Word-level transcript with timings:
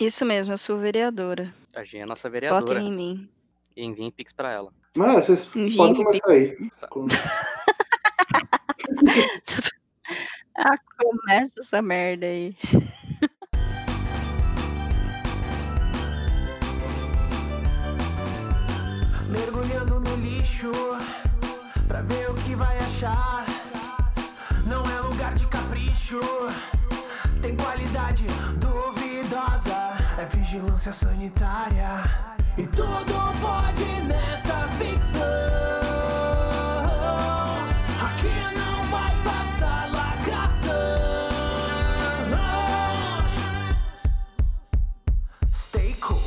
Isso 0.00 0.24
mesmo, 0.24 0.52
eu 0.54 0.58
sou 0.58 0.78
vereadora. 0.78 1.52
A 1.74 1.84
Jean 1.84 2.02
é 2.02 2.06
nossa 2.06 2.28
Votem 2.28 2.40
vereadora. 2.40 2.80
em 2.80 2.92
mim. 2.92 3.28
E 3.76 3.84
enviem 3.84 4.10
Pix 4.10 4.32
pra 4.32 4.50
ela. 4.50 4.72
Mas 4.96 5.26
vocês 5.26 5.48
Envie 5.54 5.76
podem 5.76 5.92
em 6.00 6.04
começar 6.04 6.30
aí. 6.30 6.56
Com- 6.90 7.06
Ah, 10.56 10.76
começa 10.98 11.60
essa 11.60 11.80
merda 11.80 12.26
aí. 12.26 12.54
Mergulhando 19.28 20.00
no 20.00 20.16
lixo 20.16 20.70
pra 21.86 22.02
ver 22.02 22.30
o 22.30 22.34
que 22.34 22.54
vai 22.54 22.76
achar. 22.78 23.46
Não 24.66 24.82
é 24.90 25.00
lugar 25.00 25.34
de 25.34 25.46
capricho, 25.46 26.20
vigilância 30.50 30.92
sanitária 30.92 32.04
e 32.58 32.66
tudo 32.66 33.14
pode 33.40 33.84
nessa 34.08 34.66
ficção. 34.78 35.20
Aqui 38.02 38.58
não 38.58 38.84
vai 38.90 39.14
passar 39.22 39.92
lacração. 39.92 40.72
Stay 45.52 45.94
cool. 46.00 46.18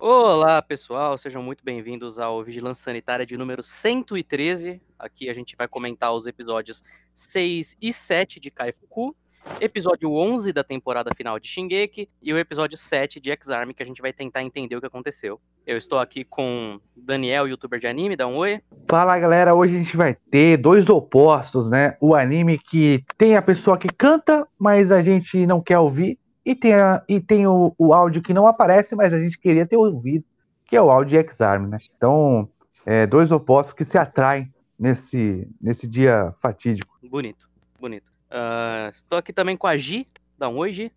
Olá, 0.00 0.60
pessoal, 0.60 1.16
sejam 1.16 1.44
muito 1.44 1.62
bem-vindos 1.64 2.18
ao 2.18 2.42
Vigilância 2.42 2.82
Sanitária 2.82 3.24
de 3.24 3.36
número 3.36 3.62
113. 3.62 4.82
Aqui 4.98 5.30
a 5.30 5.34
gente 5.34 5.54
vai 5.54 5.68
comentar 5.68 6.12
os 6.12 6.26
episódios 6.26 6.82
6 7.14 7.76
e 7.80 7.92
7 7.92 8.40
de 8.40 8.50
Kaifuku, 8.50 9.14
episódio 9.58 10.12
11 10.12 10.52
da 10.52 10.62
temporada 10.62 11.10
final 11.14 11.38
de 11.38 11.48
Shingeki 11.48 12.08
e 12.22 12.32
o 12.32 12.38
episódio 12.38 12.76
7 12.76 13.20
de 13.20 13.30
X-Arm, 13.30 13.70
que 13.72 13.82
a 13.82 13.86
gente 13.86 14.00
vai 14.02 14.12
tentar 14.12 14.42
entender 14.42 14.76
o 14.76 14.80
que 14.80 14.86
aconteceu. 14.86 15.40
Eu 15.66 15.76
estou 15.76 15.98
aqui 15.98 16.24
com 16.24 16.78
Daniel, 16.96 17.46
youtuber 17.48 17.78
de 17.78 17.86
anime, 17.86 18.16
dá 18.16 18.26
um 18.26 18.36
oi. 18.36 18.60
Fala 18.88 19.18
galera, 19.18 19.54
hoje 19.54 19.74
a 19.76 19.78
gente 19.78 19.96
vai 19.96 20.16
ter 20.30 20.56
dois 20.56 20.88
opostos, 20.88 21.70
né? 21.70 21.96
O 22.00 22.14
anime 22.14 22.58
que 22.58 23.04
tem 23.16 23.36
a 23.36 23.42
pessoa 23.42 23.76
que 23.78 23.88
canta, 23.88 24.46
mas 24.58 24.90
a 24.92 25.02
gente 25.02 25.46
não 25.46 25.60
quer 25.60 25.78
ouvir, 25.78 26.18
e 26.44 26.54
tem, 26.54 26.74
a- 26.74 27.02
e 27.08 27.20
tem 27.20 27.46
o, 27.46 27.74
o 27.78 27.92
áudio 27.92 28.22
que 28.22 28.32
não 28.34 28.46
aparece, 28.46 28.94
mas 28.96 29.12
a 29.12 29.20
gente 29.20 29.38
queria 29.38 29.66
ter 29.66 29.76
ouvido, 29.76 30.24
que 30.66 30.76
é 30.76 30.82
o 30.82 30.90
áudio 30.90 31.10
de 31.10 31.16
X-Arm, 31.18 31.66
né? 31.68 31.78
Então, 31.96 32.48
é, 32.86 33.06
dois 33.06 33.30
opostos 33.30 33.74
que 33.74 33.84
se 33.84 33.98
atraem 33.98 34.52
nesse, 34.78 35.46
nesse 35.60 35.86
dia 35.86 36.34
fatídico. 36.40 36.98
Bonito, 37.08 37.48
bonito. 37.78 38.10
Ah, 38.30 38.90
estou 38.92 39.18
aqui 39.18 39.32
também 39.32 39.56
com 39.56 39.66
a 39.66 39.76
Gi, 39.76 40.06
dá 40.38 40.48
um 40.48 40.56
oi, 40.58 40.72
Gi. 40.72 40.92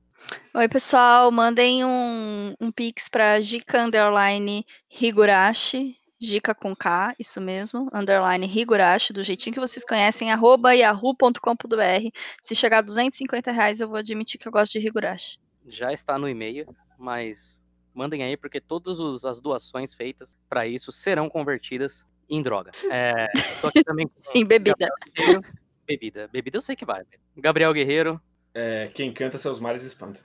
Oi, 0.54 0.68
pessoal, 0.70 1.32
mandem 1.32 1.84
um, 1.84 2.54
um 2.62 2.72
pix 2.72 3.10
pra 3.10 3.42
Jika 3.42 3.82
Underline 3.84 4.66
Higurashi, 4.90 5.98
Jika 6.20 6.56
com 6.56 6.74
K, 6.76 7.14
isso 7.20 7.42
mesmo, 7.42 7.90
Underline 7.94 8.46
Higurashi, 8.46 9.12
do 9.12 9.22
jeitinho 9.24 9.54
que 9.54 9.60
vocês 9.60 9.84
conhecem, 9.86 10.32
arroba 10.32 10.74
yahoo.com.br. 10.76 12.10
Se 12.42 12.56
chegar 12.56 12.78
a 12.78 12.82
250 12.82 13.52
reais, 13.52 13.82
eu 13.82 13.88
vou 13.88 13.98
admitir 13.98 14.40
que 14.40 14.48
eu 14.48 14.52
gosto 14.52 14.72
de 14.80 14.88
Higurashi. 14.88 15.38
já 15.68 15.92
está 15.92 16.18
no 16.18 16.30
e-mail, 16.30 16.66
mas 16.98 17.62
mandem 17.94 18.24
aí 18.24 18.38
porque 18.38 18.62
todas 18.62 19.00
os- 19.00 19.26
as 19.26 19.42
doações 19.42 19.94
feitas 19.94 20.38
para 20.50 20.66
isso 20.68 20.92
serão 20.92 21.30
convertidas 21.30 22.06
em 22.30 22.42
droga. 22.42 22.72
É, 22.90 23.28
aqui 23.64 23.84
também 23.84 24.10
Em 24.36 24.46
bebida. 24.46 24.88
Gabriel. 25.18 25.42
Bebida. 25.86 26.30
Bebida 26.32 26.58
eu 26.58 26.62
sei 26.62 26.76
que 26.76 26.86
vai. 26.86 27.00
né? 27.00 27.06
Gabriel 27.38 27.74
Guerreiro 27.74 28.22
É, 28.54 28.90
quem 28.94 29.12
canta 29.12 29.38
seus 29.38 29.60
males 29.60 29.84
espanta. 29.84 30.22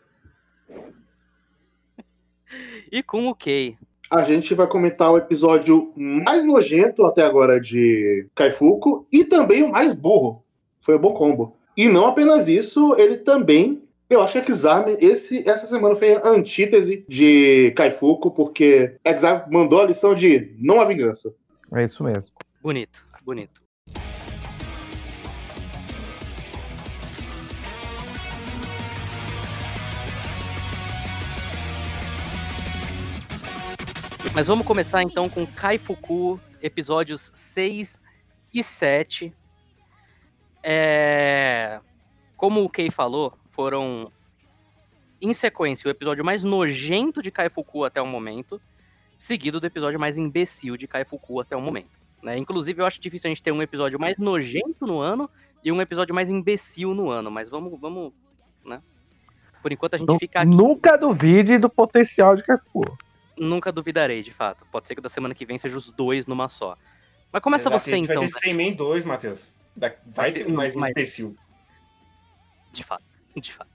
e 2.91 3.03
com 3.03 3.27
o 3.27 3.35
Kay. 3.35 3.77
A 4.11 4.25
gente 4.25 4.55
vai 4.55 4.67
comentar 4.67 5.13
o 5.13 5.19
episódio 5.19 5.93
mais 5.95 6.45
nojento 6.45 7.05
até 7.05 7.23
agora 7.23 7.61
de 7.61 8.27
Kaifuku 8.35 9.07
e 9.13 9.25
também 9.25 9.63
o 9.63 9.71
mais 9.71 9.93
burro. 9.93 10.43
Foi 10.81 10.97
um 10.97 11.01
bom 11.01 11.13
combo. 11.13 11.57
E 11.77 11.89
não 11.89 12.07
apenas 12.07 12.49
isso, 12.49 12.95
ele 12.97 13.19
também. 13.19 13.83
Eu 14.09 14.23
acho 14.23 14.41
que 14.41 14.51
Exame, 14.51 14.97
esse, 15.01 15.47
essa 15.47 15.67
semana 15.67 15.95
foi 15.95 16.15
a 16.15 16.29
antítese 16.29 17.05
de 17.07 17.73
Kaifuku, 17.77 18.31
porque 18.31 18.97
Exame 19.05 19.43
mandou 19.51 19.83
a 19.83 19.87
lição 19.87 20.15
de 20.15 20.55
não 20.59 20.81
a 20.81 20.87
vingança. 20.87 21.35
É 21.71 21.85
isso 21.85 22.03
mesmo. 22.03 22.33
Bonito, 22.63 23.07
bonito. 23.23 23.68
Mas 34.35 34.47
vamos 34.47 34.65
começar 34.65 35.03
então 35.03 35.29
com 35.29 35.47
Kaifuku, 35.47 36.39
episódios 36.63 37.31
6 37.35 38.01
e 38.55 38.63
7. 38.63 39.35
É... 40.63 41.81
Como 42.37 42.63
o 42.63 42.69
Kei 42.69 42.91
falou, 42.91 43.37
foram 43.51 44.13
em 45.21 45.33
sequência 45.33 45.89
o 45.89 45.91
episódio 45.91 46.25
mais 46.25 46.45
nojento 46.45 47.21
de 47.21 47.31
Kaifuku 47.31 47.85
até 47.85 48.01
o 48.01 48.07
momento, 48.07 48.61
seguido 49.17 49.59
do 49.59 49.67
episódio 49.67 49.99
mais 49.99 50.17
imbecil 50.17 50.77
de 50.77 50.87
Kaifuku 50.87 51.41
até 51.41 51.57
o 51.57 51.61
momento. 51.61 51.91
né? 52.23 52.39
Inclusive, 52.39 52.81
eu 52.81 52.87
acho 52.87 53.01
difícil 53.01 53.29
a 53.29 53.31
gente 53.31 53.43
ter 53.43 53.51
um 53.51 53.63
episódio 53.63 53.99
mais 53.99 54.17
nojento 54.17 54.87
no 54.87 55.01
ano 55.01 55.29
e 55.65 55.73
um 55.73 55.81
episódio 55.81 56.15
mais 56.15 56.31
imbecil 56.31 56.95
no 56.95 57.11
ano, 57.11 57.31
mas 57.31 57.49
vamos, 57.49 57.79
vamos, 57.81 58.13
né? 58.65 58.81
Por 59.61 59.73
enquanto 59.73 59.95
a 59.95 59.99
gente 59.99 60.19
fica 60.19 60.43
aqui. 60.43 60.57
Nunca 60.57 60.97
duvide 60.97 61.59
do 61.59 61.69
potencial 61.69 62.37
de 62.37 62.45
Carrefour. 62.45 62.97
Nunca 63.41 63.71
duvidarei, 63.73 64.23
de 64.23 64.33
fato. 64.33 64.67
Pode 64.71 64.89
ser 64.89 64.95
que 64.95 65.01
da 65.01 65.09
semana 65.09 65.35
que 65.35 65.45
vem 65.47 65.59
seja 65.59 65.77
os 65.77 65.91
dois 65.91 66.27
numa 66.27 66.49
só. 66.49 66.77
Mas 67.33 67.43
começa 67.43 67.69
Exato, 67.69 67.85
você 67.85 67.93
a 67.93 67.97
gente 67.97 68.05
então, 68.11 68.23
vai 68.23 68.29
ter 68.31 68.39
100 68.39 68.55
men 68.55 68.75
2, 68.75 69.05
Matheus. 69.05 69.53
Da- 69.77 69.93
Vai 70.07 70.33
ter- 70.33 70.47
um 70.47 70.55
mais 70.55 70.75
mas- 70.75 70.91
imbecil. 70.91 71.37
de 72.73 72.83
fato, 72.83 73.03
de 73.37 73.53
fato. 73.53 73.71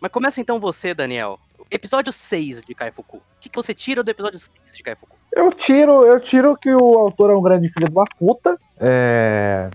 Mas 0.00 0.10
começa 0.10 0.40
então 0.40 0.58
você, 0.58 0.92
Daniel. 0.94 1.38
Episódio 1.70 2.12
6 2.12 2.62
de 2.62 2.74
Kaifuku. 2.74 3.18
O 3.18 3.22
que, 3.40 3.48
que 3.48 3.56
você 3.56 3.72
tira 3.72 4.02
do 4.02 4.10
episódio 4.10 4.38
6 4.40 4.76
de 4.76 4.82
Kaifuku? 4.82 5.16
Eu 5.32 5.52
tiro, 5.52 6.04
eu 6.04 6.18
tiro 6.18 6.56
que 6.56 6.70
o 6.74 6.98
autor 6.98 7.30
é 7.30 7.34
um 7.36 7.42
grande 7.42 7.68
filho 7.68 7.86
de 7.86 7.92
uma 7.92 8.04
puta. 8.18 8.58
É. 8.78 9.70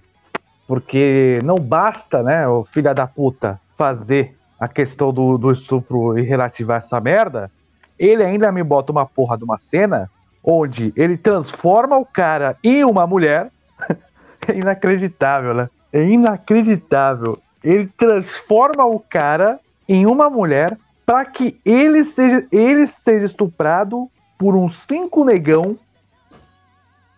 Porque 0.68 1.40
não 1.44 1.56
basta, 1.56 2.22
né, 2.24 2.48
o 2.48 2.66
filho 2.66 2.94
da 2.94 3.06
puta 3.08 3.62
fazer 3.78 4.36
a 4.60 4.68
questão 4.68 5.14
do, 5.14 5.38
do 5.38 5.52
estupro 5.52 6.18
e 6.18 6.24
relativar 6.24 6.80
essa 6.80 7.00
merda. 7.00 7.52
Ele 7.98 8.24
ainda 8.24 8.52
me 8.52 8.64
bota 8.64 8.92
uma 8.92 9.06
porra 9.06 9.38
de 9.38 9.44
uma 9.44 9.58
cena 9.58 10.10
onde 10.44 10.94
ele 10.96 11.18
transforma 11.18 11.98
o 11.98 12.06
cara 12.06 12.58
em 12.64 12.84
uma 12.84 13.08
mulher. 13.08 13.52
é 14.48 14.54
inacreditável, 14.56 15.54
né? 15.54 15.70
É 15.92 16.04
inacreditável. 16.04 17.40
Ele 17.64 17.88
transforma 17.98 18.86
o 18.86 19.00
cara 19.00 19.60
em 19.88 20.06
uma 20.06 20.30
mulher 20.30 20.78
para 21.06 21.26
que 21.26 21.60
ele 21.64 22.04
seja, 22.04 22.46
ele 22.52 22.88
seja 22.88 23.26
estuprado 23.26 24.10
por 24.38 24.56
uns 24.56 24.78
cinco 24.88 25.24
negão, 25.24 25.78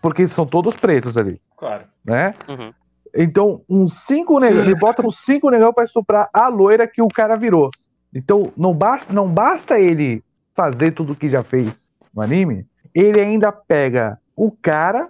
porque 0.01 0.27
são 0.27 0.45
todos 0.45 0.75
pretos 0.75 1.17
ali, 1.17 1.41
Claro. 1.55 1.83
né? 2.05 2.33
Uhum. 2.47 2.73
Então, 3.15 3.61
uns 3.67 3.93
cinco 4.05 4.39
negão, 4.39 4.61
ele 4.61 4.75
bota 4.75 5.05
uns 5.05 5.17
cinco 5.19 5.49
negão 5.49 5.73
para 5.73 5.85
estuprar 5.85 6.29
a 6.31 6.47
loira 6.47 6.87
que 6.87 7.01
o 7.01 7.07
cara 7.07 7.35
virou. 7.35 7.71
Então, 8.13 8.51
não 8.55 8.73
basta, 8.73 9.11
não 9.11 9.27
basta 9.27 9.79
ele 9.79 10.23
fazer 10.57 10.91
tudo 10.91 11.13
o 11.13 11.15
que 11.15 11.29
já 11.29 11.43
fez 11.43 11.87
no 12.13 12.23
anime, 12.23 12.65
ele 12.95 13.21
ainda 13.21 13.51
pega 13.51 14.19
o 14.35 14.51
cara, 14.51 15.07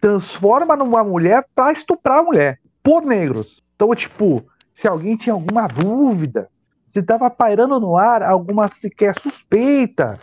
transforma 0.00 0.74
numa 0.74 1.04
mulher 1.04 1.46
para 1.54 1.70
estuprar 1.70 2.20
a 2.20 2.22
mulher 2.22 2.58
por 2.82 3.02
negros. 3.02 3.62
Então, 3.74 3.94
tipo, 3.94 4.42
se 4.74 4.88
alguém 4.88 5.16
tinha 5.16 5.34
alguma 5.34 5.68
dúvida, 5.68 6.48
se 6.86 7.02
tava 7.02 7.28
pairando 7.28 7.78
no 7.78 7.96
ar 7.98 8.22
alguma 8.22 8.70
sequer 8.70 9.18
suspeita 9.20 10.18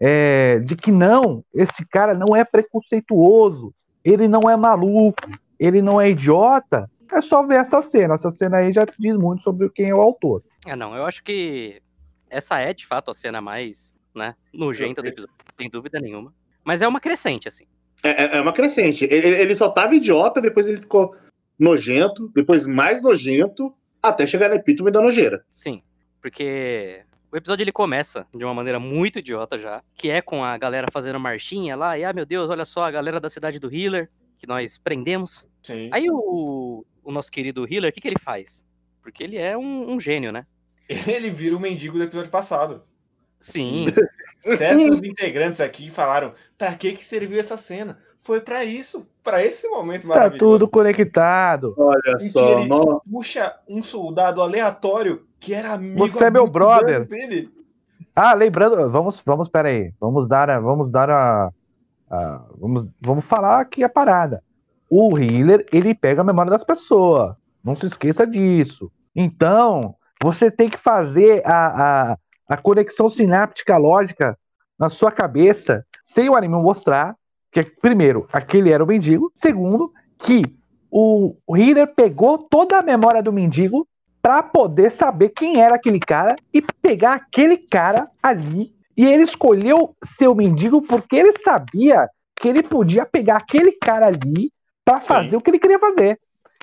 é, 0.00 0.58
de 0.60 0.74
que 0.74 0.90
não, 0.90 1.44
esse 1.52 1.84
cara 1.86 2.14
não 2.14 2.34
é 2.34 2.44
preconceituoso, 2.44 3.74
ele 4.02 4.26
não 4.26 4.48
é 4.48 4.56
maluco, 4.56 5.28
ele 5.58 5.82
não 5.82 6.00
é 6.00 6.10
idiota, 6.10 6.88
é 7.12 7.20
só 7.20 7.46
ver 7.46 7.56
essa 7.56 7.82
cena. 7.82 8.14
Essa 8.14 8.30
cena 8.30 8.58
aí 8.58 8.72
já 8.72 8.84
diz 8.98 9.16
muito 9.16 9.42
sobre 9.42 9.68
quem 9.70 9.90
é 9.90 9.94
o 9.94 10.00
autor. 10.00 10.42
Ah, 10.66 10.76
não, 10.76 10.96
eu 10.96 11.04
acho 11.04 11.22
que 11.22 11.80
essa 12.28 12.58
é 12.58 12.74
de 12.74 12.86
fato 12.86 13.10
a 13.10 13.14
cena 13.14 13.40
mais, 13.40 13.93
né, 14.14 14.34
nojenta 14.52 15.02
do 15.02 15.08
episódio, 15.08 15.34
sem 15.56 15.68
dúvida 15.68 16.00
nenhuma. 16.00 16.32
Mas 16.62 16.82
é 16.82 16.88
uma 16.88 17.00
crescente, 17.00 17.48
assim. 17.48 17.64
É, 18.02 18.24
é- 18.24 18.36
é 18.38 18.40
uma 18.40 18.52
crescente. 18.52 19.04
Ele, 19.04 19.28
ele 19.28 19.54
só 19.54 19.68
tava 19.68 19.94
idiota, 19.94 20.40
depois 20.40 20.66
ele 20.66 20.78
ficou 20.78 21.14
nojento, 21.58 22.30
depois 22.34 22.66
mais 22.66 23.00
nojento, 23.02 23.74
até 24.02 24.26
chegar 24.26 24.48
no 24.48 24.54
epítome 24.56 24.90
da 24.90 25.00
nojeira. 25.00 25.44
Sim, 25.50 25.82
porque 26.20 27.02
o 27.32 27.36
episódio 27.36 27.64
ele 27.64 27.72
começa 27.72 28.26
de 28.34 28.44
uma 28.44 28.54
maneira 28.54 28.78
muito 28.78 29.18
idiota 29.18 29.58
já, 29.58 29.82
que 29.94 30.10
é 30.10 30.20
com 30.20 30.44
a 30.44 30.56
galera 30.58 30.88
fazendo 30.92 31.18
marchinha 31.20 31.76
lá, 31.76 31.98
e 31.98 32.04
ah, 32.04 32.12
meu 32.12 32.26
Deus, 32.26 32.50
olha 32.50 32.64
só, 32.64 32.84
a 32.84 32.90
galera 32.90 33.20
da 33.20 33.28
cidade 33.28 33.58
do 33.58 33.72
Healer, 33.74 34.10
que 34.38 34.46
nós 34.46 34.78
prendemos. 34.78 35.48
Sim. 35.62 35.88
Aí 35.92 36.06
o, 36.10 36.84
o 37.02 37.12
nosso 37.12 37.30
querido 37.30 37.66
Healer, 37.70 37.90
o 37.90 37.92
que, 37.92 38.00
que 38.00 38.08
ele 38.08 38.18
faz? 38.18 38.66
Porque 39.02 39.22
ele 39.22 39.36
é 39.36 39.56
um, 39.56 39.92
um 39.92 40.00
gênio, 40.00 40.32
né? 40.32 40.46
Ele 41.08 41.30
vira 41.30 41.56
o 41.56 41.60
mendigo 41.60 41.96
do 41.96 42.04
episódio 42.04 42.30
passado. 42.30 42.82
Sim. 43.44 43.84
Certos 44.40 45.00
integrantes 45.04 45.60
aqui 45.60 45.90
falaram: 45.90 46.32
pra 46.58 46.74
que 46.74 46.92
que 46.92 47.04
serviu 47.04 47.38
essa 47.40 47.56
cena? 47.56 47.98
Foi 48.20 48.40
pra 48.40 48.64
isso, 48.64 49.06
pra 49.22 49.44
esse 49.44 49.68
momento 49.68 50.02
Está 50.02 50.14
maravilhoso. 50.14 50.58
tudo 50.58 50.68
conectado. 50.68 51.74
Olha 51.76 52.16
que 52.18 52.24
só, 52.24 53.00
Puxa 53.10 53.54
um 53.68 53.82
soldado 53.82 54.40
aleatório 54.42 55.26
que 55.38 55.52
era 55.54 55.72
amigo 55.72 55.98
Você 55.98 56.24
é 56.24 56.30
meu 56.30 56.46
brother. 56.46 57.06
dele. 57.06 57.50
Ah, 58.16 58.32
lembrando, 58.34 58.88
vamos, 58.90 59.20
vamos, 59.24 59.48
pera 59.48 59.68
aí, 59.68 59.92
vamos 60.00 60.26
dar, 60.28 60.48
a, 60.48 60.58
vamos 60.60 60.90
dar 60.90 61.10
a, 61.10 61.50
a- 62.10 62.44
vamos, 62.58 62.86
vamos 63.00 63.24
falar 63.24 63.60
aqui 63.60 63.82
a 63.84 63.88
parada. 63.88 64.42
O 64.88 65.18
healer, 65.18 65.66
ele 65.72 65.94
pega 65.94 66.20
a 66.20 66.24
memória 66.24 66.50
das 66.50 66.64
pessoas, 66.64 67.34
não 67.62 67.74
se 67.74 67.86
esqueça 67.86 68.26
disso. 68.26 68.90
Então, 69.14 69.94
você 70.22 70.50
tem 70.50 70.68
que 70.70 70.78
fazer 70.78 71.42
a, 71.46 72.12
a, 72.12 72.18
a 72.48 72.56
conexão 72.56 73.08
sináptica 73.08 73.76
lógica 73.76 74.38
na 74.78 74.88
sua 74.88 75.10
cabeça, 75.10 75.84
sem 76.04 76.28
o 76.28 76.34
anime 76.34 76.54
mostrar, 76.54 77.16
que 77.50 77.62
primeiro, 77.62 78.28
aquele 78.32 78.72
era 78.72 78.82
o 78.82 78.86
mendigo, 78.86 79.30
segundo, 79.34 79.92
que 80.18 80.42
o, 80.90 81.36
healer 81.56 81.94
pegou 81.94 82.38
toda 82.38 82.78
a 82.78 82.82
memória 82.82 83.22
do 83.22 83.32
mendigo 83.32 83.86
para 84.20 84.42
poder 84.42 84.90
saber 84.90 85.30
quem 85.30 85.60
era 85.60 85.76
aquele 85.76 86.00
cara 86.00 86.34
e 86.52 86.62
pegar 86.80 87.14
aquele 87.14 87.56
cara 87.56 88.08
ali. 88.22 88.72
E 88.96 89.04
ele 89.04 89.22
escolheu 89.22 89.94
ser 90.04 90.28
o 90.28 90.34
mendigo 90.34 90.80
porque 90.82 91.16
ele 91.16 91.32
sabia 91.42 92.08
que 92.36 92.48
ele 92.48 92.62
podia 92.62 93.04
pegar 93.04 93.36
aquele 93.36 93.72
cara 93.72 94.06
ali 94.06 94.52
para 94.84 95.00
Sim. 95.00 95.08
fazer 95.08 95.36
o 95.36 95.40
que 95.40 95.50
ele 95.50 95.58
queria 95.58 95.78
fazer. 95.78 96.18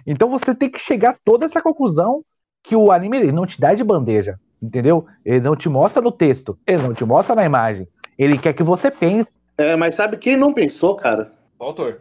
Então 0.05 0.29
você 0.29 0.55
tem 0.55 0.69
que 0.69 0.79
chegar 0.79 1.11
a 1.11 1.17
toda 1.23 1.45
essa 1.45 1.61
conclusão 1.61 2.23
que 2.63 2.75
o 2.75 2.91
anime 2.91 3.31
não 3.31 3.45
te 3.45 3.59
dá 3.59 3.73
de 3.73 3.83
bandeja, 3.83 4.39
entendeu? 4.61 5.05
Ele 5.25 5.39
não 5.39 5.55
te 5.55 5.67
mostra 5.69 6.01
no 6.01 6.11
texto, 6.11 6.57
ele 6.67 6.83
não 6.83 6.93
te 6.93 7.03
mostra 7.05 7.35
na 7.35 7.45
imagem. 7.45 7.87
Ele 8.17 8.37
quer 8.37 8.53
que 8.53 8.63
você 8.63 8.91
pense. 8.91 9.37
É, 9.57 9.75
mas 9.75 9.95
sabe 9.95 10.17
quem 10.17 10.35
não 10.37 10.53
pensou, 10.53 10.95
cara? 10.95 11.33
O 11.59 11.63
autor. 11.65 11.99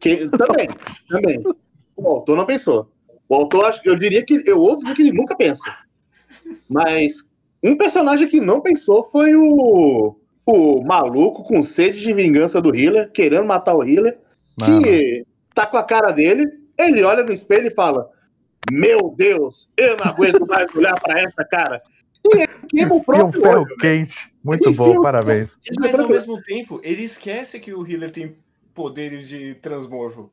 Quem- 0.00 0.28
também, 0.30 0.68
também. 1.08 1.42
O 1.96 2.08
autor 2.08 2.36
não 2.36 2.46
pensou. 2.46 2.90
O 3.28 3.34
autor, 3.34 3.66
acho- 3.66 3.80
eu 3.84 3.94
diria 3.96 4.24
que, 4.24 4.42
eu 4.46 4.60
ouso 4.60 4.80
dizer 4.82 4.94
que 4.94 5.02
ele 5.02 5.12
nunca 5.12 5.36
pensa. 5.36 5.74
Mas 6.68 7.30
um 7.62 7.76
personagem 7.76 8.28
que 8.28 8.40
não 8.40 8.60
pensou 8.60 9.02
foi 9.04 9.34
o, 9.36 10.16
o 10.46 10.82
maluco 10.84 11.44
com 11.44 11.62
sede 11.62 12.00
de 12.00 12.12
vingança 12.12 12.60
do 12.60 12.74
healer, 12.74 13.10
querendo 13.12 13.44
matar 13.46 13.74
o 13.74 13.84
healer, 13.84 14.18
que 14.80 15.24
tá 15.54 15.66
com 15.66 15.76
a 15.76 15.82
cara 15.84 16.10
dele, 16.12 16.46
ele 16.78 17.02
olha 17.02 17.22
no 17.22 17.32
espelho 17.32 17.66
e 17.68 17.74
fala: 17.74 18.08
Meu 18.70 19.14
Deus, 19.16 19.70
eu 19.76 19.96
não 19.96 20.06
aguento 20.12 20.46
mais 20.46 20.72
olhar 20.76 21.00
pra 21.00 21.20
essa 21.20 21.44
cara. 21.44 21.82
E 22.34 22.46
E 22.72 22.86
um 22.86 23.02
ferro 23.02 23.62
olho. 23.62 23.76
quente. 23.78 24.32
Muito 24.44 24.70
Enfia 24.70 24.94
bom, 24.94 25.02
parabéns. 25.02 25.50
Mas 25.78 25.98
ao 25.98 26.08
mesmo 26.08 26.40
tempo, 26.42 26.80
ele 26.82 27.02
esquece 27.02 27.60
que 27.60 27.72
o 27.74 27.86
healer 27.86 28.10
tem 28.10 28.36
poderes 28.74 29.28
de 29.28 29.54
transmorfo. 29.56 30.30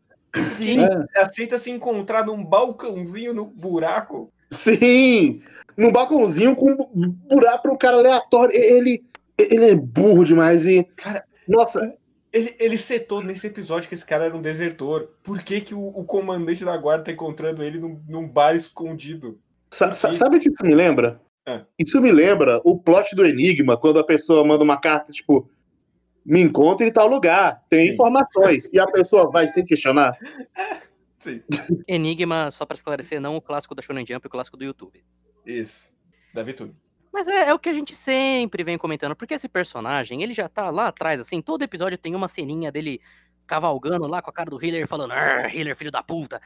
Sim. 0.52 0.82
É. 0.82 0.86
Ele 0.86 1.08
aceita 1.18 1.58
se 1.58 1.72
encontrar 1.72 2.26
num 2.26 2.44
balcãozinho 2.44 3.34
no 3.34 3.46
buraco. 3.46 4.32
Sim! 4.52 5.42
Num 5.76 5.92
balcãozinho 5.92 6.56
com 6.56 6.72
um 6.94 7.10
buraco 7.30 7.64
pro 7.64 7.78
cara 7.78 7.98
aleatório. 7.98 8.56
Ele, 8.56 9.04
ele 9.38 9.70
é 9.72 9.76
burro 9.76 10.24
demais 10.24 10.66
e. 10.66 10.84
Cara, 10.96 11.24
Nossa, 11.48 11.80
Ele, 12.32 12.56
ele 12.60 12.78
setou 12.78 13.22
nesse 13.24 13.48
episódio 13.48 13.90
que 13.90 13.96
esse 13.96 14.06
cara 14.06 14.26
era 14.26 14.36
um 14.38 14.42
desertor. 14.42 15.10
Por 15.24 15.42
que, 15.42 15.62
que 15.62 15.74
o, 15.74 15.80
o 15.88 16.06
comandante 16.06 16.64
da 16.64 16.78
guarda 16.78 17.06
tá 17.06 17.12
encontrando 17.12 17.64
ele 17.64 17.80
num, 17.80 18.00
num 18.08 18.28
bar 18.28 18.56
escondido? 18.56 19.40
sa- 19.72 19.94
sa- 19.94 20.14
sabe 20.14 20.38
o 20.38 20.40
que 20.40 20.50
isso 20.50 20.64
me 20.64 20.76
lembra? 20.76 21.22
É. 21.48 21.66
Isso 21.80 22.00
me 22.02 22.12
lembra 22.12 22.62
o 22.64 22.78
plot 22.78 23.16
do 23.16 23.26
Enigma, 23.26 23.78
quando 23.78 23.98
a 24.00 24.04
pessoa 24.04 24.46
manda 24.46 24.64
uma 24.64 24.80
carta, 24.80 25.12
tipo, 25.12 25.50
me 26.24 26.42
encontre 26.42 26.86
em 26.88 26.92
tal 26.92 27.08
lugar, 27.08 27.64
tem 27.70 27.88
Sim. 27.88 27.94
informações, 27.94 28.72
e 28.72 28.80
a 28.80 28.86
pessoa 28.86 29.32
vai 29.32 29.48
sem 29.48 29.66
questionar. 29.66 30.16
Sim. 31.12 31.42
Enigma, 31.88 32.52
só 32.52 32.66
pra 32.66 32.76
esclarecer, 32.76 33.20
não 33.20 33.36
o 33.36 33.42
clássico 33.42 33.74
da 33.74 33.82
Shonen 33.82 34.06
Jump, 34.08 34.28
o 34.28 34.30
clássico 34.30 34.56
do 34.56 34.64
YouTube. 34.64 35.04
Isso. 35.46 35.94
Deve 36.34 36.54
tudo. 36.54 36.76
Mas 37.12 37.28
é, 37.28 37.50
é 37.50 37.54
o 37.54 37.60
que 37.60 37.70
a 37.70 37.74
gente 37.74 37.96
sempre 37.96 38.64
vem 38.64 38.78
comentando, 38.78 39.16
porque 39.16 39.34
esse 39.34 39.50
personagem, 39.50 40.22
ele 40.22 40.34
já 40.34 40.48
tá 40.48 40.70
lá 40.70 40.88
atrás, 40.88 41.20
assim, 41.20 41.42
todo 41.42 41.64
episódio 41.64 41.98
tem 41.98 42.16
uma 42.16 42.28
ceninha 42.28 42.72
dele 42.72 43.02
cavalgando 43.48 44.06
lá 44.08 44.22
com 44.22 44.30
a 44.30 44.34
cara 44.34 44.50
do 44.50 44.64
healer, 44.64 44.88
falando, 44.88 45.12
"Ah, 45.14 45.48
healer, 45.54 45.76
filho 45.76 45.92
da 45.92 46.04
puta. 46.04 46.40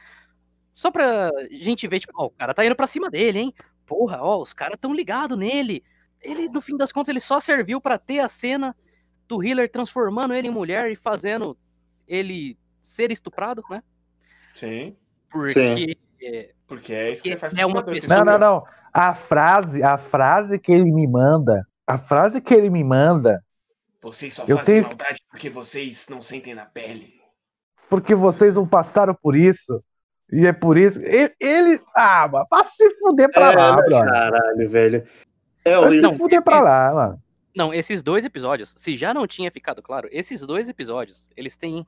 Só 0.72 0.90
pra 0.90 1.30
gente 1.50 1.86
ver, 1.86 2.00
tipo, 2.00 2.12
ó, 2.16 2.26
o 2.26 2.30
cara 2.30 2.54
tá 2.54 2.64
indo 2.64 2.74
pra 2.74 2.86
cima 2.86 3.10
dele, 3.10 3.38
hein? 3.38 3.54
Porra, 3.86 4.18
ó, 4.22 4.40
os 4.40 4.52
caras 4.52 4.78
tão 4.80 4.94
ligados 4.94 5.38
nele. 5.38 5.84
Ele, 6.20 6.48
no 6.48 6.60
fim 6.62 6.76
das 6.76 6.90
contas, 6.90 7.10
ele 7.10 7.20
só 7.20 7.38
serviu 7.38 7.80
pra 7.80 7.98
ter 7.98 8.20
a 8.20 8.28
cena 8.28 8.74
do 9.28 9.42
healer 9.44 9.70
transformando 9.70 10.34
ele 10.34 10.48
em 10.48 10.50
mulher 10.50 10.90
e 10.90 10.96
fazendo 10.96 11.56
ele 12.08 12.58
ser 12.80 13.12
estuprado, 13.12 13.62
né? 13.70 13.82
Sim. 14.52 14.96
Porque 15.30 15.58
é, 15.60 15.94
Porque 16.68 16.92
é 16.92 17.10
isso 17.12 17.22
que 17.22 17.30
você 17.30 17.36
faz 17.36 17.54
é 17.56 17.66
uma 17.66 17.82
pessoa- 17.82 18.24
Não, 18.24 18.24
não, 18.24 18.38
não. 18.38 18.64
A 18.92 19.14
frase, 19.14 19.82
a 19.82 19.98
frase 19.98 20.58
que 20.58 20.72
ele 20.72 20.90
me 20.92 21.06
manda, 21.06 21.66
a 21.86 21.98
frase 21.98 22.40
que 22.40 22.54
ele 22.54 22.70
me 22.70 22.82
manda, 22.84 23.42
Vocês 24.00 24.34
só 24.34 24.44
Eu 24.46 24.58
fazem 24.58 24.76
tenho- 24.76 24.86
maldade 24.86 25.20
porque 25.30 25.48
vocês 25.50 26.06
não 26.10 26.20
sentem 26.22 26.54
na 26.54 26.66
pele. 26.66 27.12
porque 27.88 28.14
vocês 28.14 28.54
não 28.54 28.66
passaram 28.66 29.14
por 29.14 29.34
isso. 29.36 29.82
E 30.32 30.46
é 30.46 30.52
por 30.52 30.76
isso. 30.78 31.00
Ele. 31.00 31.32
ele 31.40 31.80
ah, 31.94 32.26
mano, 32.28 32.46
vai 32.50 32.64
se 32.66 32.88
fuder 32.98 33.30
pra 33.32 33.52
É, 33.52 33.56
lá, 33.56 33.76
né, 33.76 33.82
brother. 33.82 34.12
Caralho, 34.12 34.70
velho. 34.70 35.06
É 35.64 35.90
se 35.90 36.18
fuder 36.18 36.42
pra 36.42 36.60
lá, 36.62 36.92
mano. 36.94 37.22
Não, 37.56 37.72
esses 37.72 38.02
dois 38.02 38.24
episódios, 38.24 38.74
se 38.76 38.96
já 38.96 39.14
não 39.14 39.26
tinha 39.26 39.50
ficado 39.50 39.80
claro, 39.82 40.08
esses 40.10 40.40
dois 40.46 40.68
episódios, 40.68 41.28
eles 41.36 41.56
têm. 41.56 41.86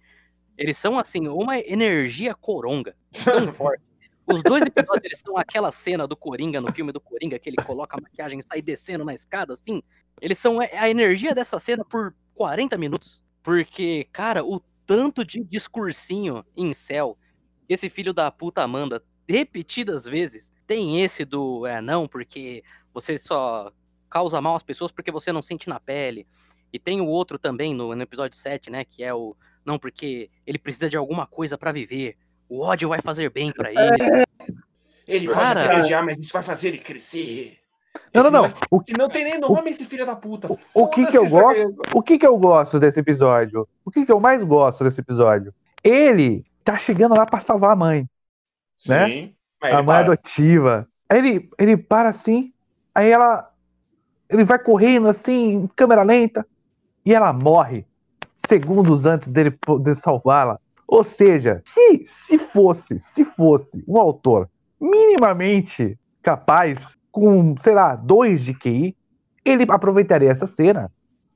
Eles 0.56 0.76
são, 0.78 0.98
assim, 0.98 1.28
uma 1.28 1.58
energia 1.58 2.34
coronga 2.34 2.94
tão 3.24 3.52
forte. 3.52 3.82
Os 4.26 4.42
dois 4.42 4.64
episódios, 4.64 5.18
são 5.18 5.36
aquela 5.36 5.70
cena 5.70 6.06
do 6.06 6.16
Coringa, 6.16 6.60
no 6.60 6.72
filme 6.72 6.92
do 6.92 7.00
Coringa, 7.00 7.38
que 7.38 7.48
ele 7.48 7.56
coloca 7.56 7.96
a 7.96 8.00
maquiagem 8.00 8.38
e 8.38 8.42
sai 8.42 8.60
descendo 8.60 9.04
na 9.04 9.14
escada, 9.14 9.52
assim. 9.52 9.82
Eles 10.20 10.38
são 10.38 10.58
a 10.60 10.88
energia 10.88 11.34
dessa 11.34 11.58
cena 11.58 11.84
por 11.84 12.14
40 12.34 12.76
minutos. 12.76 13.22
Porque, 13.42 14.08
cara, 14.12 14.44
o 14.44 14.60
tanto 14.84 15.24
de 15.24 15.44
discursinho 15.44 16.44
em 16.56 16.72
céu 16.72 17.16
esse 17.68 17.90
filho 17.90 18.12
da 18.12 18.30
puta 18.30 18.66
manda 18.66 19.02
repetidas 19.28 20.04
vezes. 20.04 20.52
Tem 20.66 21.02
esse 21.02 21.24
do, 21.24 21.66
é, 21.66 21.80
não, 21.80 22.06
porque 22.06 22.62
você 22.92 23.18
só 23.18 23.72
causa 24.08 24.40
mal 24.40 24.56
às 24.56 24.62
pessoas 24.62 24.92
porque 24.92 25.10
você 25.10 25.32
não 25.32 25.42
sente 25.42 25.68
na 25.68 25.80
pele. 25.80 26.26
E 26.72 26.78
tem 26.78 27.00
o 27.00 27.06
outro 27.06 27.38
também 27.38 27.74
no, 27.74 27.94
no 27.94 28.02
episódio 28.02 28.38
7, 28.38 28.70
né? 28.70 28.84
Que 28.84 29.02
é 29.02 29.12
o. 29.12 29.36
Não, 29.64 29.78
porque 29.78 30.30
ele 30.46 30.58
precisa 30.58 30.88
de 30.88 30.96
alguma 30.96 31.26
coisa 31.26 31.58
pra 31.58 31.72
viver. 31.72 32.16
O 32.48 32.60
ódio 32.62 32.88
vai 32.88 33.00
fazer 33.00 33.30
bem 33.30 33.50
pra 33.52 33.70
ele. 33.70 34.24
Ele 35.06 35.26
pode 35.26 35.38
Cara. 35.38 35.64
até 35.64 35.78
odiar, 35.78 36.04
mas 36.04 36.18
isso 36.18 36.32
vai 36.32 36.42
fazer 36.42 36.68
ele 36.68 36.78
crescer. 36.78 37.56
Não, 38.12 38.30
não, 38.30 38.44
Esse 38.46 38.54
não. 38.54 38.60
O, 38.70 38.80
que- 38.80 38.96
não 38.98 39.08
tem 39.08 39.24
nem 39.24 39.38
nome 39.38 39.70
esse 39.70 39.84
filho 39.84 40.04
da 40.04 40.14
puta. 40.16 40.48
o- 40.52 40.58
o 40.74 40.88
que 40.90 41.06
que 41.06 41.16
eu 41.16 41.28
gosto? 41.28 41.54
criança. 41.54 41.82
o 41.94 42.02
que 42.02 42.18
que 42.18 42.26
eu 42.26 42.36
gosto 42.36 42.78
desse 42.80 43.00
episódio? 43.00 43.66
O 43.84 43.90
que 43.90 44.04
que 44.04 44.12
eu 44.12 44.20
mais 44.20 44.42
gosto 44.42 44.84
desse 44.84 45.00
episódio? 45.00 45.52
Ele 45.82 46.44
tá 46.64 46.76
chegando 46.76 47.14
lá 47.14 47.24
pra 47.26 47.40
salvar 47.40 47.70
a 47.72 47.76
mãe. 47.76 48.08
né? 48.88 49.08
Sim. 49.08 49.34
Mas 49.62 49.70
a 49.72 49.78
ele 49.78 49.86
mãe 49.86 49.86
para. 49.86 50.12
adotiva. 50.12 50.88
Aí 51.08 51.18
ele, 51.18 51.50
ele 51.58 51.76
para 51.76 52.08
assim, 52.10 52.52
aí 52.94 53.10
ela. 53.10 53.50
Ele 54.28 54.44
vai 54.44 54.58
correndo 54.58 55.08
assim, 55.08 55.52
em 55.54 55.66
câmera 55.68 56.02
lenta, 56.02 56.44
e 57.04 57.14
ela 57.14 57.32
morre 57.32 57.86
segundos 58.46 59.06
antes 59.06 59.30
dele 59.30 59.50
poder 59.52 59.94
salvá-la. 59.96 60.58
Ou 60.88 61.02
seja, 61.02 61.62
se, 61.64 62.04
se 62.06 62.38
fosse, 62.38 62.98
se 63.00 63.24
fosse 63.24 63.82
um 63.88 63.98
autor 63.98 64.48
minimamente 64.80 65.98
capaz, 66.22 66.96
com, 67.10 67.56
sei 67.60 67.74
lá, 67.74 67.94
dois 67.96 68.44
de 68.44 68.54
QI, 68.54 68.96
ele 69.44 69.64
aproveitaria 69.68 70.30
essa 70.30 70.46
cena 70.46 70.90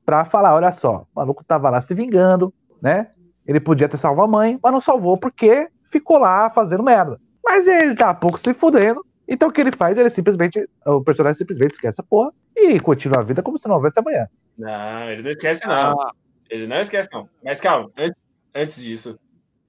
pra 0.04 0.24
falar: 0.24 0.54
olha 0.54 0.72
só, 0.72 1.06
o 1.14 1.20
maluco 1.20 1.44
tava 1.44 1.70
lá 1.70 1.80
se 1.80 1.94
vingando, 1.94 2.52
né? 2.82 3.08
Ele 3.46 3.58
podia 3.58 3.88
ter 3.88 3.96
salvo 3.96 4.22
a 4.22 4.26
mãe, 4.26 4.58
mas 4.62 4.72
não 4.72 4.80
salvou 4.80 5.16
porque 5.16 5.68
ficou 5.90 6.18
lá 6.18 6.50
fazendo 6.50 6.82
merda. 6.82 7.16
Mas 7.44 7.66
ele 7.66 7.94
tá 7.94 8.12
pouco 8.14 8.38
se 8.38 8.52
fudendo. 8.54 9.04
Então 9.26 9.48
o 9.48 9.52
que 9.52 9.60
ele 9.60 9.72
faz? 9.72 9.96
Ele 9.96 10.10
simplesmente. 10.10 10.68
O 10.84 11.02
personagem 11.02 11.38
simplesmente 11.38 11.72
esquece 11.72 12.00
a 12.00 12.04
porra 12.04 12.32
e 12.56 12.78
continua 12.78 13.20
a 13.20 13.24
vida 13.24 13.42
como 13.42 13.58
se 13.58 13.66
não 13.66 13.76
houvesse 13.76 13.98
amanhã. 13.98 14.28
Não, 14.58 15.08
ele 15.08 15.22
não 15.22 15.30
esquece, 15.30 15.66
não. 15.66 16.00
Ah, 16.00 16.12
Ele 16.50 16.66
não 16.66 16.80
esquece, 16.80 17.08
não. 17.12 17.28
Mas 17.42 17.60
calma, 17.60 17.90
antes, 17.96 18.26
antes 18.54 18.82
disso, 18.82 19.18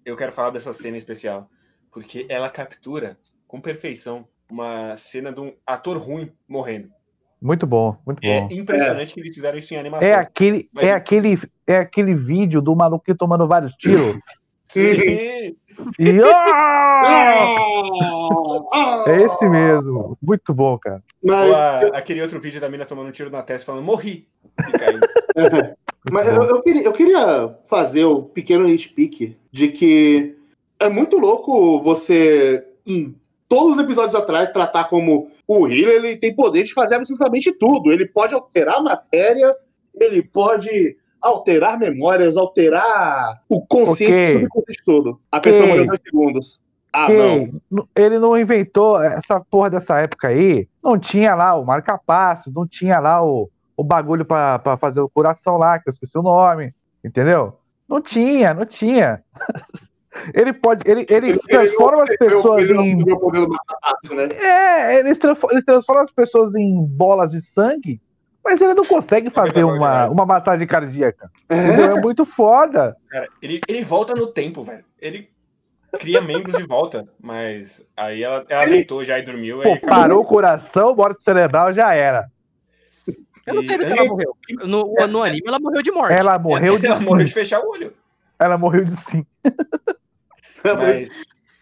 eu 0.05 0.15
quero 0.15 0.31
falar 0.31 0.49
dessa 0.51 0.73
cena 0.73 0.97
especial. 0.97 1.49
Porque 1.91 2.25
ela 2.29 2.49
captura 2.49 3.17
com 3.47 3.59
perfeição 3.59 4.27
uma 4.49 4.95
cena 4.95 5.31
de 5.33 5.39
um 5.41 5.53
ator 5.65 5.97
ruim 5.97 6.31
morrendo. 6.47 6.89
Muito 7.41 7.65
bom, 7.65 7.97
muito 8.05 8.19
É 8.23 8.41
bom. 8.41 8.47
impressionante 8.51 9.13
que 9.13 9.19
eles 9.19 9.35
fizeram 9.35 9.57
isso 9.57 9.73
em 9.73 9.77
animação. 9.77 10.07
É 10.07 10.13
aquele, 10.13 10.69
Mas 10.71 10.83
é 10.85 10.87
é 10.89 10.93
aquele, 10.93 11.39
é 11.65 11.75
aquele 11.77 12.13
vídeo 12.13 12.61
do 12.61 12.75
maluquinho 12.75 13.17
tomando 13.17 13.47
vários 13.47 13.73
tiros. 13.73 14.15
Sim! 14.65 15.55
E! 15.99 16.11
É 19.07 19.21
esse 19.23 19.49
mesmo. 19.49 20.17
Muito 20.21 20.53
bom, 20.53 20.77
cara. 20.77 21.03
Ou 21.23 21.29
Mas, 21.31 21.51
a- 21.57 21.87
aquele 21.97 22.21
outro 22.21 22.39
vídeo 22.39 22.61
da 22.61 22.69
mina 22.69 22.85
tomando 22.85 23.07
um 23.09 23.11
tiro 23.11 23.29
na 23.29 23.41
testa 23.41 23.65
falando, 23.65 23.83
morri! 23.83 24.27
E 24.69 24.77
caindo. 24.77 25.07
mas 26.09 26.27
eu, 26.27 26.41
eu 26.43 26.61
queria, 26.61 26.83
eu 26.83 26.93
queria 26.93 27.55
fazer 27.65 28.05
o 28.05 28.23
pequeno 28.23 28.65
nitpick 28.65 29.35
de 29.51 29.67
que 29.67 30.35
é 30.79 30.89
muito 30.89 31.17
louco 31.19 31.79
você, 31.81 32.65
em 32.85 33.13
todos 33.47 33.77
os 33.77 33.83
episódios 33.83 34.15
atrás, 34.15 34.51
tratar 34.51 34.85
como 34.85 35.29
o 35.47 35.67
Healer 35.67 35.95
ele 35.97 36.17
tem 36.17 36.33
poder 36.33 36.63
de 36.63 36.73
fazer 36.73 36.95
absolutamente 36.95 37.51
tudo. 37.59 37.91
Ele 37.91 38.05
pode 38.07 38.33
alterar 38.33 38.77
a 38.77 38.81
matéria, 38.81 39.53
ele 39.99 40.23
pode 40.23 40.95
alterar 41.21 41.77
memórias, 41.77 42.35
alterar 42.37 43.41
o 43.47 43.61
consciente 43.61 44.13
Ok. 44.13 44.23
o 44.23 44.31
subconsciente 44.39 44.83
todo. 44.85 45.19
A 45.31 45.39
pessoa 45.39 45.63
Ok. 45.65 45.69
morreu 45.71 45.85
dois 45.87 45.99
segundos. 46.03 46.61
Ah, 46.93 47.07
não. 47.09 47.39
Quem- 47.39 47.61
Ele 47.95 48.17
não 48.19 48.37
inventou 48.37 49.01
essa 49.01 49.39
porra 49.39 49.69
dessa 49.69 49.99
época 49.99 50.29
aí. 50.29 50.67
Não 50.83 50.97
tinha 50.97 51.35
lá 51.35 51.53
o 51.55 51.63
marca-passo, 51.65 52.51
não 52.53 52.65
tinha 52.67 52.99
lá 52.99 53.23
o, 53.23 53.49
o 53.75 53.83
bagulho 53.83 54.25
pra, 54.25 54.59
pra 54.59 54.77
fazer 54.77 55.01
o 55.01 55.09
coração 55.09 55.57
lá, 55.57 55.79
que 55.79 55.89
eu 55.89 55.91
esqueci 55.91 56.17
o 56.17 56.23
nome. 56.23 56.73
Entendeu? 57.03 57.57
Não 57.87 58.01
tinha, 58.01 58.53
não 58.53 58.65
tinha. 58.65 59.23
Ele 60.33 60.51
pode. 60.51 60.89
Ele, 60.89 61.05
ele 61.09 61.39
transforma 61.39 62.03
as 62.03 62.17
pessoas 62.17 62.69
ele 62.69 62.81
em. 62.81 62.97
né? 62.97 64.29
É, 64.41 64.99
ele 64.99 65.15
transforma, 65.15 65.55
ele 65.55 65.63
transforma 65.63 66.03
as 66.03 66.11
pessoas 66.11 66.53
em 66.53 66.85
bolas 66.85 67.31
de 67.31 67.39
sangue, 67.39 68.01
mas 68.43 68.59
ele 68.59 68.73
não 68.73 68.83
consegue 68.83 69.29
fazer 69.29 69.63
uma, 69.63 69.73
extraordinário. 69.73 70.11
uma 70.11 70.25
massagem 70.25 70.67
cardíaca. 70.67 71.31
É. 71.47 71.55
É 71.83 72.01
muito 72.01 72.25
foda. 72.25 72.95
Cara, 73.09 73.27
ele, 73.41 73.61
ele 73.67 73.83
volta 73.83 74.13
no 74.13 74.27
tempo, 74.27 74.63
velho. 74.63 74.83
Ele 74.99 75.29
cria 75.99 76.21
membros 76.21 76.55
de 76.55 76.63
volta, 76.63 77.07
mas 77.19 77.87
aí 77.95 78.23
ela, 78.23 78.45
ela 78.49 78.65
deitou 78.65 79.03
já 79.05 79.19
e 79.19 79.23
dormiu. 79.23 79.61
Pô, 79.61 79.69
aí 79.69 79.79
parou 79.79 80.21
o 80.21 80.25
coração, 80.25 80.95
morte 80.95 81.23
cerebral, 81.23 81.73
já 81.73 81.93
era. 81.93 82.30
Eu 83.45 83.55
não 83.55 83.63
sei 83.63 83.77
do 83.77 83.85
que 83.85 83.91
ela 83.91 84.05
morreu. 84.05 84.37
No, 84.65 84.93
no 85.07 85.23
anime 85.23 85.43
ela 85.47 85.59
morreu 85.59 85.81
de 85.81 85.91
morte. 85.91 86.13
Ela 86.13 86.37
morreu 86.37 86.77
de 86.77 86.85
ela 86.85 86.99
morreu 86.99 87.25
de 87.25 87.33
fechar 87.33 87.59
o 87.61 87.69
olho. 87.69 87.93
Ela 88.39 88.57
morreu 88.57 88.83
de 88.83 88.95
sim. 88.95 89.25
Mas 90.63 91.09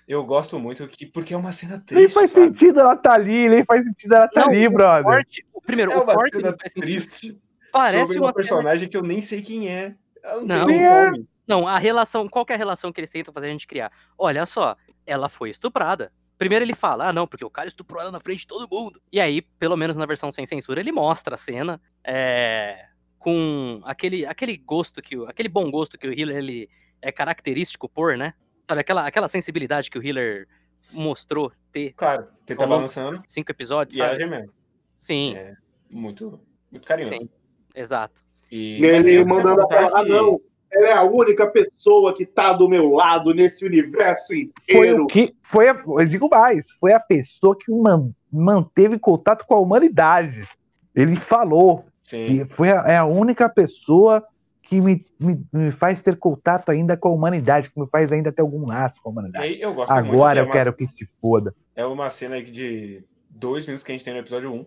eu 0.07 0.23
gosto 0.25 0.59
muito 0.59 0.87
que 0.87 1.05
porque 1.05 1.33
é 1.33 1.37
uma 1.37 1.51
cena 1.51 1.75
Nem 1.75 1.85
triste, 1.85 2.13
faz 2.13 2.31
sabe? 2.31 2.47
sentido 2.47 2.79
ela 2.79 2.95
tá 2.95 3.13
ali, 3.13 3.47
nem 3.49 3.63
faz 3.63 3.83
sentido 3.83 4.15
ela 4.15 4.27
tá 4.27 4.41
Não, 4.41 4.49
ali, 4.49 4.67
O 4.67 4.71
brother. 4.71 5.03
corte, 5.03 5.45
o 5.53 5.61
primeiro, 5.61 5.91
É 5.91 5.97
o 5.97 6.03
uma 6.03 6.13
corte 6.13 6.35
cena 6.35 6.49
não 6.51 6.57
triste 6.81 7.39
Parece 7.71 7.99
sobre 7.99 8.17
uma 8.17 8.27
uma 8.27 8.33
personagem 8.33 8.89
que 8.89 8.97
eu 8.97 9.03
nem 9.03 9.21
sei 9.21 9.41
quem 9.41 9.69
é. 9.69 9.95
Ela 10.23 10.41
Não. 10.43 10.65
um 10.65 10.71
é? 10.71 11.11
Não, 11.47 11.67
a 11.67 11.77
relação, 11.79 12.27
qual 12.27 12.45
que 12.45 12.53
é 12.53 12.55
a 12.55 12.59
relação 12.59 12.91
que 12.91 12.99
eles 12.99 13.09
tentam 13.09 13.33
fazer 13.33 13.47
a 13.47 13.51
gente 13.51 13.67
criar? 13.67 13.91
Olha 14.17 14.45
só, 14.45 14.75
ela 15.05 15.29
foi 15.29 15.49
estuprada. 15.49 16.11
Primeiro 16.39 16.63
ele 16.65 16.73
fala, 16.73 17.09
ah 17.09 17.13
não, 17.13 17.27
porque 17.27 17.43
o 17.43 17.49
cara 17.49 17.67
estuprou 17.67 18.01
ela 18.01 18.11
na 18.11 18.19
frente 18.21 18.39
de 18.39 18.47
todo 18.47 18.67
mundo. 18.71 18.99
E 19.11 19.19
aí, 19.19 19.41
pelo 19.41 19.75
menos 19.75 19.97
na 19.97 20.05
versão 20.05 20.31
sem 20.31 20.45
censura, 20.45 20.79
ele 20.79 20.91
mostra 20.91 21.35
a 21.35 21.37
cena 21.37 21.79
é, 22.01 22.85
com 23.19 23.81
aquele, 23.83 24.25
aquele 24.25 24.55
gosto 24.55 25.01
que, 25.01 25.17
o- 25.17 25.25
aquele 25.27 25.49
bom 25.49 25.69
gosto 25.69 25.97
que 25.97 26.07
o 26.07 26.13
Healer 26.17 26.37
ele 26.37 26.69
é 27.01 27.11
característico 27.11 27.89
por, 27.89 28.17
né? 28.17 28.33
Sabe, 28.65 28.79
aquela, 28.81 29.05
aquela 29.05 29.27
sensibilidade 29.27 29.91
que 29.91 29.99
o 29.99 30.03
Healer 30.05 30.47
mostrou 30.93 31.51
ter 31.73 31.91
Claro, 31.93 32.25
você 32.25 32.55
tá 32.55 32.65
balançando 32.65 33.21
cinco 33.27 33.51
episódios, 33.51 33.95
e 33.95 33.97
sabe? 33.97 34.15
gemendo. 34.15 34.53
Sim, 34.97 35.35
É 35.35 35.53
muito, 35.91 36.39
muito 36.71 36.87
carinhoso. 36.87 37.17
Sim. 37.17 37.29
exato. 37.75 38.23
E, 38.49 38.79
E 38.81 38.85
ele 38.85 39.03
queria 39.03 39.25
mandando 39.25 39.61
contar 39.63 39.75
ela, 39.81 39.91
ah, 39.99 40.03
não, 40.05 40.39
ela 40.71 40.87
é 40.87 40.93
a 40.93 41.03
única 41.03 41.47
pessoa 41.47 42.13
que 42.15 42.25
tá 42.25 42.53
do 42.53 42.69
meu 42.69 42.89
lado 42.91 43.33
nesse 43.33 43.65
universo 43.65 44.27
Foi 44.27 44.39
inteiro. 44.41 45.03
o 45.03 45.07
que. 45.07 45.33
Foi 45.43 45.67
a, 45.69 45.83
eu 45.85 46.05
digo 46.05 46.29
mais, 46.29 46.69
foi 46.79 46.93
a 46.93 46.99
pessoa 46.99 47.55
que 47.57 47.71
man- 47.71 48.11
manteve 48.31 48.99
contato 48.99 49.45
com 49.45 49.55
a 49.55 49.59
humanidade. 49.59 50.47
Ele 50.95 51.15
falou. 51.15 51.85
Sim. 52.03 52.25
que 52.39 52.45
foi 52.45 52.71
a, 52.71 52.83
é 52.87 52.97
a 52.97 53.05
única 53.05 53.47
pessoa 53.47 54.23
que 54.63 54.79
me, 54.81 55.05
me, 55.19 55.43
me 55.53 55.71
faz 55.71 56.01
ter 56.01 56.17
contato 56.17 56.69
ainda 56.69 56.95
com 56.97 57.07
a 57.09 57.11
humanidade, 57.11 57.69
que 57.69 57.79
me 57.79 57.87
faz 57.87 58.11
ainda 58.11 58.31
ter 58.31 58.41
algum 58.41 58.65
laço 58.67 58.99
com 59.01 59.09
a 59.09 59.11
humanidade. 59.11 59.45
aí 59.45 59.61
eu 59.61 59.69
Agora 59.83 60.39
é 60.39 60.41
eu 60.41 60.45
uma, 60.45 60.51
quero 60.53 60.73
que 60.73 60.85
se 60.87 61.07
foda. 61.21 61.53
é 61.75 61.85
uma 61.85 62.09
cena 62.09 62.41
de 62.41 63.03
dois 63.29 63.65
minutos 63.67 63.83
que 63.85 63.91
a 63.91 63.95
gente 63.95 64.05
tem 64.05 64.13
no 64.13 64.19
episódio 64.19 64.51
1. 64.51 64.65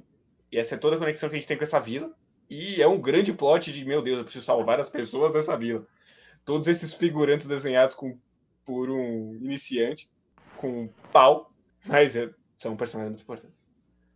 E 0.52 0.59
essa 0.59 0.75
é 0.75 0.78
toda 0.78 0.97
a 0.97 0.99
conexão 0.99 1.28
que 1.28 1.35
a 1.37 1.38
gente 1.38 1.49
tem 1.49 1.56
com 1.56 1.64
essa 1.64 1.80
vila. 1.80 2.11
E 2.52 2.82
é 2.82 2.87
um 2.87 3.00
grande 3.00 3.32
plot 3.32 3.73
de, 3.73 3.82
meu 3.82 4.02
Deus, 4.02 4.18
eu 4.18 4.25
preciso 4.25 4.44
salvar 4.44 4.78
as 4.78 4.90
pessoas 4.90 5.32
dessa 5.32 5.56
vila. 5.56 5.87
Todos 6.44 6.68
esses 6.68 6.92
figurantes 6.92 7.47
desenhados 7.47 7.97
com, 7.97 8.18
por 8.62 8.90
um 8.90 9.37
iniciante, 9.37 10.11
com 10.59 10.87
pau, 11.11 11.50
mas 11.87 12.14
é- 12.14 12.30
são 12.54 12.76
personagens 12.76 13.12
muito 13.12 13.23
importantes. 13.23 13.64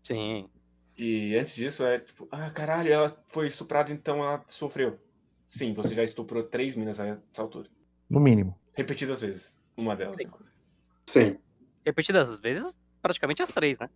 Sim. 0.03 0.51
E 0.99 1.35
antes 1.35 1.55
disso 1.55 1.83
é 1.83 1.99
tipo, 1.99 2.29
ah, 2.31 2.51
caralho, 2.51 2.93
ela 2.93 3.25
foi 3.29 3.49
estuprada, 3.49 3.91
então 3.91 4.19
ela 4.19 4.45
sofreu. 4.49 4.99
Sim, 5.47 5.73
você 5.73 5.95
já 5.95 6.05
estuprou 6.05 6.43
três 6.43 6.77
minas 6.77 7.01
a 7.01 7.07
essa 7.07 7.41
altura. 7.41 7.71
No 8.11 8.21
mínimo. 8.21 8.55
Repetidas 8.77 9.23
vezes. 9.23 9.59
Uma 9.79 9.97
delas, 9.97 10.21
inclusive. 10.21 10.55
Sim. 11.07 11.39
repetidas 11.87 12.39
vezes, 12.39 12.75
praticamente 13.01 13.43
as 13.43 13.51
três, 13.51 13.79
né? 13.79 13.89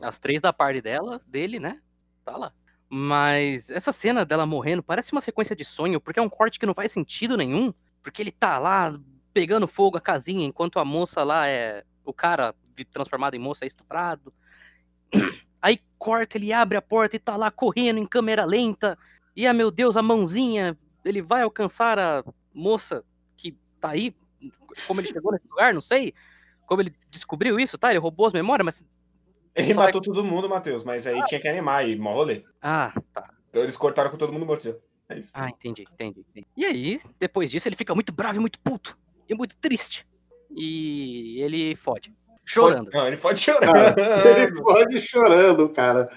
As 0.00 0.18
três 0.18 0.40
da 0.40 0.52
parte 0.52 0.80
dela, 0.80 1.22
dele, 1.24 1.60
né? 1.60 1.80
Tá 2.24 2.36
lá. 2.36 2.52
Mas 2.88 3.70
essa 3.70 3.90
cena 3.90 4.24
dela 4.24 4.46
morrendo 4.46 4.82
parece 4.82 5.12
uma 5.12 5.20
sequência 5.20 5.56
de 5.56 5.64
sonho, 5.64 6.00
porque 6.00 6.20
é 6.20 6.22
um 6.22 6.28
corte 6.28 6.58
que 6.58 6.66
não 6.66 6.74
faz 6.74 6.92
sentido 6.92 7.36
nenhum. 7.36 7.72
Porque 8.02 8.22
ele 8.22 8.30
tá 8.30 8.58
lá 8.58 8.98
pegando 9.32 9.66
fogo 9.66 9.96
a 9.96 10.00
casinha, 10.00 10.46
enquanto 10.46 10.78
a 10.78 10.84
moça 10.84 11.22
lá 11.24 11.48
é. 11.48 11.84
O 12.04 12.12
cara 12.12 12.54
transformado 12.92 13.34
em 13.34 13.38
moça 13.38 13.64
é 13.64 13.68
estuprado. 13.68 14.32
Aí 15.60 15.80
corta, 15.98 16.38
ele 16.38 16.52
abre 16.52 16.78
a 16.78 16.82
porta 16.82 17.16
e 17.16 17.18
tá 17.18 17.36
lá 17.36 17.50
correndo 17.50 17.98
em 17.98 18.06
câmera 18.06 18.44
lenta. 18.44 18.96
E, 19.34 19.46
ah, 19.46 19.52
meu 19.52 19.70
Deus, 19.70 19.96
a 19.96 20.02
mãozinha. 20.02 20.78
Ele 21.04 21.22
vai 21.22 21.42
alcançar 21.42 21.98
a 21.98 22.24
moça 22.54 23.04
que 23.36 23.58
tá 23.80 23.90
aí. 23.90 24.14
Como 24.86 25.00
ele 25.00 25.08
chegou 25.08 25.32
nesse 25.32 25.48
lugar, 25.48 25.74
não 25.74 25.80
sei 25.80 26.14
como 26.66 26.82
ele 26.82 26.92
descobriu 27.10 27.58
isso, 27.58 27.78
tá? 27.78 27.90
Ele 27.90 27.98
roubou 28.00 28.26
as 28.26 28.32
memórias, 28.32 28.64
mas. 28.64 28.84
Ele 29.56 29.72
Só 29.74 29.80
matou 29.80 30.00
todo 30.02 30.22
mundo, 30.22 30.48
Matheus, 30.48 30.84
mas 30.84 31.06
aí 31.06 31.22
tinha 31.24 31.40
que 31.40 31.48
animar 31.48 31.88
e 31.88 31.96
mó 31.96 32.12
rolê. 32.12 32.44
Ah, 32.60 32.92
tá. 33.12 33.30
Então 33.48 33.62
eles 33.62 33.76
cortaram 33.76 34.10
com 34.10 34.16
todo 34.18 34.32
mundo 34.32 34.44
morto. 34.44 34.76
É 35.08 35.18
isso. 35.18 35.30
Ah, 35.34 35.48
entendi, 35.48 35.86
entendi, 35.92 36.20
entendi. 36.28 36.46
E 36.56 36.64
aí, 36.66 37.00
depois 37.18 37.50
disso, 37.50 37.66
ele 37.68 37.76
fica 37.76 37.94
muito 37.94 38.12
bravo 38.12 38.36
e 38.36 38.40
muito 38.40 38.60
puto. 38.60 38.98
E 39.28 39.34
muito 39.34 39.56
triste. 39.56 40.06
E 40.50 41.40
ele 41.40 41.74
fode. 41.74 42.12
Chorando. 42.44 42.84
Pode- 42.90 42.96
Não, 42.96 43.06
ele 43.06 43.16
pode 43.16 43.40
chorar. 43.40 43.94
Cara, 43.94 44.42
ele 44.42 44.60
pode 44.60 44.96
ir 44.96 45.00
chorando, 45.00 45.68
cara. 45.70 46.08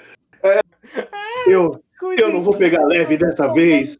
É, 0.43 0.59
eu, 1.47 1.81
eu 2.17 2.33
não 2.33 2.41
vou 2.41 2.57
pegar 2.57 2.83
leve 2.85 3.17
dessa 3.17 3.51
vez. 3.51 3.97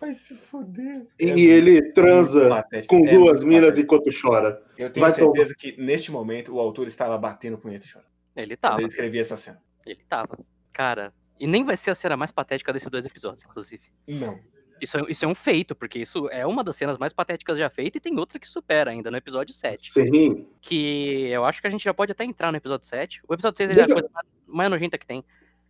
Vai 0.00 0.12
se 0.12 0.34
fuder. 0.36 1.06
E 1.18 1.26
É 1.30 1.38
ele 1.38 1.72
muito 1.80 1.92
transa 1.94 2.48
patético, 2.48 2.96
com 2.96 3.06
é 3.06 3.10
duas 3.12 3.42
minas 3.44 3.70
patético. 3.70 3.94
enquanto 3.96 4.20
chora. 4.20 4.62
Eu 4.76 4.90
tenho 4.92 5.04
Vai 5.04 5.10
certeza 5.10 5.54
que 5.58 5.80
neste 5.80 6.12
momento 6.12 6.54
o 6.54 6.60
autor 6.60 6.86
estava 6.86 7.18
batendo 7.18 7.58
punheta 7.58 7.84
e 7.84 7.88
chorando. 7.88 8.08
Ele 8.36 8.56
Quando 8.56 8.60
tava, 8.60 8.80
ele 8.80 8.88
escrevia 8.88 9.20
essa 9.20 9.36
cena. 9.36 9.60
ele 9.84 10.00
tava. 10.08 10.38
Cara, 10.72 11.12
e 11.40 11.46
nem 11.46 11.64
vai 11.64 11.76
ser 11.76 11.90
a 11.90 11.94
cena 11.94 12.16
mais 12.16 12.30
patética 12.30 12.72
desses 12.72 12.88
dois 12.88 13.04
episódios, 13.06 13.42
inclusive. 13.44 13.82
Não. 14.06 14.38
Isso 14.80 14.96
é, 14.96 15.02
isso 15.08 15.24
é 15.24 15.28
um 15.28 15.34
feito, 15.34 15.74
porque 15.74 15.98
isso 15.98 16.28
é 16.30 16.46
uma 16.46 16.62
das 16.62 16.76
cenas 16.76 16.96
mais 16.98 17.12
patéticas 17.12 17.58
já 17.58 17.68
feitas 17.68 17.96
e 17.98 18.00
tem 18.00 18.16
outra 18.16 18.38
que 18.38 18.46
supera 18.46 18.92
ainda 18.92 19.10
no 19.10 19.16
episódio 19.16 19.52
7. 19.52 19.90
Sim. 19.90 20.46
Que 20.60 21.26
eu 21.30 21.44
acho 21.44 21.60
que 21.60 21.66
a 21.66 21.70
gente 21.70 21.82
já 21.82 21.92
pode 21.92 22.12
até 22.12 22.22
entrar 22.24 22.52
no 22.52 22.58
episódio 22.58 22.86
7. 22.86 23.20
O 23.26 23.34
episódio 23.34 23.56
6 23.56 23.70
é 23.70 23.82
a 23.82 23.86
coisa 23.86 24.08
mais- 24.46 24.70
nojenta 24.70 24.96
que 24.96 25.04
tem. 25.06 25.24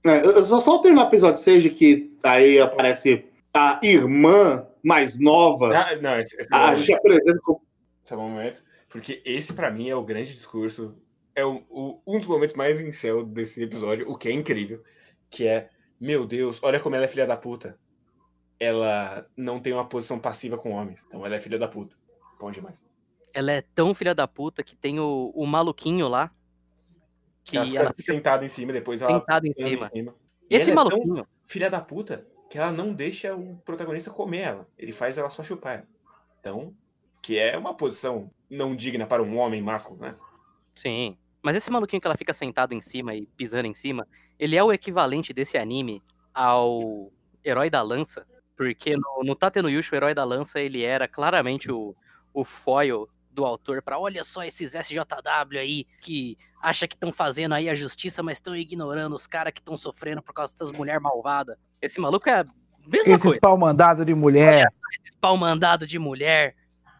É, 0.04 0.26
eu 0.26 0.44
só, 0.44 0.60
só 0.60 0.76
terminar 0.78 1.04
o 1.06 1.08
episódio 1.08 1.40
6 1.40 1.62
de 1.62 1.70
que 1.70 2.14
aí 2.22 2.60
aparece 2.60 3.24
a 3.58 3.80
irmã 3.82 4.66
mais 4.82 5.18
nova. 5.18 5.70
Ah, 5.76 5.96
não, 5.96 6.18
esse, 6.20 6.34
esse, 6.40 6.48
é 6.52 6.56
A 6.56 6.74
gente 6.74 6.92
apresenta 6.94 7.38
como. 7.40 7.62
esse 8.02 8.12
é 8.12 8.16
o 8.16 8.20
momento. 8.20 8.62
Porque 8.90 9.20
esse, 9.24 9.52
pra 9.52 9.70
mim, 9.70 9.88
é 9.88 9.94
o 9.96 10.04
grande 10.04 10.32
discurso. 10.32 10.94
É 11.34 11.44
o, 11.44 11.62
o- 11.68 12.00
um 12.06 12.18
dos 12.18 12.26
momentos 12.26 12.56
mais 12.56 12.80
incel 12.80 13.24
desse 13.24 13.62
episódio, 13.62 14.10
o 14.10 14.16
que 14.16 14.28
é 14.28 14.32
incrível. 14.32 14.82
Que 15.30 15.46
é, 15.46 15.70
meu 16.00 16.26
Deus, 16.26 16.60
olha 16.62 16.80
como 16.80 16.96
ela 16.96 17.04
é 17.04 17.08
filha 17.08 17.26
da 17.26 17.36
puta. 17.36 17.78
Ela 18.58 19.26
não 19.36 19.60
tem 19.60 19.72
uma 19.72 19.86
posição 19.86 20.18
passiva 20.18 20.58
com 20.58 20.72
homens. 20.72 21.04
Então 21.06 21.24
ela 21.24 21.36
é 21.36 21.40
filha 21.40 21.58
da 21.58 21.68
puta. 21.68 21.96
Bom 22.40 22.50
demais. 22.50 22.84
Ela 23.32 23.52
é 23.52 23.62
tão 23.62 23.94
filha 23.94 24.14
da 24.14 24.26
puta 24.26 24.64
que 24.64 24.74
tem 24.74 24.98
o, 24.98 25.30
o 25.34 25.46
maluquinho 25.46 26.08
lá. 26.08 26.30
Que 27.44 27.56
ela 27.56 27.66
fica 27.66 27.78
ela 27.80 27.94
sentada 27.98 28.44
em 28.44 28.48
cima, 28.48 28.72
depois 28.72 29.00
ela 29.00 29.20
sentada 29.20 29.46
em 29.46 29.50
em 29.56 29.84
cima. 29.86 30.14
E 30.50 30.56
Esse 30.56 30.70
ela 30.70 30.80
é 30.80 30.88
tão 30.88 30.98
maluquinho, 30.98 31.26
filha 31.46 31.70
da 31.70 31.80
puta 31.80 32.26
que 32.48 32.58
ela 32.58 32.72
não 32.72 32.92
deixa 32.92 33.34
o 33.34 33.56
protagonista 33.58 34.10
comer 34.10 34.40
ela. 34.40 34.68
Ele 34.78 34.92
faz 34.92 35.18
ela 35.18 35.30
só 35.30 35.42
chupar. 35.42 35.86
Então, 36.40 36.74
que 37.22 37.38
é 37.38 37.56
uma 37.56 37.74
posição 37.74 38.30
não 38.50 38.74
digna 38.74 39.06
para 39.06 39.22
um 39.22 39.36
homem 39.36 39.62
másculo, 39.62 40.00
né? 40.00 40.14
sim. 40.74 41.18
Mas 41.42 41.56
esse 41.56 41.70
maluquinho 41.70 42.00
que 42.00 42.06
ela 42.06 42.16
fica 42.16 42.34
sentado 42.34 42.74
em 42.74 42.80
cima 42.80 43.14
e 43.14 43.26
pisando 43.26 43.66
em 43.66 43.74
cima, 43.74 44.06
ele 44.38 44.56
é 44.56 44.62
o 44.62 44.72
equivalente 44.72 45.32
desse 45.32 45.56
anime 45.56 46.02
ao 46.34 47.12
Herói 47.44 47.70
da 47.70 47.80
Lança. 47.80 48.26
Porque 48.56 48.96
no, 48.96 49.22
no 49.22 49.70
Yusha, 49.70 49.94
o 49.94 49.96
Herói 49.96 50.14
da 50.14 50.24
Lança, 50.24 50.60
ele 50.60 50.82
era 50.82 51.06
claramente 51.06 51.70
o, 51.70 51.94
o 52.34 52.44
foil 52.44 53.08
do 53.30 53.44
autor 53.44 53.80
pra 53.82 54.00
olha 54.00 54.24
só 54.24 54.42
esses 54.42 54.74
SJW 54.74 55.58
aí 55.60 55.84
que 56.00 56.36
acha 56.60 56.88
que 56.88 56.96
estão 56.96 57.12
fazendo 57.12 57.54
aí 57.54 57.68
a 57.68 57.74
justiça, 57.74 58.20
mas 58.20 58.38
estão 58.38 58.56
ignorando 58.56 59.14
os 59.14 59.28
caras 59.28 59.52
que 59.52 59.60
estão 59.60 59.76
sofrendo 59.76 60.20
por 60.20 60.32
causa 60.32 60.52
dessas 60.54 60.72
mulheres 60.72 61.00
malvadas. 61.00 61.56
Esse 61.80 62.00
maluco 62.00 62.28
é 62.28 62.40
a 62.40 62.44
mesma 62.86 63.12
Esses 63.14 63.22
coisa. 63.22 63.40
pau 63.40 63.56
mandado 63.56 64.04
de 64.04 64.14
mulher. 64.14 64.68
Esses 65.02 65.16
pau 65.20 65.36
mandado 65.36 65.86
de 65.86 65.98
mulher. 65.98 66.54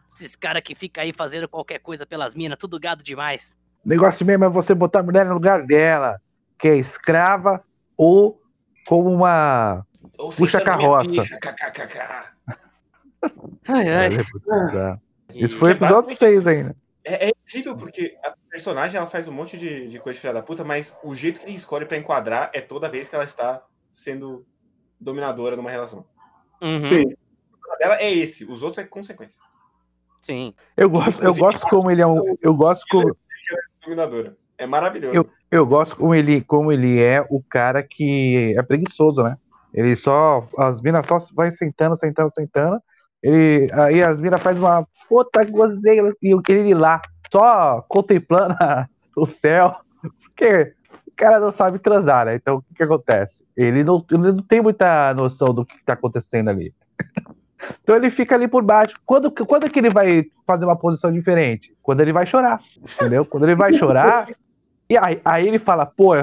Esses 0.07 0.35
caras 0.35 0.61
que 0.63 0.73
ficam 0.75 1.03
aí 1.03 1.13
fazendo 1.13 1.47
qualquer 1.47 1.79
coisa 1.79 2.05
pelas 2.05 2.33
minas, 2.35 2.57
tudo 2.57 2.79
gado 2.79 3.03
demais. 3.03 3.55
O 3.85 3.89
negócio 3.89 4.25
mesmo 4.25 4.45
é 4.45 4.49
você 4.49 4.73
botar 4.73 4.99
a 4.99 5.03
mulher 5.03 5.25
no 5.25 5.33
lugar 5.35 5.65
dela, 5.65 6.19
que 6.57 6.67
é 6.67 6.75
escrava 6.77 7.63
ou 7.95 8.41
como 8.87 9.11
uma. 9.13 9.85
Ou 10.17 10.29
Puxa 10.31 10.61
carroça. 10.61 11.07
Ai, 13.67 13.87
ai. 13.89 14.09
Isso 15.33 15.57
foi 15.57 15.71
é 15.71 15.73
episódio 15.73 16.03
basicamente- 16.07 16.17
6 16.17 16.47
ainda. 16.47 16.75
É, 17.03 17.27
é 17.27 17.31
incrível 17.45 17.75
porque 17.77 18.17
a 18.23 18.33
personagem 18.49 18.97
ela 18.97 19.07
faz 19.07 19.27
um 19.27 19.31
monte 19.31 19.57
de, 19.57 19.87
de 19.87 19.99
coisa 19.99 20.15
de 20.17 20.21
filha 20.21 20.33
da 20.33 20.41
puta, 20.43 20.63
mas 20.63 20.97
o 21.03 21.13
jeito 21.15 21.39
que 21.39 21.45
ele 21.47 21.55
escolhe 21.55 21.85
pra 21.85 21.97
enquadrar 21.97 22.49
é 22.53 22.61
toda 22.61 22.89
vez 22.89 23.09
que 23.09 23.15
ela 23.15 23.23
está 23.23 23.61
sendo 23.91 24.45
dominadora 24.99 25.55
numa 25.55 25.71
relação. 25.71 26.05
Uhum, 26.61 26.83
Sim. 26.83 27.15
Dela 27.79 27.95
é 28.01 28.11
esse, 28.13 28.45
os 28.45 28.63
outros 28.63 28.83
é 28.83 28.87
consequência. 28.87 29.41
sim. 30.21 30.53
Eu 30.75 30.89
gosto, 30.89 31.23
eu 31.23 31.33
gosto 31.35 31.65
como 31.67 31.89
ele 31.89 32.01
é 32.01 32.07
um. 32.07 32.35
Eu 32.41 32.53
gosto 32.53 32.83
como, 32.89 33.15
Dominadora. 33.83 34.35
É 34.57 34.65
maravilhoso. 34.65 35.15
Eu- 35.15 35.29
eu 35.51 35.65
gosto 35.65 35.95
como 35.95 36.13
ele, 36.13 36.41
como 36.41 36.71
ele 36.71 37.01
é 37.01 37.25
o 37.29 37.41
cara 37.41 37.81
que 37.81 38.53
é 38.57 38.61
preguiçoso, 38.61 39.23
né? 39.23 39.37
Ele 39.73 39.95
só. 39.95 40.47
As 40.57 40.81
minas 40.81 41.05
só 41.07 41.17
vai 41.33 41.51
sentando, 41.51 41.95
sentando, 41.97 42.31
sentando. 42.31 42.79
Ele, 43.23 43.71
aí 43.73 44.03
as 44.03 44.19
minas 44.19 44.41
faz 44.41 44.57
uma 44.57 44.85
puta 45.07 45.43
gozei 45.45 45.99
e 46.21 46.29
eu 46.33 46.41
queria 46.41 46.63
ir 46.63 46.73
lá, 46.73 47.01
só 47.31 47.81
contemplando 47.87 48.55
o 49.15 49.25
céu. 49.25 49.75
Porque 50.21 50.73
cara 51.19 51.39
não 51.39 51.51
sabe 51.51 51.77
transar, 51.79 52.25
né? 52.25 52.35
Então 52.35 52.57
o 52.57 52.61
que, 52.61 52.73
que 52.75 52.83
acontece? 52.83 53.43
Ele 53.55 53.83
não, 53.83 54.03
ele 54.09 54.31
não 54.31 54.41
tem 54.41 54.61
muita 54.61 55.13
noção 55.13 55.53
do 55.53 55.65
que 55.65 55.83
tá 55.83 55.93
acontecendo 55.93 56.49
ali. 56.49 56.73
Então 57.83 57.93
ele 57.93 58.09
fica 58.09 58.35
ali 58.35 58.47
por 58.47 58.63
baixo. 58.63 58.95
Quando, 59.05 59.29
quando 59.29 59.69
que 59.69 59.79
ele 59.79 59.89
vai 59.89 60.25
fazer 60.47 60.63
uma 60.63 60.77
posição 60.77 61.11
diferente? 61.11 61.75
Quando 61.83 61.99
ele 61.99 62.13
vai 62.13 62.25
chorar, 62.25 62.61
entendeu? 62.77 63.25
Quando 63.25 63.43
ele 63.43 63.53
vai 63.53 63.73
chorar, 63.73 64.29
e 64.89 64.97
aí, 64.97 65.19
aí 65.25 65.45
ele 65.45 65.59
fala, 65.59 65.85
pô, 65.85 66.13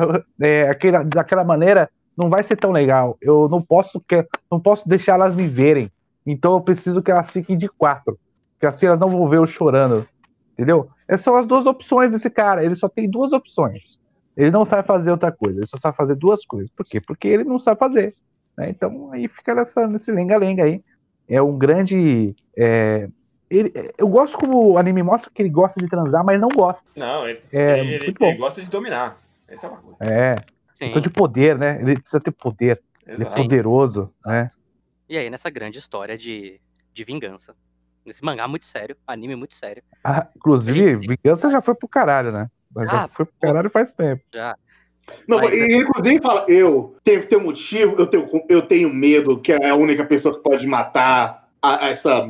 é, 0.41 0.71
aquela, 0.71 1.05
daquela 1.05 1.45
maneira 1.45 1.91
não 2.17 2.31
vai 2.31 2.43
ser 2.43 2.57
tão 2.57 2.73
legal. 2.73 3.19
Eu 3.21 3.51
não 3.51 3.61
posso, 3.61 4.01
que, 4.01 4.27
não 4.51 4.59
posso 4.59 4.89
deixar 4.89 5.17
elas 5.17 5.35
me 5.35 5.47
verem. 5.47 5.93
Então 6.27 6.55
eu 6.55 6.61
preciso 6.63 7.03
que 7.03 7.11
elas 7.11 7.31
fiquem 7.31 7.59
de 7.59 7.69
quatro. 7.69 8.19
Porque 8.55 8.67
assim 8.67 8.87
elas 8.87 8.99
não 8.99 9.11
vão 9.11 9.29
ver 9.29 9.37
eu 9.37 9.47
chorando. 9.47 10.09
Entendeu? 10.55 10.89
Essas 11.07 11.21
são 11.21 11.37
as 11.37 11.47
duas 11.47 11.67
opções 11.67 12.13
desse 12.13 12.31
cara. 12.31 12.65
Ele 12.65 12.75
só 12.75 12.89
tem 12.89 13.11
duas 13.11 13.35
opções. 13.35 13.96
Ele 14.37 14.51
não 14.51 14.65
sabe 14.65 14.87
fazer 14.87 15.11
outra 15.11 15.33
coisa. 15.33 15.59
Ele 15.61 15.67
só 15.67 15.77
sabe 15.79 15.97
fazer 15.97 16.15
duas 16.15 16.45
coisas. 16.45 16.69
Por 16.71 16.85
quê? 16.85 17.01
Porque 17.01 17.27
ele 17.29 17.45
não 17.45 17.59
sabe 17.59 17.79
fazer. 17.79 18.15
né? 18.57 18.69
Então 18.71 19.11
aí 19.13 19.29
fica 19.29 19.55
nessa, 19.55 19.87
nesse 19.87 20.11
lenga-lenga 20.13 20.65
aí. 20.65 20.83
É 21.29 21.41
um 21.43 21.57
grande. 21.59 22.35
é, 22.57 23.09
ele- 23.51 23.73
eu 23.99 24.09
gosto 24.09 24.37
como 24.39 24.73
o 24.73 24.79
anime 24.79 25.03
mostra 25.03 25.31
que 25.35 25.41
ele 25.43 25.49
gosta 25.51 25.81
de 25.81 25.89
transar, 25.89 26.25
mas 26.25 26.41
não 26.41 26.49
gosta. 26.49 26.89
Não, 26.97 27.29
ele, 27.29 27.41
É 27.53 27.79
ele- 27.81 28.05
muito 28.07 28.19
bom. 28.19 28.27
ele 28.27 28.39
gosta 28.39 28.61
de 28.61 28.69
dominar. 28.71 29.17
Essa 29.49 29.67
é 29.67 29.71
uma 29.71 29.79
coisa. 29.79 29.97
É. 30.01 30.37
sim. 30.75 30.85
Questão 30.87 31.01
de 31.03 31.11
poder, 31.11 31.57
né? 31.59 31.81
Ele 31.81 31.99
precisa 32.01 32.21
ter 32.21 32.31
poder. 32.33 32.83
Ele 33.07 33.13
é 33.23 33.27
Exato. 33.27 33.37
poderoso, 33.37 34.13
né? 34.25 34.51
E 35.09 35.17
aí, 35.17 35.31
nessa 35.31 35.49
grande 35.49 35.79
história 35.79 36.19
de, 36.19 36.61
de 36.93 37.05
vingança. 37.05 37.55
Nesse 38.05 38.25
mangá 38.25 38.47
muito 38.49 38.67
sério, 38.67 38.97
anime 39.07 39.35
muito 39.37 39.55
sério. 39.55 39.83
Ah, 40.05 40.29
inclusive, 40.37 40.97
Vingança 40.97 41.51
já 41.51 41.61
foi 41.63 41.75
pro 41.75 41.89
caralho, 41.89 42.31
né? 42.33 42.49
Mas 42.77 42.91
já 42.91 43.05
Ah, 43.05 43.09
foi 43.09 43.25
pro 43.25 43.35
caralho 43.41 43.71
faz 43.71 43.93
tempo. 43.95 44.23
Já. 44.33 44.55
Não, 45.27 45.39
Mas- 45.39 45.55
e 45.55 45.77
inclusive 45.77 46.21
fala, 46.21 46.45
eu 46.49 46.97
tenho 47.03 47.21
que 47.23 47.27
ter 47.29 47.37
um 47.37 47.45
motivo, 47.45 47.97
eu 47.99 48.07
tenho, 48.07 48.29
eu 48.49 48.63
tenho 48.63 48.93
medo 48.93 49.41
que 49.41 49.53
é 49.53 49.69
a 49.71 49.75
única 49.75 50.05
pessoa 50.05 50.35
que 50.37 50.43
pode 50.43 50.67
matar 50.67 51.49
a, 51.63 51.87
a 51.87 51.89
essa 51.91 52.29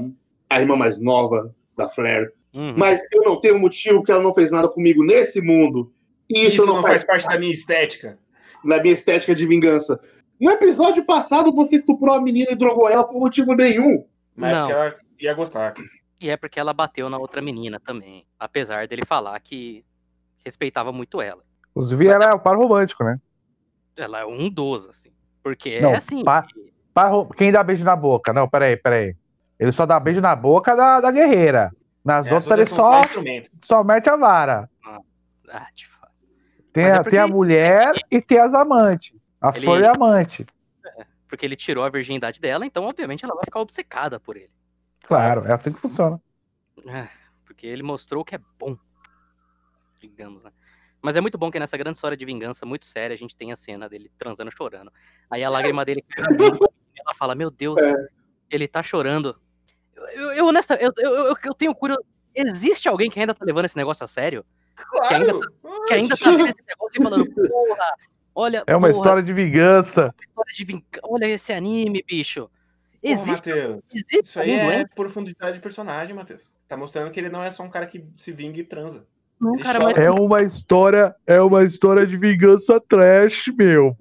a 0.49 0.61
irmã 0.61 0.77
mais 0.77 1.01
nova 1.01 1.53
da 1.77 1.89
Flair. 1.89 2.31
Uhum. 2.55 2.75
Mas 2.77 3.01
eu 3.13 3.23
não 3.23 3.41
tenho 3.41 3.59
motivo 3.59 4.03
que 4.03 4.13
ela 4.13 4.23
não 4.23 4.33
fez 4.33 4.51
nada 4.51 4.69
comigo 4.69 5.03
nesse 5.05 5.41
mundo. 5.43 5.93
E 6.31 6.41
Isso, 6.47 6.63
isso, 6.63 6.67
não 6.67 6.83
faz 6.83 7.05
parte 7.05 7.27
da 7.27 7.39
minha 7.39 7.53
estética. 7.53 8.19
na 8.65 8.81
minha 8.81 8.95
estética 8.95 9.35
de 9.35 9.47
vingança. 9.47 9.99
No 10.41 10.51
episódio 10.51 11.05
passado, 11.05 11.53
você 11.53 11.77
estuprou 11.77 12.15
a 12.15 12.21
menina 12.21 12.49
e 12.51 12.57
drogou 12.57 12.89
ela 12.89 13.05
por 13.05 13.19
motivo 13.19 13.55
nenhum. 13.55 14.05
Mas 14.35 14.51
é 14.51 14.55
Não. 14.55 14.67
porque 14.67 14.73
ela 14.79 14.97
ia 15.21 15.35
gostar. 15.35 15.75
E 16.21 16.29
é 16.31 16.37
porque 16.37 16.59
ela 16.61 16.73
bateu 16.75 17.09
na 17.09 17.17
outra 17.19 17.41
menina 17.41 17.79
também. 17.81 18.27
Apesar 18.39 18.87
dele 18.89 19.05
falar 19.07 19.39
que 19.41 19.85
respeitava 20.47 20.93
muito 20.93 21.21
ela. 21.21 21.43
Inclusive, 21.71 22.07
ela 22.07 22.25
é 22.27 22.33
o 22.33 22.39
par 22.39 22.57
romântico, 22.57 23.05
né? 23.05 23.21
Ela 23.97 24.21
é 24.21 24.25
um 24.27 24.49
dos, 24.49 24.89
assim. 24.89 25.11
Porque 25.43 25.81
Não, 25.81 25.91
é 25.91 25.97
assim. 25.97 26.25
Par 26.25 26.47
Quem 27.37 27.53
dá 27.53 27.63
beijo 27.63 27.85
na 27.85 27.95
boca? 27.95 28.33
Não, 28.33 28.49
peraí, 28.49 28.77
peraí. 28.77 29.15
Ele 29.59 29.73
só 29.73 29.85
dá 29.85 29.99
beijo 30.01 30.21
na 30.21 30.35
boca 30.35 30.75
da, 30.75 31.01
da 31.01 31.11
guerreira. 31.11 31.71
Nas 32.05 32.27
É, 32.27 32.35
as 32.35 32.45
outras 32.45 32.59
ele 32.61 32.77
só, 32.77 33.01
só 33.65 33.83
mete 33.85 34.09
a 34.09 34.17
vara. 34.17 34.71
Ah, 35.51 35.67
de 35.75 35.87
fato. 35.87 36.13
Tem, 36.73 36.85
é 36.85 36.93
a, 36.93 37.05
tem 37.05 37.19
a 37.19 37.27
mulher 37.27 37.93
e 38.11 38.21
tem 38.23 38.39
as 38.39 38.55
amantes. 38.55 39.13
A 39.41 39.49
Ele- 39.55 39.67
flor 39.67 39.81
e 39.81 39.87
a 39.87 39.93
amante. 39.93 40.47
Porque 41.29 41.45
ele 41.45 41.57
tirou 41.57 41.85
a 41.85 41.89
virgindade 41.89 42.41
dela, 42.41 42.65
então, 42.65 42.85
obviamente, 42.85 43.25
ela 43.25 43.35
vai 43.35 43.45
ficar 43.45 43.61
obcecada 43.61 44.21
por 44.21 44.37
ele. 44.37 44.51
Claro, 45.03 45.45
é 45.47 45.53
assim 45.53 45.73
que 45.73 45.81
funciona. 45.81 46.21
Ah, 46.89 47.09
Porque 47.45 47.67
ele 47.67 47.83
mostrou 47.83 48.25
que 48.25 48.35
é 48.37 48.41
bom. 48.59 48.77
Digamos, 50.09 50.43
né? 50.43 50.51
Mas 51.03 51.17
é 51.17 51.21
muito 51.21 51.39
bom 51.39 51.51
que 51.51 51.59
nessa 51.59 51.77
grande 51.77 51.97
história 51.99 52.17
de 52.17 52.25
vingança, 52.25 52.65
muito 52.67 52.87
séria, 52.87 53.15
a 53.15 53.19
gente 53.19 53.37
tem 53.37 53.53
a 53.53 53.57
cena 53.57 53.89
dele 53.89 54.11
transando 54.19 54.51
chorando. 54.51 54.91
Aí 55.31 55.45
a 55.45 55.51
lágrima 55.51 55.85
dele 55.85 56.03
cai 56.03 56.25
na 56.37 56.49
mão, 56.49 56.59
e 56.95 57.01
ela 57.01 57.15
fala, 57.15 57.35
meu 57.35 57.51
Deus, 57.51 57.77
ele 58.51 58.67
tá 58.67 58.83
chorando. 58.83 59.39
Eu, 59.95 60.05
eu, 60.05 60.33
eu 60.33 60.47
honesta, 60.47 60.75
eu, 60.75 60.91
eu, 60.99 61.15
eu, 61.27 61.37
eu 61.45 61.55
tenho 61.55 61.75
curiosidade. 61.75 62.09
Existe 62.35 62.89
alguém 62.89 63.09
que 63.09 63.19
ainda 63.21 63.35
tá 63.35 63.45
levando 63.45 63.65
esse 63.67 63.77
negócio 63.77 64.05
a 64.05 64.07
sério? 64.07 64.45
Que 65.09 65.15
ainda, 65.15 65.33
Claro! 65.33 65.85
que 65.87 65.95
ainda 65.95 66.17
tá 66.17 66.31
vendo 66.31 66.49
esse 66.49 66.63
negócio 66.67 67.01
e 67.01 67.03
falando, 67.03 67.25
porra, 67.35 67.95
olha, 68.35 68.65
É 68.67 68.75
uma 68.77 68.89
porra, 68.89 68.99
história 68.99 69.23
de 69.23 69.33
vingança. 69.33 70.15
história 70.27 70.53
de 70.55 70.65
vingança. 70.65 71.01
Olha 71.03 71.27
esse 71.27 71.53
anime, 71.53 72.03
bicho. 72.07 72.41
Porra, 72.43 72.57
Existe, 73.03 73.49
Matheus. 73.51 73.83
existe 73.91 74.23
Isso 74.23 74.41
aí 74.41 74.51
é 74.51 74.65
doente? 74.67 74.95
profundidade 74.95 75.57
de 75.57 75.63
personagem, 75.63 76.15
Matheus. 76.17 76.55
Tá 76.67 76.77
mostrando 76.77 77.11
que 77.11 77.21
ele 77.21 77.29
não 77.29 77.43
é 77.45 77.51
só 77.51 77.63
um 77.63 77.71
cara 77.71 77.87
que 77.87 78.05
se 78.13 78.33
vinga 78.33 78.59
e 78.59 78.65
transa. 78.65 79.07
Não, 79.41 79.57
cara, 79.59 79.81
mas 79.81 79.97
É 79.97 80.11
uma 80.11 80.43
história, 80.43 81.15
é 81.27 81.41
uma 81.41 81.65
história 81.65 82.07
de 82.07 82.17
vingança 82.17 82.81
trash, 82.81 83.49
meu. 83.57 83.97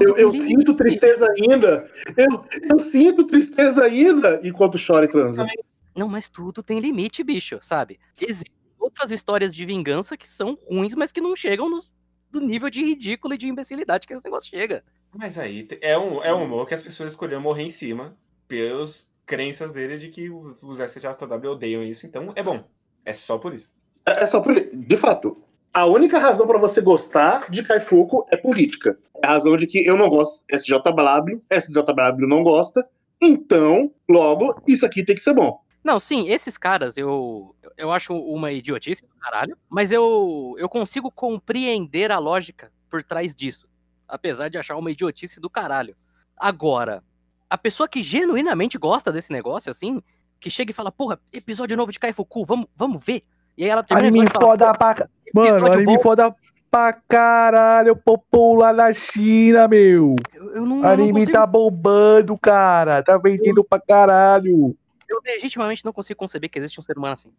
Eu, 0.00 0.16
eu 0.16 0.32
sinto 0.32 0.74
tristeza 0.74 1.26
ainda. 1.38 1.88
Eu, 2.16 2.44
eu 2.70 2.78
sinto 2.80 3.24
tristeza 3.24 3.84
ainda 3.84 4.40
enquanto 4.42 4.78
chora 4.84 5.04
e 5.04 5.08
transa. 5.08 5.46
Não, 5.94 6.08
mas 6.08 6.28
tudo 6.28 6.62
tem 6.62 6.80
limite, 6.80 7.22
bicho, 7.22 7.58
sabe? 7.62 8.00
Existem 8.20 8.52
outras 8.78 9.12
histórias 9.12 9.54
de 9.54 9.64
vingança 9.64 10.16
que 10.16 10.26
são 10.26 10.58
ruins, 10.66 10.94
mas 10.94 11.12
que 11.12 11.20
não 11.20 11.36
chegam 11.36 11.70
nos, 11.70 11.94
do 12.30 12.40
nível 12.40 12.68
de 12.68 12.82
ridículo 12.82 13.34
e 13.34 13.38
de 13.38 13.46
imbecilidade 13.46 14.06
que 14.06 14.12
esse 14.12 14.24
negócio 14.24 14.50
chega. 14.50 14.82
Mas 15.16 15.38
aí 15.38 15.68
é 15.80 15.96
um, 15.96 16.22
é 16.22 16.34
um 16.34 16.42
humor 16.42 16.66
que 16.66 16.74
as 16.74 16.82
pessoas 16.82 17.12
escolheram 17.12 17.40
morrer 17.40 17.62
em 17.62 17.70
cima 17.70 18.12
pelas 18.48 19.08
crenças 19.24 19.72
dele 19.72 19.96
de 19.96 20.08
que 20.08 20.28
os 20.28 20.62
os 20.62 20.80
SJW 20.80 21.52
odeiam 21.52 21.82
isso. 21.84 22.04
Então 22.06 22.32
é 22.34 22.42
bom. 22.42 22.64
É 23.04 23.12
só 23.12 23.38
por 23.38 23.54
isso. 23.54 23.72
É, 24.06 24.24
é 24.24 24.26
só 24.26 24.40
por... 24.40 24.54
De 24.54 24.96
fato, 24.96 25.42
a 25.72 25.86
única 25.86 26.18
razão 26.18 26.46
pra 26.46 26.58
você 26.58 26.80
gostar 26.80 27.50
de 27.50 27.62
Kaifuku 27.62 28.24
é 28.30 28.36
política. 28.36 28.98
É 29.22 29.26
a 29.26 29.30
razão 29.30 29.56
de 29.56 29.66
que 29.66 29.84
eu 29.84 29.96
não 29.96 30.08
gosto 30.08 30.44
SJW, 30.48 31.42
SJW 31.50 32.28
não 32.28 32.42
gosta, 32.42 32.88
então, 33.20 33.90
logo, 34.08 34.60
isso 34.66 34.84
aqui 34.84 35.04
tem 35.04 35.14
que 35.14 35.22
ser 35.22 35.34
bom. 35.34 35.60
Não, 35.82 35.98
sim, 36.00 36.28
esses 36.30 36.56
caras 36.56 36.96
eu, 36.96 37.54
eu 37.76 37.90
acho 37.90 38.14
uma 38.14 38.52
idiotice 38.52 39.02
do 39.02 39.14
caralho, 39.16 39.56
mas 39.68 39.92
eu, 39.92 40.54
eu 40.58 40.68
consigo 40.68 41.10
compreender 41.10 42.10
a 42.10 42.18
lógica 42.18 42.72
por 42.88 43.02
trás 43.02 43.34
disso. 43.34 43.66
Apesar 44.08 44.48
de 44.48 44.56
achar 44.56 44.76
uma 44.76 44.90
idiotice 44.90 45.40
do 45.40 45.50
caralho. 45.50 45.96
Agora, 46.36 47.02
a 47.50 47.58
pessoa 47.58 47.88
que 47.88 48.00
genuinamente 48.00 48.78
gosta 48.78 49.12
desse 49.12 49.32
negócio, 49.32 49.70
assim, 49.70 50.02
que 50.40 50.48
chega 50.48 50.70
e 50.70 50.74
fala, 50.74 50.92
porra, 50.92 51.20
episódio 51.32 51.76
novo 51.76 51.92
de 51.92 51.98
Kaifuku, 51.98 52.44
vamos, 52.44 52.66
vamos 52.76 53.04
ver. 53.04 53.22
E 53.56 53.64
aí 53.64 53.70
ela 53.70 53.82
termina 53.82 54.08
Anime 54.08 54.26
fala, 54.28 54.46
foda 54.46 54.74
pra. 54.74 54.94
ca- 54.94 55.08
Mano, 55.34 55.48
episódio 55.56 55.72
anime 55.74 55.96
bom. 55.96 56.02
foda 56.02 56.34
pra 56.70 56.92
caralho. 56.92 57.96
Popô 57.96 58.54
lá 58.56 58.72
na 58.72 58.92
China, 58.92 59.66
meu. 59.68 60.16
eu, 60.34 60.50
eu 60.56 60.66
não, 60.66 60.78
eu 60.78 60.86
Anime 60.88 61.12
consigo 61.20 61.32
tá 61.32 61.46
bombando, 61.46 62.36
cara. 62.38 63.02
Tá 63.02 63.16
vendendo 63.18 63.64
pra 63.64 63.80
caralho. 63.80 64.76
Eu 65.08 65.20
legitimamente 65.24 65.84
não 65.84 65.92
consigo 65.92 66.18
conceber 66.18 66.50
que 66.50 66.58
existe 66.58 66.78
um 66.80 66.82
ser 66.82 66.96
humano 66.98 67.14
assim. 67.14 67.32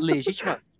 Legitimamente. 0.00 0.64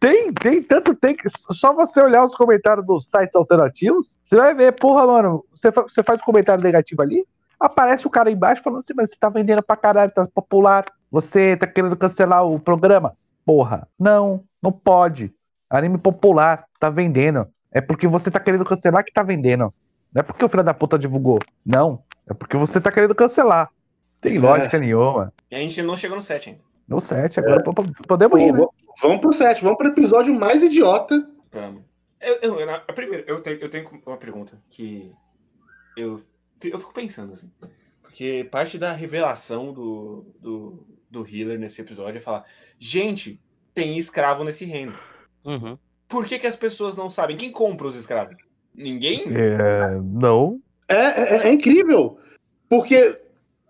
Tem, 0.00 0.32
tem, 0.32 0.60
tanto 0.60 0.96
tem 0.96 1.14
que. 1.14 1.28
Só 1.30 1.72
você 1.72 2.02
olhar 2.02 2.24
os 2.24 2.34
comentários 2.34 2.84
dos 2.84 3.08
sites 3.08 3.36
alternativos, 3.36 4.18
você 4.24 4.34
vai 4.34 4.52
ver, 4.52 4.72
porra, 4.72 5.06
mano, 5.06 5.44
você, 5.54 5.70
você 5.70 6.02
faz 6.02 6.20
um 6.20 6.24
comentário 6.24 6.60
negativo 6.64 7.02
ali, 7.02 7.24
aparece 7.60 8.04
o 8.04 8.10
cara 8.10 8.28
embaixo 8.28 8.64
falando 8.64 8.80
assim, 8.80 8.94
mas 8.96 9.12
você 9.12 9.16
tá 9.16 9.28
vendendo 9.28 9.62
pra 9.62 9.76
caralho, 9.76 10.10
tá 10.10 10.26
popular. 10.34 10.86
Você 11.08 11.56
tá 11.56 11.68
querendo 11.68 11.94
cancelar 11.96 12.44
o 12.44 12.58
programa? 12.58 13.12
Porra, 13.44 13.88
não, 13.98 14.40
não 14.62 14.70
pode. 14.72 15.30
Anime 15.68 15.98
popular, 15.98 16.66
tá 16.78 16.88
vendendo. 16.90 17.46
É 17.70 17.80
porque 17.80 18.06
você 18.06 18.30
tá 18.30 18.38
querendo 18.38 18.64
cancelar 18.64 19.04
que 19.04 19.12
tá 19.12 19.22
vendendo. 19.22 19.72
Não 20.12 20.20
é 20.20 20.22
porque 20.22 20.44
o 20.44 20.48
filho 20.48 20.62
da 20.62 20.74
puta 20.74 20.98
divulgou. 20.98 21.38
Não. 21.64 22.02
É 22.28 22.34
porque 22.34 22.56
você 22.56 22.80
tá 22.80 22.92
querendo 22.92 23.14
cancelar. 23.14 23.70
Tem 24.20 24.36
É. 24.36 24.40
lógica 24.40 24.78
nenhuma. 24.78 25.32
E 25.50 25.54
a 25.56 25.58
gente 25.58 25.82
não 25.82 25.96
chegou 25.96 26.16
no 26.16 26.22
7 26.22 26.50
ainda. 26.50 26.60
No 26.86 27.00
7, 27.00 27.40
agora 27.40 27.62
po- 27.62 27.72
podemos 28.06 28.38
ir, 28.40 28.52
né? 28.52 28.66
Vamos- 29.00 29.20
pro 29.20 29.32
7, 29.32 29.62
vamos 29.62 29.78
pro 29.78 29.88
episódio 29.88 30.34
mais 30.38 30.62
idiota. 30.62 31.26
Vamos. 31.50 31.82
Eu, 32.20 32.34
eu, 32.42 32.60
eu, 32.60 32.66
na- 32.66 32.78
primeiro, 32.80 33.24
eu 33.26 33.40
tenho, 33.42 33.58
eu 33.58 33.70
tenho 33.70 33.88
uma 34.06 34.16
pergunta 34.18 34.58
que 34.68 35.10
eu, 35.96 36.20
eu 36.62 36.78
fico 36.78 36.92
pensando 36.92 37.32
assim. 37.32 37.50
Porque 38.02 38.46
parte 38.50 38.78
da 38.78 38.92
revelação 38.92 39.72
do, 39.72 40.26
do, 40.38 40.86
do 41.12 41.26
Healer 41.28 41.58
nesse 41.58 41.80
episódio 41.82 42.18
é 42.18 42.20
falar: 42.20 42.44
gente, 42.78 43.38
tem 43.74 43.98
escravo 43.98 44.42
nesse 44.42 44.64
reino. 44.64 44.94
Uhum. 45.44 45.76
Por 46.08 46.26
que, 46.26 46.38
que 46.38 46.46
as 46.46 46.56
pessoas 46.56 46.96
não 46.96 47.10
sabem? 47.10 47.36
Quem 47.36 47.52
compra 47.52 47.86
os 47.86 47.96
escravos? 47.96 48.38
Ninguém? 48.74 49.24
É, 49.28 50.00
não. 50.02 50.60
É, 50.88 50.94
é- 50.94 51.48
é 51.48 51.52
incrível. 51.52 52.18
Porque 52.68 53.20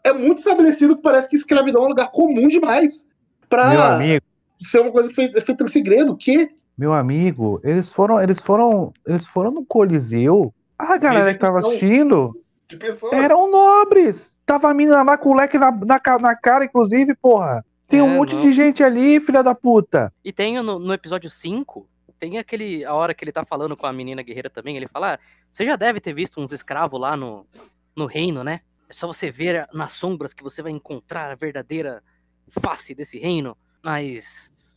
é 0.05 0.13
muito 0.13 0.39
estabelecido 0.39 0.97
que 0.97 1.03
parece 1.03 1.29
que 1.29 1.37
escravidão 1.37 1.83
é 1.83 1.87
um 1.87 1.89
lugar 1.89 2.11
comum 2.13 2.47
demais. 2.47 3.07
Meu 3.07 3.49
Pra 3.49 3.97
amigo, 3.97 4.25
ser 4.61 4.81
uma 4.81 4.93
coisa 4.93 5.13
feita, 5.13 5.41
feita 5.43 5.65
em 5.65 5.69
segredo. 5.69 6.17
Que? 6.17 6.49
meu 6.79 6.93
amigo, 6.93 7.61
eles 7.63 7.91
foram, 7.93 8.21
eles 8.21 8.39
foram, 8.41 8.93
eles 9.07 9.27
foram 9.27 9.51
no 9.51 9.65
Coliseu. 9.65 10.55
A 10.79 10.97
galera 10.97 11.33
que 11.33 11.39
tava 11.39 11.61
assistindo 11.61 12.35
De 12.73 12.77
pessoas? 12.79 13.13
eram 13.13 13.51
nobres. 13.51 14.39
Tava 14.47 14.71
a 14.71 14.75
menina 14.75 15.03
lá 15.03 15.17
com 15.17 15.31
o 15.31 15.35
leque 15.35 15.59
na, 15.59 15.71
na, 15.71 16.01
na 16.21 16.35
cara, 16.37 16.65
inclusive, 16.65 17.15
porra. 17.15 17.65
Tem 17.87 18.01
um 18.01 18.11
É, 18.11 18.17
monte 18.17 18.35
não. 18.35 18.43
de 18.43 18.53
gente 18.53 18.83
ali, 18.83 19.21
filha 19.21 19.43
da 19.43 19.55
puta. 19.55 20.13
E 20.25 20.33
tem 20.33 20.63
no, 20.63 20.79
no 20.79 20.93
episódio 20.95 21.29
5, 21.29 21.87
tem 22.19 22.39
aquele. 22.39 22.85
A 22.85 22.95
hora 22.95 23.13
que 23.13 23.23
ele 23.25 23.33
tá 23.33 23.45
falando 23.45 23.77
com 23.77 23.87
a 23.87 23.93
menina 23.93 24.23
guerreira 24.23 24.49
também, 24.49 24.77
ele 24.77 24.89
fala: 24.89 25.15
ah, 25.15 25.19
você 25.51 25.65
já 25.65 25.77
deve 25.77 26.01
ter 26.01 26.15
visto 26.15 26.41
uns 26.41 26.53
escravos 26.53 26.99
lá 27.01 27.17
no, 27.17 27.47
no 27.95 28.07
reino, 28.07 28.43
né? 28.43 28.61
É 28.89 28.93
só 28.93 29.07
você 29.07 29.31
ver 29.31 29.67
nas 29.75 29.93
sombras 29.93 30.33
que 30.33 30.43
você 30.43 30.63
vai 30.63 30.73
encontrar 30.73 31.31
a 31.31 31.35
verdadeira 31.35 32.03
face 32.49 32.95
desse 32.95 33.19
reino. 33.19 33.57
Mas. 33.85 34.77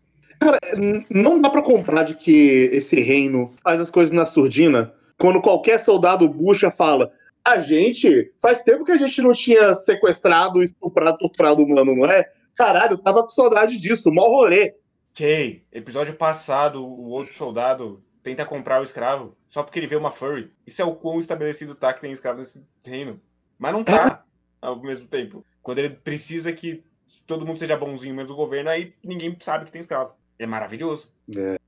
N- 0.75 1.05
Não 1.09 1.39
dá 1.39 1.49
pra 1.49 1.61
comprar 1.61 2.03
de 2.03 2.15
que 2.15 2.69
esse 2.73 2.99
reino 3.01 3.51
faz 3.63 3.79
as 3.79 3.89
coisas 3.89 4.11
na 4.13 4.25
surdina 4.25 4.93
quando 5.17 5.41
qualquer 5.41 5.79
soldado 5.79 6.27
bucha 6.27 6.69
fala. 6.69 7.11
A 7.45 7.59
gente, 7.59 8.33
faz 8.41 8.63
tempo 8.63 8.83
que 8.83 8.91
a 8.91 8.97
gente 8.97 9.21
não 9.21 9.31
tinha 9.31 9.75
sequestrado, 9.75 10.63
estuprado, 10.63 11.19
torturado 11.19 11.61
humano, 11.61 11.95
não 11.95 12.05
é? 12.05 12.27
Caralho, 12.55 12.93
eu 12.93 12.97
tava 12.97 13.21
com 13.21 13.29
saudade 13.29 13.79
disso, 13.79 14.11
mó 14.11 14.27
rolê. 14.27 14.73
Ok, 15.11 15.63
episódio 15.71 16.15
passado, 16.15 16.83
o 16.83 17.09
outro 17.09 17.35
soldado 17.35 18.03
tenta 18.23 18.43
comprar 18.43 18.81
o 18.81 18.83
escravo 18.83 19.37
só 19.45 19.61
porque 19.61 19.77
ele 19.77 19.85
vê 19.87 19.95
uma 19.95 20.09
furry. 20.09 20.49
Isso 20.65 20.81
é 20.81 20.85
o 20.85 20.95
quão 20.95 21.19
estabelecido 21.19 21.75
tá 21.75 21.93
que 21.93 22.01
tem 22.01 22.11
escravo 22.11 22.39
nesse 22.39 22.67
reino. 22.83 23.21
Mas 23.59 23.71
não 23.71 23.83
tá 23.83 24.25
ao 24.59 24.81
mesmo 24.81 25.07
tempo. 25.07 25.45
Quando 25.61 25.77
ele 25.79 25.91
precisa 25.91 26.51
que 26.51 26.83
todo 27.27 27.45
mundo 27.45 27.59
seja 27.59 27.77
bonzinho, 27.77 28.15
menos 28.15 28.31
o 28.31 28.35
governo, 28.35 28.71
aí 28.71 28.93
ninguém 29.03 29.37
sabe 29.39 29.65
que 29.65 29.71
tem 29.71 29.81
escravo. 29.81 30.15
É 30.39 30.47
maravilhoso. 30.47 31.11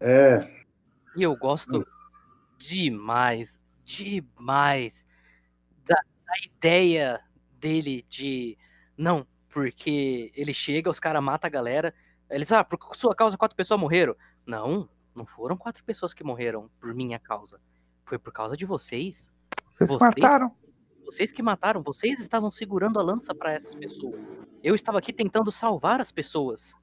É. 0.02 0.40
E 1.16 1.22
eu 1.22 1.36
gosto 1.38 1.86
demais, 2.58 3.60
demais 3.86 5.06
da 6.28 6.34
ideia 6.46 7.20
dele 7.60 8.06
de. 8.10 8.58
Não, 8.98 9.26
porque 9.50 10.32
ele 10.36 10.54
chega, 10.54 10.90
os 10.90 11.00
caras 11.00 11.24
matam 11.24 11.48
a 11.48 11.52
galera. 11.52 11.94
Eles, 12.30 12.52
ah, 12.52 12.64
por 12.64 12.78
sua 12.96 13.16
causa 13.16 13.38
quatro 13.38 13.56
pessoas 13.56 13.80
morreram. 13.80 14.16
Não, 14.46 14.90
não 15.16 15.26
foram 15.26 15.56
quatro 15.58 15.84
pessoas 15.84 16.14
que 16.14 16.24
morreram 16.24 16.70
por 16.80 16.94
minha 16.94 17.18
causa. 17.20 17.60
Foi 18.06 18.20
por 18.20 18.32
causa 18.34 18.56
de 18.58 18.66
vocês. 18.66 19.32
Vocês 19.70 19.90
Vocês- 19.90 20.00
mataram. 20.16 20.56
Vocês 21.06 21.32
que 21.32 21.42
mataram, 21.42 21.82
vocês 21.82 22.20
estavam 22.20 22.52
segurando 22.52 23.00
a 23.00 23.02
lança 23.02 23.34
pra 23.34 23.54
essas 23.54 23.74
pessoas. 23.74 24.30
Eu 24.62 24.76
estava 24.76 24.98
aqui 25.00 25.14
tentando 25.14 25.50
salvar 25.54 26.02
as 26.02 26.12
pessoas. 26.12 26.76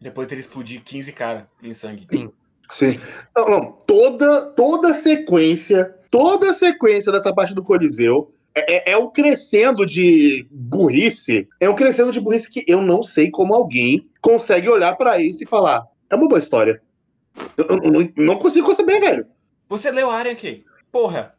Depois 0.00 0.26
de 0.26 0.34
ele 0.34 0.40
explodir 0.40 0.82
15 0.82 1.12
caras 1.12 1.44
em 1.62 1.72
sangue. 1.72 2.04
Sim. 2.10 2.32
Sim. 2.72 3.00
Não, 3.36 3.48
não, 3.48 3.72
toda, 3.86 4.46
toda 4.52 4.90
a 4.90 4.94
sequência, 4.94 5.84
toda 6.10 6.50
a 6.50 6.52
sequência 6.52 7.12
dessa 7.12 7.32
parte 7.32 7.54
do 7.54 7.62
Coliseu 7.62 8.34
é, 8.54 8.90
é, 8.90 8.92
é 8.92 8.96
um 8.96 9.10
crescendo 9.10 9.84
de 9.86 10.46
burrice. 10.50 11.48
É 11.60 11.68
um 11.68 11.74
crescendo 11.74 12.12
de 12.12 12.20
burrice 12.20 12.50
que 12.50 12.64
eu 12.66 12.80
não 12.82 13.02
sei 13.02 13.30
como 13.30 13.54
alguém 13.54 14.08
consegue 14.20 14.68
olhar 14.68 14.96
pra 14.96 15.20
isso 15.20 15.42
e 15.42 15.46
falar. 15.46 15.86
É 16.08 16.14
uma 16.16 16.28
boa 16.28 16.40
história. 16.40 16.82
Eu, 17.56 17.66
eu 17.66 17.76
não, 17.92 18.12
não 18.16 18.36
consigo 18.38 18.66
conceber, 18.66 19.00
velho. 19.00 19.26
Você 19.68 19.90
leu 19.90 20.10
Arya 20.10 20.32
aqui? 20.32 20.64
Porra, 20.90 21.32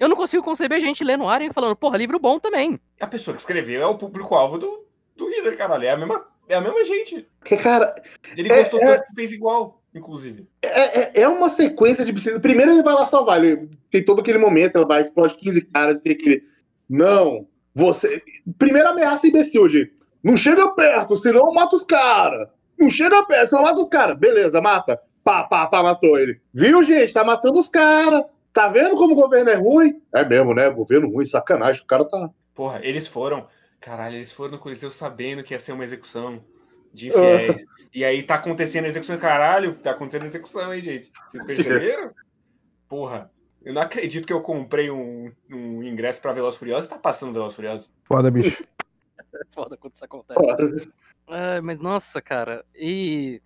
Eu 0.00 0.08
não 0.08 0.16
consigo 0.16 0.42
conceber 0.42 0.80
gente 0.80 1.04
lendo 1.04 1.28
Arya 1.28 1.48
e 1.48 1.52
falando, 1.52 1.76
porra, 1.76 1.98
livro 1.98 2.18
bom 2.18 2.38
também. 2.38 2.78
a 3.00 3.06
pessoa 3.06 3.34
que 3.34 3.40
escreveu 3.40 3.82
é 3.82 3.86
o 3.86 3.98
público-alvo 3.98 4.58
do, 4.58 4.86
do 5.16 5.28
líder, 5.28 5.56
caralho. 5.58 5.84
É 5.84 5.90
a 5.90 5.96
mesma, 5.96 6.26
é 6.48 6.54
a 6.54 6.60
mesma 6.62 6.82
gente. 6.84 7.26
Porque, 7.40 7.56
cara, 7.58 7.94
Ele 8.36 8.50
É, 8.50 8.58
gostou 8.62 8.80
é. 8.80 8.86
tanto 8.86 9.06
que 9.08 9.14
fez 9.14 9.32
igual, 9.34 9.81
inclusive. 9.94 10.46
é, 10.62 11.00
é- 11.00 11.20
é 11.22 11.28
uma 11.28 11.48
sequência 11.48 12.04
de 12.04 12.12
precisa. 12.12 12.40
Primeiro 12.40 12.72
ele 12.72 12.82
vai 12.82 12.94
lá 12.94 13.06
salvar, 13.06 13.42
ele 13.44 13.68
tem 13.90 14.04
todo 14.04 14.20
aquele 14.20 14.38
momento, 14.38 14.76
ele 14.76 14.84
vai, 14.86 15.00
explode 15.00 15.36
15 15.36 15.62
caras, 15.62 16.00
tem 16.00 16.12
aquele. 16.12 16.42
Não, 16.88 17.46
você. 17.74 18.22
Primeira 18.58 18.90
ameaça 18.90 19.26
imbecil 19.26 19.68
de. 19.68 19.90
Não 20.22 20.36
chega 20.36 20.68
perto, 20.74 21.16
senão 21.16 21.46
eu 21.46 21.52
mato 21.52 21.74
os 21.76 21.84
caras. 21.84 22.48
Não 22.78 22.88
chega 22.90 23.24
perto, 23.24 23.48
senão 23.50 23.62
eu 23.62 23.68
mato 23.68 23.82
os 23.82 23.88
caras. 23.88 24.18
Beleza, 24.18 24.60
mata. 24.60 25.00
Pá, 25.24 25.44
pá, 25.44 25.66
pá, 25.66 25.82
matou 25.82 26.18
ele. 26.18 26.40
Viu, 26.52 26.82
gente? 26.82 27.12
Tá 27.12 27.22
matando 27.24 27.58
os 27.58 27.68
caras. 27.68 28.22
Tá 28.52 28.68
vendo 28.68 28.96
como 28.96 29.14
o 29.14 29.16
governo 29.16 29.50
é 29.50 29.54
ruim? 29.54 30.00
É 30.14 30.24
mesmo, 30.24 30.52
né? 30.54 30.68
Governo 30.68 31.08
ruim, 31.10 31.26
sacanagem. 31.26 31.82
O 31.82 31.86
cara 31.86 32.04
tá. 32.04 32.28
Porra, 32.54 32.80
eles 32.82 33.06
foram. 33.06 33.46
Caralho, 33.80 34.16
eles 34.16 34.32
foram 34.32 34.52
no 34.52 34.58
Coliseu 34.58 34.90
sabendo 34.90 35.42
que 35.42 35.54
ia 35.54 35.58
ser 35.60 35.72
uma 35.72 35.84
execução 35.84 36.40
de 36.92 37.10
Ah. 37.10 37.12
fiéis. 37.14 37.64
e 37.92 38.04
aí 38.04 38.22
tá 38.22 38.36
acontecendo 38.36 38.84
a 38.84 38.88
execução. 38.88 39.18
Caralho, 39.18 39.74
tá 39.74 39.92
acontecendo 39.92 40.22
a 40.22 40.26
execução 40.26 40.70
aí, 40.70 40.80
gente. 40.80 41.10
Vocês 41.26 41.44
perceberam? 41.44 42.12
Porra, 42.88 43.30
eu 43.64 43.72
não 43.72 43.82
acredito 43.82 44.26
que 44.26 44.32
eu 44.32 44.42
comprei 44.42 44.90
um, 44.90 45.32
um 45.50 45.82
ingresso 45.82 46.20
pra 46.20 46.32
Velozes 46.32 46.58
Furiosos 46.58 46.86
e 46.86 46.90
tá 46.90 46.98
passando 46.98 47.32
Velozes 47.32 47.56
Furiosos. 47.56 47.92
Foda, 48.04 48.30
bicho. 48.30 48.64
É 49.18 49.44
foda 49.50 49.76
quando 49.76 49.94
isso 49.94 50.04
acontece. 50.04 50.90
Ai, 51.28 51.60
mas 51.60 51.78
nossa, 51.78 52.20
cara, 52.20 52.64
e. 52.74 53.40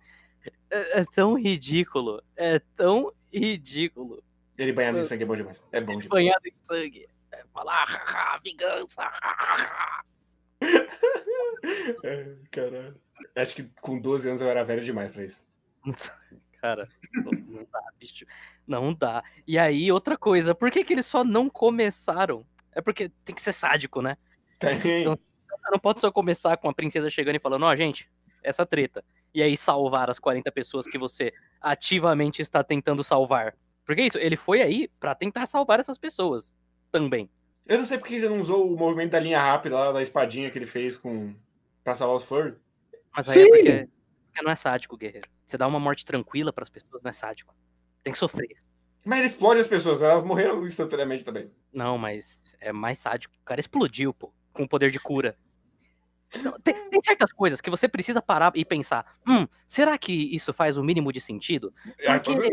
É, 0.69 1.01
é 1.01 1.05
tão 1.05 1.35
ridículo. 1.35 2.21
É 2.35 2.59
tão 2.75 3.11
ridículo. 3.31 4.23
Ele 4.57 4.73
banhado 4.73 4.97
em 4.97 5.03
sangue 5.03 5.23
é 5.23 5.25
bom 5.25 5.35
demais. 5.35 5.67
É 5.71 5.79
bom 5.79 5.91
demais. 5.93 6.07
Banhado 6.07 6.47
em 6.47 6.53
sangue. 6.61 7.07
É 7.31 7.43
falar, 7.53 7.85
haha, 7.85 8.39
vingança. 8.43 9.03
haha. 9.03 10.03
É, 12.03 12.35
caralho. 12.51 12.95
Acho 13.35 13.55
que 13.55 13.63
com 13.81 13.99
12 13.99 14.27
anos 14.29 14.41
eu 14.41 14.49
era 14.49 14.63
velho 14.63 14.83
demais 14.83 15.11
pra 15.11 15.23
isso. 15.23 15.45
Cara, 16.61 16.89
não, 17.13 17.31
não 17.31 17.67
dá, 17.71 17.81
bicho. 17.99 18.25
Não 18.65 18.93
dá. 18.93 19.23
E 19.47 19.57
aí, 19.57 19.91
outra 19.91 20.17
coisa, 20.17 20.55
por 20.55 20.71
que, 20.71 20.83
que 20.83 20.93
eles 20.93 21.05
só 21.05 21.23
não 21.23 21.49
começaram? 21.49 22.45
É 22.73 22.81
porque 22.81 23.09
tem 23.23 23.33
que 23.33 23.41
ser 23.41 23.53
sádico, 23.53 24.01
né? 24.01 24.17
Tem. 24.59 25.01
Então- 25.01 25.17
não 25.71 25.79
pode 25.79 25.99
só 25.99 26.11
começar 26.11 26.55
com 26.57 26.69
a 26.69 26.73
princesa 26.73 27.09
chegando 27.09 27.35
e 27.35 27.39
falando, 27.39 27.63
ó, 27.63 27.75
gente, 27.75 28.09
essa 28.41 28.65
treta. 28.65 29.03
E 29.33 29.41
aí 29.41 29.55
salvar 29.57 30.09
as 30.09 30.19
40 30.19 30.51
pessoas 30.51 30.87
que 30.87 30.97
você 30.97 31.33
ativamente 31.61 32.41
está 32.41 32.63
tentando 32.63 33.03
salvar. 33.03 33.55
Porque 33.85 34.01
é 34.01 34.05
isso, 34.05 34.17
ele 34.17 34.35
foi 34.35 34.61
aí 34.61 34.89
pra 34.99 35.13
tentar 35.13 35.45
salvar 35.45 35.79
essas 35.79 35.97
pessoas 35.97 36.57
também. 36.91 37.29
Eu 37.67 37.77
não 37.77 37.85
sei 37.85 37.97
porque 37.97 38.15
ele 38.15 38.29
não 38.29 38.39
usou 38.39 38.71
o 38.71 38.77
movimento 38.77 39.11
da 39.11 39.19
linha 39.19 39.39
rápida 39.39 39.75
lá, 39.75 39.91
da 39.91 40.01
espadinha 40.01 40.49
que 40.49 40.57
ele 40.57 40.65
fez 40.65 40.97
com. 40.97 41.35
pra 41.83 41.95
salvar 41.95 42.17
os 42.17 42.23
furry. 42.23 42.55
Mas 43.15 43.29
aí 43.29 43.41
é 43.41 43.45
Sim. 43.45 43.49
porque, 43.49 43.89
porque 44.27 44.41
não 44.43 44.51
é 44.51 44.55
sádico, 44.55 44.97
guerreiro. 44.97 45.27
Você 45.45 45.57
dá 45.57 45.67
uma 45.67 45.79
morte 45.79 46.05
tranquila 46.05 46.53
pras 46.53 46.69
pessoas, 46.69 47.01
não 47.03 47.09
é 47.09 47.13
sádico. 47.13 47.53
Tem 48.03 48.13
que 48.13 48.19
sofrer. 48.19 48.55
Mas 49.05 49.19
ele 49.19 49.27
explode 49.27 49.59
as 49.59 49.67
pessoas, 49.67 50.01
elas 50.01 50.23
morreram 50.23 50.65
instantaneamente 50.65 51.23
também. 51.23 51.51
Não, 51.73 51.97
mas 51.97 52.55
é 52.59 52.71
mais 52.71 52.99
sádico. 52.99 53.33
O 53.41 53.45
cara 53.45 53.59
explodiu, 53.59 54.13
pô, 54.13 54.33
com 54.53 54.63
o 54.63 54.67
poder 54.67 54.91
de 54.91 54.99
cura. 54.99 55.37
Tem, 56.63 56.89
tem 56.89 57.01
certas 57.01 57.31
coisas 57.31 57.61
que 57.61 57.69
você 57.69 57.87
precisa 57.87 58.21
parar 58.21 58.51
e 58.55 58.65
pensar: 58.65 59.17
hum, 59.27 59.47
será 59.65 59.97
que 59.97 60.13
isso 60.13 60.53
faz 60.53 60.77
o 60.77 60.83
mínimo 60.83 61.11
de 61.11 61.21
sentido? 61.21 61.73
Ah, 62.05 62.19
Porque-. 62.19 62.51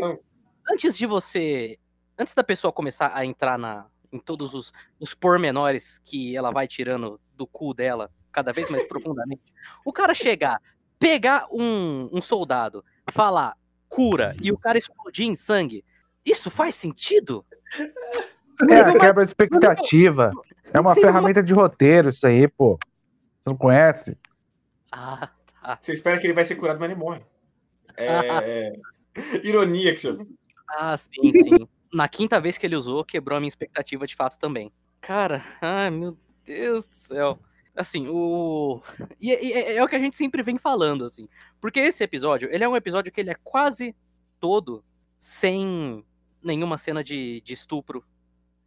Antes 0.71 0.97
de 0.97 1.05
você. 1.05 1.77
Antes 2.17 2.33
da 2.33 2.43
pessoa 2.43 2.71
começar 2.71 3.11
a 3.13 3.25
entrar 3.25 3.57
na, 3.57 3.85
em 4.11 4.19
todos 4.19 4.53
os, 4.53 4.71
os 4.99 5.13
pormenores 5.13 5.99
que 6.03 6.35
ela 6.35 6.51
vai 6.51 6.67
tirando 6.67 7.19
do 7.35 7.45
cu 7.45 7.73
dela 7.73 8.11
cada 8.31 8.51
vez 8.51 8.69
mais 8.69 8.85
profundamente, 8.87 9.41
o 9.85 9.93
cara 9.93 10.13
chegar, 10.13 10.61
pegar 10.99 11.47
um, 11.51 12.09
um 12.11 12.21
soldado, 12.21 12.83
falar 13.09 13.55
cura 13.87 14.35
e 14.41 14.51
o 14.51 14.57
cara 14.57 14.77
explodir 14.77 15.25
em 15.25 15.35
sangue, 15.35 15.85
isso 16.25 16.49
faz 16.49 16.75
sentido? 16.75 17.45
É, 18.69 18.81
Amigo, 18.81 18.99
quebra 18.99 19.23
a 19.23 19.25
expectativa. 19.25 20.31
É 20.73 20.79
uma 20.79 20.95
ferramenta 20.95 21.41
de 21.41 21.53
roteiro 21.53 22.09
isso 22.09 22.25
aí, 22.27 22.47
pô. 22.47 22.77
Você 23.39 23.49
não 23.49 23.57
conhece? 23.57 24.17
Ah, 24.91 25.29
tá. 25.61 25.77
Você 25.81 25.93
espera 25.93 26.19
que 26.19 26.25
ele 26.25 26.33
vai 26.33 26.43
ser 26.43 26.55
curado, 26.55 26.79
mas 26.79 26.89
ele 26.89 26.99
morre. 26.99 27.21
É. 27.95 28.73
Ironia 29.43 29.93
que 29.93 29.99
chama. 29.99 30.25
Ah, 30.67 30.97
sim, 30.97 31.31
sim. 31.43 31.67
Na 31.95 32.09
quinta 32.09 32.41
vez 32.41 32.57
que 32.57 32.65
ele 32.65 32.75
usou, 32.75 33.05
quebrou 33.05 33.37
a 33.37 33.39
minha 33.39 33.47
expectativa 33.47 34.05
de 34.05 34.17
fato 34.17 34.37
também. 34.37 34.69
Cara, 34.99 35.41
ai 35.61 35.89
meu 35.89 36.17
Deus 36.43 36.89
do 36.89 36.93
céu. 36.93 37.39
Assim, 37.73 38.05
o. 38.09 38.81
E, 39.17 39.31
e- 39.31 39.53
é, 39.53 39.75
é 39.77 39.83
o 39.83 39.87
que 39.87 39.95
a 39.95 39.99
gente 39.99 40.13
sempre 40.13 40.43
vem 40.43 40.57
falando, 40.57 41.05
assim. 41.05 41.29
Porque 41.61 41.79
esse 41.79 42.03
episódio, 42.03 42.49
ele 42.51 42.65
é 42.65 42.67
um 42.67 42.75
episódio 42.75 43.13
que 43.13 43.21
ele 43.21 43.29
é 43.29 43.37
quase 43.41 43.95
todo 44.41 44.83
sem 45.17 46.03
nenhuma 46.43 46.77
cena 46.77 47.01
de, 47.01 47.39
de 47.39 47.53
estupro, 47.53 48.03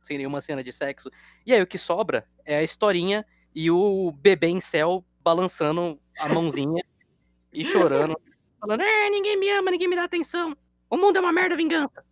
sem 0.01 0.17
nenhuma 0.17 0.41
cena 0.41 0.65
de 0.65 0.73
sexo. 0.73 1.11
E 1.45 1.53
aí 1.53 1.61
o 1.61 1.67
que 1.67 1.77
sobra 1.77 2.27
é 2.47 2.57
a 2.57 2.63
historinha 2.63 3.27
e 3.55 3.71
o 3.71 4.11
bebê 4.11 4.47
em 4.47 4.61
céu 4.61 5.05
balançando 5.23 6.01
a 6.19 6.31
mãozinha 6.31 6.83
e 7.53 7.63
chorando, 7.63 8.19
falando: 8.59 8.81
É, 8.81 9.11
ninguém 9.11 9.39
me 9.39 9.51
ama, 9.51 9.71
ninguém 9.71 9.87
me 9.89 9.97
dá 9.97 10.05
atenção. 10.05 10.57
O 10.89 10.97
mundo 10.97 11.19
é 11.19 11.21
uma 11.21 11.33
merda, 11.33 11.55
vingança. 11.55 12.08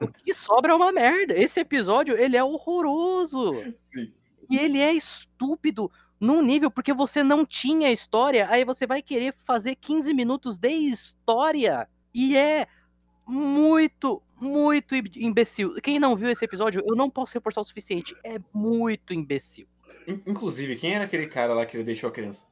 O 0.00 0.06
que 0.08 0.32
sobra 0.32 0.72
é 0.72 0.74
uma 0.76 0.92
merda. 0.92 1.34
Esse 1.36 1.60
episódio, 1.60 2.16
ele 2.16 2.36
é 2.36 2.44
horroroso. 2.44 3.52
Sim. 3.92 4.12
E 4.50 4.56
ele 4.56 4.78
é 4.80 4.92
estúpido 4.92 5.90
num 6.20 6.40
nível 6.42 6.70
porque 6.70 6.92
você 6.94 7.22
não 7.22 7.44
tinha 7.44 7.92
história, 7.92 8.48
aí 8.50 8.64
você 8.64 8.86
vai 8.86 9.02
querer 9.02 9.32
fazer 9.32 9.74
15 9.76 10.12
minutos 10.14 10.56
de 10.56 10.68
história. 10.70 11.88
E 12.14 12.36
é 12.36 12.66
muito, 13.26 14.22
muito 14.40 14.94
im- 14.96 15.02
imbecil. 15.16 15.74
Quem 15.82 15.98
não 15.98 16.16
viu 16.16 16.30
esse 16.30 16.44
episódio, 16.44 16.82
eu 16.86 16.96
não 16.96 17.10
posso 17.10 17.34
reforçar 17.34 17.60
o 17.60 17.64
suficiente. 17.64 18.16
É 18.24 18.38
muito 18.54 19.12
imbecil. 19.12 19.66
In- 20.06 20.22
Inclusive, 20.26 20.76
quem 20.76 20.94
era 20.94 21.04
aquele 21.04 21.26
cara 21.26 21.52
lá 21.54 21.66
que 21.66 21.76
ele 21.76 21.84
deixou 21.84 22.08
a 22.08 22.12
criança? 22.12 22.44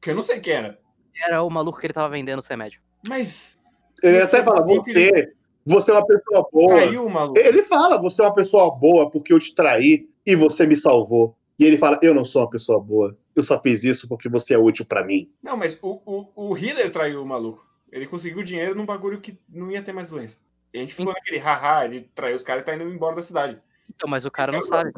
Que 0.00 0.10
eu 0.10 0.14
não 0.14 0.22
sei 0.22 0.40
quem 0.40 0.52
era. 0.52 0.78
Era 1.18 1.42
o 1.42 1.50
maluco 1.50 1.80
que 1.80 1.86
ele 1.86 1.94
tava 1.94 2.08
vendendo 2.10 2.38
o 2.40 2.46
remédio. 2.46 2.80
Mas 3.08 3.60
Ele 4.02 4.20
até 4.20 4.42
fala, 4.44 4.62
você, 4.62 5.32
você 5.66 5.90
é 5.90 5.94
uma 5.94 6.06
pessoa 6.06 6.48
boa. 6.52 6.74
caiu 6.76 7.04
o 7.04 7.10
maluco. 7.10 7.38
Ele 7.40 7.62
fala, 7.64 7.98
você 7.98 8.22
é 8.22 8.24
uma 8.24 8.34
pessoa 8.34 8.70
boa 8.70 9.10
porque 9.10 9.32
eu 9.32 9.40
te 9.40 9.54
traí 9.54 10.08
e 10.24 10.36
você 10.36 10.66
me 10.66 10.76
salvou. 10.76 11.36
E 11.58 11.64
ele 11.64 11.76
fala, 11.76 11.98
eu 12.02 12.14
não 12.14 12.24
sou 12.24 12.42
uma 12.42 12.50
pessoa 12.50 12.78
boa. 12.78 13.16
Eu 13.34 13.42
só 13.42 13.60
fiz 13.60 13.82
isso 13.82 14.06
porque 14.06 14.28
você 14.28 14.54
é 14.54 14.58
útil 14.58 14.86
pra 14.86 15.04
mim. 15.04 15.30
Não, 15.42 15.56
mas 15.56 15.78
o, 15.82 16.00
o, 16.06 16.50
o 16.50 16.52
Hitler 16.52 16.90
traiu 16.92 17.22
o 17.22 17.26
maluco. 17.26 17.64
Ele 17.90 18.06
conseguiu 18.06 18.42
dinheiro 18.42 18.74
num 18.74 18.86
bagulho 18.86 19.20
que 19.20 19.36
não 19.52 19.70
ia 19.70 19.82
ter 19.82 19.92
mais 19.92 20.10
doença. 20.10 20.38
E 20.72 20.78
a 20.78 20.80
gente 20.80 20.94
ficou 20.94 21.12
naquele 21.12 21.38
haha, 21.38 21.84
ele 21.84 22.10
traiu 22.14 22.36
os 22.36 22.42
caras 22.42 22.62
e 22.62 22.66
tá 22.66 22.74
indo 22.74 22.84
embora 22.84 23.16
da 23.16 23.22
cidade. 23.22 23.60
Então, 23.94 24.08
mas 24.08 24.26
o 24.26 24.30
cara 24.30 24.52
não 24.52 24.62
sabe. 24.62 24.92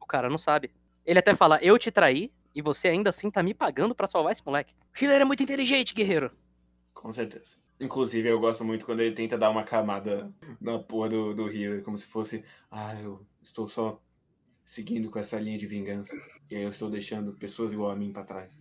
O 0.00 0.06
cara 0.06 0.28
não 0.28 0.38
sabe. 0.38 0.70
Ele 1.04 1.18
até 1.18 1.34
fala, 1.34 1.58
eu 1.62 1.78
te 1.78 1.90
traí 1.90 2.30
e 2.54 2.60
você 2.60 2.88
ainda 2.88 3.10
assim 3.10 3.30
tá 3.30 3.42
me 3.42 3.54
pagando 3.54 3.94
pra 3.94 4.06
salvar 4.06 4.32
esse 4.32 4.44
moleque. 4.44 4.74
Hitler 4.92 5.22
é 5.22 5.24
muito 5.24 5.42
inteligente, 5.42 5.94
guerreiro. 5.94 6.30
Com 6.92 7.10
certeza. 7.10 7.56
Inclusive, 7.80 8.28
eu 8.28 8.38
gosto 8.38 8.64
muito 8.64 8.86
quando 8.86 9.00
ele 9.00 9.14
tenta 9.14 9.36
dar 9.36 9.50
uma 9.50 9.64
camada 9.64 10.32
na 10.60 10.78
porra 10.78 11.08
do, 11.08 11.34
do 11.34 11.46
Hitler, 11.46 11.82
como 11.82 11.98
se 11.98 12.06
fosse, 12.06 12.44
ah, 12.70 12.94
eu 13.00 13.20
estou 13.42 13.68
só 13.68 14.00
seguindo 14.62 15.10
com 15.10 15.18
essa 15.18 15.38
linha 15.38 15.58
de 15.58 15.66
vingança. 15.66 16.16
E 16.50 16.56
aí 16.56 16.62
eu 16.62 16.70
estou 16.70 16.88
deixando 16.88 17.32
pessoas 17.32 17.72
igual 17.72 17.90
a 17.90 17.96
mim 17.96 18.12
pra 18.12 18.24
trás. 18.24 18.60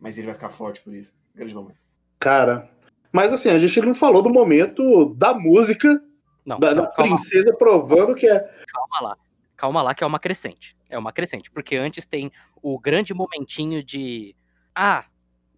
Mas 0.00 0.16
ele 0.16 0.26
vai 0.26 0.34
ficar 0.34 0.48
forte 0.48 0.80
por 0.82 0.94
isso. 0.94 1.14
Grande 1.34 1.54
momento. 1.54 1.84
Cara. 2.18 2.70
Mas 3.12 3.32
assim, 3.32 3.50
a 3.50 3.58
gente 3.58 3.80
não 3.80 3.94
falou 3.94 4.22
do 4.22 4.30
momento 4.30 5.14
da 5.14 5.34
música, 5.34 6.02
Não, 6.46 6.58
da, 6.58 6.72
da 6.72 6.86
princesa 6.86 7.54
provando 7.56 8.14
que 8.14 8.26
é. 8.26 8.40
calma 8.66 9.00
lá. 9.08 9.18
Calma 9.54 9.82
lá, 9.82 9.94
que 9.94 10.02
é 10.02 10.06
uma 10.06 10.18
crescente. 10.18 10.76
É 10.88 10.98
uma 10.98 11.12
crescente. 11.12 11.50
Porque 11.50 11.76
antes 11.76 12.06
tem 12.06 12.32
o 12.62 12.78
grande 12.78 13.12
momentinho 13.12 13.82
de. 13.82 14.34
Ah, 14.74 15.04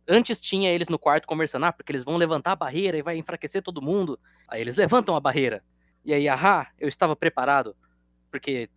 antes 0.09 0.41
tinha 0.41 0.71
eles 0.71 0.89
no 0.89 0.99
quarto 0.99 1.27
conversando, 1.27 1.67
ah, 1.67 1.73
porque 1.73 1.93
eles 1.93 2.05
vão 2.05 2.17
levantar 2.17 2.53
a 2.53 2.57
barreira 2.57 2.97
e 2.97 3.03
vai 3.03 3.17
enfraquecer 3.17 3.63
todo 3.63 3.83
mundo. 3.83 4.19
Aí 4.49 4.61
eles 4.61 4.77
levantam 4.77 5.17
a 5.17 5.21
barreira. 5.21 5.63
E 6.05 6.13
aí, 6.13 6.29
ahá, 6.29 6.71
eu 6.79 6.89
estava 6.89 7.17
preparado. 7.17 7.77
Porque 8.31 8.69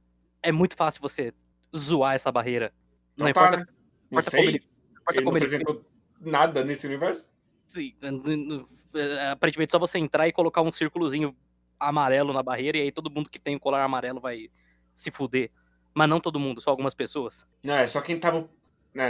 é 0.41 0.51
muito 0.51 0.75
fácil 0.75 1.01
você 1.01 1.33
zoar 1.75 2.15
essa 2.15 2.31
barreira. 2.31 2.73
Não, 3.17 3.25
Não, 3.25 3.29
importa, 3.29 3.51
tá, 3.51 3.57
né? 3.57 3.65
Não 4.09 4.19
importa 4.19 4.31
sei. 4.31 4.39
como 4.39 4.49
ele. 4.49 4.57
Importa 4.57 5.11
ele 5.11 5.17
não 5.17 5.25
como 5.25 5.37
ele 5.37 5.45
apresentou 5.45 5.85
nada 6.21 6.63
nesse 6.63 6.87
universo. 6.87 7.33
Sim, 7.67 7.93
é, 8.95 9.29
aparentemente 9.29 9.71
só 9.71 9.79
você 9.79 9.97
entrar 9.97 10.27
e 10.27 10.31
colocar 10.31 10.61
um 10.61 10.71
círculozinho 10.71 11.35
amarelo 11.79 12.33
na 12.33 12.41
barreira 12.41 12.77
e 12.77 12.81
aí 12.81 12.91
todo 12.91 13.11
mundo 13.11 13.29
que 13.29 13.37
tem 13.37 13.55
o 13.55 13.59
colar 13.59 13.83
amarelo 13.83 14.19
vai 14.19 14.49
se 14.93 15.11
fuder. 15.11 15.51
Mas 15.93 16.09
não 16.09 16.19
todo 16.19 16.39
mundo, 16.39 16.61
só 16.61 16.69
algumas 16.69 16.93
pessoas. 16.93 17.45
Não, 17.63 17.75
é 17.75 17.87
só 17.87 18.01
quem 18.01 18.19
tava. 18.19 18.49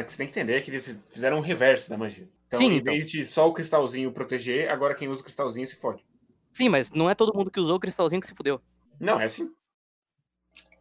Que 0.03 0.11
você 0.11 0.17
tem 0.17 0.27
que 0.27 0.31
entender 0.31 0.61
que 0.61 0.69
eles 0.71 0.97
fizeram 1.11 1.37
um 1.37 1.41
reverso 1.41 1.89
da 1.89 1.97
magia. 1.97 2.27
Então, 2.47 2.59
Sim, 2.59 2.71
em 2.71 2.77
então. 2.77 2.93
vez 2.93 3.09
de 3.09 3.25
só 3.25 3.47
o 3.47 3.53
cristalzinho 3.53 4.11
proteger, 4.11 4.69
agora 4.69 4.95
quem 4.95 5.07
usa 5.07 5.21
o 5.21 5.23
cristalzinho 5.23 5.65
se 5.67 5.75
fode. 5.75 6.03
Sim, 6.51 6.69
mas 6.69 6.91
não 6.91 7.09
é 7.09 7.15
todo 7.15 7.33
mundo 7.35 7.51
que 7.51 7.59
usou 7.59 7.75
o 7.75 7.79
cristalzinho 7.79 8.21
que 8.21 8.27
se 8.27 8.33
fudeu. 8.35 8.59
Não, 8.99 9.19
é 9.19 9.25
assim. 9.25 9.49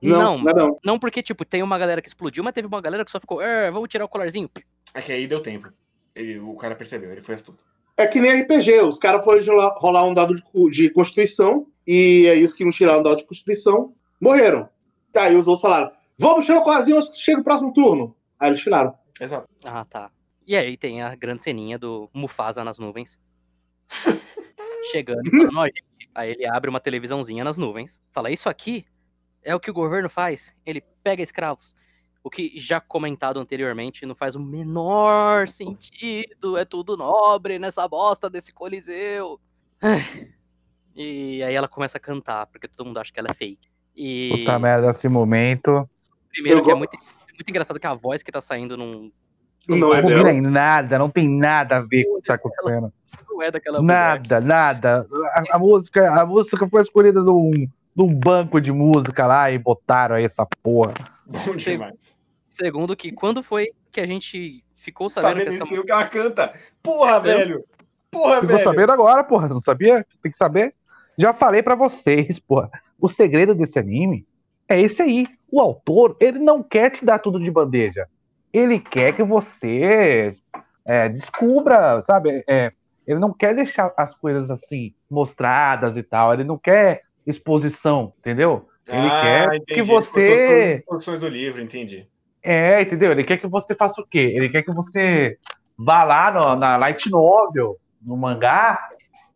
Não, 0.00 0.38
Não, 0.38 0.44
não, 0.44 0.52
não. 0.54 0.78
não 0.84 0.98
porque, 0.98 1.22
tipo, 1.22 1.44
tem 1.44 1.62
uma 1.62 1.78
galera 1.78 2.02
que 2.02 2.08
explodiu, 2.08 2.44
mas 2.44 2.52
teve 2.54 2.66
uma 2.68 2.80
galera 2.80 3.04
que 3.04 3.10
só 3.10 3.18
ficou, 3.18 3.40
"É, 3.40 3.70
vamos 3.70 3.88
tirar 3.88 4.04
o 4.04 4.08
colarzinho. 4.08 4.48
É 4.94 5.00
que 5.02 5.12
aí 5.12 5.26
deu 5.26 5.42
tempo. 5.42 5.68
Ele- 6.14 6.38
o 6.38 6.54
cara 6.56 6.74
percebeu, 6.74 7.10
ele 7.12 7.20
foi 7.20 7.34
astuto. 7.34 7.64
É 7.96 8.06
que 8.06 8.20
nem 8.20 8.30
RPG, 8.42 8.80
os 8.82 8.98
caras 8.98 9.24
foram 9.24 9.42
rolar, 9.78 10.04
um 10.04 10.14
dado 10.14 10.34
de, 10.34 10.42
de 10.70 10.90
Constituição, 10.90 11.66
e 11.86 12.28
aí 12.28 12.44
os 12.44 12.54
que 12.54 12.64
não 12.64 12.70
tiraram 12.70 13.00
o 13.00 13.02
dado 13.02 13.18
de 13.18 13.26
Constituição 13.26 13.94
morreram. 14.20 14.68
Aí 15.14 15.34
os 15.36 15.46
outros 15.46 15.62
falaram: 15.62 15.90
vamos 16.18 16.44
tirar 16.46 16.60
o 16.60 16.64
que 16.64 17.16
chegue 17.18 17.40
o 17.40 17.44
próximo 17.44 17.72
turno. 17.72 18.15
Aí 18.38 18.50
eles 18.50 18.60
tiraram. 18.60 18.94
Exato. 19.20 19.48
Ah, 19.64 19.84
tá. 19.84 20.10
E 20.46 20.56
aí 20.56 20.76
tem 20.76 21.02
a 21.02 21.14
grande 21.14 21.42
ceninha 21.42 21.78
do 21.78 22.08
Mufasa 22.12 22.62
nas 22.62 22.78
nuvens. 22.78 23.18
Chegando 24.92 25.26
e 25.26 25.30
falando, 25.30 25.58
ó, 25.58 25.66
gente. 25.66 25.84
Aí 26.14 26.30
ele 26.30 26.46
abre 26.46 26.70
uma 26.70 26.80
televisãozinha 26.80 27.44
nas 27.44 27.58
nuvens. 27.58 28.00
Fala, 28.12 28.30
isso 28.30 28.48
aqui 28.48 28.86
é 29.42 29.54
o 29.54 29.60
que 29.60 29.70
o 29.70 29.74
governo 29.74 30.08
faz. 30.08 30.54
Ele 30.64 30.82
pega 31.02 31.22
escravos. 31.22 31.74
O 32.22 32.30
que 32.30 32.52
já 32.56 32.80
comentado 32.80 33.38
anteriormente 33.38 34.06
não 34.06 34.14
faz 34.14 34.34
o 34.34 34.40
menor 34.40 35.48
sentido. 35.48 36.56
É 36.56 36.64
tudo 36.64 36.96
nobre 36.96 37.58
nessa 37.58 37.86
bosta 37.86 38.28
desse 38.30 38.52
coliseu. 38.52 39.40
E 40.98 41.42
aí 41.42 41.54
ela 41.54 41.68
começa 41.68 41.98
a 41.98 42.00
cantar, 42.00 42.46
porque 42.46 42.66
todo 42.66 42.86
mundo 42.86 42.98
acha 42.98 43.12
que 43.12 43.20
ela 43.20 43.28
é 43.30 43.34
fake. 43.34 43.68
E 43.94 44.30
Puta 44.38 44.58
merda, 44.58 44.88
esse 44.88 45.06
momento. 45.10 45.86
primeiro 46.30 46.60
Eu 46.60 46.64
que 46.64 46.70
é 46.70 46.74
muito, 46.74 46.96
muito 47.36 47.48
engraçado 47.48 47.78
que 47.80 47.86
a 47.86 47.94
voz 47.94 48.22
que 48.22 48.32
tá 48.32 48.40
saindo 48.40 48.76
não, 48.76 49.10
Não 49.68 49.94
é 49.94 50.00
Não 50.02 50.08
dela. 50.08 50.32
nada, 50.32 50.98
não 50.98 51.10
tem 51.10 51.28
nada 51.28 51.76
a 51.78 51.80
ver 51.80 52.04
com 52.04 52.18
o 52.18 52.20
que 52.22 52.28
tá 52.28 52.34
acontecendo. 52.34 52.92
não 53.28 53.42
é 53.42 53.50
daquela 53.50 53.80
mulher. 53.80 53.94
Nada, 53.94 54.40
nada. 54.40 55.06
A, 55.34 55.56
a 55.56 55.58
música, 55.58 56.20
a 56.20 56.24
música 56.24 56.68
foi 56.68 56.82
escolhida 56.82 57.20
num, 57.20 57.68
num 57.94 58.14
banco 58.14 58.60
de 58.60 58.72
música 58.72 59.26
lá 59.26 59.50
e 59.50 59.58
botaram 59.58 60.16
aí 60.16 60.24
essa 60.24 60.46
porra. 60.62 60.94
Bom 61.26 61.54
demais. 61.56 62.16
Segundo 62.48 62.96
que 62.96 63.12
quando 63.12 63.42
foi 63.42 63.68
que 63.90 64.00
a 64.00 64.06
gente 64.06 64.64
ficou 64.74 65.10
sabendo 65.10 65.30
Sabendo 65.40 65.50
que 65.50 65.62
essa 65.74 65.82
que 65.84 65.92
ela 65.92 66.06
canta. 66.06 66.54
Porra, 66.82 67.16
Eu- 67.16 67.22
velho. 67.22 67.64
Porra, 68.10 68.34
Ficou 68.36 68.48
velho. 68.48 68.64
sabendo 68.64 68.92
agora, 68.92 69.24
porra. 69.24 69.48
Não 69.48 69.60
sabia? 69.60 70.06
Tem 70.22 70.30
que 70.32 70.38
saber. 70.38 70.74
Já 71.18 71.34
falei 71.34 71.62
pra 71.62 71.74
vocês, 71.74 72.38
porra. 72.38 72.70
O 72.98 73.08
segredo 73.08 73.54
desse 73.54 73.78
anime 73.78 74.26
é 74.68 74.80
esse 74.80 75.02
aí. 75.02 75.26
O 75.50 75.60
autor, 75.60 76.16
ele 76.20 76.38
não 76.38 76.62
quer 76.62 76.90
te 76.90 77.04
dar 77.04 77.18
tudo 77.18 77.38
de 77.38 77.50
bandeja. 77.50 78.06
Ele 78.52 78.78
quer 78.80 79.14
que 79.14 79.22
você 79.22 80.34
é, 80.84 81.08
descubra, 81.08 82.00
sabe? 82.02 82.44
É, 82.48 82.72
ele 83.06 83.18
não 83.18 83.32
quer 83.32 83.54
deixar 83.54 83.92
as 83.96 84.14
coisas 84.14 84.50
assim 84.50 84.94
mostradas 85.10 85.96
e 85.96 86.02
tal. 86.02 86.32
Ele 86.34 86.44
não 86.44 86.58
quer 86.58 87.02
exposição, 87.26 88.12
entendeu? 88.18 88.68
Ele 88.88 89.08
Ah, 89.08 89.20
quer 89.20 89.54
entendi. 89.56 89.74
que 89.74 89.82
você 89.82 90.82
porções 90.86 91.20
do 91.20 91.28
livro, 91.28 91.60
entendi. 91.60 92.08
É, 92.42 92.80
entendeu? 92.82 93.10
Ele 93.10 93.24
quer 93.24 93.38
que 93.38 93.46
você 93.48 93.74
faça 93.74 94.00
o 94.00 94.06
quê? 94.06 94.32
Ele 94.34 94.48
quer 94.48 94.62
que 94.62 94.72
você 94.72 95.36
vá 95.76 96.04
lá 96.04 96.30
no- 96.30 96.56
na 96.56 96.76
light 96.76 97.10
novel, 97.10 97.76
no 98.00 98.16
mangá, 98.16 98.78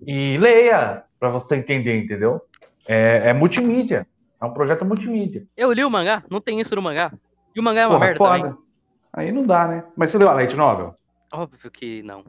e 0.06 0.36
leia, 0.36 1.02
pra 1.18 1.28
você 1.28 1.56
entender, 1.56 1.98
entendeu? 1.98 2.40
É, 2.86 3.30
é 3.30 3.32
multimídia. 3.32 4.06
É 4.40 4.44
um 4.44 4.52
projeto 4.52 4.84
multimídia. 4.84 5.44
Eu 5.56 5.72
li 5.72 5.84
o 5.84 5.90
mangá, 5.90 6.22
não 6.30 6.40
tem 6.40 6.60
isso 6.60 6.74
no 6.74 6.82
mangá. 6.82 7.12
E 7.54 7.60
o 7.60 7.62
mangá 7.62 7.82
é 7.82 7.86
uma 7.86 7.94
Porra, 7.96 8.06
merda 8.06 8.18
foda. 8.18 8.38
também. 8.38 8.56
Aí 9.12 9.32
não 9.32 9.44
dá, 9.44 9.66
né? 9.68 9.84
Mas 9.96 10.10
você 10.10 10.18
leu 10.18 10.28
a 10.28 10.32
light 10.34 10.54
novel? 10.56 10.94
Óbvio 11.32 11.70
que 11.70 12.02
não. 12.02 12.24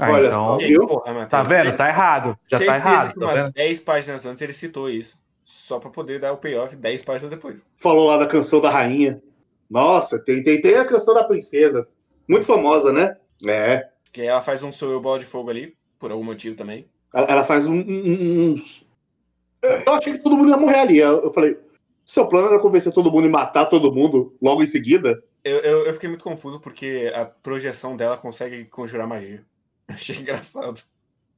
Ah, 0.00 0.10
Olha 0.10 0.28
então. 0.28 0.60
E 0.60 0.76
porra, 0.78 1.12
Matheus, 1.12 1.28
Tá 1.28 1.42
vendo? 1.42 1.76
Tá 1.76 1.88
errado. 1.88 2.38
Já 2.50 2.58
tá 2.58 2.64
certeza 2.64 2.74
errado. 2.94 3.12
que 3.14 3.20
Tá 3.20 3.26
umas 3.26 3.42
vendo? 3.42 3.52
10 3.52 3.80
páginas 3.80 4.26
antes 4.26 4.42
ele 4.42 4.52
citou 4.52 4.88
isso. 4.88 5.20
Só 5.44 5.78
pra 5.80 5.90
poder 5.90 6.20
dar 6.20 6.32
o 6.32 6.36
payoff 6.36 6.76
10 6.76 7.02
páginas 7.02 7.30
depois. 7.30 7.66
Falou 7.78 8.06
lá 8.06 8.16
da 8.16 8.26
canção 8.26 8.60
da 8.60 8.70
rainha. 8.70 9.20
Nossa, 9.68 10.18
tem, 10.22 10.42
tem, 10.44 10.60
tem 10.60 10.76
a 10.76 10.84
canção 10.86 11.14
da 11.14 11.24
princesa. 11.24 11.86
Muito 12.28 12.46
famosa, 12.46 12.92
né? 12.92 13.16
É. 13.46 13.88
Porque 14.04 14.22
ela 14.22 14.40
faz 14.40 14.62
um 14.62 14.72
Sou 14.72 14.92
Eu 14.92 15.00
Bola 15.00 15.18
de 15.18 15.24
Fogo 15.26 15.50
ali, 15.50 15.74
por 15.98 16.10
algum 16.12 16.24
motivo 16.24 16.54
também. 16.56 16.86
Ela, 17.14 17.26
ela 17.26 17.44
faz 17.44 17.66
um, 17.66 17.74
um- 17.74 18.52
uns. 18.52 18.86
Eu 19.62 19.94
achei 19.94 20.14
que 20.14 20.18
todo 20.18 20.36
mundo 20.36 20.50
ia 20.50 20.56
morrer 20.56 20.78
ali. 20.78 20.98
Eu, 20.98 21.32
falei, 21.32 21.58
seu 22.04 22.26
plano 22.26 22.48
era 22.48 22.58
convencer 22.58 22.92
todo 22.92 23.10
mundo 23.10 23.26
e 23.26 23.30
matar 23.30 23.66
todo 23.66 23.94
mundo 23.94 24.36
logo 24.42 24.62
em 24.62 24.66
seguida? 24.66 25.22
Eu, 25.44 25.58
eu, 25.58 25.86
eu 25.86 25.94
fiquei 25.94 26.08
muito 26.08 26.24
confuso 26.24 26.60
porque 26.60 27.12
a 27.14 27.24
projeção 27.24 27.96
dela 27.96 28.16
consegue 28.16 28.64
conjurar 28.66 29.06
magia. 29.06 29.44
Achei 29.88 30.16
engraçado. 30.16 30.80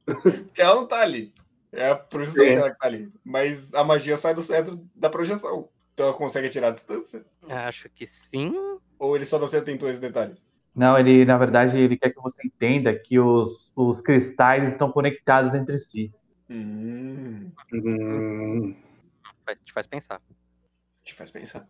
Porque 0.05 0.61
ela 0.61 0.75
não 0.77 0.87
tá 0.87 1.01
ali. 1.01 1.33
É 1.73 1.91
a 1.91 1.97
projeção 1.97 2.45
É. 2.45 2.55
dela 2.55 2.71
que 2.71 2.79
tá 2.79 2.87
ali. 2.87 3.09
Mas 3.25 3.73
a 3.75 3.83
magia 3.83 4.17
sai 4.17 4.35
do 4.35 4.43
cetro 4.43 4.81
da 4.95 5.11
projeção. 5.11 5.69
Então 5.93 6.07
ela 6.07 6.15
consegue 6.15 6.49
tirar 6.49 6.69
a 6.69 6.73
distância. 6.73 7.25
Acho 7.49 7.89
que 7.89 8.07
sim. 8.07 8.55
Ou 8.99 9.17
ele 9.17 9.27
só 9.27 9.39
não 9.39 9.47
se 9.47 9.57
atentou 9.57 9.89
a 9.89 9.93
esse 9.93 10.01
detalhe? 10.01 10.35
Não, 10.75 10.99
ele, 10.99 11.25
na 11.25 11.39
verdade, 11.39 11.79
ele 11.79 11.97
quer 11.97 12.11
que 12.11 12.21
você 12.21 12.45
entenda 12.45 12.93
que 12.93 13.19
os, 13.19 13.71
os 13.77 14.01
cristais 14.01 14.73
estão 14.73 14.91
conectados 14.91 15.55
entre 15.55 15.79
si. 15.79 16.13
Hum, 16.49 17.51
Hum, 17.73 18.75
te 19.65 19.73
faz 19.73 19.87
pensar. 19.87 20.21
te 21.03 21.15
faz 21.15 21.31
pensar. 21.31 21.67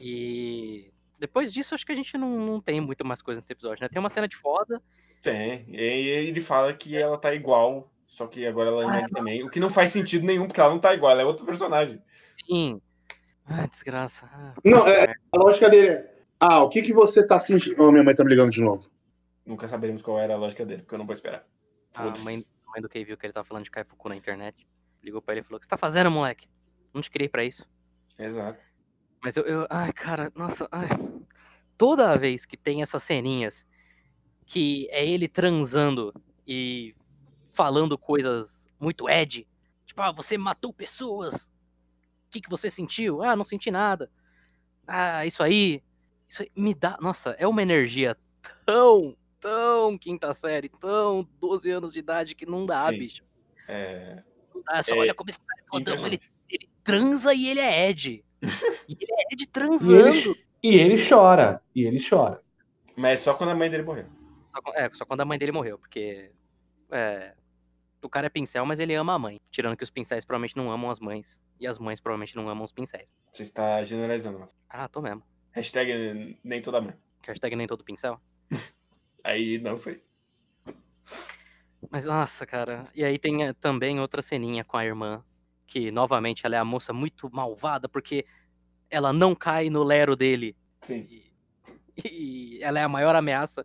E 0.00 0.90
depois 1.18 1.52
disso, 1.52 1.74
acho 1.74 1.84
que 1.84 1.92
a 1.92 1.96
gente 1.96 2.16
não, 2.16 2.38
não 2.38 2.60
tem 2.60 2.80
muito 2.80 3.04
mais 3.04 3.20
coisa 3.22 3.40
nesse 3.40 3.52
episódio, 3.52 3.82
né? 3.82 3.88
Tem 3.88 3.98
uma 3.98 4.08
cena 4.08 4.28
de 4.28 4.36
foda. 4.36 4.80
Tem. 5.22 5.66
E 5.68 5.76
ele 5.78 6.40
fala 6.40 6.72
que 6.72 6.96
ela 6.96 7.18
tá 7.18 7.34
igual, 7.34 7.90
só 8.04 8.26
que 8.26 8.46
agora 8.46 8.70
ela 8.70 8.84
é 8.84 8.90
nerd 8.90 9.10
também. 9.12 9.42
O 9.44 9.50
que 9.50 9.60
não 9.60 9.68
faz 9.70 9.90
sentido 9.90 10.24
nenhum, 10.26 10.46
porque 10.46 10.60
ela 10.60 10.70
não 10.70 10.78
tá 10.78 10.94
igual, 10.94 11.12
ela 11.12 11.22
é 11.22 11.24
outro 11.24 11.44
personagem. 11.44 12.02
Sim. 12.46 12.80
Ah, 13.44 13.66
desgraça. 13.66 14.26
Ah, 14.32 14.54
Não, 14.64 14.86
é, 14.86 15.12
a 15.32 15.38
lógica 15.38 15.68
dele 15.68 15.88
é. 15.88 16.20
Ah, 16.38 16.62
o 16.62 16.70
que, 16.70 16.80
que 16.80 16.92
você 16.94 17.26
tá 17.26 17.38
sentindo? 17.38 17.76
Oh, 17.82 17.92
minha 17.92 18.02
mãe 18.02 18.14
tá 18.14 18.24
me 18.24 18.30
ligando 18.30 18.50
de 18.50 18.62
novo. 18.62 18.88
Nunca 19.44 19.68
saberemos 19.68 20.00
qual 20.00 20.18
era 20.18 20.32
a 20.34 20.38
lógica 20.38 20.64
dele, 20.64 20.82
porque 20.82 20.94
eu 20.94 20.98
não 20.98 21.04
vou 21.06 21.12
esperar. 21.14 21.44
a 21.94 22.02
Foda-se. 22.04 22.24
mãe, 22.24 22.36
mãe 22.70 22.80
do 22.80 22.88
Kay 22.88 23.04
viu 23.04 23.16
que 23.16 23.26
ele 23.26 23.32
tava 23.32 23.44
falando 23.46 23.64
de 23.64 23.70
Kaifuku 23.70 24.08
na 24.08 24.16
internet. 24.16 24.66
Ligou 25.02 25.20
pra 25.22 25.34
ele 25.34 25.40
e 25.40 25.44
falou: 25.44 25.56
O 25.56 25.60
que 25.60 25.66
você 25.66 25.70
tá 25.70 25.76
fazendo, 25.76 26.10
moleque? 26.10 26.48
Não 26.92 27.00
te 27.02 27.10
criei 27.10 27.28
pra 27.28 27.44
isso. 27.44 27.66
Exato. 28.18 28.64
Mas 29.22 29.36
eu, 29.36 29.44
eu- 29.44 29.66
ai, 29.70 29.92
cara, 29.92 30.32
nossa, 30.34 30.68
ai. 30.72 30.88
Toda 31.76 32.16
vez 32.18 32.44
que 32.44 32.56
tem 32.56 32.82
essas 32.82 33.02
ceninhas 33.02 33.66
que 34.46 34.88
é 34.90 35.06
ele 35.06 35.28
transando 35.28 36.12
e 36.46 36.94
falando 37.52 37.96
coisas 37.96 38.68
muito 38.78 39.08
Ed, 39.08 39.46
tipo, 39.86 40.02
ah, 40.02 40.12
você 40.12 40.36
matou 40.36 40.72
pessoas. 40.72 41.46
O 42.26 42.30
que, 42.30 42.40
que 42.40 42.50
você 42.50 42.68
sentiu? 42.68 43.22
Ah, 43.22 43.34
não 43.36 43.44
senti 43.44 43.70
nada. 43.70 44.10
Ah, 44.86 45.24
isso 45.26 45.42
aí. 45.42 45.82
Isso 46.28 46.42
aí 46.42 46.50
me 46.56 46.74
dá. 46.74 46.96
Nossa, 47.00 47.30
é 47.38 47.46
uma 47.46 47.62
energia 47.62 48.16
tão, 48.64 49.16
tão 49.40 49.96
quinta 49.98 50.32
série, 50.32 50.68
tão 50.68 51.26
12 51.40 51.70
anos 51.70 51.92
de 51.92 51.98
idade 51.98 52.34
que 52.34 52.46
não 52.46 52.64
dá, 52.64 52.90
Sim. 52.90 52.98
bicho. 52.98 53.24
É, 53.66 54.22
Não 54.54 54.62
dá, 54.62 54.82
só 54.82 54.94
É 54.94 54.98
olha 54.98 55.14
como 55.14 55.30
esse 55.30 55.38
cara 55.38 55.60
é 55.60 55.68
fodão. 55.68 56.06
Ele, 56.06 56.20
ele 56.48 56.68
transa 56.84 57.32
e 57.32 57.48
ele 57.48 57.60
é 57.60 57.88
Ed. 57.88 58.24
e 58.88 58.92
ele 58.92 59.12
é 59.12 59.32
Ed 59.32 59.46
transando. 59.48 60.36
E 60.62 60.74
ele 60.74 61.08
chora. 61.08 61.62
E 61.74 61.84
ele 61.84 61.98
chora. 62.06 62.42
Mas 62.96 63.20
só 63.20 63.34
quando 63.34 63.50
a 63.50 63.54
mãe 63.54 63.70
dele 63.70 63.82
morreu. 63.82 64.06
Só, 64.52 64.72
é, 64.74 64.90
só 64.92 65.04
quando 65.04 65.20
a 65.20 65.24
mãe 65.24 65.38
dele 65.38 65.52
morreu, 65.52 65.78
porque. 65.78 66.32
É, 66.90 67.34
o 68.02 68.08
cara 68.08 68.26
é 68.26 68.30
pincel, 68.30 68.66
mas 68.66 68.80
ele 68.80 68.94
ama 68.94 69.14
a 69.14 69.18
mãe. 69.18 69.40
Tirando 69.50 69.76
que 69.76 69.84
os 69.84 69.90
pincéis 69.90 70.24
provavelmente 70.24 70.56
não 70.56 70.70
amam 70.70 70.90
as 70.90 70.98
mães. 70.98 71.38
E 71.58 71.66
as 71.66 71.78
mães 71.78 72.00
provavelmente 72.00 72.34
não 72.34 72.48
amam 72.48 72.64
os 72.64 72.72
pincéis. 72.72 73.08
Você 73.32 73.42
está 73.42 73.82
generalizando, 73.84 74.38
mas. 74.38 74.54
Ah, 74.68 74.88
tô 74.88 75.00
mesmo. 75.00 75.22
Hashtag 75.52 76.36
nem 76.42 76.60
toda 76.60 76.80
mãe. 76.80 76.94
Hashtag 77.26 77.54
nem 77.56 77.66
todo 77.66 77.84
pincel. 77.84 78.20
Aí 79.24 79.58
não 79.60 79.76
sei. 79.76 80.00
Mas 81.90 82.04
nossa, 82.04 82.44
cara. 82.44 82.86
E 82.94 83.04
aí 83.04 83.18
tem 83.18 83.44
eh, 83.44 83.52
também 83.54 84.00
outra 84.00 84.20
ceninha 84.20 84.64
com 84.64 84.76
a 84.76 84.84
irmã. 84.84 85.24
Que 85.66 85.90
novamente 85.90 86.44
ela 86.44 86.56
é 86.56 86.58
a 86.58 86.64
moça 86.64 86.92
muito 86.92 87.30
malvada, 87.32 87.88
porque 87.88 88.26
ela 88.90 89.12
não 89.12 89.34
cai 89.34 89.70
no 89.70 89.84
lero 89.84 90.16
dele. 90.16 90.56
Sim. 90.80 91.06
E, 91.08 91.32
e 92.58 92.62
ela 92.62 92.80
é 92.80 92.82
a 92.82 92.88
maior 92.88 93.14
ameaça, 93.14 93.64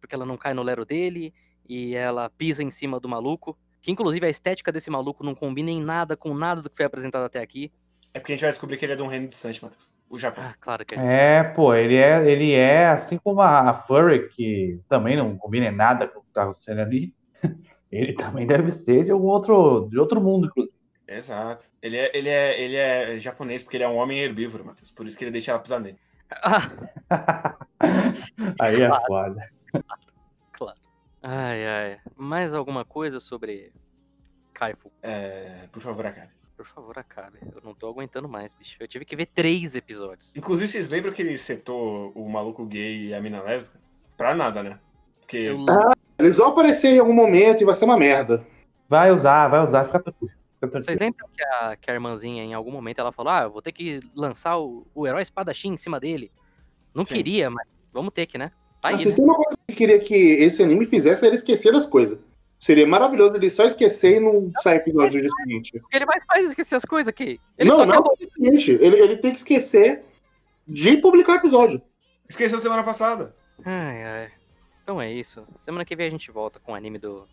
porque 0.00 0.14
ela 0.14 0.24
não 0.24 0.36
cai 0.36 0.54
no 0.54 0.62
lero 0.62 0.84
dele. 0.84 1.34
E 1.68 1.94
ela 1.94 2.30
pisa 2.30 2.62
em 2.62 2.70
cima 2.70 2.98
do 2.98 3.08
maluco. 3.08 3.58
Que 3.82 3.90
inclusive 3.90 4.26
a 4.26 4.30
estética 4.30 4.70
desse 4.70 4.90
maluco 4.90 5.24
não 5.24 5.34
combina 5.34 5.70
em 5.70 5.82
nada 5.82 6.16
com 6.16 6.34
nada 6.34 6.60
do 6.60 6.68
que 6.68 6.76
foi 6.76 6.86
apresentado 6.86 7.24
até 7.24 7.40
aqui. 7.40 7.72
É 8.12 8.18
porque 8.18 8.32
a 8.32 8.36
gente 8.36 8.42
vai 8.42 8.50
descobrir 8.50 8.76
que 8.76 8.84
ele 8.84 8.92
é 8.92 8.96
de 8.96 9.02
um 9.02 9.06
reino 9.06 9.28
distante, 9.28 9.62
Matheus. 9.62 9.90
O 10.10 10.18
Japão. 10.18 10.42
Ah, 10.44 10.54
claro 10.60 10.84
que 10.84 10.96
a 10.96 10.98
gente 10.98 11.08
É, 11.08 11.44
pô, 11.44 11.72
ele 11.72 11.94
é, 11.94 12.28
ele 12.28 12.52
é 12.52 12.88
assim 12.88 13.16
como 13.16 13.40
a, 13.40 13.70
a 13.70 13.74
Furry, 13.74 14.28
que 14.30 14.80
também 14.88 15.16
não 15.16 15.38
combina 15.38 15.70
nada 15.70 16.08
com 16.08 16.18
o 16.18 16.22
que 16.22 16.32
tá 16.32 16.42
acontecendo 16.42 16.80
ali. 16.80 17.14
Ele 17.90 18.12
também 18.12 18.46
deve 18.46 18.70
ser 18.70 19.02
de 19.02 19.10
algum 19.10 19.26
outro, 19.26 19.88
de 19.90 19.98
outro 19.98 20.20
mundo, 20.20 20.46
inclusive. 20.46 20.76
Exato. 21.08 21.64
Ele 21.82 21.96
é, 21.96 22.16
ele, 22.16 22.28
é, 22.28 22.60
ele 22.60 22.76
é 22.76 23.18
japonês 23.18 23.64
porque 23.64 23.76
ele 23.76 23.82
é 23.82 23.88
um 23.88 23.96
homem 23.96 24.20
herbívoro, 24.20 24.64
Matheus. 24.64 24.92
Por 24.92 25.08
isso 25.08 25.18
que 25.18 25.24
ele 25.24 25.32
deixa 25.32 25.50
ela 25.50 25.58
pisar 25.58 25.80
nele. 25.80 25.98
Ah, 26.30 26.70
Aí 28.60 28.80
é 28.80 28.88
foda. 29.08 29.50
claro. 30.52 30.78
Ai, 31.20 31.66
ai. 31.66 31.98
Mais 32.16 32.54
alguma 32.54 32.84
coisa 32.84 33.18
sobre 33.18 33.72
Kaifu? 34.54 34.92
É, 35.02 35.66
por 35.72 35.82
favor, 35.82 36.06
Akari. 36.06 36.28
Por 36.60 36.66
favor, 36.66 36.98
acabe. 36.98 37.38
Eu 37.40 37.62
não 37.64 37.74
tô 37.74 37.88
aguentando 37.88 38.28
mais, 38.28 38.52
bicho. 38.52 38.76
Eu 38.78 38.86
tive 38.86 39.06
que 39.06 39.16
ver 39.16 39.24
três 39.24 39.74
episódios. 39.74 40.36
Inclusive, 40.36 40.68
vocês 40.68 40.90
lembram 40.90 41.10
que 41.10 41.22
ele 41.22 41.38
setou 41.38 42.12
o 42.14 42.28
maluco 42.28 42.66
gay 42.66 43.06
e 43.06 43.14
a 43.14 43.20
mina 43.20 43.40
lésbica? 43.40 43.80
Pra 44.14 44.34
nada, 44.34 44.62
né? 44.62 44.78
Porque 45.20 45.38
Eu, 45.38 45.64
Eles 46.18 46.36
vão 46.36 46.48
aparecer 46.48 46.88
em 46.88 46.98
algum 46.98 47.14
momento 47.14 47.62
e 47.62 47.64
vai 47.64 47.74
ser 47.74 47.86
uma 47.86 47.96
merda. 47.96 48.46
Vai 48.86 49.10
usar, 49.10 49.48
vai 49.48 49.62
usar, 49.62 49.86
fica 49.86 50.00
tranquilo. 50.00 50.34
Fica 50.62 50.82
Vocês 50.82 50.98
lembram 50.98 51.26
que 51.34 51.42
a, 51.42 51.76
que 51.76 51.90
a 51.90 51.94
irmãzinha, 51.94 52.44
em 52.44 52.52
algum 52.52 52.70
momento, 52.70 52.98
ela 52.98 53.10
falou: 53.10 53.32
Ah, 53.32 53.44
eu 53.44 53.50
vou 53.50 53.62
ter 53.62 53.72
que 53.72 54.00
lançar 54.14 54.58
o, 54.58 54.86
o 54.94 55.06
herói 55.06 55.22
espadachim 55.22 55.72
em 55.72 55.78
cima 55.78 55.98
dele? 55.98 56.30
Não 56.94 57.06
Sim. 57.06 57.14
queria, 57.14 57.48
mas 57.48 57.66
vamos 57.90 58.12
ter 58.12 58.26
que, 58.26 58.36
né? 58.36 58.52
Tá 58.82 58.88
aí, 58.88 58.96
Mas 58.96 59.16
né? 59.16 59.24
uma 59.24 59.34
coisa 59.34 59.56
que 59.66 59.72
eu 59.72 59.76
queria 59.76 59.98
que 59.98 60.14
esse 60.14 60.62
anime 60.62 60.84
fizesse 60.84 61.24
era 61.24 61.34
esquecer 61.34 61.72
das 61.72 61.86
coisas. 61.86 62.18
Seria 62.60 62.86
maravilhoso 62.86 63.36
ele 63.36 63.48
só 63.48 63.64
esquecer 63.64 64.18
e 64.18 64.20
não 64.20 64.52
sair 64.60 64.76
episódio 64.76 65.14
no 65.16 65.22
dia 65.22 65.30
seguinte. 65.30 65.82
Ele 65.90 66.04
mais 66.04 66.22
faz 66.24 66.46
esquecer 66.46 66.76
as 66.76 66.84
coisas 66.84 67.08
aqui. 67.08 67.40
Ele 67.56 67.70
não, 67.70 67.76
só 67.76 67.86
não 67.86 68.02
quer 68.02 68.10
é 68.10 68.12
o 68.12 68.16
dia 68.18 68.30
seguinte. 68.34 68.70
Ele, 68.72 69.00
ele 69.00 69.16
tem 69.16 69.32
que 69.32 69.38
esquecer 69.38 70.04
de 70.68 70.98
publicar 70.98 71.32
o 71.32 71.36
episódio. 71.36 71.80
esqueceu 72.28 72.58
semana 72.58 72.84
passada. 72.84 73.34
Ai, 73.64 74.04
ai. 74.04 74.32
Então 74.82 75.00
é 75.00 75.10
isso. 75.10 75.46
Semana 75.56 75.86
que 75.86 75.96
vem 75.96 76.08
a 76.08 76.10
gente 76.10 76.30
volta 76.30 76.60
com 76.60 76.72
o 76.72 76.74
anime 76.74 76.98
do 76.98 77.26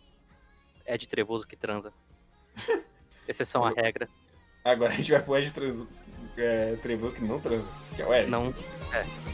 Ed 0.86 1.06
Trevoso 1.06 1.46
que 1.46 1.56
transa. 1.56 1.92
Exceção 3.28 3.62
à 3.66 3.70
regra. 3.70 4.08
Agora 4.64 4.92
a 4.92 4.94
gente 4.94 5.12
vai 5.12 5.22
pro 5.22 5.36
Ed 5.36 5.52
trans, 5.52 5.86
é, 6.38 6.74
Trevoso 6.76 7.16
que 7.16 7.24
não 7.24 7.38
transa. 7.38 7.68
Que 7.94 8.00
é 8.00 8.06
o 8.06 8.14
Ed. 8.14 8.30
Não. 8.30 8.54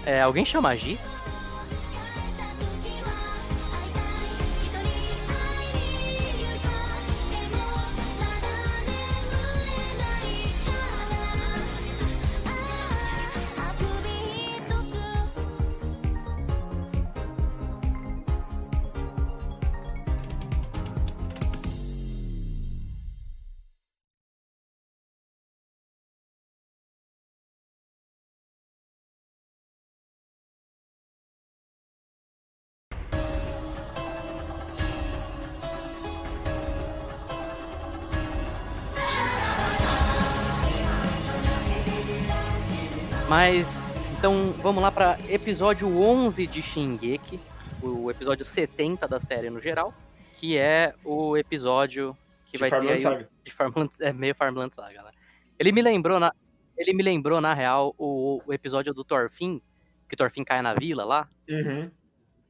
É. 0.04 0.14
É, 0.14 0.22
alguém 0.22 0.44
chama 0.44 0.70
a 0.70 0.76
Gi? 0.76 0.98
Mas, 43.28 44.06
então, 44.18 44.52
vamos 44.62 44.82
lá 44.82 44.90
para 44.92 45.18
episódio 45.28 45.88
11 46.00 46.46
de 46.46 46.60
Shingeki, 46.62 47.40
o 47.82 48.10
episódio 48.10 48.44
70 48.44 49.08
da 49.08 49.18
série 49.18 49.50
no 49.50 49.60
geral, 49.60 49.94
que 50.34 50.56
é 50.56 50.94
o 51.04 51.36
episódio 51.36 52.16
que 52.46 52.52
De 52.52 52.58
vai 52.58 52.68
ter 52.70 52.76
Farmland 52.76 52.92
aí 52.92 52.98
o- 52.98 53.02
Saga. 53.02 53.30
de 53.44 53.50
Farmland, 53.50 53.90
é 54.00 54.12
meio 54.12 54.34
Farmland 54.34 54.74
Saga, 54.74 55.02
né? 55.02 55.10
Ele 55.58 55.72
me 55.72 55.82
lembrou 55.82 56.18
na 56.20 56.32
ele 56.76 56.92
me 56.92 57.04
lembrou 57.04 57.40
na 57.40 57.54
real 57.54 57.94
o, 57.96 58.42
o 58.44 58.52
episódio 58.52 58.92
do 58.92 59.04
Thorfinn, 59.04 59.60
que 60.08 60.14
o 60.14 60.16
Thorfinn 60.16 60.42
cai 60.44 60.60
na 60.60 60.74
vila 60.74 61.04
lá, 61.04 61.28
Uhum. 61.48 61.88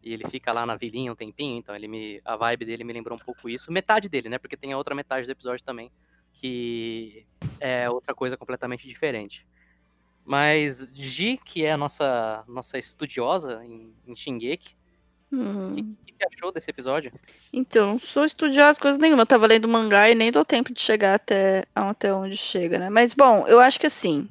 e 0.02 0.14
ele 0.14 0.26
fica 0.30 0.50
lá 0.50 0.64
na 0.64 0.76
vilinha 0.76 1.12
um 1.12 1.16
tempinho, 1.16 1.58
então 1.58 1.76
ele 1.76 1.86
me 1.86 2.22
a 2.24 2.34
vibe 2.34 2.64
dele 2.64 2.84
me 2.84 2.92
lembrou 2.94 3.18
um 3.18 3.22
pouco 3.22 3.50
isso, 3.50 3.70
metade 3.70 4.08
dele, 4.08 4.30
né? 4.30 4.38
Porque 4.38 4.56
tem 4.56 4.72
a 4.72 4.78
outra 4.78 4.94
metade 4.94 5.26
do 5.26 5.32
episódio 5.32 5.62
também, 5.62 5.90
que 6.32 7.26
é 7.60 7.88
outra 7.90 8.14
coisa 8.14 8.34
completamente 8.36 8.88
diferente. 8.88 9.46
Mas 10.24 10.90
Ji, 10.94 11.38
que 11.44 11.64
é 11.64 11.72
a 11.72 11.76
nossa 11.76 12.42
nossa 12.48 12.78
estudiosa 12.78 13.62
em, 13.64 13.92
em 14.06 14.16
Shingeki, 14.16 14.74
o 15.30 15.36
Hum. 15.36 15.96
que, 16.06 16.12
que 16.12 16.24
achou 16.32 16.52
desse 16.52 16.70
episódio? 16.70 17.12
Então, 17.52 17.98
sou 17.98 18.24
estudiosa 18.24 18.78
coisa 18.80 18.98
nenhuma. 18.98 19.22
Eu 19.22 19.26
tava 19.26 19.46
lendo 19.46 19.66
mangá 19.68 20.08
e 20.08 20.14
nem 20.14 20.30
dou 20.30 20.44
tempo 20.44 20.72
de 20.72 20.80
chegar 20.80 21.14
até, 21.14 21.64
até 21.74 22.14
onde 22.14 22.36
chega, 22.36 22.78
né? 22.78 22.88
Mas, 22.88 23.14
bom, 23.14 23.46
eu 23.48 23.58
acho 23.60 23.80
que 23.80 23.86
assim. 23.86 24.28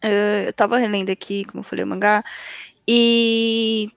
eh, 0.00 0.44
Eu 0.48 0.52
tava 0.52 0.78
relendo 0.78 1.10
aqui, 1.10 1.44
como 1.46 1.60
eu 1.60 1.64
falei, 1.64 1.84
o 1.84 1.88
mangá. 1.88 2.22
E, 2.86 3.90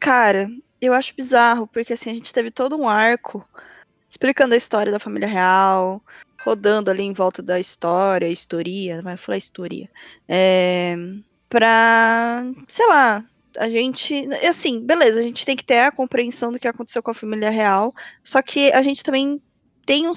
cara, 0.00 0.50
eu 0.80 0.92
acho 0.92 1.14
bizarro, 1.14 1.66
porque 1.68 1.92
assim, 1.92 2.10
a 2.10 2.14
gente 2.14 2.32
teve 2.32 2.50
todo 2.50 2.76
um 2.76 2.88
arco 2.88 3.48
explicando 4.08 4.54
a 4.54 4.56
história 4.56 4.90
da 4.90 4.98
família 4.98 5.28
real, 5.28 6.02
rodando 6.44 6.90
ali 6.90 7.02
em 7.02 7.12
volta 7.12 7.42
da 7.42 7.58
história, 7.58 8.28
historia, 8.28 9.00
vai 9.00 9.16
falar 9.16 9.38
historia, 9.38 9.88
é, 10.28 10.96
pra, 11.48 12.44
sei 12.66 12.86
lá, 12.88 13.24
a 13.58 13.68
gente, 13.68 14.28
assim, 14.46 14.80
beleza, 14.80 15.20
a 15.20 15.22
gente 15.22 15.44
tem 15.44 15.56
que 15.56 15.64
ter 15.64 15.80
a 15.80 15.92
compreensão 15.92 16.52
do 16.52 16.58
que 16.58 16.66
aconteceu 16.66 17.02
com 17.02 17.10
a 17.10 17.14
família 17.14 17.50
real, 17.50 17.94
só 18.24 18.42
que 18.42 18.72
a 18.72 18.82
gente 18.82 19.04
também 19.04 19.40
tem 19.86 20.08
um, 20.08 20.12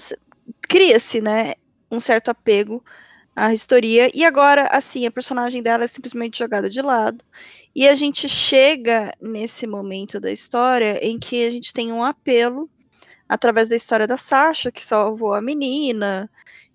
cria-se, 0.68 1.22
né, 1.22 1.54
um 1.92 2.00
certo 2.00 2.30
apego 2.30 2.84
à 3.36 3.54
historia, 3.54 4.10
e 4.14 4.26
agora, 4.26 4.68
assim, 4.68 5.06
a 5.06 5.12
personagem 5.12 5.62
dela 5.62 5.84
é 5.84 5.88
simplesmente 5.88 6.40
jogada 6.40 6.70
de 6.70 6.82
lado, 6.82 7.24
e 7.76 7.88
a 7.88 7.94
gente 7.94 8.28
chega 8.28 9.14
nesse 9.22 9.68
momento 9.68 10.20
da 10.20 10.32
história 10.32 10.98
em 11.06 11.20
que 11.20 11.46
a 11.46 11.50
gente 11.50 11.74
tem 11.74 11.92
um 11.92 12.04
apelo 12.04 12.70
através 13.28 13.70
da 13.70 13.76
história 13.76 14.08
da 14.08 14.18
Sasha, 14.18 14.72
que 14.72 14.84
salvou 14.84 15.34
a 15.34 15.42
menina, 15.42 16.30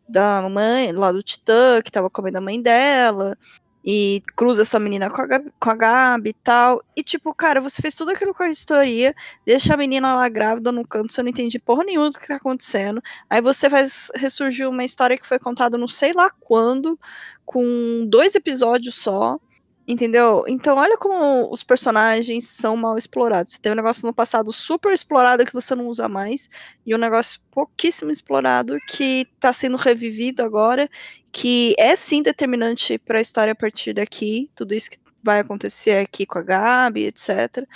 da 0.08 0.46
mãe, 0.48 0.92
lá 0.92 1.12
do 1.12 1.22
Titã, 1.22 1.80
que 1.82 1.90
tava 1.90 2.10
comendo 2.10 2.38
a 2.38 2.40
mãe 2.40 2.60
dela, 2.60 3.36
e 3.84 4.22
cruza 4.36 4.62
essa 4.62 4.78
menina 4.78 5.08
com 5.08 5.22
a, 5.22 5.26
Gabi, 5.26 5.52
com 5.58 5.70
a 5.70 5.74
Gabi 5.74 6.30
e 6.30 6.32
tal. 6.34 6.82
E, 6.96 7.02
tipo, 7.02 7.34
cara, 7.34 7.60
você 7.60 7.80
fez 7.80 7.94
tudo 7.94 8.10
aquilo 8.10 8.34
com 8.34 8.42
a 8.42 8.50
história, 8.50 9.14
deixa 9.46 9.74
a 9.74 9.76
menina 9.76 10.14
lá 10.14 10.28
grávida 10.28 10.70
no 10.70 10.86
canto, 10.86 11.12
você 11.12 11.22
não 11.22 11.30
entende 11.30 11.58
porra 11.58 11.84
nenhuma 11.84 12.10
do 12.10 12.18
que 12.18 12.26
tá 12.26 12.36
acontecendo. 12.36 13.02
Aí 13.28 13.40
você 13.40 13.70
faz 13.70 14.10
ressurgir 14.14 14.68
uma 14.68 14.84
história 14.84 15.16
que 15.16 15.26
foi 15.26 15.38
contada 15.38 15.78
não 15.78 15.88
sei 15.88 16.12
lá 16.12 16.30
quando, 16.40 16.98
com 17.44 18.06
dois 18.08 18.34
episódios 18.34 18.96
só. 18.96 19.38
Entendeu? 19.86 20.44
Então, 20.46 20.76
olha 20.76 20.96
como 20.96 21.52
os 21.52 21.64
personagens 21.64 22.46
são 22.46 22.76
mal 22.76 22.96
explorados. 22.96 23.54
Você 23.54 23.58
tem 23.60 23.72
um 23.72 23.76
negócio 23.76 24.06
no 24.06 24.12
passado 24.12 24.52
super 24.52 24.92
explorado 24.92 25.44
que 25.44 25.52
você 25.52 25.74
não 25.74 25.88
usa 25.88 26.08
mais, 26.08 26.48
e 26.86 26.94
um 26.94 26.98
negócio 26.98 27.40
pouquíssimo 27.50 28.10
explorado 28.10 28.76
que 28.86 29.26
está 29.34 29.52
sendo 29.52 29.76
revivido 29.76 30.42
agora, 30.42 30.88
que 31.32 31.74
é 31.78 31.96
sim 31.96 32.22
determinante 32.22 32.98
para 32.98 33.18
a 33.18 33.20
história 33.20 33.52
a 33.52 33.56
partir 33.56 33.92
daqui. 33.92 34.50
Tudo 34.54 34.74
isso 34.74 34.90
que 34.90 34.98
vai 35.22 35.40
acontecer 35.40 35.98
aqui 35.98 36.24
com 36.24 36.38
a 36.38 36.42
Gabi, 36.42 37.06
etc. 37.06 37.66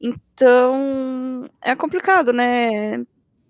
Então, 0.00 1.48
é 1.60 1.74
complicado, 1.74 2.32
né? 2.32 3.04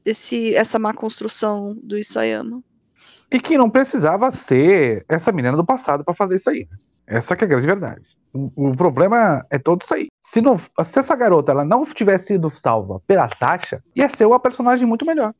Esse, 0.05 0.55
essa 0.55 0.79
má 0.79 0.93
construção 0.93 1.77
do 1.83 1.99
Isayama. 1.99 2.63
E 3.31 3.41
que 3.41 3.57
não 3.57 3.71
precisava 3.71 4.31
ser 4.31 5.05
essa 5.09 5.33
menina 5.33 5.57
do 5.57 5.65
passado 5.65 6.05
para 6.05 6.15
fazer 6.15 6.37
isso 6.37 6.51
aí. 6.51 6.69
Essa 7.07 7.37
que 7.37 7.45
é 7.45 7.47
a 7.47 7.49
grande 7.49 7.67
verdade. 7.67 8.03
O, 8.33 8.71
o, 8.71 8.77
problema 8.77 9.45
é 9.51 9.59
todo 9.59 9.83
isso 9.83 9.95
aí. 9.95 10.09
Se, 10.21 10.41
não, 10.41 10.59
se 10.59 10.99
essa 10.99 11.15
garota 11.15 11.53
ela 11.53 11.65
não 11.65 11.85
tivesse 11.85 12.29
sido 12.29 12.51
salva 12.51 13.01
pela 13.07 13.29
Sasha, 13.29 13.83
ia 13.95 14.09
ser 14.09 14.27
uma 14.27 14.41
personagem 14.41 14.87
muito 14.87 15.05
melhor. 15.05 15.35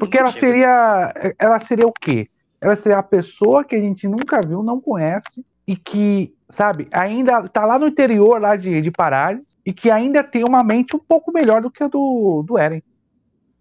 Porque 0.00 0.18
ela 0.18 0.32
seria. 0.32 1.12
Ela 1.38 1.60
seria 1.60 1.86
o 1.86 1.92
quê? 1.92 2.28
Ela 2.60 2.74
seria 2.74 2.98
a 2.98 3.02
pessoa 3.02 3.64
que 3.64 3.76
a 3.76 3.80
gente 3.80 4.08
nunca 4.08 4.40
viu, 4.40 4.62
não 4.62 4.80
conhece, 4.80 5.44
e 5.66 5.76
que, 5.76 6.34
sabe, 6.48 6.88
ainda 6.92 7.48
tá 7.48 7.64
lá 7.64 7.78
no 7.78 7.86
interior 7.86 8.40
lá 8.40 8.56
de, 8.56 8.80
de 8.80 8.90
Parales, 8.90 9.56
e 9.64 9.72
que 9.72 9.90
ainda 9.90 10.22
tem 10.22 10.44
uma 10.44 10.62
mente 10.64 10.96
um 10.96 10.98
pouco 11.00 11.32
melhor 11.32 11.62
do 11.62 11.70
que 11.70 11.82
a 11.82 11.88
do, 11.88 12.44
do 12.46 12.58
Eren. 12.58 12.82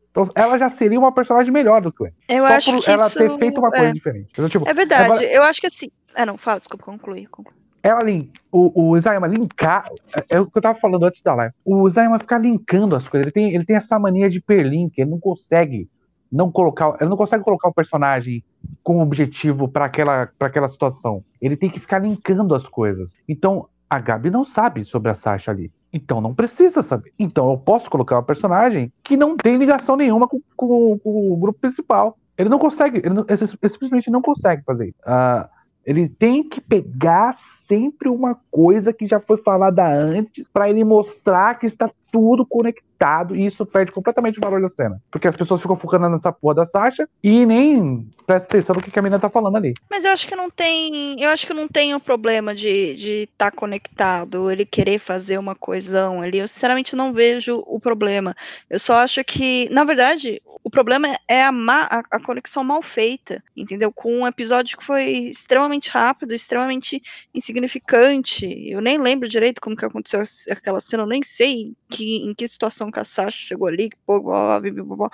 Então, 0.10 0.26
ela 0.36 0.58
já 0.58 0.70
seria 0.70 1.00
uma 1.00 1.12
personagem 1.12 1.54
melhor 1.54 1.82
do 1.82 1.92
que 1.92 2.04
o 2.04 2.06
Eren. 2.06 2.16
Eu 2.28 2.46
Só 2.46 2.54
acho 2.54 2.72
por 2.72 2.84
que 2.84 2.92
ela 2.92 3.08
isso 3.08 3.18
ter 3.18 3.38
feito 3.38 3.60
uma 3.60 3.72
coisa 3.72 3.88
é- 3.88 3.94
diferente. 3.94 4.30
Então, 4.32 4.50
tipo, 4.50 4.68
É 4.68 4.74
verdade, 4.74 5.04
Agora- 5.06 5.26
eu 5.26 5.44
acho 5.44 5.62
que 5.62 5.68
assim. 5.68 5.90
Ah, 6.16 6.26
não, 6.26 6.38
fala, 6.38 6.60
desculpa, 6.60 6.86
conclui. 6.86 7.26
conclui. 7.28 7.56
ela 7.84 8.04
link, 8.04 8.32
o, 8.52 8.90
o 8.92 8.98
Isayama 8.98 9.28
linkar, 9.28 9.90
é, 10.16 10.36
é 10.36 10.40
o 10.40 10.46
que 10.46 10.58
eu 10.58 10.62
tava 10.62 10.78
falando 10.80 11.06
antes 11.06 11.22
da 11.22 11.34
live. 11.34 11.54
O 11.66 11.88
Isayama 11.88 12.20
ficar 12.20 12.38
linkando 12.38 12.96
as 12.96 13.08
coisas, 13.08 13.26
ele 13.26 13.32
tem, 13.32 13.56
ele 13.56 13.66
tem 13.66 13.76
essa 13.76 13.98
mania 13.98 14.30
de 14.30 14.40
perlink, 14.40 15.00
ele 15.00 15.10
não 15.10 15.20
consegue 15.20 15.90
não 16.32 16.52
colocar, 16.52 16.96
ele 17.02 17.10
não 17.10 17.18
consegue 17.18 17.44
colocar 17.44 17.68
o 17.70 17.74
personagem 17.74 18.44
com 18.84 19.02
objetivo 19.02 19.68
para 19.68 19.86
aquela, 19.86 20.30
pra 20.38 20.48
aquela 20.48 20.68
situação. 20.70 21.22
Ele 21.42 21.58
tem 21.58 21.70
que 21.70 21.80
ficar 21.80 22.00
linkando 22.00 22.54
as 22.56 22.66
coisas. 22.68 23.14
Então, 23.28 23.68
a 23.90 24.00
Gabi 24.00 24.30
não 24.30 24.46
sabe 24.46 24.86
sobre 24.86 25.12
a 25.12 25.16
Sasha 25.16 25.52
ali. 25.52 25.70
Então 25.92 26.22
não 26.22 26.34
precisa 26.34 26.82
saber. 26.82 27.12
Então 27.20 27.52
eu 27.52 27.58
posso 27.58 27.90
colocar 27.90 28.16
uma 28.16 28.24
personagem 28.24 28.94
que 29.04 29.18
não 29.18 29.36
tem 29.36 29.58
ligação 29.58 29.98
nenhuma 29.98 30.26
com, 30.26 30.40
com- 30.56 30.98
com 31.00 31.34
o 31.34 31.36
grupo 31.36 31.60
principal. 31.60 32.18
Ele 32.38 32.48
não 32.48 32.58
consegue, 32.58 33.00
ele, 33.00 33.10
não- 33.10 33.26
ele 33.28 33.70
simplesmente 33.70 34.10
não 34.10 34.22
consegue 34.22 34.64
fazer 34.64 34.88
isso. 34.88 34.98
Ah, 35.06 35.50
ele 35.86 36.08
tem 36.08 36.44
que 36.44 36.62
pegar 36.62 37.34
sempre 37.36 38.08
uma 38.08 38.36
coisa 38.52 38.94
que 38.94 39.08
já 39.08 39.20
foi 39.20 39.38
falada 39.38 39.88
antes 39.88 40.48
para 40.48 40.70
ele 40.70 40.84
mostrar 40.84 41.58
que 41.58 41.66
está 41.66 41.90
tudo 42.12 42.46
conectado 42.46 42.91
e 43.36 43.46
isso 43.46 43.66
perde 43.66 43.92
completamente 43.92 44.38
o 44.38 44.42
valor 44.42 44.62
da 44.62 44.70
cena. 44.70 45.02
Porque 45.10 45.28
as 45.28 45.36
pessoas 45.36 45.62
ficam 45.62 45.76
focando 45.76 46.10
nessa 46.10 46.32
porra 46.32 46.56
da 46.56 46.66
Sasha 46.66 47.08
e 47.24 47.46
nem 47.46 48.08
prestam 48.28 48.60
atenção 48.60 48.76
no 48.76 48.82
que 48.82 48.98
a 48.98 49.02
menina 49.02 49.20
tá 49.20 49.30
falando 49.30 49.58
ali. 49.58 49.74
Mas 49.90 50.06
eu 50.06 50.12
acho 50.12 50.28
que 50.28 50.36
não 50.36 50.50
tem. 50.50 51.22
Eu 51.22 51.30
acho 51.30 51.48
que 51.48 51.54
não 51.54 51.68
tem 51.68 51.96
o 51.96 52.00
problema 52.00 52.54
de 52.54 53.24
estar 53.24 53.52
conectado, 53.52 54.52
ele 54.52 54.66
querer 54.66 55.00
fazer 55.00 55.38
uma 55.38 55.56
coesão 55.56 56.22
ali. 56.22 56.38
Eu 56.38 56.48
sinceramente 56.48 56.96
não 56.96 57.12
vejo 57.12 57.64
o 57.66 57.80
problema. 57.80 58.36
Eu 58.70 58.80
só 58.80 58.98
acho 58.98 59.24
que, 59.24 59.68
na 59.72 59.84
verdade, 59.84 60.42
o 60.64 60.70
problema 60.70 61.08
é 61.28 61.44
a, 61.44 61.52
má- 61.52 61.88
a, 61.90 62.18
a 62.18 62.20
conexão 62.20 62.64
mal 62.64 62.82
feita, 62.82 63.44
entendeu? 63.58 63.92
Com 63.92 64.22
um 64.22 64.28
episódio 64.28 64.78
que 64.78 64.84
foi 64.86 65.04
extremamente 65.06 65.90
rápido, 65.90 66.34
extremamente 66.36 67.02
insignificante. 67.34 68.46
Eu 68.70 68.82
nem 68.82 68.98
lembro 68.98 69.28
direito 69.28 69.62
como 69.62 69.76
que 69.76 69.86
aconteceu 69.86 70.22
aquela 70.50 70.80
cena, 70.80 71.04
eu 71.04 71.08
nem 71.08 71.24
sei 71.24 71.74
que, 71.90 72.18
em 72.18 72.34
que 72.34 72.48
situação 72.48 72.91
que 72.92 73.00
a 73.00 73.04
Sasha 73.04 73.38
chegou 73.38 73.68
ali, 73.68 73.90
blá, 74.08 74.20
blá, 74.20 74.60
blá, 74.60 74.96
blá. 74.96 75.10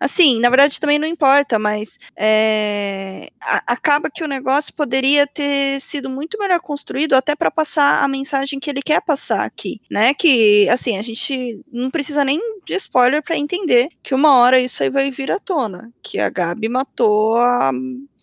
Assim, 0.00 0.40
na 0.40 0.48
verdade 0.50 0.80
também 0.80 0.98
não 0.98 1.06
importa, 1.08 1.58
mas 1.58 1.98
é, 2.16 3.28
a- 3.40 3.62
acaba 3.66 4.10
que 4.10 4.24
o 4.24 4.28
negócio 4.28 4.72
poderia 4.74 5.26
ter 5.26 5.80
sido 5.80 6.08
muito 6.08 6.38
melhor 6.38 6.60
construído 6.60 7.14
até 7.14 7.34
para 7.36 7.50
passar 7.50 8.02
a 8.02 8.08
mensagem 8.08 8.58
que 8.60 8.70
ele 8.70 8.82
quer 8.82 9.00
passar 9.02 9.44
aqui, 9.44 9.80
né? 9.90 10.14
Que 10.14 10.68
assim 10.68 10.96
a 10.98 11.02
gente 11.02 11.60
não 11.72 11.90
precisa 11.90 12.24
nem 12.24 12.40
de 12.64 12.74
spoiler 12.76 13.22
para 13.22 13.36
entender 13.36 13.88
que 14.02 14.14
uma 14.14 14.36
hora 14.38 14.58
isso 14.60 14.82
aí 14.82 14.90
vai 14.90 15.10
vir 15.10 15.30
à 15.32 15.38
tona, 15.38 15.92
que 16.02 16.18
a 16.18 16.28
Gabi 16.30 16.68
matou 16.68 17.36
a, 17.36 17.70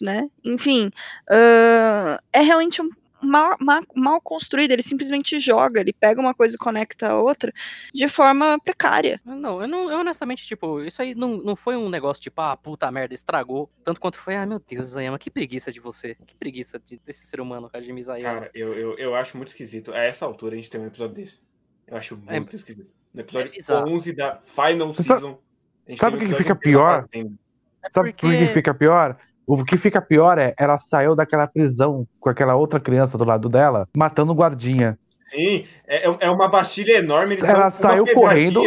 né? 0.01 0.29
Enfim, 0.43 0.89
ah, 1.29 2.19
é 2.31 2.41
realmente 2.41 2.81
um 2.81 2.89
Mal, 3.25 3.55
mal, 3.59 3.81
mal 3.95 4.21
construído, 4.21 4.71
ele 4.71 4.83
simplesmente 4.83 5.39
joga, 5.39 5.79
ele 5.81 5.91
pega 5.93 6.21
uma 6.21 6.33
coisa 6.33 6.55
e 6.55 6.57
conecta 6.57 7.09
a 7.09 7.19
outra 7.19 7.51
de 7.93 8.07
forma 8.07 8.57
precária. 8.63 9.19
Não, 9.25 9.61
eu 9.61 9.67
não, 9.67 9.91
eu 9.91 9.99
honestamente, 9.99 10.45
tipo, 10.45 10.81
isso 10.81 11.01
aí 11.01 11.15
não, 11.15 11.37
não 11.37 11.55
foi 11.55 11.75
um 11.75 11.89
negócio 11.89 12.21
tipo, 12.21 12.39
ah, 12.41 12.55
puta 12.55 12.89
merda, 12.91 13.13
estragou. 13.13 13.69
Tanto 13.83 13.99
quanto 13.99 14.17
foi, 14.17 14.35
ah, 14.35 14.45
meu 14.45 14.59
Deus, 14.59 14.89
Zayama, 14.89 15.17
que 15.19 15.29
preguiça 15.31 15.71
de 15.71 15.79
você. 15.79 16.15
Que 16.25 16.35
preguiça 16.35 16.79
de- 16.79 16.97
desse 17.05 17.25
ser 17.25 17.41
humano, 17.41 17.69
Hajime 17.73 18.01
Zayama. 18.03 18.33
Cara, 18.41 18.51
eu, 18.53 18.73
eu, 18.73 18.97
eu 18.97 19.15
acho 19.15 19.37
muito 19.37 19.49
esquisito. 19.49 19.93
A 19.93 19.99
essa 19.99 20.25
altura 20.25 20.53
a 20.53 20.57
gente 20.57 20.69
tem 20.69 20.79
um 20.79 20.85
episódio 20.87 21.15
desse. 21.15 21.39
Eu 21.87 21.97
acho 21.97 22.21
É- 22.27 22.39
muito 22.39 22.55
esquisito. 22.55 22.89
No 23.13 23.21
episódio 23.21 23.51
é 23.51 23.55
bizarro. 23.55 23.89
11 23.89 24.13
da 24.13 24.35
Final 24.35 24.91
Season. 24.93 25.39
gente 25.87 25.99
sabe 25.99 26.17
o 26.17 26.19
que 26.19 26.33
um 26.33 26.37
fica 26.37 26.55
pior? 26.55 27.05
É 27.13 27.89
Sabe 27.89 28.11
por 28.13 28.17
que 28.17 28.47
fica 28.53 28.73
pior? 28.73 29.17
O 29.47 29.63
que 29.63 29.77
fica 29.77 30.01
pior 30.01 30.37
é 30.37 30.53
ela 30.57 30.79
saiu 30.79 31.15
daquela 31.15 31.45
prisão 31.47 32.07
com 32.19 32.29
aquela 32.29 32.55
outra 32.55 32.79
criança 32.79 33.17
do 33.17 33.23
lado 33.23 33.47
dela, 33.49 33.87
matando 33.95 34.31
o 34.31 34.35
guardinha. 34.35 34.97
Sim, 35.25 35.65
é, 35.87 36.07
é 36.27 36.29
uma 36.29 36.47
bastilha 36.47 36.97
enorme. 36.97 37.35
ele 37.35 37.45
Ela 37.45 37.69
saiu 37.71 38.05
correndo. 38.13 38.61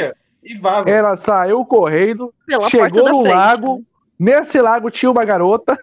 E 0.44 0.54
vaza. 0.56 0.88
Ela 0.88 1.16
saiu 1.16 1.64
correndo, 1.64 2.32
Pela 2.46 2.68
chegou 2.68 3.08
no 3.08 3.22
frente. 3.22 3.34
lago. 3.34 3.82
Nesse 4.18 4.60
lago 4.60 4.90
tinha 4.90 5.10
uma 5.10 5.24
garota. 5.24 5.78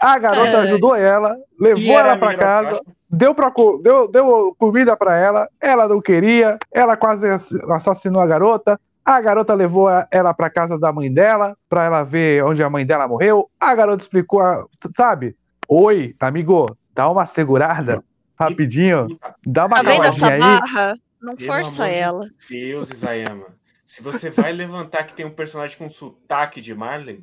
A 0.00 0.18
garota 0.18 0.48
É. 0.48 0.56
ajudou 0.60 0.94
ela, 0.96 1.36
levou 1.58 1.98
ela 1.98 2.12
a 2.14 2.18
pra 2.18 2.28
menina 2.30 2.44
da 2.46 2.62
casa, 2.70 2.80
deu, 3.08 3.34
pra, 3.34 3.52
deu, 3.82 4.08
deu 4.08 4.54
comida 4.58 4.96
pra 4.96 5.16
ela. 5.16 5.48
Ela 5.60 5.86
não 5.88 6.00
queria, 6.00 6.58
ela 6.72 6.96
quase 6.96 7.28
ass- 7.28 7.54
assassinou 7.70 8.20
a 8.20 8.26
garota. 8.26 8.78
A 9.04 9.20
garota 9.20 9.52
levou 9.52 9.88
ela 10.10 10.32
pra 10.32 10.48
casa 10.48 10.78
da 10.78 10.90
mãe 10.92 11.12
dela, 11.12 11.56
pra 11.68 11.84
ela 11.84 12.02
ver 12.02 12.42
onde 12.44 12.62
a 12.62 12.70
mãe 12.70 12.86
dela 12.86 13.06
morreu. 13.06 13.50
A 13.60 13.74
garota 13.74 14.02
explicou, 14.02 14.40
a- 14.40 14.64
sabe? 14.96 15.36
Oi, 15.68 16.14
amigo, 16.18 16.66
dá 16.94 17.10
uma 17.10 17.26
segurada 17.26 18.02
rapidinho, 18.38 19.06
dá 19.46 19.66
uma 19.66 19.76
Tá 19.76 19.82
vendo 19.90 20.04
essa 20.04 20.26
aí. 20.32 20.40
barra? 20.40 20.94
Não 21.20 21.36
Pelo 21.36 21.52
força 21.52 21.84
amor 21.84 21.94
de 21.94 22.00
ela. 22.00 22.28
Deus, 22.50 22.90
Isayama. 22.90 23.46
Se 23.84 24.02
você 24.02 24.30
vai 24.30 24.52
levantar 24.52 25.04
que 25.04 25.14
tem 25.14 25.24
um 25.26 25.30
personagem 25.30 25.76
com 25.76 25.88
sotaque 25.90 26.60
de 26.60 26.74
Marley, 26.74 27.22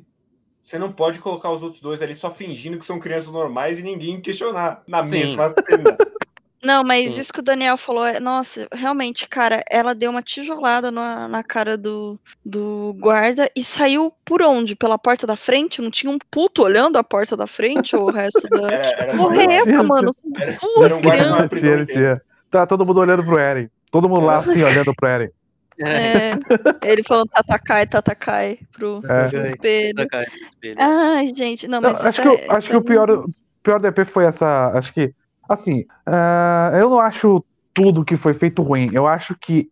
você 0.60 0.78
não 0.78 0.92
pode 0.92 1.18
colocar 1.20 1.50
os 1.50 1.62
outros 1.62 1.80
dois 1.82 2.00
ali 2.00 2.14
só 2.14 2.30
fingindo 2.30 2.78
que 2.78 2.84
são 2.86 2.98
crianças 3.00 3.32
normais 3.32 3.78
e 3.78 3.82
ninguém 3.82 4.20
questionar 4.20 4.82
na 4.86 5.04
Sim. 5.06 5.10
mesma 5.12 5.48
cena. 5.48 5.96
Não, 6.64 6.84
mas 6.84 7.14
Sim. 7.14 7.20
isso 7.20 7.32
que 7.32 7.40
o 7.40 7.42
Daniel 7.42 7.76
falou 7.76 8.06
é. 8.06 8.20
Nossa, 8.20 8.68
realmente, 8.72 9.28
cara, 9.28 9.64
ela 9.68 9.94
deu 9.94 10.10
uma 10.10 10.22
tijolada 10.22 10.90
na, 10.92 11.26
na 11.26 11.42
cara 11.42 11.76
do, 11.76 12.18
do 12.44 12.94
guarda 13.00 13.50
e 13.56 13.64
saiu 13.64 14.12
por 14.24 14.42
onde? 14.42 14.76
Pela 14.76 14.96
porta 14.98 15.26
da 15.26 15.34
frente? 15.34 15.82
Não 15.82 15.90
tinha 15.90 16.10
um 16.12 16.18
puto 16.30 16.62
olhando 16.62 16.96
a 16.98 17.04
porta 17.04 17.36
da 17.36 17.46
frente 17.46 17.96
ou 17.96 18.04
o 18.08 18.10
resto 18.12 18.48
da. 18.48 18.68
Era, 18.70 19.16
só 19.16 19.24
porra 19.24 19.42
é 19.42 19.54
essa, 19.56 19.82
mano? 19.82 20.10
Era- 20.38 20.56
Duas 20.76 20.92
um 20.92 21.00
crianças. 21.00 21.60
Tinha, 21.60 21.84
tinha. 21.86 22.22
Tá 22.50 22.66
todo 22.66 22.86
mundo 22.86 23.00
olhando 23.00 23.24
pro 23.24 23.38
Eren. 23.38 23.68
Todo 23.90 24.08
mundo 24.08 24.24
lá 24.26 24.38
assim, 24.38 24.62
olhando 24.62 24.94
pro 24.94 25.08
Eren. 25.10 25.30
É, 25.78 26.32
ele 26.86 27.02
falando 27.02 27.28
Tatakai, 27.30 27.86
Tatakai 27.86 28.58
pro, 28.72 29.02
É. 29.08 29.28
pro 29.28 29.42
espelho. 29.42 30.06
Espelho. 30.52 30.76
Ai, 30.78 31.26
gente, 31.34 31.66
não, 31.66 31.80
Não, 31.80 31.90
mas 31.90 32.04
acho 32.04 32.20
isso 32.20 32.22
que, 32.36 32.44
é- 32.44 32.46
o- 32.48 32.52
acho 32.56 32.70
que 32.70 32.76
o 32.76 32.82
pior, 32.82 33.10
o 33.10 33.30
pior 33.62 33.80
DP 33.80 34.04
foi 34.04 34.26
essa. 34.26 34.68
Acho 34.74 34.92
que. 34.92 35.12
Assim, 35.52 35.84
ah, 36.06 36.70
eu 36.74 36.90
não 36.90 37.00
acho 37.00 37.44
tudo 37.74 38.04
que 38.04 38.16
foi 38.16 38.34
feito 38.34 38.62
ruim. 38.62 38.90
Eu 38.92 39.06
acho 39.06 39.36
que, 39.38 39.70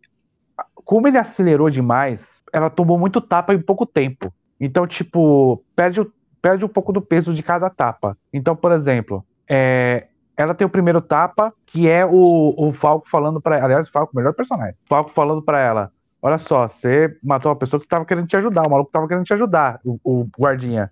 como 0.75 1.07
ele 1.07 1.17
acelerou 1.17 1.69
demais, 1.69 2.43
ela 2.51 2.69
tomou 2.69 2.97
muito 2.97 3.21
tapa 3.21 3.53
em 3.53 3.61
pouco 3.61 3.85
tempo. 3.85 4.33
Então, 4.59 4.85
tipo, 4.85 5.63
perde, 5.75 6.05
perde 6.41 6.65
um 6.65 6.69
pouco 6.69 6.93
do 6.93 7.01
peso 7.01 7.33
de 7.33 7.43
cada 7.43 7.69
tapa. 7.69 8.17
Então, 8.31 8.55
por 8.55 8.71
exemplo, 8.71 9.25
é, 9.49 10.07
ela 10.37 10.53
tem 10.53 10.65
o 10.65 10.69
primeiro 10.69 11.01
tapa, 11.01 11.53
que 11.65 11.89
é 11.89 12.05
o, 12.05 12.53
o 12.57 12.73
Falco 12.73 13.09
falando 13.09 13.41
pra 13.41 13.63
Aliás, 13.63 13.87
o 13.87 13.91
Falco, 13.91 14.15
melhor 14.15 14.33
personagem. 14.33 14.75
Falco 14.87 15.11
falando 15.11 15.41
pra 15.41 15.59
ela: 15.59 15.91
Olha 16.21 16.37
só, 16.37 16.67
você 16.67 17.17
matou 17.23 17.51
uma 17.51 17.57
pessoa 17.57 17.79
que 17.79 17.87
tava 17.87 18.05
querendo 18.05 18.27
te 18.27 18.37
ajudar, 18.37 18.67
o 18.67 18.69
maluco 18.69 18.91
tava 18.91 19.07
querendo 19.07 19.25
te 19.25 19.33
ajudar, 19.33 19.79
o, 19.83 19.99
o 20.03 20.27
guardinha. 20.37 20.91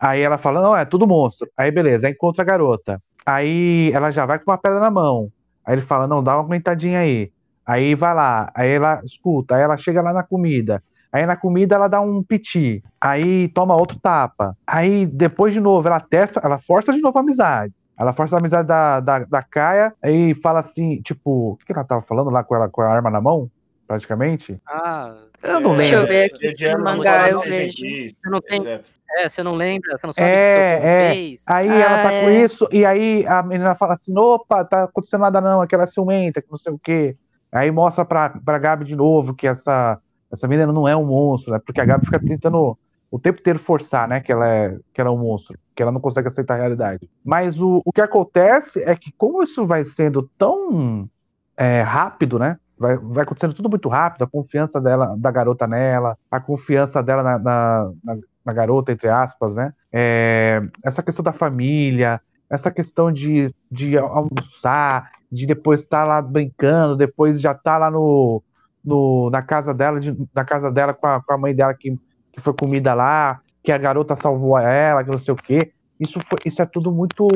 Aí 0.00 0.20
ela 0.20 0.36
fala, 0.36 0.60
não, 0.60 0.76
é 0.76 0.84
tudo 0.84 1.06
monstro. 1.06 1.48
Aí 1.56 1.70
beleza, 1.70 2.06
aí 2.06 2.12
encontra 2.12 2.42
a 2.42 2.44
garota. 2.44 3.00
Aí 3.26 3.90
ela 3.92 4.10
já 4.10 4.26
vai 4.26 4.38
com 4.38 4.50
uma 4.50 4.58
pedra 4.58 4.80
na 4.80 4.90
mão. 4.90 5.30
Aí 5.64 5.74
ele 5.74 5.82
fala, 5.82 6.06
não, 6.06 6.22
dá 6.22 6.36
uma 6.36 6.44
aguentadinha 6.44 7.00
aí. 7.00 7.30
Aí 7.66 7.94
vai 7.94 8.14
lá, 8.14 8.50
aí 8.54 8.70
ela 8.72 9.00
escuta, 9.04 9.56
aí 9.56 9.62
ela 9.62 9.76
chega 9.76 10.02
lá 10.02 10.12
na 10.12 10.22
comida. 10.22 10.78
Aí 11.10 11.24
na 11.24 11.36
comida 11.36 11.76
ela 11.76 11.88
dá 11.88 12.00
um 12.00 12.22
piti. 12.22 12.82
Aí 13.00 13.48
toma 13.48 13.74
outro 13.74 13.98
tapa. 13.98 14.56
Aí 14.66 15.06
depois 15.06 15.54
de 15.54 15.60
novo 15.60 15.86
ela 15.88 16.00
testa, 16.00 16.40
ela 16.44 16.58
força 16.58 16.92
de 16.92 17.00
novo 17.00 17.16
a 17.16 17.22
amizade. 17.22 17.72
Ela 17.96 18.12
força 18.12 18.36
a 18.36 18.40
amizade 18.40 18.66
da, 18.66 19.00
da, 19.00 19.20
da 19.20 19.42
Kaia, 19.42 19.94
aí 20.02 20.34
fala 20.34 20.58
assim, 20.58 21.00
tipo, 21.00 21.52
o 21.52 21.56
que, 21.56 21.72
ela 21.72 21.84
tava 21.84 22.02
falando 22.02 22.28
lá 22.28 22.42
com 22.42 22.56
ela 22.56 22.68
com 22.68 22.82
a 22.82 22.88
arma 22.88 23.08
na 23.08 23.20
mão? 23.20 23.48
Praticamente. 23.86 24.58
Ah, 24.66 25.14
Eu 25.42 25.60
não 25.60 25.76
Deixa 25.76 25.94
eu 25.94 26.00
lembro. 26.00 26.14
ver 26.14 26.24
aqui 26.24 26.64
É, 26.64 26.70
arma, 26.70 26.96
mangá 26.96 27.28
eu 27.30 27.40
CGI, 27.40 28.10
Você 28.10 28.30
não 28.30 28.38
etc. 28.38 28.84
é, 29.16 29.28
você 29.28 29.42
não 29.42 29.54
lembra, 29.54 29.96
você 29.96 30.06
não 30.06 30.12
sabe 30.12 30.28
É, 30.28 30.34
o 30.34 30.46
que 30.46 30.52
seu 30.52 30.62
povo 30.76 30.86
é. 30.86 31.14
fez. 31.14 31.44
Aí 31.48 31.68
Ah, 31.68 31.80
ela 31.82 31.98
tá 31.98 32.20
com 32.20 32.28
é. 32.30 32.44
isso, 32.44 32.68
e 32.72 32.84
aí 32.86 33.26
a 33.26 33.42
menina 33.42 33.74
fala 33.74 33.94
assim: 33.94 34.16
opa, 34.18 34.64
tá 34.64 34.84
acontecendo 34.84 35.20
nada 35.22 35.40
não, 35.40 35.60
aquela 35.60 35.84
é 35.84 35.86
ciumenta, 35.86 36.40
que 36.42 36.50
não 36.50 36.58
sei 36.58 36.72
o 36.72 36.78
quê. 36.78 37.14
Aí 37.52 37.70
mostra 37.70 38.04
pra, 38.04 38.30
pra 38.30 38.58
Gabi 38.58 38.84
de 38.84 38.96
novo 38.96 39.34
que 39.34 39.46
essa, 39.46 39.98
essa 40.32 40.48
menina 40.48 40.72
não 40.72 40.88
é 40.88 40.96
um 40.96 41.04
monstro, 41.04 41.52
né? 41.52 41.60
Porque 41.64 41.80
a 41.80 41.84
Gabi 41.84 42.04
fica 42.04 42.18
tentando 42.18 42.76
o 43.10 43.18
tempo 43.18 43.38
inteiro 43.38 43.58
forçar, 43.60 44.08
né? 44.08 44.20
Que 44.20 44.32
ela 44.32 44.48
é, 44.48 44.76
que 44.92 45.00
ela 45.00 45.10
é 45.10 45.12
um 45.12 45.18
monstro, 45.18 45.56
que 45.74 45.80
ela 45.82 45.92
não 45.92 46.00
consegue 46.00 46.26
aceitar 46.26 46.54
a 46.54 46.58
realidade. 46.58 47.08
Mas 47.24 47.60
o, 47.60 47.80
o 47.84 47.92
que 47.92 48.00
acontece 48.00 48.82
é 48.82 48.96
que, 48.96 49.12
como 49.16 49.40
isso 49.42 49.64
vai 49.66 49.84
sendo 49.84 50.28
tão 50.36 51.08
é, 51.56 51.82
rápido, 51.82 52.38
né? 52.40 52.58
Vai, 52.76 52.96
vai 52.98 53.22
acontecendo 53.22 53.54
tudo 53.54 53.70
muito 53.70 53.88
rápido, 53.88 54.24
a 54.24 54.26
confiança 54.26 54.80
dela, 54.80 55.14
da 55.16 55.30
garota 55.30 55.64
nela, 55.64 56.16
a 56.28 56.40
confiança 56.40 57.00
dela 57.04 57.22
na, 57.22 57.38
na, 57.38 57.92
na- 58.02 58.16
na 58.44 58.52
garota, 58.52 58.92
entre 58.92 59.08
aspas, 59.08 59.54
né? 59.54 59.72
É, 59.92 60.62
essa 60.84 61.02
questão 61.02 61.22
da 61.24 61.32
família, 61.32 62.20
essa 62.50 62.70
questão 62.70 63.10
de, 63.10 63.54
de 63.70 63.96
almoçar, 63.96 65.10
de 65.30 65.46
depois 65.46 65.80
estar 65.80 66.04
lá 66.04 66.20
brincando, 66.20 66.96
depois 66.96 67.40
já 67.40 67.52
estar 67.52 67.78
lá 67.78 67.90
no, 67.90 68.42
no, 68.84 69.30
na 69.30 69.42
casa 69.42 69.72
dela, 69.72 69.98
de- 69.98 70.16
na 70.34 70.44
casa 70.44 70.70
dela 70.70 70.92
com 70.92 71.06
a, 71.06 71.22
com 71.22 71.32
a 71.32 71.38
mãe 71.38 71.54
dela 71.54 71.74
que, 71.74 71.98
que 72.32 72.40
foi 72.40 72.52
comida 72.52 72.94
lá, 72.94 73.40
que 73.62 73.72
a 73.72 73.78
garota 73.78 74.14
salvou 74.14 74.58
ela, 74.58 75.02
que 75.02 75.10
não 75.10 75.18
sei 75.18 75.32
o 75.32 75.36
quê. 75.36 75.72
Isso, 75.98 76.18
foi, 76.28 76.38
isso 76.44 76.60
é 76.60 76.66
tudo 76.66 76.92
muito 76.92 77.26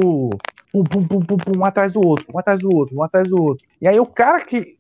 pum, 0.73 0.85
pum, 0.85 1.07
pum, 1.07 1.21
pum, 1.21 1.37
pum, 1.37 1.59
um 1.59 1.65
atrás 1.65 1.93
do 1.93 2.01
outro, 2.05 2.27
um 2.35 2.39
atrás 2.39 2.61
do 2.61 2.75
outro, 2.75 2.97
um 2.97 3.03
atrás 3.03 3.29
do 3.29 3.43
outro. 3.43 3.65
E 3.81 3.89
aí 3.89 3.99
o 3.99 4.07
cara 4.07 4.45
que. 4.45 4.77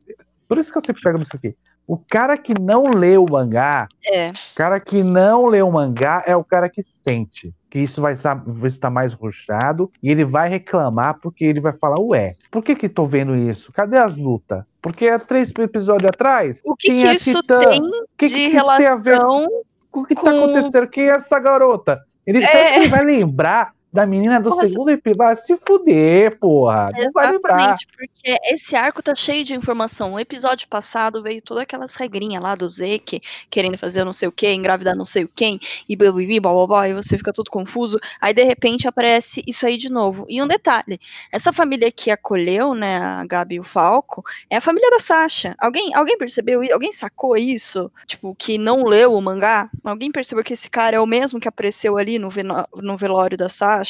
Por 0.49 0.59
isso 0.59 0.73
que 0.73 0.79
eu 0.79 0.83
sempre 0.83 1.03
pego 1.03 1.19
nisso 1.19 1.37
aqui. 1.37 1.55
O 1.89 1.97
cara 1.97 2.37
que 2.37 2.53
não 2.61 2.83
lê 2.95 3.17
o 3.17 3.25
mangá, 3.29 3.89
É. 4.07 4.29
o 4.29 4.55
cara 4.55 4.79
que 4.79 5.03
não 5.03 5.47
lê 5.47 5.63
o 5.63 5.73
mangá 5.73 6.23
é 6.27 6.37
o 6.37 6.45
cara 6.45 6.69
que 6.69 6.83
sente 6.83 7.53
que 7.71 7.79
isso 7.79 8.01
vai 8.03 8.13
estar, 8.15 8.91
mais 8.91 9.13
ruxado 9.15 9.91
e 10.03 10.11
ele 10.11 10.25
vai 10.25 10.49
reclamar 10.51 11.19
porque 11.21 11.45
ele 11.45 11.61
vai 11.61 11.73
falar, 11.73 11.99
ué, 12.01 12.35
por 12.51 12.63
que 12.63 12.75
que 12.77 12.89
tô 12.89 13.07
vendo 13.07 13.35
isso? 13.35 13.73
Cadê 13.73 13.97
as 13.99 14.15
lutas? 14.17 14.63
Porque 14.81 15.09
há 15.09 15.19
três 15.19 15.51
episódios 15.59 16.09
atrás 16.09 16.61
O 16.65 16.75
que, 16.77 16.95
que 16.95 17.07
isso 17.13 17.41
Titã. 17.41 17.59
tem 17.61 17.81
O 17.81 18.07
que, 18.17 18.27
de 18.27 18.35
que 18.35 18.41
isso 18.49 18.77
tem 18.77 18.87
a 18.87 18.95
ver 18.95 19.13
relação? 19.17 19.49
com 19.91 20.01
o 20.01 20.05
que 20.05 20.15
tá 20.15 20.21
com- 20.23 20.29
acontecendo? 20.45 20.87
Quem 20.89 21.09
é 21.09 21.13
essa 21.17 21.39
garota? 21.41 22.01
Ele, 22.27 22.45
É. 22.45 22.47
que 22.73 22.79
ele 22.81 22.89
vai 22.89 23.05
lembrar 23.05 23.73
da 23.99 24.07
menina 24.07 24.41
do 24.41 24.51
Nossa. 24.51 24.69
segundo 24.69 24.91
episódio? 24.91 25.19
Vai 25.19 25.35
se 25.35 25.57
fuder, 25.57 26.39
porra. 26.39 26.91
Não. 26.93 27.01
Exatamente, 27.01 27.89
porque 27.97 28.39
esse 28.45 28.77
arco 28.77 29.03
tá 29.03 29.13
cheio 29.13 29.43
de 29.43 29.57
informação. 29.57 30.13
O 30.13 30.21
episódio 30.21 30.69
passado 30.69 31.21
veio 31.21 31.43
todas 31.43 31.65
aquelas 31.65 31.97
regrinhas 31.97 32.41
lá 32.41 32.55
do 32.55 32.71
Zeke, 32.71 33.21
querendo 33.51 33.77
fazer 33.77 34.05
não 34.05 34.13
sei 34.13 34.29
o 34.29 34.33
que, 34.33 34.49
engravidar 34.53 34.95
não 34.95 35.05
sei 35.05 35.25
o 35.25 35.29
quem, 35.29 35.59
e 35.89 35.97
bibi, 35.97 36.39
blá 36.39 36.53
blá 36.53 36.67
blá, 36.69 36.89
e 36.89 36.95
você 36.95 37.19
fica 37.19 37.33
todo 37.33 37.51
confuso. 37.51 37.99
Aí 38.21 38.33
de 38.33 38.45
repente 38.45 38.87
aparece 38.87 39.43
isso 39.49 39.67
aí 39.67 39.77
de 39.77 39.91
novo. 39.91 40.25
E 40.29 40.41
um 40.41 40.47
detalhe: 40.47 41.01
essa 41.33 41.53
família 41.53 41.91
que 41.91 42.09
acolheu, 42.09 42.75
né, 42.75 42.99
a 42.99 43.25
Gabi 43.25 43.57
e 43.57 43.61
o 43.61 43.65
Falco, 43.65 44.23
é 44.49 44.59
a 44.59 44.61
família 44.61 44.91
da 44.93 45.01
Sasha. 45.01 45.57
Alguém, 45.59 45.93
alguém 45.93 46.17
percebeu 46.17 46.63
isso? 46.63 46.73
Alguém 46.73 46.93
sacou 46.93 47.37
isso? 47.37 47.91
Tipo, 48.07 48.33
que 48.37 48.59
não 48.59 48.85
leu 48.85 49.15
o 49.15 49.21
mangá? 49.21 49.69
Alguém 49.83 50.13
percebeu 50.13 50.45
que 50.45 50.53
esse 50.53 50.71
cara 50.71 50.97
é 50.97 51.01
o 51.01 51.07
mesmo 51.07 51.41
que 51.41 51.49
apareceu 51.49 51.97
ali 51.97 52.17
no, 52.17 52.29
no 52.77 52.97
velório 52.97 53.37
da 53.37 53.49
Sasha 53.49 53.88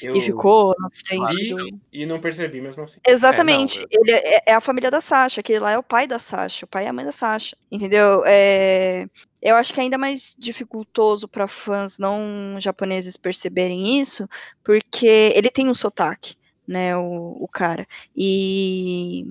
Eu 0.00 0.16
e 0.16 0.20
ficou 0.20 0.74
na 0.78 0.88
frente 0.90 1.36
vi 1.36 1.50
do. 1.50 1.80
e 1.92 2.06
não 2.06 2.20
percebi 2.20 2.60
mesmo 2.60 2.82
assim. 2.82 3.00
Exatamente. 3.06 3.80
eu- 3.80 3.88
Ele 3.90 4.10
é, 4.12 4.42
é 4.46 4.54
a 4.54 4.60
família 4.60 4.90
da 4.90 5.00
Sasha, 5.00 5.40
aquele 5.40 5.58
lá 5.58 5.72
é 5.72 5.78
o 5.78 5.82
pai 5.82 6.06
da 6.06 6.18
Sasha, 6.18 6.64
o 6.64 6.68
pai 6.68 6.84
e 6.84 6.88
a 6.88 6.92
mãe 6.92 7.04
da 7.04 7.12
Sasha. 7.12 7.56
Entendeu? 7.70 8.22
É, 8.26 9.06
eu 9.40 9.56
acho 9.56 9.72
que 9.74 9.80
é 9.80 9.82
ainda 9.82 9.98
mais 9.98 10.34
dificultoso 10.38 11.26
para 11.26 11.46
fãs 11.48 11.98
não 11.98 12.56
japoneses 12.58 13.16
perceberem 13.16 14.00
isso, 14.00 14.28
porque 14.62 15.32
ele 15.34 15.50
tem 15.50 15.68
um 15.68 15.74
sotaque, 15.74 16.36
né, 16.66 16.96
o, 16.96 17.36
o 17.40 17.48
cara. 17.48 17.86
E 18.16 19.26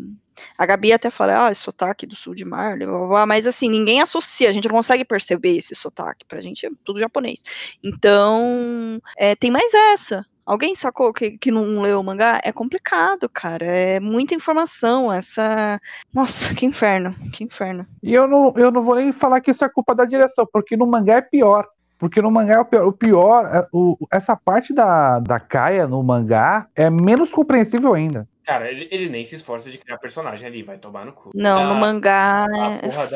a 0.57 0.65
Gabi 0.65 0.93
até 0.93 1.09
fala, 1.09 1.47
ah, 1.47 1.51
esse 1.51 1.61
sotaque 1.61 2.05
do 2.05 2.15
sul 2.15 2.35
de 2.35 2.45
Marley, 2.45 2.87
blá, 2.87 2.97
blá, 2.97 3.07
blá, 3.07 3.25
mas 3.25 3.47
assim, 3.47 3.69
ninguém 3.69 4.01
associa, 4.01 4.49
a 4.49 4.51
gente 4.51 4.67
não 4.67 4.75
consegue 4.75 5.05
perceber 5.05 5.57
esse 5.57 5.75
sotaque, 5.75 6.25
pra 6.25 6.41
gente 6.41 6.65
é 6.65 6.69
tudo 6.83 6.99
japonês. 6.99 7.43
Então, 7.83 9.01
é, 9.17 9.35
tem 9.35 9.51
mais 9.51 9.73
essa. 9.73 10.25
Alguém 10.45 10.73
sacou 10.73 11.13
que, 11.13 11.37
que 11.37 11.51
não 11.51 11.81
leu 11.81 11.99
o 11.99 12.03
mangá? 12.03 12.41
É 12.43 12.51
complicado, 12.51 13.29
cara. 13.29 13.65
É 13.65 13.99
muita 13.99 14.33
informação. 14.33 15.13
Essa. 15.13 15.79
Nossa, 16.13 16.53
que 16.53 16.65
inferno. 16.65 17.15
Que 17.31 17.43
inferno. 17.43 17.85
E 18.01 18.13
eu 18.13 18.27
não, 18.27 18.53
eu 18.57 18.71
não 18.71 18.83
vou 18.83 18.95
nem 18.95 19.11
falar 19.11 19.39
que 19.39 19.51
isso 19.51 19.63
é 19.63 19.69
culpa 19.69 19.93
da 19.93 20.03
direção, 20.03 20.45
porque 20.51 20.75
no 20.75 20.87
mangá 20.87 21.15
é 21.17 21.21
pior. 21.21 21.67
Porque 22.01 22.19
no 22.19 22.31
mangá 22.31 22.55
é 22.55 22.59
o 22.59 22.65
pior. 22.65 22.87
O 22.87 22.91
pior 22.91 23.45
é 23.55 23.67
o- 23.71 23.95
essa 24.11 24.35
parte 24.35 24.73
da, 24.73 25.19
da 25.19 25.39
Kaia 25.39 25.87
no 25.87 26.01
mangá 26.01 26.67
é 26.75 26.89
menos 26.89 27.29
compreensível 27.31 27.93
ainda. 27.93 28.27
Cara, 28.43 28.71
ele, 28.71 28.87
ele 28.91 29.07
nem 29.07 29.23
se 29.23 29.35
esforça 29.35 29.69
de 29.69 29.77
criar 29.77 29.99
personagem 29.99 30.47
ali, 30.47 30.63
vai 30.63 30.79
tomar 30.79 31.05
no 31.05 31.13
cu. 31.13 31.29
Não, 31.35 31.61
A- 31.61 31.65
no 31.67 31.75
mangá 31.79 32.47
A 32.51 32.71
é, 32.71 32.73
é 32.73 32.77
porra 32.79 33.03
foda. 33.03 33.11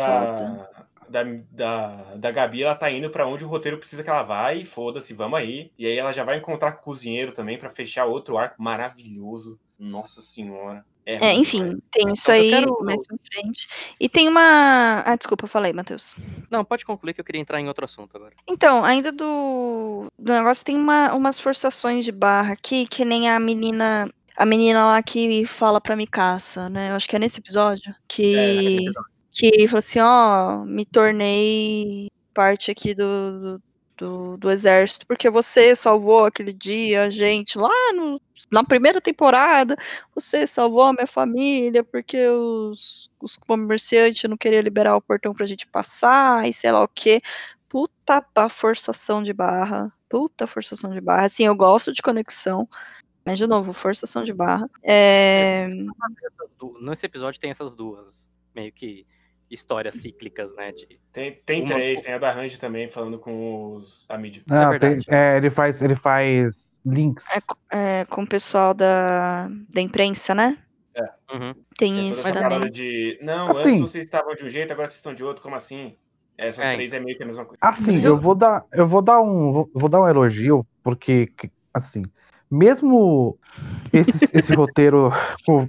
da, 1.09 1.23
da, 1.23 1.23
da, 1.51 2.03
da 2.15 2.31
Gabi, 2.31 2.61
ela 2.61 2.75
tá 2.75 2.91
indo 2.91 3.09
pra 3.09 3.25
onde 3.25 3.43
o 3.43 3.47
roteiro 3.47 3.79
precisa 3.79 4.03
que 4.03 4.09
ela 4.09 4.21
vá 4.21 4.53
e 4.53 4.63
foda-se, 4.63 5.15
vamos 5.15 5.39
aí. 5.39 5.71
E 5.79 5.87
aí 5.87 5.97
ela 5.97 6.11
já 6.11 6.23
vai 6.23 6.37
encontrar 6.37 6.73
com 6.73 6.81
o 6.81 6.83
cozinheiro 6.83 7.31
também 7.31 7.57
pra 7.57 7.71
fechar 7.71 8.05
outro 8.05 8.37
arco 8.37 8.61
maravilhoso. 8.61 9.59
Nossa 9.79 10.21
senhora. 10.21 10.85
É, 11.05 11.17
ruim 11.17 11.41
enfim, 11.41 11.77
tem 11.91 12.11
isso 12.11 12.31
aí 12.31 12.49
quero- 12.49 12.77
mais 12.81 12.99
pra 13.05 13.15
frente. 13.31 13.67
E 13.99 14.09
tem 14.09 14.27
uma. 14.27 15.03
Ah, 15.05 15.15
desculpa, 15.15 15.45
falei, 15.45 15.71
Matheus. 15.71 16.15
Não, 16.49 16.65
pode 16.65 16.83
concluir 16.83 17.13
que 17.13 17.21
eu 17.21 17.25
queria 17.25 17.39
entrar 17.41 17.61
em 17.61 17.67
outro 17.67 17.85
assunto 17.85 18.15
agora. 18.15 18.33
Então, 18.47 18.83
ainda 18.83 19.11
do, 19.11 20.07
do 20.17 20.33
negócio, 20.33 20.65
tem 20.65 20.75
uma, 20.75 21.13
umas 21.13 21.39
forçações 21.39 22.05
de 22.05 22.11
barra 22.11 22.53
aqui, 22.53 22.87
que 22.87 23.05
nem 23.05 23.29
a 23.29 23.39
menina. 23.39 24.09
A 24.35 24.45
menina 24.45 24.83
lá 24.83 25.01
que 25.01 25.45
fala 25.45 25.79
pra 25.79 25.95
Mikasa, 25.95 26.69
né? 26.69 26.89
Eu 26.89 26.95
acho 26.95 27.07
que 27.07 27.15
é 27.15 27.19
nesse 27.19 27.39
episódio. 27.39 27.93
Que. 28.07 28.35
É, 28.35 28.53
nesse 28.55 28.75
episódio. 28.77 29.09
que 29.31 29.67
falou 29.67 29.79
assim, 29.79 29.99
ó, 29.99 30.65
me 30.65 30.85
tornei 30.85 32.09
parte 32.33 32.69
aqui 32.71 32.93
do, 32.93 33.39
do, 33.57 33.61
do, 33.97 34.37
do 34.37 34.51
exército, 34.51 35.05
porque 35.07 35.29
você 35.29 35.75
salvou 35.75 36.25
aquele 36.25 36.53
dia 36.53 37.03
a 37.03 37.09
gente 37.09 37.57
lá 37.57 37.69
no, 37.93 38.19
na 38.51 38.63
primeira 38.63 38.99
temporada, 39.01 39.75
você 40.13 40.45
salvou 40.45 40.83
a 40.83 40.93
minha 40.93 41.07
família, 41.07 41.83
porque 41.83 42.27
os, 42.27 43.09
os 43.21 43.37
comerciantes 43.37 44.29
não 44.29 44.37
queriam 44.37 44.61
liberar 44.61 44.95
o 44.95 45.01
portão 45.01 45.33
pra 45.33 45.45
gente 45.45 45.67
passar, 45.67 46.47
e 46.47 46.53
sei 46.53 46.71
lá 46.71 46.83
o 46.83 46.87
quê. 46.87 47.21
Puta 47.67 48.21
pa- 48.21 48.47
forçação 48.47 49.21
de 49.21 49.33
barra, 49.33 49.91
puta 50.07 50.47
forçação 50.47 50.91
de 50.91 51.01
barra. 51.01 51.25
Assim, 51.25 51.45
eu 51.45 51.55
gosto 51.55 51.91
de 51.91 52.01
conexão, 52.01 52.67
mas 53.25 53.37
de 53.37 53.47
novo, 53.47 53.73
forçação 53.73 54.23
de 54.23 54.33
barra. 54.33 54.69
É, 54.83 55.67
Nesse 56.79 57.05
episódio 57.05 57.39
tem 57.39 57.51
essas 57.51 57.75
duas, 57.75 58.31
meio 58.53 58.71
que 58.71 59.05
histórias 59.49 59.95
cíclicas, 59.95 60.55
né? 60.55 60.71
De... 60.71 60.87
Tem, 61.13 61.31
tem 61.45 61.61
Uma- 61.61 61.69
três, 61.75 62.01
tem 62.01 62.13
a 62.13 62.17
da 62.17 62.31
Range 62.31 62.57
também 62.59 62.87
falando 62.87 63.19
com 63.19 63.75
os, 63.75 64.05
a 64.09 64.17
mídia. 64.17 64.43
Não, 64.47 64.71
tem- 64.71 64.79
verdade. 64.99 65.05
é, 65.09 65.37
ele 65.37 65.49
faz, 65.49 65.81
ele 65.81 65.95
faz 65.95 66.79
links. 66.85 67.25
é, 67.71 68.01
é, 68.01 68.05
com 68.05 68.23
o 68.23 68.27
pessoal 68.27 68.73
da, 68.73 69.47
da 69.69 69.81
imprensa, 69.81 70.33
né? 70.35 70.57
Uhum. 71.33 71.53
Tem 71.77 71.91
É 71.91 71.95
toda 71.95 72.11
isso 72.11 72.33
também. 72.33 72.71
de. 72.71 73.19
Não, 73.21 73.49
Assim- 73.49 73.69
antes 73.69 73.79
vocês 73.91 74.05
estavam 74.05 74.33
de 74.35 74.45
um 74.45 74.49
jeito, 74.49 74.71
agora 74.71 74.87
vocês 74.87 74.97
estão 74.97 75.13
de 75.13 75.23
outro, 75.23 75.41
como 75.43 75.55
assim? 75.55 75.93
Essas 76.37 76.65
É. 76.65 76.73
três 76.75 76.93
é 76.93 76.99
meio 76.99 77.17
que 77.17 77.23
a 77.23 77.25
mesma 77.25 77.43
coisa. 77.45 77.57
Assim, 77.61 78.01
eu 78.03 78.17
vou 78.17 78.35
dar, 78.35 78.63
eu 78.71 78.87
vou 78.87 79.01
dar 79.01 79.19
um, 79.21 79.51
vou- 79.51 79.69
vou 79.73 79.89
dar 79.89 80.01
um 80.01 80.07
elogio, 80.07 80.65
porque, 80.83 81.27
que- 81.37 81.51
assim, 81.73 82.03
mesmo 82.55 83.37
esse, 83.93 84.29
esse 84.35 84.53
roteiro 84.53 85.11
co- 85.45 85.67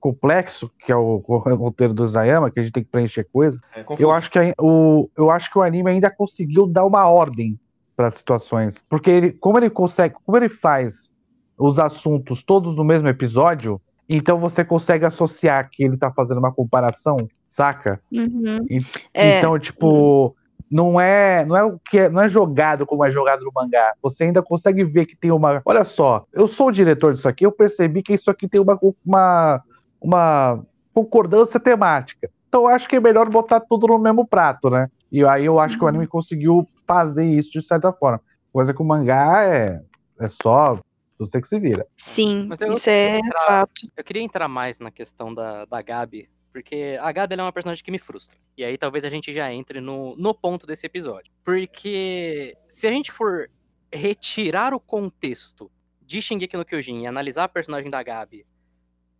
complexo, 0.00 0.68
que 0.84 0.92
é 0.92 0.96
o, 0.96 1.22
o 1.26 1.38
roteiro 1.54 1.94
do 1.94 2.04
Isayama, 2.04 2.50
que 2.50 2.60
a 2.60 2.62
gente 2.62 2.72
tem 2.72 2.84
que 2.84 2.90
preencher 2.90 3.26
coisa, 3.32 3.58
É 3.74 3.84
eu 3.98 4.10
acho 4.10 4.30
que 4.30 4.38
a- 4.38 4.54
o, 4.60 5.08
eu 5.16 5.30
acho 5.30 5.50
que 5.50 5.58
o 5.58 5.62
anime 5.62 5.90
ainda 5.90 6.10
conseguiu 6.10 6.66
dar 6.66 6.84
uma 6.84 7.08
ordem 7.08 7.58
para 7.96 8.08
as 8.08 8.14
situações, 8.14 8.82
porque 8.88 9.10
ele, 9.10 9.32
como 9.32 9.56
ele 9.58 9.70
consegue, 9.70 10.16
como 10.24 10.36
ele 10.36 10.48
faz 10.48 11.10
os 11.56 11.78
assuntos 11.78 12.42
todos 12.42 12.74
no 12.76 12.82
mesmo 12.84 13.06
episódio, 13.08 13.80
então 14.08 14.36
você 14.36 14.64
consegue 14.64 15.06
associar 15.06 15.68
que 15.70 15.84
ele 15.84 15.96
tá 15.96 16.12
fazendo 16.12 16.38
uma 16.38 16.52
comparação, 16.52 17.16
saca? 17.48 18.00
Uhum. 18.12 18.66
E- 18.68 18.80
É, 19.14 19.38
Então, 19.38 19.56
tipo, 19.58 20.34
não 20.70 21.00
é, 21.00 21.44
não 21.44 21.56
é 21.56 21.62
o 21.64 21.78
que 21.78 21.98
é, 21.98 22.08
não 22.08 22.22
é 22.22 22.28
jogado 22.28 22.84
como 22.86 23.04
é 23.04 23.10
jogado 23.10 23.44
no 23.44 23.52
mangá. 23.54 23.92
Você 24.02 24.24
ainda 24.24 24.42
consegue 24.42 24.82
ver 24.84 25.06
que 25.06 25.16
tem 25.16 25.30
uma. 25.30 25.62
Olha 25.64 25.84
só, 25.84 26.24
eu 26.32 26.48
sou 26.48 26.68
o 26.68 26.72
diretor 26.72 27.12
disso 27.14 27.28
aqui, 27.28 27.44
eu 27.46 27.52
percebi 27.52 28.02
que 28.02 28.14
isso 28.14 28.30
aqui 28.30 28.48
tem 28.48 28.60
uma, 28.60 28.78
uma, 29.06 29.62
uma 30.00 30.64
concordância 30.92 31.60
temática. 31.60 32.30
Então, 32.48 32.62
eu 32.62 32.68
acho 32.68 32.88
que 32.88 32.96
é 32.96 33.00
melhor 33.00 33.28
botar 33.28 33.60
tudo 33.60 33.86
no 33.88 33.98
mesmo 33.98 34.26
prato, 34.26 34.70
né? 34.70 34.88
E 35.10 35.24
aí 35.24 35.44
eu 35.44 35.58
acho 35.60 35.76
que 35.78 35.84
o 35.84 35.88
anime 35.88 36.06
conseguiu 36.06 36.66
fazer 36.86 37.24
isso 37.24 37.50
de 37.52 37.62
certa 37.66 37.92
forma. 37.92 38.20
Coisa 38.52 38.72
que 38.72 38.80
o 38.80 38.84
mangá 38.84 39.42
é, 39.44 39.80
é 40.20 40.28
só 40.28 40.78
você 41.18 41.40
que 41.40 41.48
se 41.48 41.58
vira. 41.58 41.86
sim, 41.96 42.46
Mas 42.48 42.60
eu- 42.60 42.68
isso 42.70 42.88
é 42.90 43.18
eu- 43.18 43.22
fato. 43.44 43.88
Eu 43.96 44.04
queria 44.04 44.22
entrar 44.22 44.48
mais 44.48 44.78
na 44.78 44.90
questão 44.90 45.32
da, 45.34 45.64
da 45.64 45.80
Gabi, 45.82 46.28
porque 46.54 46.96
a 47.00 47.10
Gabi 47.10 47.34
ela 47.34 47.42
é 47.42 47.46
uma 47.46 47.52
personagem 47.52 47.82
que 47.82 47.90
me 47.90 47.98
frustra. 47.98 48.38
E 48.56 48.64
aí 48.64 48.78
talvez 48.78 49.04
a 49.04 49.08
gente 49.08 49.32
já 49.32 49.52
entre 49.52 49.80
no, 49.80 50.14
no 50.16 50.32
ponto 50.32 50.68
desse 50.68 50.86
episódio. 50.86 51.32
Porque 51.42 52.56
se 52.68 52.86
a 52.86 52.90
gente 52.92 53.10
for 53.10 53.50
retirar 53.92 54.72
o 54.72 54.78
contexto 54.78 55.68
de 56.00 56.22
Shingeki 56.22 56.56
no 56.56 56.64
Kyojin 56.64 57.02
e 57.02 57.06
analisar 57.08 57.42
a 57.44 57.48
personagem 57.48 57.90
da 57.90 58.00
Gabi 58.04 58.46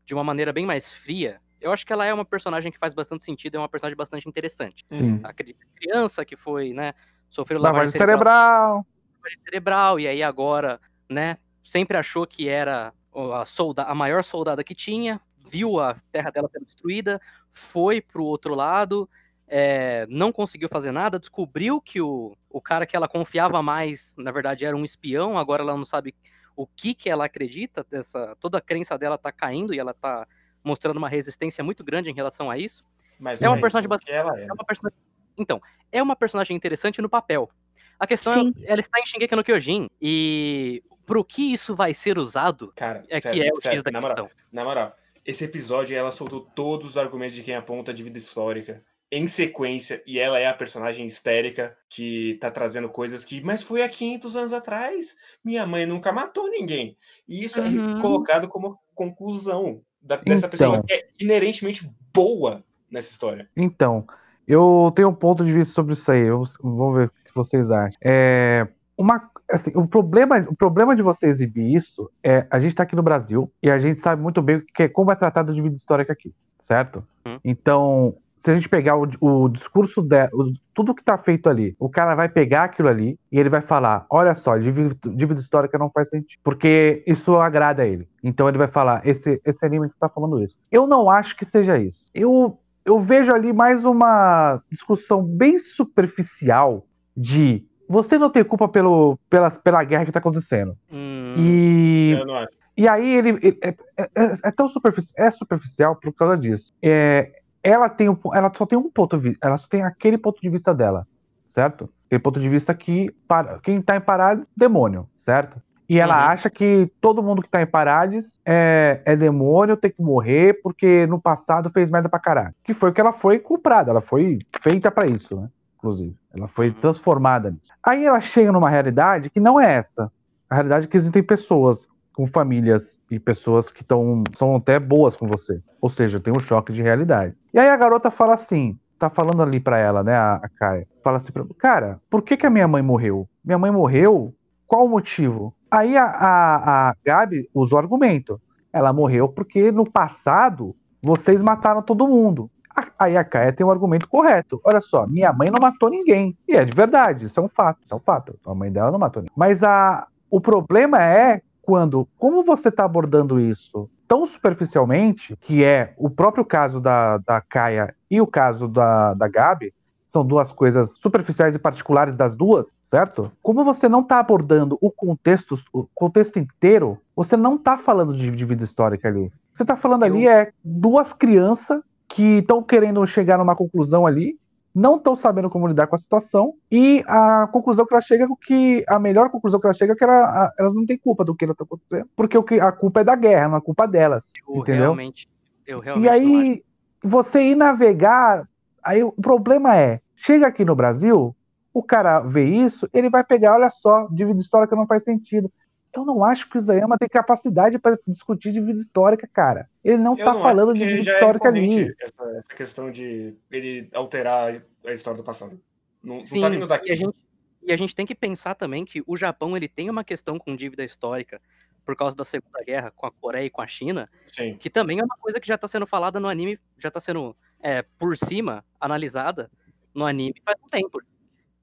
de 0.06 0.14
uma 0.14 0.22
maneira 0.22 0.52
bem 0.52 0.64
mais 0.64 0.88
fria, 0.88 1.40
eu 1.60 1.72
acho 1.72 1.84
que 1.84 1.92
ela 1.92 2.04
é 2.04 2.14
uma 2.14 2.24
personagem 2.24 2.70
que 2.70 2.78
faz 2.78 2.94
bastante 2.94 3.24
sentido, 3.24 3.56
é 3.56 3.58
uma 3.58 3.68
personagem 3.68 3.96
bastante 3.96 4.28
interessante. 4.28 4.84
Sim. 4.88 5.18
A 5.24 5.32
cri- 5.32 5.56
criança 5.74 6.24
que 6.24 6.36
foi, 6.36 6.72
né, 6.72 6.94
sofreu 7.28 7.58
Lavagem 7.60 7.90
cerebral. 7.90 8.86
lavagem 9.16 9.42
cerebral, 9.44 9.98
e 9.98 10.06
aí 10.06 10.22
agora, 10.22 10.80
né, 11.10 11.36
sempre 11.64 11.96
achou 11.96 12.26
que 12.28 12.48
era 12.48 12.92
a, 13.12 13.44
solda 13.44 13.82
a 13.82 13.94
maior 13.94 14.22
soldada 14.22 14.62
que 14.62 14.74
tinha, 14.74 15.20
viu 15.44 15.78
a 15.80 15.96
terra 16.10 16.30
dela 16.30 16.48
sendo 16.50 16.64
destruída, 16.64 17.20
foi 17.52 18.00
pro 18.00 18.24
outro 18.24 18.54
lado, 18.54 19.08
é, 19.46 20.06
não 20.08 20.32
conseguiu 20.32 20.68
fazer 20.68 20.90
nada, 20.90 21.18
descobriu 21.18 21.80
que 21.80 22.00
o, 22.00 22.36
o 22.50 22.60
cara 22.60 22.86
que 22.86 22.96
ela 22.96 23.06
confiava 23.06 23.62
mais, 23.62 24.14
na 24.18 24.32
verdade, 24.32 24.64
era 24.64 24.76
um 24.76 24.84
espião, 24.84 25.38
agora 25.38 25.62
ela 25.62 25.76
não 25.76 25.84
sabe 25.84 26.14
o 26.56 26.66
que 26.66 26.94
que 26.94 27.10
ela 27.10 27.24
acredita, 27.24 27.84
essa, 27.92 28.36
toda 28.40 28.58
a 28.58 28.60
crença 28.60 28.96
dela 28.96 29.18
tá 29.18 29.30
caindo 29.30 29.74
e 29.74 29.78
ela 29.78 29.92
tá 29.92 30.26
mostrando 30.62 30.96
uma 30.96 31.08
resistência 31.08 31.62
muito 31.62 31.84
grande 31.84 32.10
em 32.10 32.14
relação 32.14 32.50
a 32.50 32.56
isso. 32.56 32.84
Mas 33.20 33.40
é 33.40 33.44
não 33.44 33.52
uma 33.52 33.60
personagem 33.60 33.90
isso 33.90 34.04
que 34.04 34.12
ela 34.12 34.38
é. 34.38 34.44
É 34.44 34.52
uma 34.52 34.64
personagem... 34.64 34.98
Então, 35.36 35.60
é 35.90 36.02
uma 36.02 36.16
personagem 36.16 36.56
interessante 36.56 37.02
no 37.02 37.08
papel. 37.08 37.50
A 37.98 38.06
questão 38.06 38.32
Sim. 38.32 38.54
é, 38.62 38.72
ela 38.72 38.80
está 38.80 38.98
em 39.00 39.06
Shingeki 39.06 39.36
no 39.36 39.44
Kyojin, 39.44 39.88
e 40.00 40.82
pro 41.04 41.24
que 41.24 41.52
isso 41.52 41.76
vai 41.76 41.92
ser 41.92 42.18
usado 42.18 42.72
Cara, 42.74 43.04
é 43.08 43.20
sério, 43.20 43.40
que 43.40 43.48
é 43.48 43.50
o 43.52 43.60
sério, 43.60 43.78
X 43.78 43.82
da 43.82 43.90
na 43.90 44.00
moral, 44.00 44.16
questão. 44.24 44.44
Na 44.52 44.64
moral, 44.64 44.92
esse 45.24 45.44
episódio 45.44 45.96
ela 45.96 46.10
soltou 46.10 46.40
todos 46.40 46.90
os 46.90 46.96
argumentos 46.96 47.34
de 47.34 47.42
quem 47.42 47.54
aponta 47.54 47.92
de 47.94 48.02
vida 48.02 48.18
histórica 48.18 48.80
em 49.12 49.28
sequência 49.28 50.02
e 50.06 50.18
ela 50.18 50.38
é 50.38 50.46
a 50.46 50.54
personagem 50.54 51.06
histérica 51.06 51.76
que 51.88 52.36
tá 52.40 52.50
trazendo 52.50 52.88
coisas 52.88 53.24
que, 53.24 53.42
mas 53.42 53.62
foi 53.62 53.82
há 53.82 53.88
500 53.88 54.34
anos 54.36 54.52
atrás, 54.52 55.14
minha 55.44 55.64
mãe 55.66 55.86
nunca 55.86 56.12
matou 56.12 56.50
ninguém. 56.50 56.96
E 57.28 57.44
isso 57.44 57.60
Uhum. 57.60 57.96
é 57.96 58.00
colocado 58.00 58.48
como 58.48 58.78
conclusão 58.94 59.80
da- 60.02 60.16
dessa 60.16 60.46
Então. 60.46 60.50
pessoa 60.50 60.82
que 60.82 60.92
é 60.94 61.06
inerentemente 61.20 61.88
boa 62.12 62.64
nessa 62.90 63.10
história. 63.12 63.48
Então, 63.56 64.04
eu 64.48 64.92
tenho 64.96 65.08
um 65.08 65.14
ponto 65.14 65.44
de 65.44 65.52
vista 65.52 65.74
sobre 65.74 65.94
isso 65.94 66.10
aí. 66.10 66.20
Eu, 66.26 66.42
vamos 66.60 66.96
ver 66.96 67.06
o 67.06 67.10
que 67.10 67.34
vocês 67.34 67.70
acham. 67.70 67.96
É, 68.02 68.66
uma, 68.96 69.30
assim, 69.50 69.72
o, 69.74 69.86
problema, 69.86 70.44
o 70.48 70.54
problema 70.54 70.94
de 70.96 71.02
você 71.02 71.26
exibir 71.26 71.74
isso 71.74 72.10
é 72.22 72.46
a 72.50 72.58
gente 72.60 72.74
tá 72.74 72.82
aqui 72.82 72.96
no 72.96 73.02
Brasil 73.02 73.50
e 73.62 73.70
a 73.70 73.78
gente 73.78 74.00
sabe 74.00 74.22
muito 74.22 74.40
bem 74.42 74.62
que 74.74 74.84
é, 74.84 74.88
como 74.88 75.12
é 75.12 75.14
tratado 75.14 75.52
de 75.52 75.60
vida 75.60 75.74
histórica 75.74 76.12
aqui, 76.12 76.32
certo? 76.60 77.04
Hum. 77.26 77.38
Então, 77.44 78.16
se 78.36 78.50
a 78.50 78.54
gente 78.54 78.68
pegar 78.68 78.96
o, 78.96 79.08
o 79.20 79.48
discurso 79.48 80.02
dela, 80.02 80.30
tudo 80.74 80.94
que 80.94 81.04
tá 81.04 81.16
feito 81.16 81.48
ali, 81.48 81.74
o 81.78 81.88
cara 81.88 82.14
vai 82.14 82.28
pegar 82.28 82.64
aquilo 82.64 82.88
ali 82.88 83.18
e 83.30 83.38
ele 83.38 83.48
vai 83.48 83.62
falar: 83.62 84.06
olha 84.10 84.34
só, 84.34 84.56
dívida, 84.58 84.96
dívida 85.14 85.40
histórica 85.40 85.78
não 85.78 85.90
faz 85.90 86.10
sentido. 86.10 86.40
Porque 86.42 87.02
isso 87.06 87.36
agrada 87.36 87.82
a 87.82 87.86
ele. 87.86 88.08
Então 88.22 88.48
ele 88.48 88.58
vai 88.58 88.68
falar: 88.68 89.06
esse, 89.06 89.40
esse 89.44 89.64
anime 89.64 89.88
que 89.88 89.94
está 89.94 90.08
falando 90.08 90.42
isso. 90.42 90.58
Eu 90.70 90.86
não 90.86 91.08
acho 91.08 91.36
que 91.36 91.44
seja 91.44 91.78
isso. 91.78 92.08
Eu 92.14 92.58
eu 92.84 93.00
vejo 93.00 93.32
ali 93.32 93.50
mais 93.52 93.82
uma 93.82 94.60
discussão 94.70 95.22
bem 95.22 95.58
superficial 95.58 96.86
de 97.16 97.64
você 97.88 98.18
não 98.18 98.30
tem 98.30 98.44
culpa 98.44 98.68
pelo, 98.68 99.18
pela, 99.28 99.50
pela 99.50 99.84
guerra 99.84 100.04
que 100.04 100.12
tá 100.12 100.18
acontecendo. 100.18 100.74
Hum, 100.92 101.34
E, 101.36 102.12
Eu 102.18 102.26
não 102.26 102.34
acho. 102.36 102.48
e 102.76 102.88
aí 102.88 103.08
ele, 103.16 103.28
ele- 103.42 103.58
é, 103.62 103.68
é- 103.96 104.10
é- 104.16 104.34
é 104.44 104.50
tão 104.50 104.68
superficial, 104.68 105.26
é 105.26 105.30
superficial 105.30 105.96
por 105.96 106.12
causa 106.12 106.36
disso. 106.36 106.72
É, 106.82 107.30
ela, 107.62 107.88
tem 107.88 108.08
um, 108.08 108.16
ela 108.34 108.52
só 108.54 108.66
tem 108.66 108.78
um 108.78 108.90
ponto 108.90 109.16
de 109.16 109.28
vista, 109.30 109.46
ela 109.46 109.56
só 109.58 109.66
tem 109.68 109.82
aquele 109.82 110.18
ponto 110.18 110.40
de 110.40 110.48
vista 110.48 110.74
dela, 110.74 111.06
certo? 111.48 111.88
Aquele 112.06 112.22
ponto 112.22 112.38
de 112.40 112.48
vista 112.48 112.74
que 112.74 113.10
para, 113.26 113.58
quem 113.60 113.80
tá 113.80 113.96
em 113.96 114.00
Parades, 114.00 114.44
demônio, 114.56 115.08
certo? 115.18 115.60
E 115.88 115.98
ela 116.00 116.14
Uhum. 116.16 116.30
acha 116.32 116.48
que 116.48 116.90
todo 117.00 117.22
mundo 117.22 117.42
que 117.42 117.48
tá 117.50 117.60
em 117.60 117.66
Parades 117.66 118.40
é, 118.46 119.02
é 119.04 119.14
demônio, 119.14 119.76
tem 119.76 119.90
que 119.90 120.00
morrer, 120.02 120.58
porque 120.62 121.06
no 121.06 121.20
passado 121.20 121.70
fez 121.70 121.90
merda 121.90 122.08
pra 122.08 122.18
caralho. 122.18 122.54
Que 122.64 122.72
foi 122.72 122.88
o 122.90 122.92
que 122.92 123.00
ela 123.00 123.12
foi 123.12 123.38
comprada, 123.38 123.90
ela 123.90 124.00
foi 124.00 124.38
feita 124.62 124.90
pra 124.90 125.06
isso, 125.06 125.38
né? 125.38 125.48
Inclusive. 125.84 126.16
Ela 126.34 126.48
foi 126.48 126.68
Uhum. 126.68 126.74
transformada 126.80 127.50
nisso. 127.50 127.72
Aí 127.84 128.06
ela 128.06 128.20
chega 128.20 128.50
numa 128.50 128.70
realidade 128.70 129.28
que 129.28 129.38
não 129.38 129.60
é 129.60 129.74
essa. 129.74 130.10
A 130.48 130.54
realidade 130.54 130.86
é 130.86 130.88
que 130.88 130.96
existem 130.96 131.22
pessoas 131.22 131.86
com 132.14 132.26
famílias 132.26 132.98
e 133.10 133.18
pessoas 133.18 133.70
que 133.70 133.84
tão, 133.84 134.24
são 134.38 134.56
até 134.56 134.78
boas 134.78 135.14
com 135.14 135.26
você. 135.26 135.60
Ou 135.82 135.90
seja, 135.90 136.18
tem 136.20 136.32
um 136.32 136.38
choque 136.38 136.72
de 136.72 136.80
realidade. 136.80 137.34
E 137.52 137.58
aí 137.58 137.68
a 137.68 137.76
garota 137.76 138.10
fala 138.10 138.34
assim, 138.34 138.78
tá 138.98 139.10
falando 139.10 139.42
ali 139.42 139.60
pra 139.60 139.78
ela, 139.78 140.02
né, 140.02 140.14
a, 140.14 140.36
a 140.36 140.48
Kaia, 140.48 140.86
fala 141.02 141.16
assim 141.18 141.32
pra 141.32 141.44
cara, 141.58 142.00
por 142.08 142.22
que 142.22 142.36
que 142.36 142.46
a 142.46 142.50
minha 142.50 142.68
mãe 142.68 142.82
morreu? 142.82 143.28
Minha 143.44 143.58
mãe 143.58 143.70
morreu? 143.70 144.32
Qual 144.66 144.86
o 144.86 144.88
motivo? 144.88 145.54
Aí 145.70 145.96
a, 145.96 146.04
a, 146.04 146.88
a 146.90 146.94
Gabi 147.04 147.48
usa 147.52 147.74
o 147.74 147.78
argumento. 147.78 148.40
Ela 148.72 148.92
morreu 148.92 149.28
porque 149.28 149.70
no 149.70 149.84
passado 149.84 150.70
vocês 151.02 151.42
mataram 151.42 151.82
todo 151.82 152.08
mundo. 152.08 152.48
A- 152.76 152.86
Aí 152.98 153.16
a 153.16 153.24
Kaia 153.24 153.52
tem 153.52 153.64
um 153.66 153.70
argumento 153.70 154.08
correto. 154.08 154.60
Olha 154.64 154.80
só, 154.80 155.06
minha 155.06 155.32
mãe 155.32 155.48
não 155.50 155.58
matou 155.60 155.90
ninguém. 155.90 156.36
E 156.48 156.54
é 156.56 156.64
de 156.64 156.74
verdade, 156.74 157.26
isso 157.26 157.38
é 157.38 157.42
um 157.42 157.48
fato. 157.48 157.78
Isso 157.84 157.92
é 157.92 157.96
um 157.96 158.00
fato. 158.00 158.34
A 158.46 158.54
mãe 158.54 158.70
dela 158.72 158.90
não 158.90 158.98
matou 158.98 159.22
ninguém. 159.22 159.34
Mas 159.36 159.62
a, 159.62 160.06
o 160.30 160.40
problema 160.40 161.02
é 161.02 161.40
quando, 161.62 162.06
como 162.18 162.42
você 162.44 162.68
está 162.68 162.84
abordando 162.84 163.40
isso 163.40 163.88
tão 164.06 164.26
superficialmente, 164.26 165.36
que 165.40 165.64
é 165.64 165.92
o 165.96 166.10
próprio 166.10 166.44
caso 166.44 166.80
da, 166.80 167.18
da 167.18 167.40
Kaia 167.40 167.94
e 168.10 168.20
o 168.20 168.26
caso 168.26 168.68
da, 168.68 169.14
da 169.14 169.28
Gabi, 169.28 169.72
são 170.04 170.24
duas 170.24 170.52
coisas 170.52 170.94
superficiais 171.02 171.54
e 171.54 171.58
particulares 171.58 172.16
das 172.16 172.36
duas, 172.36 172.72
certo? 172.82 173.32
Como 173.42 173.64
você 173.64 173.88
não 173.88 174.00
está 174.00 174.20
abordando 174.20 174.78
o 174.80 174.90
contexto, 174.90 175.58
o 175.72 175.86
contexto 175.94 176.38
inteiro, 176.38 176.98
você 177.16 177.36
não 177.36 177.56
está 177.56 177.76
falando 177.76 178.16
de, 178.16 178.30
de 178.30 178.44
vida 178.44 178.62
histórica 178.62 179.08
ali. 179.08 179.32
Você 179.52 179.64
está 179.64 179.76
falando 179.76 180.04
ali 180.04 180.24
Eu- 180.24 180.30
é 180.30 180.52
duas 180.62 181.12
crianças 181.12 181.80
que 182.08 182.38
estão 182.38 182.62
querendo 182.62 183.06
chegar 183.06 183.38
numa 183.38 183.56
conclusão 183.56 184.06
ali, 184.06 184.38
não 184.74 184.96
estão 184.96 185.14
sabendo 185.14 185.48
como 185.48 185.68
lidar 185.68 185.86
com 185.86 185.94
a 185.94 185.98
situação, 185.98 186.54
e 186.70 187.04
a 187.06 187.46
conclusão 187.46 187.86
que 187.86 187.94
ela 187.94 188.00
chega 188.00 188.24
é 188.24 188.28
que 188.44 188.84
a 188.88 188.98
melhor 188.98 189.30
conclusão 189.30 189.60
que 189.60 189.66
ela 189.66 189.74
chega 189.74 189.92
é 189.92 189.96
que 189.96 190.02
ela- 190.02 190.52
elas 190.58 190.74
não 190.74 190.84
têm 190.84 190.98
culpa 190.98 191.24
do 191.24 191.34
que 191.34 191.44
está 191.44 191.62
acontecendo, 191.62 192.08
porque 192.16 192.36
o 192.36 192.42
que, 192.42 192.58
a 192.58 192.72
culpa 192.72 193.00
é 193.00 193.04
da 193.04 193.14
guerra, 193.14 193.48
não 193.48 193.56
é 193.58 193.60
culpa 193.60 193.86
delas. 193.86 194.32
eu 194.48 194.56
entendeu? 194.56 194.82
realmente, 194.82 195.28
eu 195.66 195.78
realmente 195.78 196.06
E 196.06 196.10
aí, 196.10 196.62
você 197.02 197.42
ir 197.42 197.54
navegar, 197.54 198.48
aí 198.82 199.04
o 199.04 199.12
problema 199.12 199.76
é, 199.76 200.00
chega 200.16 200.48
aqui 200.48 200.64
no 200.64 200.74
Brasil, 200.74 201.34
o 201.72 201.82
cara 201.82 202.20
vê 202.20 202.44
isso, 202.44 202.88
ele 202.92 203.08
vai 203.08 203.22
pegar, 203.22 203.54
olha 203.54 203.70
só, 203.70 204.08
dívida 204.10 204.40
histórica 204.40 204.74
não 204.74 204.86
faz 204.86 205.04
sentido. 205.04 205.48
Eu 205.94 206.04
não 206.04 206.24
acho 206.24 206.48
que 206.48 206.56
o 206.56 206.58
Isayama 206.58 206.98
tem 206.98 207.08
capacidade 207.08 207.78
para 207.78 207.98
discutir 208.06 208.52
dívida 208.52 208.80
histórica, 208.80 209.28
cara. 209.32 209.68
Ele 209.84 209.98
não 209.98 210.18
Eu 210.18 210.24
tá 210.24 210.34
não 210.34 210.42
falando 210.42 210.72
acho 210.72 210.80
de 210.80 211.02
já 211.02 211.12
é 211.12 211.14
histórica 211.14 211.50
recorrente 211.50 211.78
ali. 211.78 211.94
Essa, 212.00 212.24
essa 212.36 212.54
questão 212.54 212.90
de 212.90 213.34
ele 213.50 213.88
alterar 213.94 214.54
a 214.84 214.92
história 214.92 215.16
do 215.16 215.24
passado. 215.24 215.60
Não, 216.02 216.16
não 216.16 216.26
Sim, 216.26 216.40
tá 216.40 216.48
vindo 216.48 216.66
daqui. 216.66 216.88
E 216.88 216.92
a, 216.92 216.96
gente, 216.96 217.16
e 217.62 217.72
a 217.72 217.76
gente 217.76 217.94
tem 217.94 218.04
que 218.04 218.14
pensar 218.14 218.54
também 218.54 218.84
que 218.84 219.02
o 219.06 219.16
Japão 219.16 219.56
ele 219.56 219.68
tem 219.68 219.88
uma 219.88 220.04
questão 220.04 220.38
com 220.38 220.56
dívida 220.56 220.84
histórica 220.84 221.38
por 221.84 221.94
causa 221.94 222.16
da 222.16 222.24
Segunda 222.24 222.62
Guerra 222.64 222.90
com 222.90 223.06
a 223.06 223.10
Coreia 223.10 223.46
e 223.46 223.50
com 223.50 223.60
a 223.60 223.66
China, 223.66 224.08
Sim. 224.26 224.56
que 224.56 224.70
também 224.70 225.00
é 225.00 225.04
uma 225.04 225.16
coisa 225.18 225.38
que 225.38 225.46
já 225.46 225.58
tá 225.58 225.68
sendo 225.68 225.86
falada 225.86 226.18
no 226.18 226.28
anime, 226.28 226.58
já 226.78 226.90
tá 226.90 226.98
sendo 226.98 227.36
é, 227.62 227.82
por 227.98 228.16
cima 228.16 228.64
analisada 228.80 229.50
no 229.94 230.04
anime 230.04 230.34
faz 230.44 230.58
um 230.64 230.68
tempo. 230.68 230.98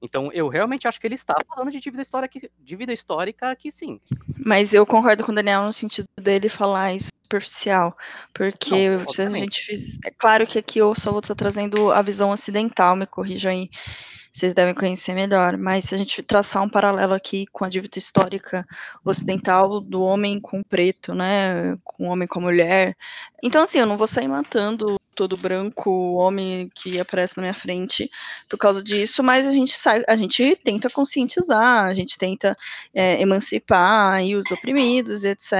Então 0.02 0.30
eu 0.32 0.48
realmente 0.48 0.88
acho 0.88 1.00
que 1.00 1.06
ele 1.06 1.14
está 1.14 1.34
falando 1.46 1.70
de 1.70 1.80
dívida 1.80 2.02
histórica, 2.02 2.50
dívida 2.58 2.92
histórica 2.92 3.50
aqui 3.50 3.70
sim. 3.70 4.00
Mas 4.44 4.74
eu 4.74 4.84
concordo 4.84 5.22
com 5.22 5.30
o 5.30 5.34
Daniel 5.34 5.62
no 5.62 5.72
sentido 5.72 6.06
dele 6.20 6.48
falar 6.48 6.92
isso 6.92 7.08
superficial, 7.32 7.96
porque 8.34 8.90
Não, 8.90 9.08
se 9.08 9.22
a 9.22 9.30
gente 9.30 9.62
fiz, 9.62 9.98
é 10.04 10.10
claro 10.10 10.46
que 10.46 10.58
aqui 10.58 10.78
eu 10.78 10.94
só 10.94 11.10
vou 11.10 11.20
estar 11.20 11.34
trazendo 11.34 11.90
a 11.90 12.02
visão 12.02 12.30
ocidental, 12.30 12.94
me 12.94 13.06
corrijam 13.06 13.52
aí, 13.52 13.70
vocês 14.30 14.52
devem 14.52 14.74
conhecer 14.74 15.14
melhor, 15.14 15.56
mas 15.56 15.84
se 15.84 15.94
a 15.94 15.98
gente 15.98 16.22
traçar 16.22 16.62
um 16.62 16.68
paralelo 16.68 17.14
aqui 17.14 17.46
com 17.52 17.64
a 17.64 17.68
dívida 17.68 17.98
histórica 17.98 18.66
ocidental 19.04 19.80
do 19.80 20.02
homem 20.02 20.40
com 20.40 20.60
o 20.60 20.64
preto, 20.64 21.14
né, 21.14 21.76
com 21.84 22.08
o 22.08 22.10
homem 22.10 22.28
com 22.28 22.38
a 22.40 22.42
mulher, 22.42 22.96
então 23.42 23.62
assim, 23.62 23.78
eu 23.78 23.86
não 23.86 23.96
vou 23.96 24.08
sair 24.08 24.28
matando 24.28 24.96
todo 25.14 25.36
branco 25.36 25.90
homem 26.14 26.70
que 26.74 26.98
aparece 26.98 27.36
na 27.36 27.42
minha 27.42 27.54
frente 27.54 28.10
por 28.48 28.58
causa 28.58 28.82
disso, 28.82 29.22
mas 29.22 29.46
a 29.46 29.52
gente 29.52 29.72
sai, 29.72 30.02
a 30.08 30.16
gente 30.16 30.56
tenta 30.64 30.88
conscientizar, 30.90 31.84
a 31.84 31.94
gente 31.94 32.18
tenta 32.18 32.56
é, 32.94 33.20
emancipar 33.20 34.14
aí 34.14 34.34
os 34.36 34.50
oprimidos, 34.50 35.24
etc. 35.24 35.52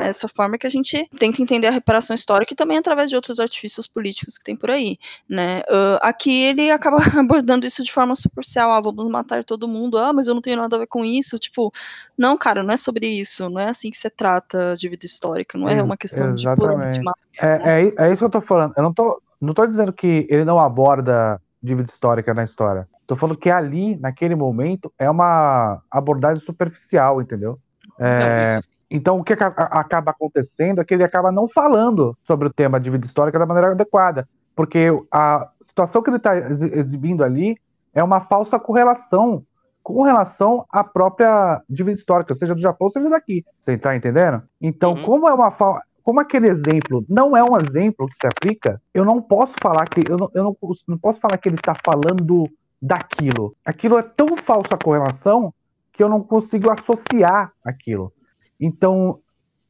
Essa 0.00 0.28
forma 0.28 0.58
que 0.58 0.66
a 0.66 0.70
gente 0.70 1.08
tenta 1.18 1.42
entender 1.42 1.66
a 1.66 1.72
reparação 1.72 2.14
histórica 2.14 2.52
e 2.52 2.56
também 2.56 2.78
através 2.78 3.10
de 3.10 3.16
outros 3.16 3.40
artifícios 3.40 3.86
políticos 3.86 4.36
que 4.36 4.44
tem 4.44 4.56
por 4.56 4.70
aí, 4.70 4.98
né? 5.28 5.62
Ah, 5.68 6.08
aqui 6.08 6.42
ele 6.42 6.70
acaba 6.70 6.98
abordando 7.18 7.66
isso 7.66 7.82
de 7.82 7.92
forma 7.92 8.14
superficial, 8.16 8.70
ah, 8.72 8.80
vamos 8.80 9.08
matar 9.08 9.44
todo 9.44 9.68
mundo, 9.68 9.98
ah, 9.98 10.12
mas 10.12 10.26
eu 10.26 10.34
não 10.34 10.42
tenho 10.42 10.56
nada 10.56 10.76
a 10.76 10.78
ver 10.78 10.86
com 10.86 11.04
isso, 11.04 11.38
tipo, 11.38 11.72
não, 12.16 12.36
cara, 12.36 12.62
não 12.62 12.72
é 12.72 12.76
sobre 12.76 13.06
isso, 13.08 13.48
não 13.48 13.60
é 13.60 13.68
assim 13.68 13.90
que 13.90 13.96
você 13.96 14.10
trata 14.10 14.76
de 14.76 14.88
vida 14.88 15.06
histórica, 15.06 15.58
não 15.58 15.68
é 15.68 15.82
uma 15.82 15.96
questão 15.96 16.34
de 16.34 16.42
exatamente. 16.42 16.60
puramente 16.60 17.02
matar. 17.02 17.29
É, 17.40 17.82
é, 17.82 17.94
é 18.06 18.12
isso 18.12 18.18
que 18.18 18.24
eu 18.24 18.30
tô 18.30 18.40
falando. 18.40 18.74
Eu 18.76 18.82
não 18.82 18.92
tô, 18.92 19.20
não 19.40 19.54
tô 19.54 19.66
dizendo 19.66 19.92
que 19.92 20.26
ele 20.28 20.44
não 20.44 20.58
aborda 20.58 21.40
dívida 21.62 21.90
histórica 21.90 22.34
na 22.34 22.44
história. 22.44 22.86
Tô 23.06 23.16
falando 23.16 23.36
que 23.38 23.50
ali, 23.50 23.96
naquele 23.96 24.34
momento, 24.34 24.92
é 24.98 25.10
uma 25.10 25.80
abordagem 25.90 26.42
superficial, 26.44 27.20
entendeu? 27.20 27.58
É, 27.98 28.54
Não. 28.56 28.60
Então, 28.92 29.18
o 29.18 29.24
que 29.24 29.32
aca- 29.34 29.48
acaba 29.70 30.10
acontecendo 30.10 30.80
é 30.80 30.84
que 30.84 30.92
ele 30.94 31.04
acaba 31.04 31.30
não 31.30 31.48
falando 31.48 32.16
sobre 32.24 32.48
o 32.48 32.52
tema 32.52 32.80
dívida 32.80 33.06
histórica 33.06 33.38
da 33.38 33.46
maneira 33.46 33.70
adequada. 33.72 34.28
Porque 34.54 34.88
a 35.12 35.48
situação 35.60 36.02
que 36.02 36.10
ele 36.10 36.16
está 36.16 36.36
exibindo 36.36 37.22
ali 37.22 37.56
é 37.94 38.02
uma 38.02 38.20
falsa 38.20 38.58
correlação 38.58 39.42
com 39.82 40.02
relação 40.02 40.66
à 40.70 40.82
própria 40.84 41.62
dívida 41.68 41.96
histórica, 41.98 42.34
seja 42.34 42.54
do 42.54 42.60
Japão, 42.60 42.90
seja 42.90 43.08
daqui. 43.08 43.44
Você 43.60 43.72
está 43.72 43.94
entendendo? 43.96 44.42
Então, 44.60 44.92
Uhum. 44.94 45.04
como 45.04 45.28
é 45.28 45.32
uma 45.34 45.50
fa- 45.52 45.82
como 46.10 46.18
aquele 46.18 46.48
exemplo 46.48 47.04
não 47.08 47.36
é 47.36 47.44
um 47.44 47.56
exemplo 47.56 48.08
que 48.08 48.16
se 48.16 48.26
aplica, 48.26 48.82
eu 48.92 49.04
não 49.04 49.22
posso 49.22 49.54
falar 49.62 49.84
que 49.88 50.00
eu 50.10 50.16
não, 50.16 50.28
eu 50.34 50.42
não, 50.42 50.56
não 50.88 50.98
posso 50.98 51.20
falar 51.20 51.38
que 51.38 51.48
ele 51.48 51.54
está 51.54 51.72
falando 51.84 52.42
daquilo. 52.82 53.54
Aquilo 53.64 53.96
é 53.96 54.02
tão 54.02 54.36
falsa 54.36 54.76
correlação 54.76 55.54
que 55.92 56.02
eu 56.02 56.08
não 56.08 56.20
consigo 56.20 56.68
associar 56.68 57.52
aquilo. 57.64 58.12
Então, 58.58 59.18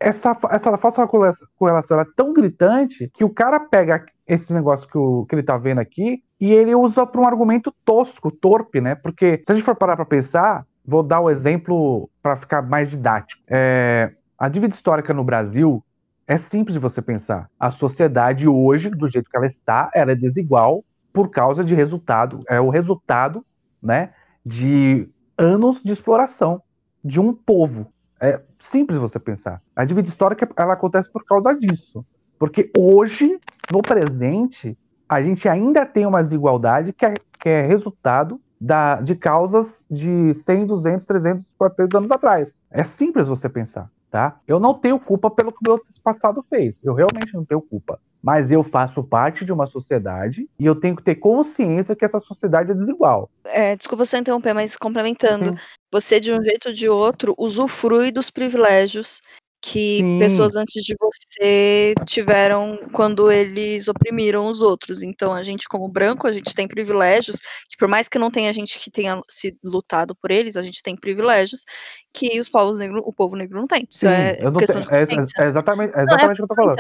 essa, 0.01 0.35
essa 0.51 0.79
falsa 0.79 1.07
correlação- 1.07 1.47
correlação 1.59 1.99
ela 1.99 2.09
é 2.09 2.13
tão 2.17 2.33
gritante 2.33 3.11
que 3.13 3.23
o 3.23 3.29
cara 3.29 3.61
pega 3.61 4.07
esse 4.27 4.51
negócio 4.55 4.89
que, 4.89 4.97
o, 4.97 5.27
que 5.27 5.35
ele 5.35 5.43
tá 5.43 5.59
vendo 5.59 5.81
aqui 5.81 6.23
e 6.41 6.55
ele 6.55 6.75
usa 6.75 7.05
para 7.05 7.21
um 7.21 7.27
argumento 7.27 7.71
tosco, 7.85 8.31
torpe, 8.31 8.81
né? 8.81 8.95
Porque 8.95 9.43
se 9.45 9.53
a 9.53 9.55
gente 9.55 9.65
for 9.67 9.77
parar 9.77 9.95
para 9.95 10.07
pensar, 10.07 10.65
vou 10.87 11.03
dar 11.03 11.21
o 11.21 11.29
exemplo 11.29 12.09
para 12.23 12.39
ficar 12.39 12.63
mais 12.63 12.89
didático. 12.89 13.43
É, 13.47 14.15
a 14.39 14.49
dívida 14.49 14.75
histórica 14.75 15.13
no 15.13 15.23
Brasil 15.23 15.85
é 16.31 16.39
simples 16.39 16.75
de 16.75 16.79
você 16.79 17.03
pensar. 17.03 17.51
A 17.59 17.73
sociedade 17.73 18.47
hoje, 18.47 18.89
do 18.89 19.09
jeito 19.09 19.29
que 19.29 19.37
ela 19.37 19.49
está, 19.49 19.91
ela 19.93 20.13
é 20.13 20.15
desigual 20.15 20.85
por 21.13 21.29
causa 21.29 21.65
de 21.65 21.75
resultado, 21.75 22.39
é 22.49 22.61
o 22.61 22.71
resultado, 22.71 23.45
né, 23.83 24.11
de 24.47 25.09
anos 25.37 25.83
de 25.83 25.91
exploração 25.91 26.63
de 27.05 27.19
um 27.19 27.33
povo. 27.33 27.89
É 28.21 28.41
simples 28.63 28.97
você 29.01 29.19
pensar. 29.19 29.61
A 29.75 29.85
dívida 29.85 30.09
histórica 30.09 30.49
ela 30.57 30.75
acontece 30.75 31.11
por 31.11 31.25
causa 31.25 31.53
disso. 31.53 32.07
Porque 32.39 32.71
hoje, 32.79 33.41
no 33.73 33.83
presente, 33.83 34.79
a 35.09 35.21
gente 35.21 35.49
ainda 35.49 35.85
tem 35.85 36.07
uma 36.07 36.23
desigualdade 36.23 36.93
que 36.93 37.07
é, 37.07 37.15
que 37.41 37.49
é 37.49 37.67
resultado 37.67 38.41
da, 38.61 39.01
de 39.01 39.17
causas 39.17 39.85
de 39.91 40.33
100, 40.33 40.67
200, 40.67 41.07
300, 41.07 41.55
400 41.59 41.99
anos 41.99 42.11
atrás. 42.13 42.61
É 42.71 42.85
simples 42.85 43.27
você 43.27 43.49
pensar, 43.49 43.91
tá? 44.11 44.41
Eu 44.47 44.59
não 44.59 44.75
tenho 44.75 44.99
culpa 44.99 45.31
pelo 45.31 45.51
que 45.51 45.59
o 45.59 45.71
meu 45.71 45.81
passado 46.03 46.43
fez. 46.43 46.83
Eu 46.83 46.95
realmente 46.95 47.33
não 47.35 47.45
tenho 47.45 47.61
culpa. 47.61 48.01
Mas 48.23 48.51
eu 48.51 48.63
faço 48.63 49.03
parte 49.03 49.45
de 49.47 49.53
uma 49.53 49.67
sociedade 49.67 50.47
e 50.59 50.67
eu 50.67 50.75
tenho 50.75 50.95
que 50.95 51.03
ter 51.03 51.15
consciência 51.15 51.97
que 51.97 52.05
essa 52.05 52.19
sociedade 52.19 52.71
é 52.71 52.75
desigual. 52.75 53.31
É, 53.45 53.75
desculpa 53.75 54.05
só 54.05 54.19
interromper, 54.19 54.53
mas 54.53 54.77
complementando, 54.77 55.51
Sim. 55.51 55.59
você 55.91 56.21
de 56.21 56.33
um 56.33 56.43
jeito 56.43 56.69
ou 56.69 56.75
de 56.75 56.89
outro 56.89 57.35
usufrui 57.39 58.11
dos 58.11 58.31
privilégios 58.31 59.23
que 59.61 59.99
Sim. 59.99 60.19
pessoas 60.19 60.57
antes 60.57 60.83
de 60.83 60.97
você 60.99 61.95
tiveram 62.07 62.79
quando 62.93 63.31
eles 63.31 63.89
oprimiram 63.89 64.47
os 64.47 64.63
outros. 64.63 65.03
Então, 65.03 65.35
a 65.35 65.43
gente, 65.43 65.69
como 65.69 65.87
branco, 65.87 66.27
a 66.27 66.33
gente 66.33 66.55
tem 66.55 66.67
privilégios 66.67 67.37
que, 67.69 67.77
por 67.79 67.87
mais 67.87 68.09
que 68.09 68.19
não 68.19 68.31
tenha 68.31 68.53
gente 68.53 68.79
que 68.79 68.91
tenha 68.91 69.21
se 69.29 69.57
lutado 69.63 70.15
por 70.15 70.31
eles, 70.31 70.57
a 70.57 70.63
gente 70.63 70.83
tem 70.83 70.97
privilégios 70.97 71.65
que 72.13 72.41
os 72.41 72.49
povos 72.49 72.79
negros, 72.79 73.03
o 73.05 73.13
povo 73.13 73.37
negro 73.37 73.61
não 73.61 73.67
tem. 73.67 73.87
Isso 73.89 74.01
Sim, 74.01 74.07
é 74.09 74.39
eu 74.41 74.51
não 74.51 74.59
questão 74.59 74.81
tenho, 74.81 74.91
de 74.91 74.97
é, 74.97 75.07
consciência. 75.07 75.43
é 75.43 75.49
exatamente, 75.49 75.93
é 75.93 75.97
Não, 75.97 76.03
exatamente 76.05 76.33
o 76.33 76.35
que 76.37 76.43
eu 76.43 76.49
tô 76.49 76.55
falando. 76.55 76.79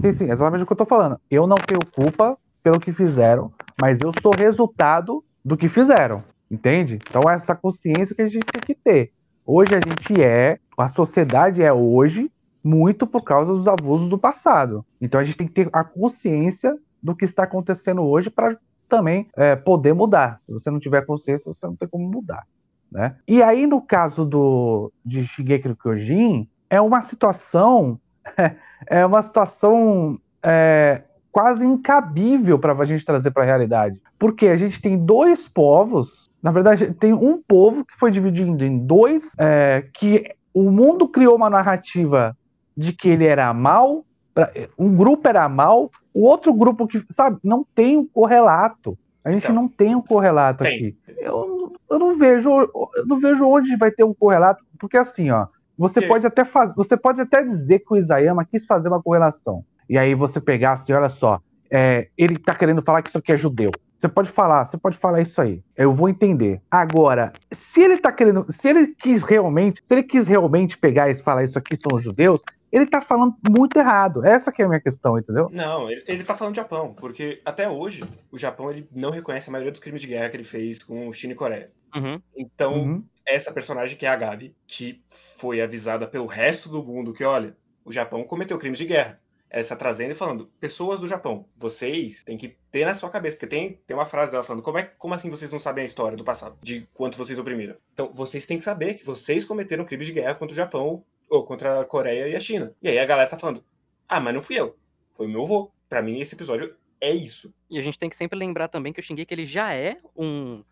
Sim, 0.00 0.12
sim, 0.12 0.28
é 0.28 0.32
exatamente 0.32 0.62
o 0.62 0.66
que 0.66 0.72
eu 0.72 0.76
tô 0.76 0.86
falando. 0.86 1.20
Eu 1.30 1.46
não 1.46 1.56
tenho 1.56 1.80
culpa 1.94 2.36
pelo 2.62 2.78
que 2.78 2.92
fizeram, 2.92 3.50
mas 3.80 4.00
eu 4.02 4.12
sou 4.20 4.32
resultado 4.36 5.24
do 5.42 5.56
que 5.56 5.68
fizeram, 5.68 6.22
entende? 6.50 6.98
Então 7.08 7.22
é 7.30 7.34
essa 7.34 7.54
consciência 7.54 8.14
que 8.14 8.20
a 8.20 8.28
gente 8.28 8.44
tem 8.44 8.62
que 8.66 8.74
ter. 8.74 9.12
Hoje 9.46 9.70
a 9.72 9.80
gente 9.80 10.22
é, 10.22 10.58
a 10.80 10.88
sociedade 10.88 11.62
é 11.62 11.72
hoje 11.72 12.30
muito 12.64 13.06
por 13.06 13.22
causa 13.22 13.52
dos 13.52 13.66
abusos 13.66 14.08
do 14.08 14.18
passado. 14.18 14.84
Então 15.00 15.20
a 15.20 15.24
gente 15.24 15.36
tem 15.36 15.46
que 15.46 15.54
ter 15.54 15.68
a 15.72 15.84
consciência 15.84 16.76
do 17.02 17.14
que 17.14 17.24
está 17.24 17.44
acontecendo 17.44 18.02
hoje 18.02 18.30
para 18.30 18.56
também 18.88 19.26
é, 19.36 19.54
poder 19.54 19.94
mudar. 19.94 20.38
Se 20.38 20.52
você 20.52 20.70
não 20.70 20.80
tiver 20.80 21.04
consciência, 21.04 21.52
você 21.52 21.66
não 21.66 21.76
tem 21.76 21.88
como 21.88 22.08
mudar. 22.08 22.44
Né? 22.90 23.16
E 23.26 23.42
aí, 23.42 23.66
no 23.66 23.82
caso 23.82 24.24
do, 24.24 24.90
de 25.04 25.24
Shigeki 25.24 25.68
no 25.68 25.76
Kyojin, 25.76 26.48
é 26.70 26.80
uma 26.80 27.02
situação 27.02 28.00
é 28.86 29.04
uma 29.04 29.22
situação 29.22 30.18
é, 30.42 31.02
quase 31.30 31.64
incabível 31.64 32.58
para 32.58 32.72
a 32.72 32.84
gente 32.84 33.04
trazer 33.04 33.30
para 33.30 33.42
a 33.42 33.46
realidade. 33.46 34.00
Porque 34.18 34.46
a 34.46 34.56
gente 34.56 34.80
tem 34.80 34.98
dois 34.98 35.48
povos, 35.48 36.28
na 36.42 36.50
verdade, 36.50 36.92
tem 36.94 37.12
um 37.12 37.40
povo 37.42 37.84
que 37.84 37.98
foi 37.98 38.10
dividido 38.10 38.64
em 38.64 38.78
dois, 38.78 39.32
é, 39.38 39.84
que 39.94 40.34
o 40.54 40.70
mundo 40.70 41.08
criou 41.08 41.36
uma 41.36 41.50
narrativa 41.50 42.36
de 42.76 42.92
que 42.92 43.08
ele 43.08 43.26
era 43.26 43.52
mal, 43.52 44.04
um 44.78 44.94
grupo 44.94 45.28
era 45.28 45.48
mal, 45.48 45.90
o 46.14 46.24
outro 46.24 46.52
grupo 46.52 46.86
que, 46.86 47.02
sabe, 47.10 47.38
não 47.42 47.64
tem 47.74 47.96
um 47.96 48.06
correlato. 48.06 48.96
A 49.24 49.32
gente 49.32 49.44
Então, 49.44 49.54
não 49.54 49.68
tem 49.68 49.94
um 49.94 50.00
correlato 50.00 50.62
tem. 50.62 50.74
aqui. 50.74 50.96
Eu, 51.18 51.72
eu 51.90 51.98
não 51.98 52.16
vejo, 52.16 52.48
eu 52.50 53.06
não 53.06 53.18
vejo 53.20 53.46
onde 53.46 53.76
vai 53.76 53.90
ter 53.90 54.04
um 54.04 54.14
correlato, 54.14 54.64
porque 54.78 54.96
assim, 54.96 55.30
ó, 55.30 55.46
você 55.76 56.00
Que- 56.00 56.06
pode 56.08 56.26
até 56.26 56.44
fazer, 56.44 56.72
você 56.74 56.96
pode 56.96 57.20
até 57.20 57.42
dizer 57.42 57.80
que 57.80 57.92
o 57.92 57.96
Isayama 57.96 58.44
quis 58.44 58.64
fazer 58.64 58.88
uma 58.88 59.02
correlação. 59.02 59.64
E 59.88 59.98
aí 59.98 60.14
você 60.14 60.40
pegar 60.40 60.72
assim, 60.72 60.92
olha 60.92 61.08
só, 61.08 61.40
é, 61.70 62.08
ele 62.16 62.38
tá 62.38 62.54
querendo 62.54 62.82
falar 62.82 63.02
que 63.02 63.08
isso 63.10 63.18
aqui 63.18 63.32
é 63.32 63.36
judeu. 63.36 63.70
Você 63.98 64.08
pode 64.08 64.30
falar, 64.30 64.64
você 64.64 64.78
pode 64.78 64.96
falar 64.96 65.20
isso 65.20 65.40
aí. 65.40 65.60
Eu 65.76 65.92
vou 65.92 66.08
entender. 66.08 66.60
Agora, 66.70 67.32
se 67.52 67.80
ele 67.82 67.98
tá 67.98 68.12
querendo, 68.12 68.46
se 68.48 68.68
ele 68.68 68.94
quis 68.94 69.22
realmente, 69.22 69.80
se 69.84 69.92
ele 69.92 70.04
quis 70.04 70.26
realmente 70.26 70.78
pegar 70.78 71.10
e 71.10 71.16
falar 71.16 71.44
isso 71.44 71.58
aqui 71.58 71.76
são 71.76 71.94
os 71.94 72.02
judeus, 72.02 72.40
ele 72.70 72.86
tá 72.86 73.00
falando 73.00 73.34
muito 73.42 73.76
errado. 73.76 74.24
Essa 74.24 74.52
que 74.52 74.62
é 74.62 74.64
a 74.64 74.68
minha 74.68 74.80
questão, 74.80 75.18
entendeu? 75.18 75.48
Não, 75.50 75.90
ele, 75.90 76.04
ele 76.06 76.24
tá 76.24 76.36
falando 76.36 76.54
do 76.54 76.58
Japão, 76.58 76.94
porque 76.94 77.40
até 77.44 77.68
hoje 77.68 78.04
o 78.30 78.38
Japão 78.38 78.70
ele 78.70 78.88
não 78.94 79.10
reconhece 79.10 79.48
a 79.48 79.52
maioria 79.52 79.72
dos 79.72 79.80
crimes 79.80 80.02
de 80.02 80.08
guerra 80.08 80.28
que 80.28 80.36
ele 80.36 80.44
fez 80.44 80.82
com 80.82 81.12
China 81.12 81.32
e 81.32 81.36
Coreia. 81.36 81.66
Uhum. 81.94 82.20
Então, 82.36 82.74
Uhum. 82.74 83.04
essa 83.26 83.52
personagem 83.52 83.96
que 83.96 84.06
é 84.06 84.08
a 84.08 84.16
Gabi, 84.16 84.54
que 84.66 84.98
foi 85.38 85.60
avisada 85.60 86.06
pelo 86.06 86.26
resto 86.26 86.68
do 86.68 86.84
mundo 86.84 87.12
que, 87.12 87.24
olha, 87.24 87.56
o 87.84 87.92
Japão 87.92 88.22
cometeu 88.22 88.58
crimes 88.58 88.78
de 88.78 88.84
guerra. 88.84 89.18
Ela 89.50 89.60
está 89.60 89.74
trazendo 89.76 90.12
e 90.12 90.14
falando, 90.14 90.46
pessoas 90.60 91.00
do 91.00 91.08
Japão, 91.08 91.46
vocês 91.56 92.22
têm 92.22 92.36
que 92.36 92.56
ter 92.70 92.84
na 92.84 92.94
sua 92.94 93.08
cabeça, 93.08 93.36
porque 93.36 93.46
tem, 93.46 93.80
tem 93.86 93.96
uma 93.96 94.06
frase 94.06 94.30
dela 94.30 94.44
falando, 94.44 94.62
como, 94.62 94.78
é, 94.78 94.82
como 94.98 95.14
assim 95.14 95.30
vocês 95.30 95.50
não 95.50 95.58
sabem 95.58 95.82
a 95.82 95.86
história 95.86 96.16
do 96.16 96.24
passado, 96.24 96.58
de 96.62 96.86
quanto 96.92 97.16
vocês 97.16 97.38
oprimiram? 97.38 97.76
Então, 97.94 98.12
vocês 98.12 98.44
têm 98.44 98.58
que 98.58 98.64
saber 98.64 98.94
que 98.94 99.06
vocês 99.06 99.44
cometeram 99.44 99.84
crimes 99.84 100.06
de 100.06 100.12
guerra 100.12 100.34
contra 100.34 100.52
o 100.52 100.56
Japão, 100.56 101.04
ou 101.28 101.44
contra 101.44 101.80
a 101.80 101.84
Coreia 101.84 102.28
e 102.28 102.34
a 102.34 102.40
China. 102.40 102.72
E 102.82 102.88
aí 102.88 102.98
a 102.98 103.04
galera 103.04 103.28
tá 103.28 103.38
falando, 103.38 103.62
ah, 104.08 104.20
mas 104.20 104.34
não 104.34 104.40
fui 104.40 104.58
eu, 104.58 104.76
foi 105.12 105.26
o 105.26 105.28
meu 105.28 105.42
avô. 105.42 105.70
Pra 105.88 106.02
mim, 106.02 106.20
esse 106.20 106.34
episódio 106.34 106.74
é 107.00 107.10
isso. 107.10 107.54
E 107.70 107.78
a 107.78 107.82
gente 107.82 107.98
tem 107.98 108.10
que 108.10 108.16
sempre 108.16 108.38
lembrar 108.38 108.68
também 108.68 108.92
que 108.92 109.00
o 109.00 109.02
Shingeki 109.02 109.32
ele 109.32 109.46
já 109.46 109.74
é 109.74 109.96
um, 110.14 110.62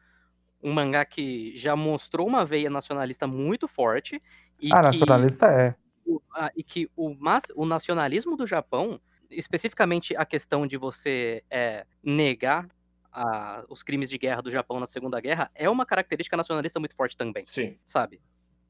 um 0.63 0.73
mangá 0.73 1.05
que 1.05 1.57
já 1.57 1.75
mostrou 1.75 2.27
uma 2.27 2.45
veia 2.45 2.69
nacionalista 2.69 3.27
muito 3.27 3.67
forte 3.67 4.23
e 4.61 4.73
Ah, 4.73 4.77
que 4.77 4.99
nacionalista 4.99 5.47
é. 5.47 5.75
O- 6.07 6.23
ah, 6.35 6.51
e 6.57 6.63
que 6.63 6.89
o, 6.97 7.15
mas, 7.19 7.45
o 7.55 7.67
nacionalismo 7.67 8.37
do 8.37 8.47
Japão, 8.47 9.01
especificamente 9.29 10.17
a 10.17 10.25
questão 10.25 10.67
de 10.67 10.77
você 10.77 11.43
é, 11.51 11.85
negar 12.03 12.69
a- 13.13 13.65
os 13.69 13.83
crimes 13.83 14.09
de 14.09 14.19
guerra 14.19 14.41
do 14.43 14.51
Japão 14.51 14.79
na 14.79 14.87
Segunda 14.87 15.21
Guerra, 15.21 15.51
é 15.55 15.69
uma 15.69 15.85
característica 15.85 16.37
nacionalista 16.37 16.79
muito 16.79 16.95
forte 16.95 17.17
também, 17.17 17.45
Sim. 17.45 17.77
sabe? 17.85 18.21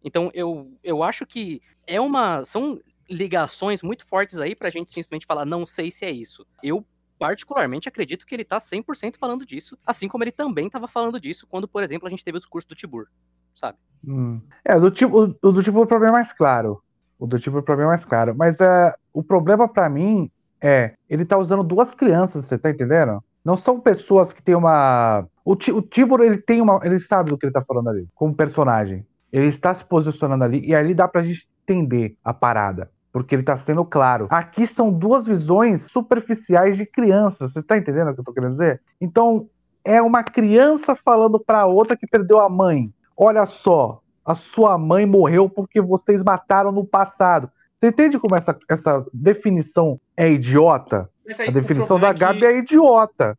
Então 0.02 0.30
eu, 0.32 0.72
eu 0.82 1.02
acho 1.02 1.26
que 1.26 1.60
é 1.86 2.00
uma. 2.00 2.44
São 2.44 2.80
ligações 3.08 3.82
muito 3.82 4.04
fortes 4.06 4.38
aí 4.40 4.54
pra 4.56 4.68
gente 4.70 4.90
simplesmente 4.90 5.26
falar, 5.26 5.44
não 5.44 5.64
sei 5.66 5.90
se 5.90 6.04
é 6.04 6.10
isso. 6.10 6.46
Eu. 6.62 6.84
Particularmente 7.18 7.88
acredito 7.88 8.26
que 8.26 8.34
ele 8.34 8.44
tá 8.44 8.60
100% 8.60 9.16
falando 9.18 9.46
disso, 9.46 9.78
assim 9.86 10.06
como 10.06 10.22
ele 10.22 10.30
também 10.30 10.68
tava 10.68 10.86
falando 10.86 11.18
disso 11.18 11.46
quando, 11.46 11.66
por 11.66 11.82
exemplo, 11.82 12.06
a 12.06 12.10
gente 12.10 12.22
teve 12.22 12.36
o 12.36 12.38
discurso 12.38 12.68
do 12.68 12.74
Tibur, 12.74 13.06
sabe? 13.54 13.78
Hum. 14.06 14.38
É, 14.62 14.78
do 14.78 14.90
tipo, 14.90 15.34
o 15.42 15.50
do 15.50 15.62
tipo 15.62 15.80
o 15.80 15.86
problema 15.86 16.18
é 16.18 16.20
mais 16.20 16.34
claro. 16.34 16.82
O 17.18 17.26
do 17.26 17.38
tipo 17.38 17.58
o 17.58 17.62
problema 17.62 17.90
é 17.90 17.94
mais 17.94 18.04
claro. 18.04 18.34
Mas 18.36 18.60
é, 18.60 18.94
o 19.12 19.22
problema 19.22 19.68
pra 19.68 19.88
mim 19.88 20.30
é, 20.60 20.92
ele 21.08 21.24
tá 21.24 21.38
usando 21.38 21.62
duas 21.62 21.94
crianças, 21.94 22.44
você 22.44 22.58
tá 22.58 22.70
entendendo? 22.70 23.22
Não 23.44 23.56
são 23.56 23.80
pessoas 23.80 24.32
que 24.32 24.42
têm 24.42 24.54
uma. 24.54 25.24
O, 25.44 25.52
o 25.52 25.82
Tibor, 25.82 26.20
ele 26.20 26.38
tem 26.38 26.60
uma. 26.60 26.80
Ele 26.82 26.98
sabe 26.98 27.30
do 27.30 27.38
que 27.38 27.46
ele 27.46 27.52
tá 27.52 27.62
falando 27.62 27.88
ali, 27.88 28.08
como 28.14 28.34
personagem. 28.34 29.06
Ele 29.32 29.46
está 29.46 29.72
se 29.74 29.84
posicionando 29.84 30.42
ali, 30.42 30.66
e 30.66 30.74
ali 30.74 30.94
dá 30.94 31.06
pra 31.06 31.22
gente 31.22 31.46
entender 31.62 32.16
a 32.24 32.34
parada. 32.34 32.90
Porque 33.12 33.34
ele 33.34 33.42
tá 33.42 33.56
sendo 33.56 33.84
claro. 33.84 34.26
Aqui 34.30 34.66
são 34.66 34.92
duas 34.92 35.26
visões 35.26 35.82
superficiais 35.82 36.76
de 36.76 36.84
crianças. 36.84 37.52
Você 37.52 37.62
tá 37.62 37.76
entendendo 37.78 38.08
o 38.08 38.14
que 38.14 38.20
eu 38.20 38.24
tô 38.24 38.32
querendo 38.32 38.52
dizer? 38.52 38.80
Então, 39.00 39.48
é 39.84 40.02
uma 40.02 40.22
criança 40.22 40.96
falando 40.96 41.38
pra 41.38 41.66
outra 41.66 41.96
que 41.96 42.06
perdeu 42.06 42.40
a 42.40 42.48
mãe. 42.48 42.92
Olha 43.16 43.46
só, 43.46 44.02
a 44.26 44.34
sua 44.34 44.76
mãe 44.76 45.06
morreu 45.06 45.48
porque 45.48 45.80
vocês 45.80 46.22
mataram 46.22 46.72
no 46.72 46.84
passado. 46.84 47.50
Você 47.76 47.88
entende 47.88 48.18
como 48.18 48.34
essa, 48.34 48.58
essa 48.68 49.04
definição 49.12 50.00
é 50.16 50.28
idiota? 50.30 51.08
Aí, 51.38 51.48
A 51.48 51.50
definição 51.52 52.00
da 52.00 52.08
é 52.08 52.14
Gabi 52.14 52.38
que- 52.40 52.46
é 52.46 52.58
idiota. 52.58 53.38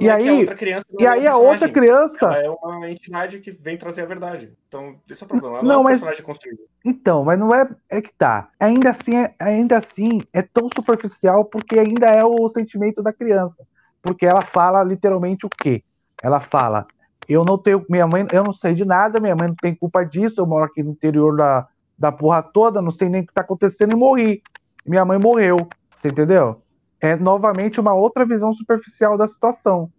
E 0.00 0.06
é 0.08 0.12
aí- 0.12 0.30
outra 0.30 0.54
criança 0.54 0.86
E 0.98 1.04
é 1.04 1.08
aí 1.08 1.26
a 1.26 1.36
outra 1.38 1.66
criança. 1.68 2.26
Ela 2.26 2.42
é 2.42 2.50
uma 2.50 2.90
entidade 2.90 3.38
que 3.38 3.50
vem 3.50 3.78
trazer 3.78 4.02
a 4.02 4.06
verdade. 4.06 4.52
Então, 4.68 4.94
esse 5.08 5.22
é 5.22 5.24
o 5.24 5.28
problema. 5.28 5.58
Ela 5.58 5.62
Não, 5.62 5.68
não, 5.68 5.76
é 5.76 5.80
um 5.80 5.84
mas- 5.84 5.92
personagem 6.00 6.24
construído. 6.24 6.60
Então, 6.84 7.24
mas 7.24 7.38
não 7.38 7.54
é, 7.54 7.66
é 7.88 8.02
que 8.02 8.12
tá. 8.12 8.50
Ainda 8.60 8.90
assim, 8.90 9.16
é, 9.16 9.34
ainda 9.38 9.78
assim, 9.78 10.20
é 10.32 10.42
tão 10.42 10.68
superficial 10.74 11.44
porque 11.46 11.78
ainda 11.78 12.06
é 12.06 12.22
o 12.22 12.48
sentimento 12.50 13.02
da 13.02 13.12
criança. 13.14 13.64
Porque 14.02 14.26
ela 14.26 14.42
fala 14.42 14.82
literalmente 14.82 15.46
o 15.46 15.48
quê? 15.48 15.82
Ela 16.22 16.38
fala: 16.40 16.84
eu 17.28 17.44
não 17.44 17.58
tenho, 17.58 17.84
minha 17.88 18.06
mãe, 18.06 18.26
eu 18.32 18.42
não 18.42 18.52
sei 18.52 18.74
de 18.74 18.84
nada, 18.84 19.20
minha 19.20 19.36
mãe 19.36 19.48
não 19.48 19.54
tem 19.54 19.74
culpa 19.74 20.04
disso, 20.04 20.40
eu 20.40 20.46
moro 20.46 20.64
aqui 20.64 20.82
no 20.82 20.92
interior 20.92 21.36
da, 21.36 21.66
da 21.98 22.10
porra 22.10 22.42
toda, 22.42 22.80
não 22.80 22.90
sei 22.90 23.08
nem 23.08 23.22
o 23.22 23.26
que 23.26 23.32
tá 23.32 23.42
acontecendo 23.42 23.92
e 23.92 23.96
morri. 23.96 24.42
Minha 24.86 25.04
mãe 25.04 25.18
morreu. 25.22 25.68
Você 25.90 26.08
entendeu? 26.08 26.56
É 27.00 27.16
novamente 27.16 27.78
uma 27.78 27.92
outra 27.92 28.24
visão 28.24 28.52
superficial 28.52 29.18
da 29.18 29.28
situação. 29.28 29.90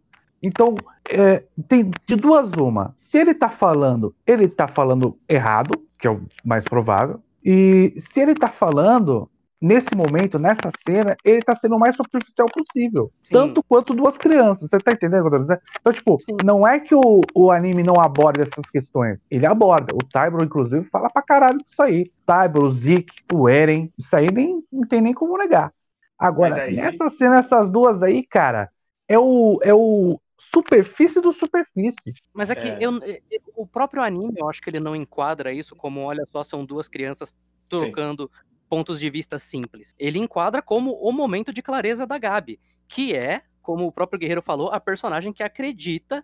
Então, 0.41 0.75
é, 1.09 1.43
tem 1.67 1.91
de 2.07 2.15
duas 2.15 2.49
uma. 2.53 2.93
Se 2.97 3.17
ele 3.17 3.33
tá 3.33 3.49
falando, 3.49 4.15
ele 4.25 4.47
tá 4.47 4.67
falando 4.67 5.17
errado, 5.27 5.71
que 5.99 6.07
é 6.07 6.11
o 6.11 6.21
mais 6.43 6.65
provável. 6.65 7.21
E 7.43 7.93
se 7.99 8.19
ele 8.19 8.33
tá 8.33 8.47
falando, 8.47 9.29
nesse 9.61 9.95
momento, 9.95 10.39
nessa 10.39 10.71
cena, 10.85 11.15
ele 11.23 11.41
tá 11.41 11.55
sendo 11.55 11.75
o 11.75 11.79
mais 11.79 11.95
superficial 11.95 12.47
possível. 12.47 13.11
Sim. 13.19 13.33
Tanto 13.33 13.61
quanto 13.63 13.93
duas 13.93 14.17
crianças. 14.17 14.69
Você 14.69 14.77
tá 14.77 14.91
entendendo 14.91 15.25
o 15.25 15.29
que 15.29 15.35
eu 15.35 15.39
tô 15.39 15.45
dizendo? 15.45 15.61
Então, 15.79 15.93
tipo, 15.93 16.17
Sim. 16.19 16.37
não 16.43 16.67
é 16.67 16.79
que 16.79 16.95
o, 16.95 17.21
o 17.35 17.51
anime 17.51 17.83
não 17.83 17.95
aborda 18.01 18.41
essas 18.41 18.69
questões. 18.69 19.25
Ele 19.29 19.45
aborda. 19.45 19.93
O 19.93 19.99
Tybro, 19.99 20.43
inclusive, 20.43 20.85
fala 20.89 21.09
pra 21.09 21.21
caralho 21.21 21.57
disso 21.57 21.81
aí. 21.83 22.11
Tybro, 22.25 22.67
o 22.67 22.71
Zeke, 22.71 23.13
o 23.33 23.49
Eren. 23.49 23.89
Isso 23.97 24.15
aí 24.15 24.27
nem, 24.31 24.59
não 24.71 24.87
tem 24.87 25.01
nem 25.01 25.13
como 25.13 25.37
negar. 25.37 25.73
Agora, 26.17 26.63
aí- 26.63 26.75
nessa 26.75 27.09
cena, 27.09 27.39
essas 27.39 27.69
duas 27.71 28.01
aí, 28.03 28.25
cara, 28.25 28.69
é 29.07 29.17
o, 29.17 29.59
é 29.63 29.73
o 29.73 30.19
superfície 30.37 31.21
do 31.21 31.31
superfície. 31.33 32.13
Mas 32.33 32.49
é 32.49 32.55
que 32.55 32.67
É. 32.67 32.77
eu, 32.79 32.93
eu- 33.03 33.19
o 33.55 33.67
próprio 33.67 34.01
anime, 34.01 34.33
eu 34.37 34.49
acho 34.49 34.61
que 34.61 34.69
ele 34.69 34.79
não 34.79 34.95
enquadra 34.95 35.51
isso 35.53 35.75
como, 35.75 36.01
olha 36.01 36.25
só, 36.31 36.43
são 36.43 36.65
duas 36.65 36.87
crianças 36.87 37.35
trocando 37.69 38.29
pontos 38.69 38.99
de 38.99 39.09
vista 39.09 39.39
simples. 39.39 39.95
Ele 39.97 40.19
enquadra 40.19 40.61
como 40.61 40.91
o 40.91 41.11
momento 41.11 41.51
de 41.51 41.61
clareza 41.61 42.05
da 42.05 42.17
Gabi, 42.17 42.59
que 42.87 43.15
é, 43.15 43.41
como 43.61 43.85
o 43.85 43.91
próprio 43.91 44.19
Guerreiro 44.19 44.41
falou, 44.41 44.69
a 44.69 44.79
personagem 44.79 45.33
que 45.33 45.43
acredita 45.43 46.23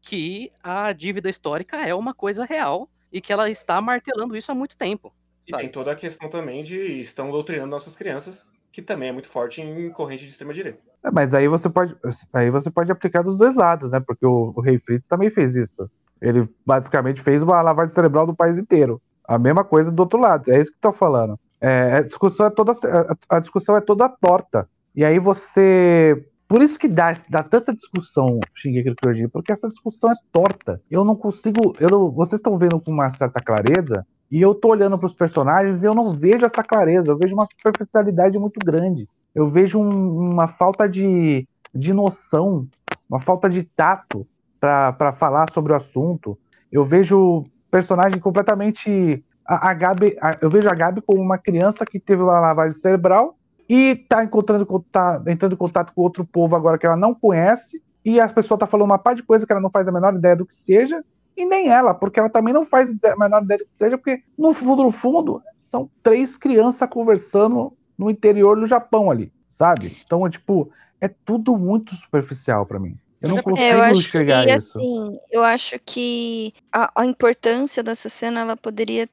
que 0.00 0.50
a 0.62 0.92
dívida 0.92 1.30
histórica 1.30 1.76
é 1.78 1.94
uma 1.94 2.14
coisa 2.14 2.44
real 2.44 2.88
e 3.10 3.20
que 3.20 3.32
ela 3.32 3.50
está 3.50 3.80
martelando 3.80 4.36
isso 4.36 4.52
há 4.52 4.54
muito 4.54 4.76
tempo. 4.76 5.12
E 5.46 5.50
sabe? 5.50 5.62
tem 5.62 5.72
toda 5.72 5.92
a 5.92 5.96
questão 5.96 6.28
também 6.28 6.62
de 6.62 7.00
estão 7.00 7.30
doutrinando 7.30 7.70
nossas 7.70 7.96
crianças, 7.96 8.50
que 8.70 8.82
também 8.82 9.08
é 9.08 9.12
muito 9.12 9.28
forte 9.28 9.60
em 9.62 9.90
corrente 9.90 10.24
de 10.24 10.30
extrema-direita. 10.30 10.82
É, 11.02 11.10
Mas 11.10 11.32
aí 11.32 11.48
você 11.48 11.68
pode, 11.68 11.96
aí 12.32 12.50
você 12.50 12.70
pode 12.70 12.92
aplicar 12.92 13.22
dos 13.22 13.38
dois 13.38 13.54
lados, 13.54 13.90
né? 13.90 13.98
Porque 14.00 14.26
o, 14.26 14.52
o 14.54 14.60
Rei 14.60 14.78
Fritz 14.78 15.08
também 15.08 15.30
fez 15.30 15.56
isso. 15.56 15.90
Ele 16.20 16.48
basicamente 16.66 17.22
fez 17.22 17.42
uma 17.42 17.62
lavagem 17.62 17.94
cerebral 17.94 18.26
do 18.26 18.34
país 18.34 18.58
inteiro. 18.58 19.00
A 19.24 19.38
mesma 19.38 19.64
coisa 19.64 19.90
do 19.90 20.00
outro 20.00 20.18
lado. 20.18 20.50
É 20.50 20.60
isso 20.60 20.72
que 20.72 20.78
tô 20.80 20.92
falando. 20.92 21.38
É, 21.60 21.94
a 21.98 22.02
discussão 22.02 22.46
é 22.46 22.50
toda 22.50 22.72
a- 22.72 23.36
a 23.36 23.40
discussão 23.40 23.76
é 23.76 23.80
toda 23.80 24.08
torta. 24.08 24.68
E 24.94 25.04
aí 25.04 25.18
você 25.18 26.24
por 26.48 26.62
isso 26.62 26.78
que 26.78 26.88
dá, 26.88 27.14
dá 27.28 27.42
tanta 27.42 27.74
discussão, 27.74 28.40
Shingeki 28.54 28.94
Kyojin, 28.94 29.28
porque 29.28 29.52
essa 29.52 29.68
discussão 29.68 30.10
é 30.10 30.14
torta. 30.32 30.80
Eu 30.90 31.04
não 31.04 31.14
consigo, 31.14 31.76
eu 31.78 31.90
não- 31.90 32.10
vocês 32.10 32.38
estão 32.38 32.56
vendo 32.56 32.80
com 32.80 32.90
uma 32.90 33.10
certa 33.10 33.38
clareza, 33.38 34.06
e 34.30 34.40
eu 34.40 34.54
tô 34.54 34.68
olhando 34.68 34.96
para 34.98 35.06
os 35.06 35.14
personagens 35.14 35.82
e 35.82 35.86
eu 35.86 35.94
não 35.94 36.12
vejo 36.14 36.46
essa 36.46 36.62
clareza, 36.62 37.10
eu 37.10 37.18
vejo 37.18 37.34
uma 37.34 37.46
superficialidade 37.54 38.38
muito 38.38 38.58
grande. 38.64 39.06
Eu 39.34 39.50
vejo 39.50 39.78
um- 39.78 40.30
uma 40.32 40.48
falta 40.48 40.88
de, 40.88 41.46
de 41.74 41.92
noção, 41.92 42.66
uma 43.08 43.20
falta 43.20 43.48
de 43.48 43.62
tato 43.62 44.26
para 44.58 45.12
falar 45.12 45.52
sobre 45.52 45.72
o 45.72 45.76
assunto. 45.76 46.38
Eu 46.72 46.84
vejo 46.84 47.44
personagem 47.70 48.18
completamente. 48.20 49.22
A, 49.48 49.70
a 49.70 49.74
Gabi, 49.74 50.14
a- 50.20 50.36
eu 50.42 50.50
vejo 50.50 50.68
a 50.68 50.74
Gabi 50.74 51.00
como 51.00 51.22
uma 51.22 51.38
criança 51.38 51.86
que 51.86 51.98
teve 51.98 52.22
uma 52.22 52.38
lavagem 52.38 52.78
cerebral 52.78 53.38
e 53.68 53.96
tá 53.96 54.22
encontrando 54.22 54.66
tá 54.92 55.22
entrando 55.26 55.54
em 55.54 55.56
contato 55.56 55.92
com 55.94 56.02
outro 56.02 56.24
povo 56.24 56.54
agora 56.54 56.76
que 56.78 56.86
ela 56.86 56.96
não 56.96 57.14
conhece. 57.14 57.82
E 58.04 58.20
as 58.20 58.32
pessoas 58.32 58.60
tá 58.60 58.66
falando 58.66 58.86
uma 58.86 58.98
par 58.98 59.14
de 59.14 59.22
coisa 59.22 59.46
que 59.46 59.52
ela 59.52 59.60
não 59.60 59.70
faz 59.70 59.88
a 59.88 59.92
menor 59.92 60.14
ideia 60.14 60.36
do 60.36 60.46
que 60.46 60.54
seja. 60.54 61.02
E 61.36 61.46
nem 61.46 61.68
ela, 61.68 61.94
porque 61.94 62.18
ela 62.18 62.28
também 62.28 62.52
não 62.52 62.66
faz 62.66 62.90
a 63.04 63.16
menor 63.16 63.42
ideia 63.42 63.58
do 63.58 63.64
que 63.64 63.78
seja, 63.78 63.96
porque 63.96 64.22
no 64.36 64.52
fundo, 64.52 64.82
no 64.82 64.90
fundo, 64.92 65.40
são 65.56 65.88
três 66.02 66.36
crianças 66.36 66.88
conversando 66.88 67.72
no 67.96 68.10
interior 68.10 68.58
do 68.58 68.66
Japão 68.66 69.10
ali, 69.10 69.32
sabe? 69.52 69.96
Então, 70.04 70.26
é, 70.26 70.30
tipo, 70.30 70.70
é 71.00 71.08
tudo 71.08 71.56
muito 71.56 71.94
superficial 71.94 72.66
pra 72.66 72.78
mim. 72.80 72.96
Eu 73.20 73.28
não 73.28 73.38
é 73.38 73.42
consigo 73.42 73.72
eu 73.72 73.82
acho 73.82 74.00
enxergar 74.00 74.44
que, 74.46 74.50
isso. 74.50 74.78
assim, 74.78 75.18
eu 75.30 75.44
acho 75.44 75.78
que 75.80 76.52
a, 76.72 77.02
a 77.02 77.06
importância 77.06 77.82
dessa 77.82 78.08
cena, 78.08 78.40
ela 78.40 78.56
poderia 78.56 79.08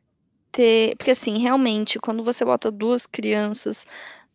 ter... 0.55 0.95
Porque, 0.97 1.11
assim, 1.11 1.37
realmente, 1.37 1.99
quando 1.99 2.23
você 2.23 2.45
bota 2.45 2.71
duas 2.71 3.05
crianças 3.05 3.85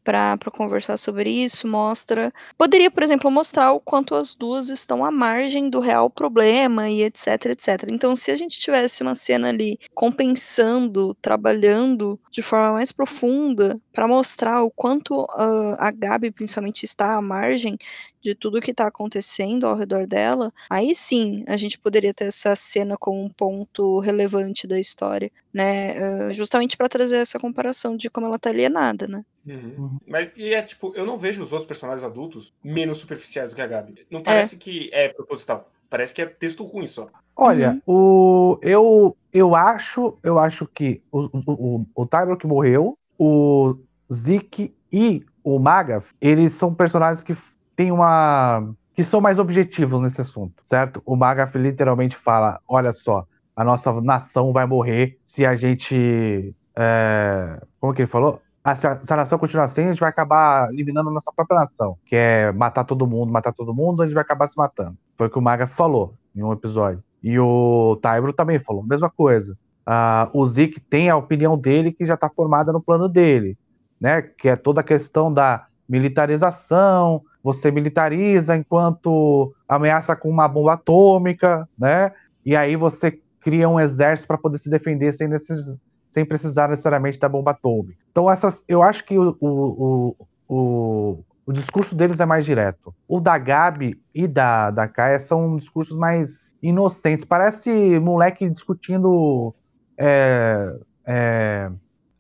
para 0.03 0.39
conversar 0.51 0.97
sobre 0.97 1.31
isso, 1.31 1.67
mostra... 1.69 2.33
Poderia, 2.57 2.91
por 2.91 3.03
exemplo, 3.03 3.31
mostrar 3.31 3.73
o 3.73 3.81
quanto 3.81 4.15
as 4.15 4.35
duas 4.35 4.69
estão 4.69 5.05
à 5.05 5.11
margem 5.11 5.69
do 5.69 5.81
real 5.81 6.09
problema 6.11 6.89
e 6.89 7.03
etc, 7.03 7.47
etc. 7.47 7.89
Então, 7.91 8.17
se 8.17 8.31
a 8.31 8.37
gente 8.37 8.59
tivesse 8.59 9.03
uma 9.03 9.15
cena 9.15 9.49
ali 9.49 9.79
compensando, 9.95 11.15
trabalhando 11.21 12.19
de 12.31 12.43
forma 12.43 12.73
mais 12.73 12.93
profunda 12.93 13.81
para 13.93 14.09
mostrar 14.09 14.63
o 14.63 14.71
quanto 14.71 15.27
ah, 15.31 15.77
a 15.79 15.91
Gabi, 15.91 16.31
principalmente, 16.31 16.85
está 16.85 17.15
à 17.15 17.23
margem 17.23 17.79
de 18.23 18.35
tudo 18.35 18.61
que 18.61 18.71
está 18.71 18.87
acontecendo 18.87 19.67
ao 19.67 19.77
redor 19.77 20.07
dela, 20.07 20.53
aí 20.69 20.95
sim 20.95 21.45
a 21.49 21.57
gente 21.57 21.79
poderia 21.79 22.13
ter 22.13 22.27
essa 22.27 22.55
cena 22.55 22.97
como 22.99 23.23
um 23.25 23.31
ponto 23.31 23.99
relevante 24.01 24.67
da 24.67 24.79
história, 24.79 25.31
né? 25.53 26.29
Ah, 26.29 26.33
justamente 26.33 26.77
para 26.77 26.89
trazer 26.89 27.17
essa 27.17 27.39
comparação 27.39 27.97
de 27.97 28.11
como 28.11 28.27
ela 28.27 28.39
tá 28.39 28.51
alienada, 28.51 29.07
né? 29.09 29.25
Uhum. 29.51 29.99
Mas 30.07 30.31
e 30.37 30.55
é 30.55 30.63
tipo, 30.63 30.93
eu 30.95 31.05
não 31.05 31.19
vejo 31.19 31.43
os 31.43 31.53
outros 31.53 31.67
personagens 31.67 32.05
adultos 32.05 32.53
menos 32.63 32.99
superficiais 32.99 33.51
do 33.51 33.57
que 33.57 33.63
a 33.63 33.67
Gabi. 33.67 34.07
Não 34.11 34.23
parece 34.23 34.57
que 34.57 34.91
é 34.93 35.09
proposital. 35.09 35.65
Parece 35.89 36.15
que 36.15 36.23
é 36.23 36.27
texto 36.27 36.65
ruim 36.65 36.87
só. 36.87 37.09
Olha, 37.37 37.81
o, 37.87 38.59
eu, 38.63 39.17
eu 39.33 39.55
acho, 39.55 40.17
eu 40.23 40.39
acho 40.39 40.67
que 40.67 41.03
o, 41.11 41.23
o, 41.23 41.43
o, 41.47 41.87
o 41.95 42.07
Tybor 42.07 42.37
que 42.37 42.47
morreu, 42.47 42.97
o 43.19 43.77
Zeke 44.13 44.75
e 44.93 45.25
o 45.43 45.59
Magath, 45.59 46.05
eles 46.21 46.53
são 46.53 46.75
personagens 46.75 47.23
que 47.23 47.37
têm 47.75 47.91
uma. 47.91 48.73
que 48.95 49.03
são 49.03 49.21
mais 49.21 49.39
objetivos 49.39 50.01
nesse 50.03 50.21
assunto, 50.21 50.55
certo? 50.63 51.03
O 51.05 51.17
Magath 51.17 51.55
literalmente 51.57 52.17
fala: 52.17 52.61
olha 52.69 52.93
só, 52.93 53.27
a 53.57 53.65
nossa 53.65 53.93
nação 54.01 54.53
vai 54.53 54.67
morrer 54.67 55.19
se 55.25 55.45
a 55.45 55.57
gente. 55.57 56.55
é, 56.77 57.61
como 57.81 57.95
que 57.95 58.03
ele 58.03 58.11
falou? 58.11 58.41
Se, 58.77 58.87
a, 58.87 59.03
se 59.03 59.13
a 59.13 59.17
nação 59.17 59.39
continuar 59.39 59.65
assim, 59.65 59.85
a 59.85 59.89
gente 59.89 60.01
vai 60.01 60.11
acabar 60.11 60.71
eliminando 60.73 61.09
a 61.09 61.13
nossa 61.13 61.33
própria 61.33 61.61
nação, 61.61 61.97
que 62.05 62.15
é 62.15 62.53
matar 62.53 62.85
todo 62.85 63.07
mundo, 63.07 63.33
matar 63.33 63.53
todo 63.53 63.75
mundo, 63.75 64.03
a 64.03 64.07
gente 64.07 64.15
vai 64.15 64.23
acabar 64.23 64.49
se 64.49 64.57
matando. 64.57 64.97
Foi 65.17 65.29
o 65.29 65.31
que 65.31 65.39
o 65.39 65.43
Magath 65.43 65.71
falou 65.71 66.15
em 66.37 66.43
um 66.43 66.53
episódio. 66.53 67.03
E 67.23 67.39
o 67.39 67.99
Taibro 68.03 68.33
também 68.33 68.59
falou 68.59 68.83
a 68.83 68.87
mesma 68.87 69.09
coisa. 69.09 69.57
Ah, 69.85 70.29
o 70.35 70.45
Zeke 70.45 70.79
tem 70.79 71.09
a 71.09 71.17
opinião 71.17 71.57
dele 71.57 71.91
que 71.91 72.05
já 72.05 72.15
está 72.15 72.29
formada 72.29 72.73
no 72.73 72.81
plano 72.81 73.09
dele, 73.09 73.57
né? 74.01 74.23
Que 74.23 74.51
é 74.51 74.57
toda 74.57 74.83
a 74.83 74.85
questão 74.85 75.33
da 75.33 75.67
militarização, 75.89 77.23
você 77.43 77.71
militariza 77.71 78.57
enquanto 78.57 79.53
ameaça 79.69 80.15
com 80.15 80.29
uma 80.29 80.47
bomba 80.47 80.75
atômica, 80.75 81.69
né? 81.79 82.13
E 82.45 82.55
aí 82.55 82.77
você 82.77 83.19
cria 83.41 83.69
um 83.69 83.81
exército 83.81 84.29
para 84.29 84.39
poder 84.39 84.59
se 84.59 84.71
defender 84.71 85.13
sem, 85.13 85.27
necess... 85.27 85.77
sem 86.11 86.25
precisar 86.25 86.69
necessariamente 86.69 87.19
da 87.19 87.29
bomba 87.29 87.53
atômica. 87.53 87.99
Então 88.11 88.31
essas, 88.31 88.65
eu 88.69 88.83
acho 88.83 89.05
que 89.05 89.17
o, 89.17 89.37
o, 89.41 90.17
o, 90.49 91.19
o 91.47 91.53
discurso 91.53 91.95
deles 91.95 92.19
é 92.21 92.27
mais 92.27 92.45
direto. 92.45 92.93
O 93.09 93.21
da 93.21 93.39
Gabi 93.39 93.99
e 94.13 94.27
da, 94.27 94.71
da 94.71 94.89
Kaia 94.89 95.21
são 95.21 95.57
discursos 95.57 95.97
mais 95.97 96.55
inocentes. 96.61 97.25
Parece 97.25 97.71
moleque 98.01 98.51
discutindo 98.51 99.55
é, 99.97 100.77
é, 101.07 101.71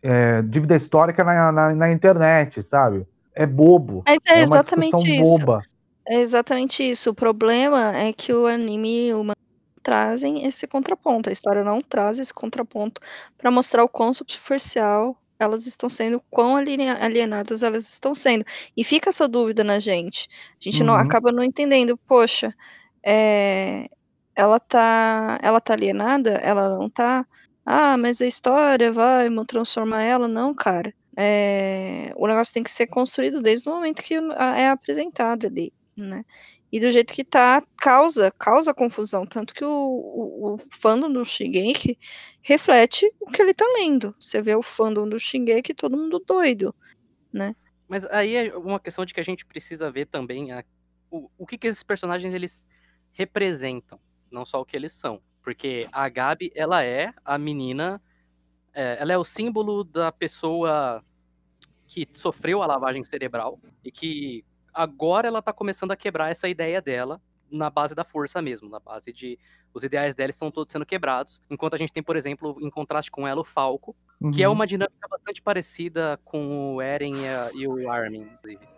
é, 0.02 0.42
dívida 0.42 0.76
histórica 0.76 1.24
na, 1.24 1.50
na, 1.50 1.74
na, 1.74 1.92
internet, 1.92 2.62
sabe? 2.62 3.04
É 3.34 3.44
bobo. 3.44 4.04
Mas 4.06 4.18
é, 4.28 4.38
é 4.38 4.42
exatamente 4.42 5.20
isso. 5.20 5.38
Boba. 5.38 5.62
É 6.06 6.20
exatamente 6.20 6.88
isso. 6.88 7.10
O 7.10 7.14
problema 7.14 7.96
é 7.96 8.12
que 8.12 8.32
o 8.32 8.46
anime 8.46 9.12
o 9.14 9.24
trazem 9.82 10.46
esse 10.46 10.66
contraponto. 10.66 11.28
A 11.28 11.32
história 11.32 11.64
não 11.64 11.80
traz 11.80 12.18
esse 12.18 12.32
contraponto 12.32 13.00
para 13.36 13.50
mostrar 13.50 13.84
o 13.84 13.88
quão 13.88 14.12
superficial 14.14 15.16
elas 15.38 15.66
estão 15.66 15.88
sendo, 15.88 16.22
quão 16.30 16.56
alienadas 16.56 17.62
elas 17.62 17.88
estão 17.88 18.14
sendo. 18.14 18.44
E 18.76 18.84
fica 18.84 19.08
essa 19.08 19.26
dúvida 19.26 19.64
na 19.64 19.78
gente. 19.78 20.28
A 20.52 20.56
gente 20.60 20.80
uhum. 20.80 20.88
não 20.88 20.94
acaba 20.94 21.32
não 21.32 21.42
entendendo, 21.42 21.96
poxa, 21.96 22.54
é, 23.02 23.88
ela 24.34 24.60
tá 24.60 25.38
ela 25.42 25.60
tá 25.60 25.72
alienada, 25.74 26.32
ela 26.32 26.68
não 26.68 26.90
tá. 26.90 27.26
Ah, 27.64 27.96
mas 27.96 28.20
a 28.20 28.26
história 28.26 28.92
vai 28.92 29.28
transformar 29.46 30.02
ela, 30.02 30.28
não, 30.28 30.54
cara. 30.54 30.94
É, 31.16 32.12
o 32.16 32.26
negócio 32.26 32.54
tem 32.54 32.62
que 32.62 32.70
ser 32.70 32.86
construído 32.86 33.40
desde 33.42 33.68
o 33.68 33.72
momento 33.72 34.02
que 34.02 34.14
é 34.14 34.68
apresentado 34.68 35.46
ali, 35.46 35.72
né? 35.96 36.24
E 36.72 36.78
do 36.78 36.90
jeito 36.90 37.12
que 37.12 37.24
tá, 37.24 37.62
causa, 37.76 38.30
causa 38.30 38.72
confusão. 38.72 39.26
Tanto 39.26 39.52
que 39.52 39.64
o, 39.64 39.68
o, 39.68 40.54
o 40.54 40.58
fandom 40.70 41.12
do 41.12 41.24
Shingeki 41.24 41.98
reflete 42.42 43.12
o 43.20 43.30
que 43.30 43.42
ele 43.42 43.52
tá 43.52 43.64
lendo. 43.76 44.14
Você 44.20 44.40
vê 44.40 44.54
o 44.54 44.62
fandom 44.62 45.08
do 45.08 45.18
Shingeki, 45.18 45.74
todo 45.74 45.96
mundo 45.96 46.22
doido, 46.24 46.74
né? 47.32 47.54
Mas 47.88 48.06
aí 48.06 48.36
é 48.36 48.56
uma 48.56 48.78
questão 48.78 49.04
de 49.04 49.12
que 49.12 49.20
a 49.20 49.24
gente 49.24 49.44
precisa 49.44 49.90
ver 49.90 50.06
também 50.06 50.52
a, 50.52 50.64
o, 51.10 51.28
o 51.36 51.44
que, 51.44 51.58
que 51.58 51.66
esses 51.66 51.82
personagens 51.82 52.32
eles 52.32 52.68
representam, 53.12 53.98
não 54.30 54.46
só 54.46 54.60
o 54.60 54.64
que 54.64 54.76
eles 54.76 54.92
são. 54.92 55.20
Porque 55.42 55.88
a 55.90 56.08
Gabi, 56.08 56.52
ela 56.54 56.84
é 56.84 57.12
a 57.24 57.36
menina, 57.36 58.00
é, 58.72 58.96
ela 59.00 59.12
é 59.12 59.18
o 59.18 59.24
símbolo 59.24 59.82
da 59.82 60.12
pessoa 60.12 61.02
que 61.88 62.06
sofreu 62.12 62.62
a 62.62 62.66
lavagem 62.66 63.04
cerebral 63.04 63.58
e 63.84 63.90
que 63.90 64.44
agora 64.72 65.28
ela 65.28 65.42
tá 65.42 65.52
começando 65.52 65.92
a 65.92 65.96
quebrar 65.96 66.30
essa 66.30 66.48
ideia 66.48 66.80
dela 66.80 67.20
na 67.50 67.68
base 67.68 67.94
da 67.94 68.04
força 68.04 68.40
mesmo, 68.40 68.68
na 68.68 68.78
base 68.78 69.12
de 69.12 69.38
os 69.72 69.84
ideais 69.84 70.14
dela 70.14 70.30
estão 70.30 70.50
todos 70.50 70.72
sendo 70.72 70.86
quebrados, 70.86 71.40
enquanto 71.48 71.74
a 71.74 71.76
gente 71.76 71.92
tem, 71.92 72.02
por 72.02 72.16
exemplo, 72.16 72.56
em 72.60 72.70
contraste 72.70 73.10
com 73.10 73.26
ela 73.26 73.40
o 73.40 73.44
Falco, 73.44 73.94
uhum. 74.20 74.30
que 74.30 74.42
é 74.42 74.48
uhum. 74.48 74.54
uma 74.54 74.66
dinâmica 74.66 75.08
bastante 75.08 75.40
parecida 75.40 76.18
com 76.24 76.74
o 76.74 76.82
Eren 76.82 77.14
e, 77.54 77.66
o 77.66 77.90
Armin, 77.90 78.22
inclusive. 78.22 78.68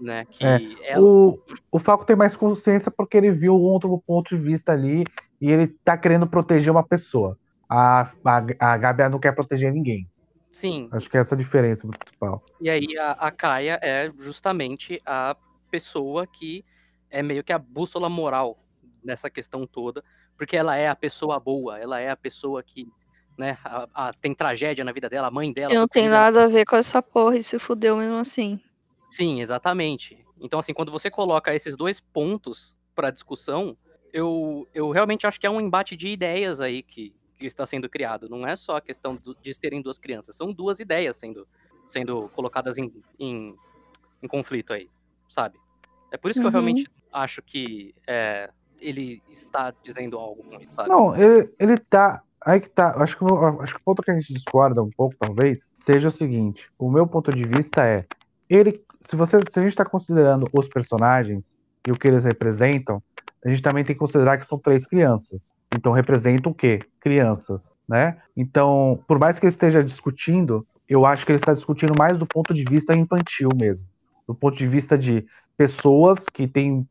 Né, 0.00 0.24
que 0.30 0.46
é, 0.46 0.60
ela... 0.84 1.02
o, 1.02 1.40
o 1.72 1.78
Falco 1.80 2.06
tem 2.06 2.14
mais 2.14 2.36
consciência 2.36 2.88
porque 2.88 3.16
ele 3.16 3.32
viu 3.32 3.54
outro 3.54 4.00
ponto 4.06 4.36
de 4.36 4.40
vista 4.40 4.70
ali 4.70 5.02
e 5.40 5.50
ele 5.50 5.66
tá 5.66 5.98
querendo 5.98 6.26
proteger 6.26 6.70
uma 6.70 6.84
pessoa. 6.84 7.36
A, 7.68 8.12
a, 8.24 8.36
a 8.60 8.76
Gabi 8.76 9.08
não 9.08 9.18
quer 9.18 9.32
proteger 9.32 9.72
ninguém. 9.72 10.08
Sim. 10.50 10.88
Acho 10.92 11.08
que 11.08 11.16
é 11.16 11.20
essa 11.20 11.34
a 11.34 11.38
diferença 11.38 11.86
principal. 11.86 12.42
E 12.60 12.68
aí 12.70 12.98
a, 12.98 13.12
a 13.12 13.30
Kaia 13.30 13.78
é 13.82 14.10
justamente 14.18 15.00
a 15.04 15.36
pessoa 15.70 16.26
que 16.26 16.64
é 17.10 17.22
meio 17.22 17.44
que 17.44 17.52
a 17.52 17.58
bússola 17.58 18.08
moral 18.08 18.58
nessa 19.02 19.30
questão 19.30 19.66
toda, 19.66 20.02
porque 20.36 20.56
ela 20.56 20.76
é 20.76 20.88
a 20.88 20.96
pessoa 20.96 21.38
boa, 21.38 21.78
ela 21.78 22.00
é 22.00 22.10
a 22.10 22.16
pessoa 22.16 22.62
que 22.62 22.86
né, 23.36 23.56
a, 23.64 23.86
a, 23.94 24.12
tem 24.12 24.34
tragédia 24.34 24.84
na 24.84 24.92
vida 24.92 25.08
dela, 25.08 25.28
a 25.28 25.30
mãe 25.30 25.52
dela. 25.52 25.72
não 25.72 25.86
tem 25.86 26.08
nada 26.08 26.44
a 26.44 26.48
ver 26.48 26.64
com 26.64 26.76
essa 26.76 27.00
porra 27.00 27.38
e 27.38 27.42
se 27.42 27.58
fudeu 27.58 27.96
mesmo 27.96 28.16
assim. 28.16 28.60
Sim, 29.08 29.40
exatamente. 29.40 30.18
Então, 30.40 30.58
assim, 30.58 30.74
quando 30.74 30.92
você 30.92 31.10
coloca 31.10 31.54
esses 31.54 31.76
dois 31.76 32.00
pontos 32.00 32.76
para 32.94 33.10
discussão, 33.10 33.76
eu, 34.12 34.66
eu 34.74 34.90
realmente 34.90 35.26
acho 35.26 35.38
que 35.40 35.46
é 35.46 35.50
um 35.50 35.60
embate 35.60 35.96
de 35.96 36.08
ideias 36.08 36.60
aí 36.60 36.82
que, 36.82 37.14
que 37.38 37.46
está 37.46 37.64
sendo 37.64 37.88
criado. 37.88 38.28
Não 38.28 38.46
é 38.46 38.56
só 38.56 38.76
a 38.76 38.80
questão 38.80 39.16
do, 39.16 39.34
de 39.34 39.58
terem 39.58 39.80
duas 39.80 39.98
crianças, 39.98 40.36
são 40.36 40.52
duas 40.52 40.80
ideias 40.80 41.16
sendo, 41.16 41.46
sendo 41.86 42.28
colocadas 42.30 42.78
em, 42.78 42.92
em, 43.18 43.54
em 44.22 44.28
conflito 44.28 44.72
aí, 44.72 44.88
sabe? 45.28 45.58
É 46.10 46.16
por 46.16 46.30
isso 46.30 46.40
que 46.40 46.46
uhum. 46.46 46.48
eu 46.48 46.52
realmente 46.52 46.90
acho 47.12 47.42
que 47.42 47.94
é, 48.06 48.50
ele 48.80 49.22
está 49.28 49.72
dizendo 49.82 50.18
algo 50.18 50.42
sabe? 50.74 50.88
Não, 50.88 51.14
ele, 51.14 51.50
ele 51.58 51.78
tá. 51.78 52.22
Aí 52.40 52.60
que 52.60 52.68
tá. 52.68 52.90
Acho 53.02 53.18
que, 53.18 53.24
acho 53.60 53.74
que 53.74 53.80
o 53.80 53.84
ponto 53.84 54.02
que 54.02 54.10
a 54.10 54.14
gente 54.14 54.32
discorda 54.32 54.82
um 54.82 54.90
pouco, 54.90 55.14
talvez, 55.18 55.74
seja 55.76 56.08
o 56.08 56.12
seguinte: 56.12 56.70
o 56.78 56.90
meu 56.90 57.06
ponto 57.06 57.30
de 57.30 57.44
vista 57.44 57.86
é. 57.86 58.06
Ele, 58.48 58.82
se, 59.02 59.14
você, 59.14 59.40
se 59.50 59.58
a 59.58 59.62
gente 59.62 59.72
está 59.72 59.84
considerando 59.84 60.48
os 60.52 60.68
personagens 60.68 61.54
e 61.86 61.92
o 61.92 61.94
que 61.94 62.08
eles 62.08 62.24
representam, 62.24 63.02
a 63.44 63.48
gente 63.48 63.62
também 63.62 63.84
tem 63.84 63.94
que 63.94 64.00
considerar 64.00 64.38
que 64.38 64.46
são 64.46 64.58
três 64.58 64.86
crianças. 64.86 65.54
Então 65.74 65.92
representam 65.92 66.52
o 66.52 66.54
quê? 66.54 66.80
Crianças, 67.00 67.76
né? 67.88 68.16
Então, 68.36 69.00
por 69.06 69.18
mais 69.18 69.38
que 69.38 69.46
ele 69.46 69.52
esteja 69.52 69.82
discutindo, 69.82 70.66
eu 70.88 71.04
acho 71.06 71.24
que 71.24 71.32
ele 71.32 71.38
está 71.38 71.52
discutindo 71.52 71.94
mais 71.98 72.18
do 72.18 72.26
ponto 72.26 72.52
de 72.52 72.64
vista 72.64 72.94
infantil 72.94 73.50
mesmo. 73.60 73.86
Do 74.26 74.34
ponto 74.34 74.56
de 74.56 74.66
vista 74.66 74.96
de 74.98 75.24
pessoas 75.56 76.26
que 76.28 76.46
têm 76.46 76.86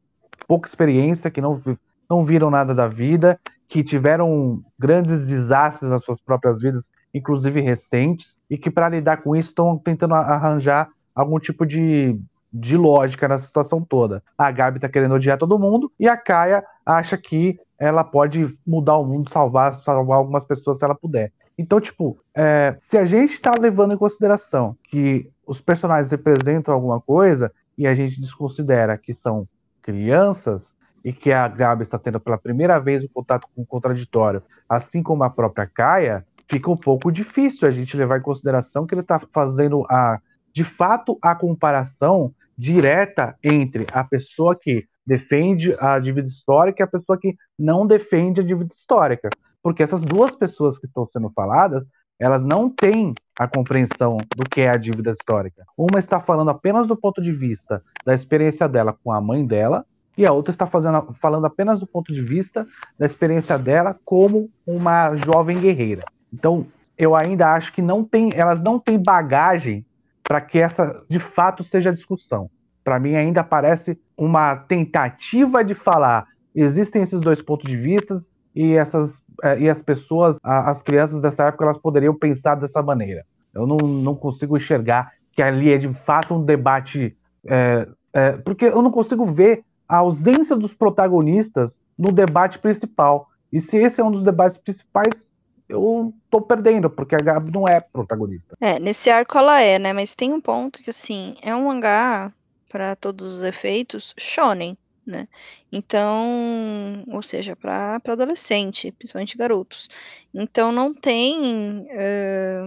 pouca 0.48 0.68
experiência, 0.68 1.32
que 1.32 1.42
não, 1.42 1.62
não 2.10 2.24
viram 2.24 2.50
nada 2.50 2.74
da 2.74 2.88
vida, 2.88 3.40
que 3.68 3.84
tiveram 3.84 4.64
grandes 4.80 5.28
desastres 5.28 5.90
nas 5.90 6.04
suas 6.04 6.22
próprias 6.22 6.62
vidas, 6.62 6.90
inclusive 7.14 7.60
recentes, 7.60 8.38
e 8.50 8.58
que 8.58 8.72
para 8.72 8.90
lidar 8.90 9.18
com 9.18 9.36
isso 9.36 9.50
estão 9.50 9.78
tentando 9.78 10.14
arranjar 10.14 10.90
algum 11.14 11.40
tipo 11.40 11.66
de 11.66 12.18
de 12.52 12.78
lógica 12.78 13.28
na 13.28 13.38
situação 13.38 13.82
toda. 13.82 14.24
A 14.38 14.52
Gabi 14.52 14.80
tá 14.80 14.90
querendo 14.90 15.16
odiar 15.16 15.38
todo 15.38 15.60
mundo 15.60 15.92
e 16.00 16.08
a 16.08 16.18
Kaia 16.18 16.64
acha 16.86 17.18
que 17.18 17.60
ela 17.80 18.04
pode 18.04 18.58
mudar 18.66 18.98
o 18.98 19.06
mundo, 19.06 19.30
salvar, 19.30 19.76
salvar 19.76 20.18
algumas 20.18 20.44
pessoas 20.44 20.80
se 20.80 20.86
ela 20.86 20.96
puder. 20.96 21.32
Então, 21.58 21.80
tipo, 21.80 22.18
é, 22.36 22.76
se 22.82 22.98
a 22.98 23.06
gente 23.06 23.40
tá 23.42 23.54
levando 23.60 23.94
em 23.94 23.98
consideração 23.98 24.78
que 24.84 25.30
os 25.46 25.60
personagens 25.60 26.12
representam 26.12 26.74
alguma 26.74 27.02
coisa 27.02 27.52
e 27.78 27.88
a 27.88 27.96
gente 27.96 28.20
desconsidera 28.22 28.98
que 28.98 29.14
são 29.14 29.48
crianças 29.82 30.76
e 31.04 31.14
que 31.14 31.32
a 31.32 31.48
Gabi 31.48 31.84
está 31.84 31.98
tendo 31.98 32.20
pela 32.20 32.38
primeira 32.38 32.80
vez 32.80 33.04
o 33.04 33.10
contato 33.10 33.48
com 33.56 33.62
o 33.62 33.66
contraditório, 33.66 34.44
assim 34.68 35.02
como 35.02 35.24
a 35.24 35.30
própria 35.30 35.66
Kaia, 35.66 36.26
fica 36.48 36.70
um 36.70 36.78
pouco 36.78 37.12
difícil 37.12 37.68
a 37.68 37.72
gente 37.72 37.98
levar 37.98 38.20
em 38.20 38.24
consideração 38.24 38.86
que 38.86 38.94
ele 38.94 39.02
está 39.02 39.20
fazendo 39.32 39.86
a 39.90 40.20
de 40.58 40.64
fato 40.64 41.20
a 41.22 41.36
comparação 41.36 42.34
direta 42.58 43.38
entre 43.44 43.86
a 43.94 44.04
pessoa 44.04 44.56
que 44.56 44.88
defende 45.06 45.76
a 45.80 46.00
dívida 46.00 46.28
histórica 46.28 46.82
e 46.82 46.84
a 46.84 46.88
pessoa 46.88 47.16
que 47.16 47.38
não 47.60 47.86
defende 47.86 48.42
a 48.42 48.44
dívida 48.44 48.74
histórica. 48.74 49.30
Porque 49.62 49.84
essas 49.84 50.02
duas 50.02 50.36
pessoas 50.36 50.80
que 50.80 50.88
estão 50.88 51.06
sendo 51.06 51.30
faladas, 51.30 51.88
elas 52.20 52.44
não 52.44 52.72
têm 52.72 53.14
a 53.38 53.48
compreensão 53.48 54.18
do 54.36 54.50
que 54.50 54.62
é 54.62 54.70
a 54.72 54.78
dívida 54.78 55.12
histórica. 55.12 55.64
Uma 55.78 56.00
está 56.00 56.20
falando 56.20 56.50
apenas 56.50 56.88
do 56.88 56.98
ponto 56.98 57.22
de 57.22 57.32
vista 57.32 57.84
da 58.04 58.16
experiência 58.16 58.68
dela 58.68 58.98
com 59.04 59.12
a 59.12 59.22
mãe 59.22 59.46
dela, 59.46 59.86
e 60.18 60.26
a 60.26 60.34
outra 60.34 60.50
está 60.50 60.66
fazendo, 60.66 61.14
falando 61.22 61.46
apenas 61.46 61.80
do 61.80 61.86
ponto 61.86 62.12
de 62.12 62.24
vista 62.24 62.66
da 62.98 63.06
experiência 63.06 63.60
dela 63.60 63.96
como 64.04 64.50
uma 64.66 65.16
jovem 65.18 65.60
guerreira. 65.60 66.02
Então, 66.34 66.66
eu 66.98 67.16
ainda 67.16 67.54
acho 67.54 67.72
que 67.72 67.82
não 67.84 68.04
tem, 68.04 68.32
elas 68.34 68.60
não 68.60 68.80
têm 68.80 68.98
bagagem 68.98 69.86
para 70.28 70.42
que 70.42 70.60
essa 70.60 71.04
de 71.10 71.20
fato 71.20 71.64
seja 71.64 71.94
discussão. 71.94 72.50
Para 72.84 73.00
mim 73.00 73.16
ainda 73.16 73.44
parece 73.44 74.00
uma 74.18 74.56
tentativa 74.56 75.64
de 75.64 75.74
falar 75.74 76.26
existem 76.56 77.04
esses 77.04 77.22
dois 77.22 77.42
pontos 77.42 77.70
de 77.70 77.78
vista 77.78 78.18
e 78.56 78.74
essas 78.74 79.24
é, 79.44 79.60
e 79.60 79.70
as 79.70 79.82
pessoas, 79.82 80.38
as 80.44 80.82
crianças 80.82 81.22
dessa 81.22 81.44
época, 81.44 81.64
elas 81.64 81.78
poderiam 81.78 82.16
pensar 82.16 82.56
dessa 82.56 82.82
maneira. 82.82 83.24
Eu 83.54 83.68
não, 83.68 83.78
não 83.78 84.16
consigo 84.16 84.58
enxergar 84.58 85.12
que 85.32 85.42
ali 85.42 85.72
é 85.72 85.78
de 85.78 85.88
fato 85.90 86.34
um 86.34 86.44
debate, 86.44 87.16
é, 87.46 87.88
é, 88.14 88.32
porque 88.32 88.66
eu 88.66 88.82
não 88.82 88.92
consigo 88.92 89.26
ver 89.26 89.64
a 89.88 89.98
ausência 89.98 90.56
dos 90.56 90.74
protagonistas 90.74 91.78
no 91.98 92.12
debate 92.12 92.58
principal. 92.60 93.28
E 93.54 93.62
se 93.62 93.78
esse 93.78 94.02
é 94.02 94.04
um 94.04 94.12
dos 94.12 94.24
debates 94.24 94.58
principais, 94.58 95.27
eu 95.70 96.14
tô 96.30 96.42
perdendo, 96.42 96.90
porque 96.90 97.16
a 97.16 97.20
Gabi 97.20 97.52
não 97.52 97.68
é 97.68 97.80
protagonista. 97.80 98.56
É, 98.60 98.80
nesse 98.80 99.10
arco 99.10 99.38
ela 99.38 99.62
é, 99.62 99.78
né? 99.80 99.94
Mas 99.94 100.16
tem 100.16 100.34
um 100.34 100.42
ponto 100.42 100.82
que, 100.82 100.90
assim, 100.90 101.36
é 101.42 101.56
um 101.56 101.66
mangá, 101.68 102.34
para 102.70 102.96
todos 102.96 103.36
os 103.36 103.42
efeitos, 103.44 104.14
shonen, 104.18 104.78
né? 105.06 105.28
Então, 105.72 107.04
ou 107.08 107.22
seja, 107.22 107.56
para 107.56 107.96
adolescente, 108.06 108.92
principalmente 108.92 109.38
garotos. 109.38 109.88
Então 110.34 110.72
não 110.72 110.94
tem. 110.94 111.88
eh, 111.90 112.64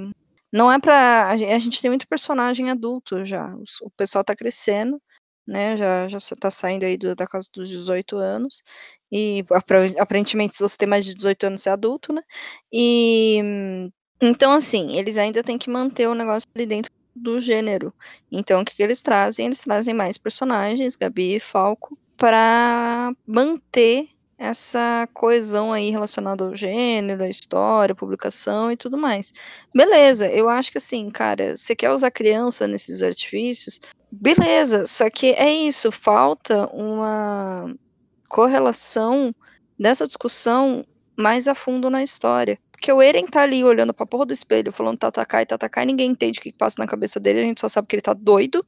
não 0.52 0.70
é 0.72 0.78
pra. 0.78 1.28
A 1.28 1.36
gen- 1.36 1.52
a 1.52 1.58
gente 1.58 1.80
tem 1.80 1.90
muito 1.90 2.08
personagem 2.08 2.70
adulto 2.70 3.24
já. 3.24 3.54
O 3.82 3.90
pessoal 3.90 4.24
tá 4.24 4.34
crescendo, 4.34 5.00
né? 5.46 5.76
Já, 5.76 6.08
já 6.08 6.18
tá 6.38 6.50
saindo 6.50 6.84
aí 6.84 6.96
da 6.96 7.26
casa 7.26 7.48
dos 7.52 7.68
18 7.68 8.16
anos. 8.16 8.62
E 9.10 9.44
aparentemente, 9.96 10.56
se 10.56 10.62
você 10.62 10.76
tem 10.76 10.88
mais 10.88 11.04
de 11.04 11.14
18 11.14 11.46
anos, 11.46 11.62
você 11.62 11.68
é 11.68 11.72
adulto, 11.72 12.12
né? 12.12 12.22
E 12.72 13.90
então, 14.20 14.52
assim, 14.52 14.96
eles 14.96 15.16
ainda 15.16 15.42
têm 15.42 15.56
que 15.56 15.70
manter 15.70 16.06
o 16.06 16.14
negócio 16.14 16.48
ali 16.54 16.66
dentro 16.66 16.92
do 17.16 17.40
gênero. 17.40 17.92
Então, 18.30 18.60
o 18.60 18.64
que, 18.64 18.76
que 18.76 18.82
eles 18.82 19.02
trazem? 19.02 19.46
Eles 19.46 19.62
trazem 19.62 19.94
mais 19.94 20.18
personagens, 20.18 20.94
Gabi 20.94 21.36
e 21.36 21.40
Falco, 21.40 21.96
para 22.18 23.12
manter 23.26 24.08
essa 24.36 25.06
coesão 25.12 25.72
aí 25.72 25.90
relacionada 25.90 26.44
ao 26.44 26.54
gênero, 26.54 27.22
à 27.24 27.28
história, 27.28 27.92
à 27.92 27.96
publicação 27.96 28.72
e 28.72 28.76
tudo 28.76 28.96
mais. 28.96 29.34
Beleza, 29.74 30.30
eu 30.30 30.48
acho 30.48 30.72
que 30.72 30.78
assim, 30.78 31.10
cara, 31.10 31.56
você 31.56 31.76
quer 31.76 31.90
usar 31.90 32.10
criança 32.10 32.66
nesses 32.66 33.02
artifícios? 33.02 33.80
Beleza, 34.10 34.86
só 34.86 35.10
que 35.10 35.32
é 35.32 35.52
isso, 35.52 35.92
falta 35.92 36.66
uma 36.72 37.74
correlação 38.30 39.34
dessa 39.78 40.06
discussão 40.06 40.86
mais 41.16 41.48
a 41.48 41.54
fundo 41.54 41.90
na 41.90 42.02
história. 42.02 42.58
Porque 42.70 42.90
o 42.90 43.02
Eren 43.02 43.26
tá 43.26 43.42
ali 43.42 43.62
olhando 43.62 43.92
pra 43.92 44.06
porra 44.06 44.24
do 44.24 44.32
espelho, 44.32 44.72
falando 44.72 44.96
Tatakai, 44.96 45.44
Tatakai, 45.44 45.84
ninguém 45.84 46.10
entende 46.10 46.38
o 46.38 46.42
que 46.42 46.50
passa 46.50 46.76
na 46.78 46.86
cabeça 46.86 47.20
dele, 47.20 47.40
a 47.40 47.42
gente 47.42 47.60
só 47.60 47.68
sabe 47.68 47.86
que 47.86 47.96
ele 47.96 48.00
tá 48.00 48.14
doido, 48.14 48.64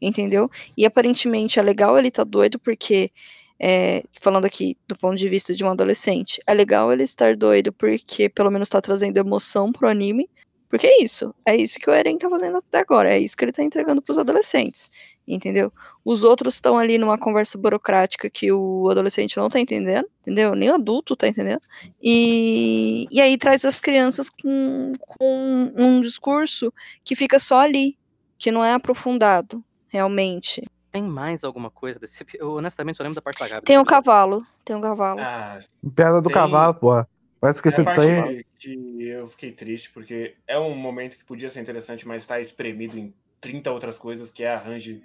entendeu? 0.00 0.50
E 0.78 0.86
aparentemente 0.86 1.58
é 1.58 1.62
legal 1.62 1.98
ele 1.98 2.10
tá 2.10 2.24
doido, 2.24 2.58
porque, 2.58 3.10
é, 3.58 4.02
falando 4.18 4.46
aqui 4.46 4.78
do 4.88 4.96
ponto 4.96 5.16
de 5.16 5.28
vista 5.28 5.54
de 5.54 5.62
um 5.62 5.68
adolescente, 5.68 6.40
é 6.46 6.54
legal 6.54 6.90
ele 6.90 7.02
estar 7.02 7.36
doido 7.36 7.70
porque 7.70 8.30
pelo 8.30 8.50
menos 8.50 8.70
tá 8.70 8.80
trazendo 8.80 9.18
emoção 9.18 9.70
pro 9.70 9.90
anime, 9.90 10.30
porque 10.70 10.86
é 10.86 11.02
isso, 11.02 11.34
é 11.44 11.54
isso 11.54 11.78
que 11.78 11.90
o 11.90 11.92
Eren 11.92 12.16
tá 12.16 12.30
fazendo 12.30 12.58
até 12.58 12.78
agora, 12.78 13.12
é 13.12 13.18
isso 13.18 13.36
que 13.36 13.44
ele 13.44 13.52
tá 13.52 13.62
entregando 13.62 14.00
pros 14.00 14.16
adolescentes, 14.16 14.90
entendeu? 15.34 15.72
Os 16.04 16.24
outros 16.24 16.54
estão 16.54 16.78
ali 16.78 16.98
numa 16.98 17.18
conversa 17.18 17.56
burocrática 17.58 18.28
que 18.30 18.50
o 18.52 18.88
adolescente 18.90 19.36
não 19.36 19.48
tá 19.48 19.60
entendendo, 19.60 20.06
entendeu? 20.22 20.54
Nem 20.54 20.70
o 20.70 20.74
adulto 20.74 21.16
tá 21.16 21.28
entendendo. 21.28 21.60
E, 22.02 23.06
e 23.10 23.20
aí 23.20 23.36
traz 23.38 23.64
as 23.64 23.78
crianças 23.80 24.28
com, 24.30 24.92
com 25.00 25.72
um 25.76 26.00
discurso 26.00 26.72
que 27.04 27.14
fica 27.14 27.38
só 27.38 27.60
ali, 27.60 27.96
que 28.38 28.50
não 28.50 28.64
é 28.64 28.72
aprofundado, 28.72 29.62
realmente. 29.88 30.62
Tem 30.90 31.02
mais 31.02 31.44
alguma 31.44 31.70
coisa 31.70 32.00
desse. 32.00 32.24
Eu 32.34 32.52
honestamente 32.54 32.96
só 32.96 33.02
lembro 33.02 33.14
da 33.14 33.22
parte 33.22 33.38
da 33.38 33.48
Gabi. 33.48 33.64
Tem 33.66 33.76
o 33.76 33.82
episódio. 33.82 34.04
cavalo, 34.04 34.46
tem 34.64 34.74
o 34.74 34.80
cavalo. 34.80 35.20
Ah, 35.20 35.58
Piada 35.94 36.20
do 36.20 36.28
Tem- 36.28 36.34
cavalo, 36.34 36.74
porra. 36.74 37.08
Vai 37.40 37.52
esquecer 37.52 37.84
disso 37.86 38.00
aí. 38.00 38.20
parte 38.20 38.46
que 38.58 39.02
eu 39.06 39.26
fiquei 39.28 39.52
triste, 39.52 39.90
porque 39.92 40.34
é 40.46 40.58
um 40.58 40.76
momento 40.76 41.16
que 41.16 41.24
podia 41.24 41.48
ser 41.48 41.60
interessante, 41.60 42.06
mas 42.06 42.26
tá 42.26 42.38
espremido 42.38 42.98
em 42.98 43.14
30 43.40 43.70
outras 43.70 43.98
coisas, 43.98 44.30
que 44.30 44.44
é 44.44 44.52
a 44.52 44.58
Range 44.58 45.02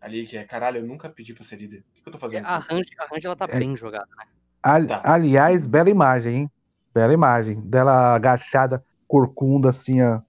ali, 0.00 0.26
que 0.26 0.36
é, 0.36 0.44
caralho, 0.44 0.78
eu 0.78 0.86
nunca 0.86 1.08
pedi 1.08 1.34
pra 1.34 1.44
ser 1.44 1.56
líder. 1.56 1.78
O 1.80 1.94
que, 1.94 2.02
que 2.02 2.08
eu 2.08 2.12
tô 2.12 2.18
fazendo? 2.18 2.46
A 2.46 2.56
aqui? 2.56 2.72
Range, 2.74 2.90
a 2.98 3.04
Range 3.06 3.26
ela 3.26 3.36
tá 3.36 3.46
É. 3.48 3.58
bem 3.58 3.76
jogada, 3.76 4.08
né? 4.16 4.24
Ali- 4.62 4.86
Tá. 4.86 5.00
Aliás, 5.04 5.66
bela 5.66 5.90
imagem, 5.90 6.34
hein? 6.36 6.50
Bela 6.94 7.12
imagem. 7.12 7.60
Dela 7.60 8.14
agachada, 8.14 8.84
corcunda, 9.06 9.70
assim, 9.70 10.02
ó. 10.02 10.20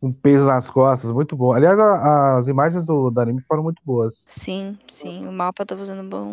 Com 0.00 0.12
peso 0.12 0.44
nas 0.44 0.70
costas, 0.70 1.10
muito 1.10 1.34
bom. 1.34 1.52
Aliás, 1.52 1.76
a- 1.78 2.38
as 2.38 2.46
imagens 2.46 2.86
do, 2.86 3.10
do 3.10 3.20
anime 3.20 3.42
foram 3.42 3.64
muito 3.64 3.82
boas. 3.84 4.22
Sim, 4.28 4.78
sim, 4.88 5.26
o 5.26 5.32
mapa 5.32 5.66
tá 5.66 5.76
fazendo 5.76 6.02
um 6.02 6.08
bom, 6.08 6.26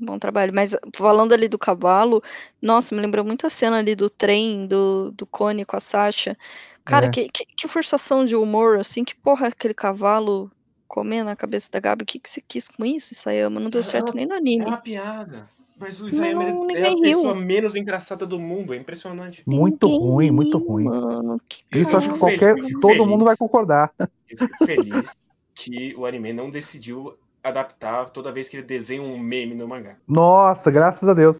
um 0.00 0.06
bom 0.06 0.18
trabalho. 0.20 0.54
Mas 0.54 0.76
falando 0.94 1.32
ali 1.32 1.48
do 1.48 1.58
cavalo, 1.58 2.22
nossa, 2.62 2.94
me 2.94 3.00
lembrou 3.00 3.24
muito 3.24 3.44
a 3.44 3.50
cena 3.50 3.78
ali 3.78 3.96
do 3.96 4.08
trem, 4.08 4.68
do, 4.68 5.10
do 5.10 5.26
Cone 5.26 5.64
com 5.64 5.76
a 5.76 5.80
Sasha. 5.80 6.38
Cara, 6.84 7.06
É. 7.06 7.10
que, 7.10 7.28
que, 7.28 7.44
que 7.44 7.66
forçação 7.68 8.24
de 8.24 8.36
humor, 8.36 8.78
assim, 8.78 9.04
que 9.04 9.16
porra 9.16 9.48
aquele 9.48 9.74
cavalo 9.74 10.48
comendo 10.88 11.30
a 11.30 11.36
cabeça 11.36 11.68
da 11.70 11.78
Gabi, 11.78 12.02
o 12.02 12.06
que, 12.06 12.18
que 12.18 12.28
você 12.30 12.40
quis 12.40 12.68
com 12.68 12.84
isso, 12.84 13.12
Isayama? 13.14 13.60
Não 13.60 13.70
deu 13.70 13.80
Ah, 13.82 13.84
certo 13.84 14.14
nem 14.14 14.26
no 14.26 14.34
É 14.34 14.36
anime. 14.38 14.64
uma 14.64 14.78
piada. 14.78 15.46
Mas 15.80 16.00
o 16.00 16.02
Não, 16.04 16.08
Isayama 16.08 16.72
ele 16.72 16.80
é 16.80 16.86
a 16.86 16.90
riu. 16.90 17.02
pessoa 17.02 17.34
menos 17.36 17.76
engraçada 17.76 18.26
do 18.26 18.38
mundo, 18.40 18.74
é 18.74 18.76
impressionante. 18.76 19.42
Muito 19.46 19.86
Ninguém 19.86 20.00
ruim, 20.08 20.30
muito 20.32 20.58
ruim. 20.58 20.84
Mano, 20.86 21.40
que 21.48 21.62
Isso 21.78 21.96
acho 21.96 22.12
que 22.12 22.18
qualquer. 22.18 22.54
feliz, 22.56 22.72
Todo 22.80 23.06
mundo 23.06 23.24
vai 23.24 23.36
concordar. 23.36 23.92
Eu 23.98 24.38
fico 24.38 24.64
feliz 24.66 25.14
que 25.54 25.94
o 25.96 26.04
anime 26.04 26.32
não 26.32 26.50
decidiu 26.50 27.14
adaptar 27.44 28.10
toda 28.10 28.32
vez 28.32 28.48
que 28.48 28.56
ele 28.56 28.64
desenha 28.66 29.00
um 29.02 29.16
meme 29.18 29.54
no 29.54 29.68
mangá. 29.68 29.94
Nossa, 30.08 30.68
graças 30.70 31.08
a 31.08 31.14
Deus. 31.14 31.38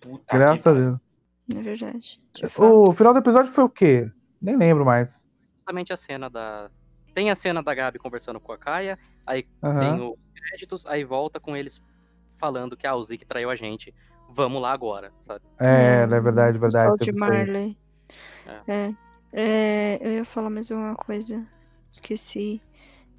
Puta 0.00 0.24
que 0.28 0.36
Graças 0.36 0.66
a. 0.66 0.72
Deus. 0.72 0.98
É 1.54 1.60
verdade. 1.62 2.20
O 2.58 2.92
final 2.92 3.12
do 3.12 3.20
episódio 3.20 3.52
foi 3.52 3.64
o 3.64 3.68
quê? 3.68 4.10
Nem 4.42 4.56
lembro 4.56 4.84
mais. 4.84 5.24
Justamente 5.58 5.92
a 5.92 5.96
cena 5.96 6.28
da. 6.28 6.68
Tem 7.18 7.30
a 7.30 7.34
cena 7.34 7.60
da 7.60 7.74
Gabi 7.74 7.98
conversando 7.98 8.38
com 8.38 8.52
a 8.52 8.56
Kaia, 8.56 8.96
aí 9.26 9.44
Aham. 9.60 9.80
tem 9.80 9.92
os 10.08 10.16
créditos, 10.36 10.86
aí 10.86 11.02
volta 11.02 11.40
com 11.40 11.56
eles 11.56 11.82
falando 12.36 12.76
que 12.76 12.86
ah, 12.86 12.94
o 12.94 13.02
Zeke 13.02 13.26
traiu 13.26 13.50
a 13.50 13.56
gente. 13.56 13.92
Vamos 14.30 14.62
lá 14.62 14.70
agora, 14.70 15.10
sabe? 15.18 15.40
É, 15.58 16.06
Hum, 16.06 16.14
é 16.14 16.20
verdade, 16.20 16.58
verdade. 16.58 16.86
Sol 16.86 16.96
de. 16.96 17.12
Marley. 17.12 17.76
É. 18.68 18.94
É, 19.32 19.98
eu 20.00 20.12
ia 20.12 20.24
falar 20.24 20.48
mais 20.48 20.70
uma 20.70 20.94
coisa. 20.94 21.44
Esqueci. 21.90 22.62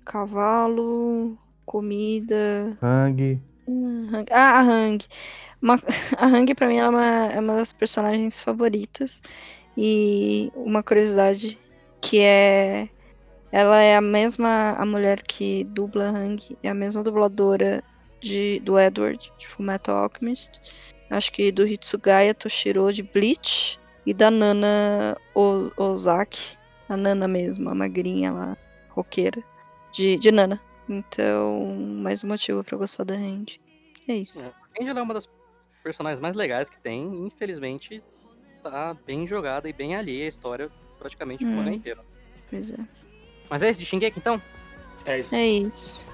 Cavalo, 0.06 1.38
comida. 1.66 2.78
Hang. 2.82 3.38
hum, 3.68 4.08
Hang. 4.14 4.32
Ah, 4.32 4.60
a 4.60 4.62
Hang. 4.62 5.06
Uma- 5.62 5.82
a 6.18 6.26
Hang, 6.26 6.56
pra 6.56 6.70
mim, 6.70 6.78
ela 6.78 6.88
é 6.88 6.90
uma, 6.90 7.34
é 7.34 7.40
uma 7.42 7.56
das 7.58 7.74
personagens 7.74 8.40
favoritas. 8.40 9.22
E 9.76 10.54
uma 10.56 10.82
curiosidade 10.82 11.60
que 12.00 12.22
é. 12.22 12.88
Ela 13.52 13.82
é 13.82 13.96
a 13.96 14.02
mesma. 14.02 14.76
A 14.78 14.86
mulher 14.86 15.22
que 15.24 15.64
dubla 15.66 16.06
a 16.06 16.12
Hang, 16.12 16.58
é 16.64 16.70
a 16.70 16.74
mesma 16.74 17.04
dubladora 17.04 17.84
de, 18.22 18.60
do 18.60 18.78
Edward, 18.80 19.32
de 19.38 19.48
Fullmetal 19.48 19.98
Alchemist. 19.98 20.52
Acho 21.10 21.32
que 21.32 21.52
do 21.52 21.66
Hitsugaya 21.68 22.34
Toshiro 22.34 22.92
de 22.94 23.02
Bleach. 23.04 23.80
E 24.06 24.14
da 24.14 24.32
Nana 24.32 25.18
O- 25.36 25.72
Ozaki. 25.78 26.58
A 26.88 26.96
Nana 26.98 27.28
mesmo, 27.28 27.70
a 27.70 27.76
magrinha 27.76 28.32
lá, 28.32 28.58
roqueira. 28.90 29.44
De, 29.92 30.16
de 30.18 30.32
Nana. 30.32 30.60
Então, 30.88 31.76
mais 31.76 32.24
um 32.24 32.28
motivo 32.28 32.64
pra 32.64 32.76
eu 32.76 32.80
gostar 32.80 33.04
da 33.04 33.14
Hand. 33.16 33.60
É 34.08 34.14
isso. 34.14 34.40
A 34.44 34.82
Angela 34.82 35.00
é 35.00 35.04
uma 35.04 35.14
das 35.14 35.28
personagens 35.84 36.20
mais 36.20 36.36
legais 36.36 36.70
que 36.70 36.80
tem. 36.80 37.04
Infelizmente, 37.26 38.04
tá 38.62 38.96
bem 39.06 39.28
jogada 39.28 39.70
e 39.70 39.74
bem 39.74 39.96
alheia 39.96 40.26
à 40.26 40.28
história 40.28 40.70
praticamente 40.98 41.46
o 41.46 41.48
Hum. 41.48 41.56
mangá 41.58 41.72
inteiro. 41.72 42.02
Pois 42.50 42.72
é. 42.72 42.78
Mas 43.50 43.64
é 43.64 43.70
esse 43.70 43.80
de 43.80 43.86
Shingeki, 43.86 44.20
então? 44.20 44.42
É 45.06 45.20
isso. 45.20 45.36
É 45.36 45.46
isso. 45.46 46.06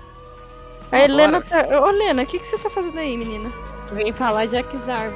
A 0.91 0.95
Agora- 0.97 1.03
Helena 1.03 1.41
tá. 1.41 1.65
Ô, 1.81 1.89
Helena, 1.89 2.23
o 2.23 2.25
que, 2.25 2.39
que 2.39 2.47
você 2.47 2.57
tá 2.57 2.69
fazendo 2.69 2.97
aí, 2.97 3.17
menina? 3.17 3.51
Vem 3.91 4.11
falar 4.13 4.45
de 4.45 4.55
Akizar. 4.57 5.11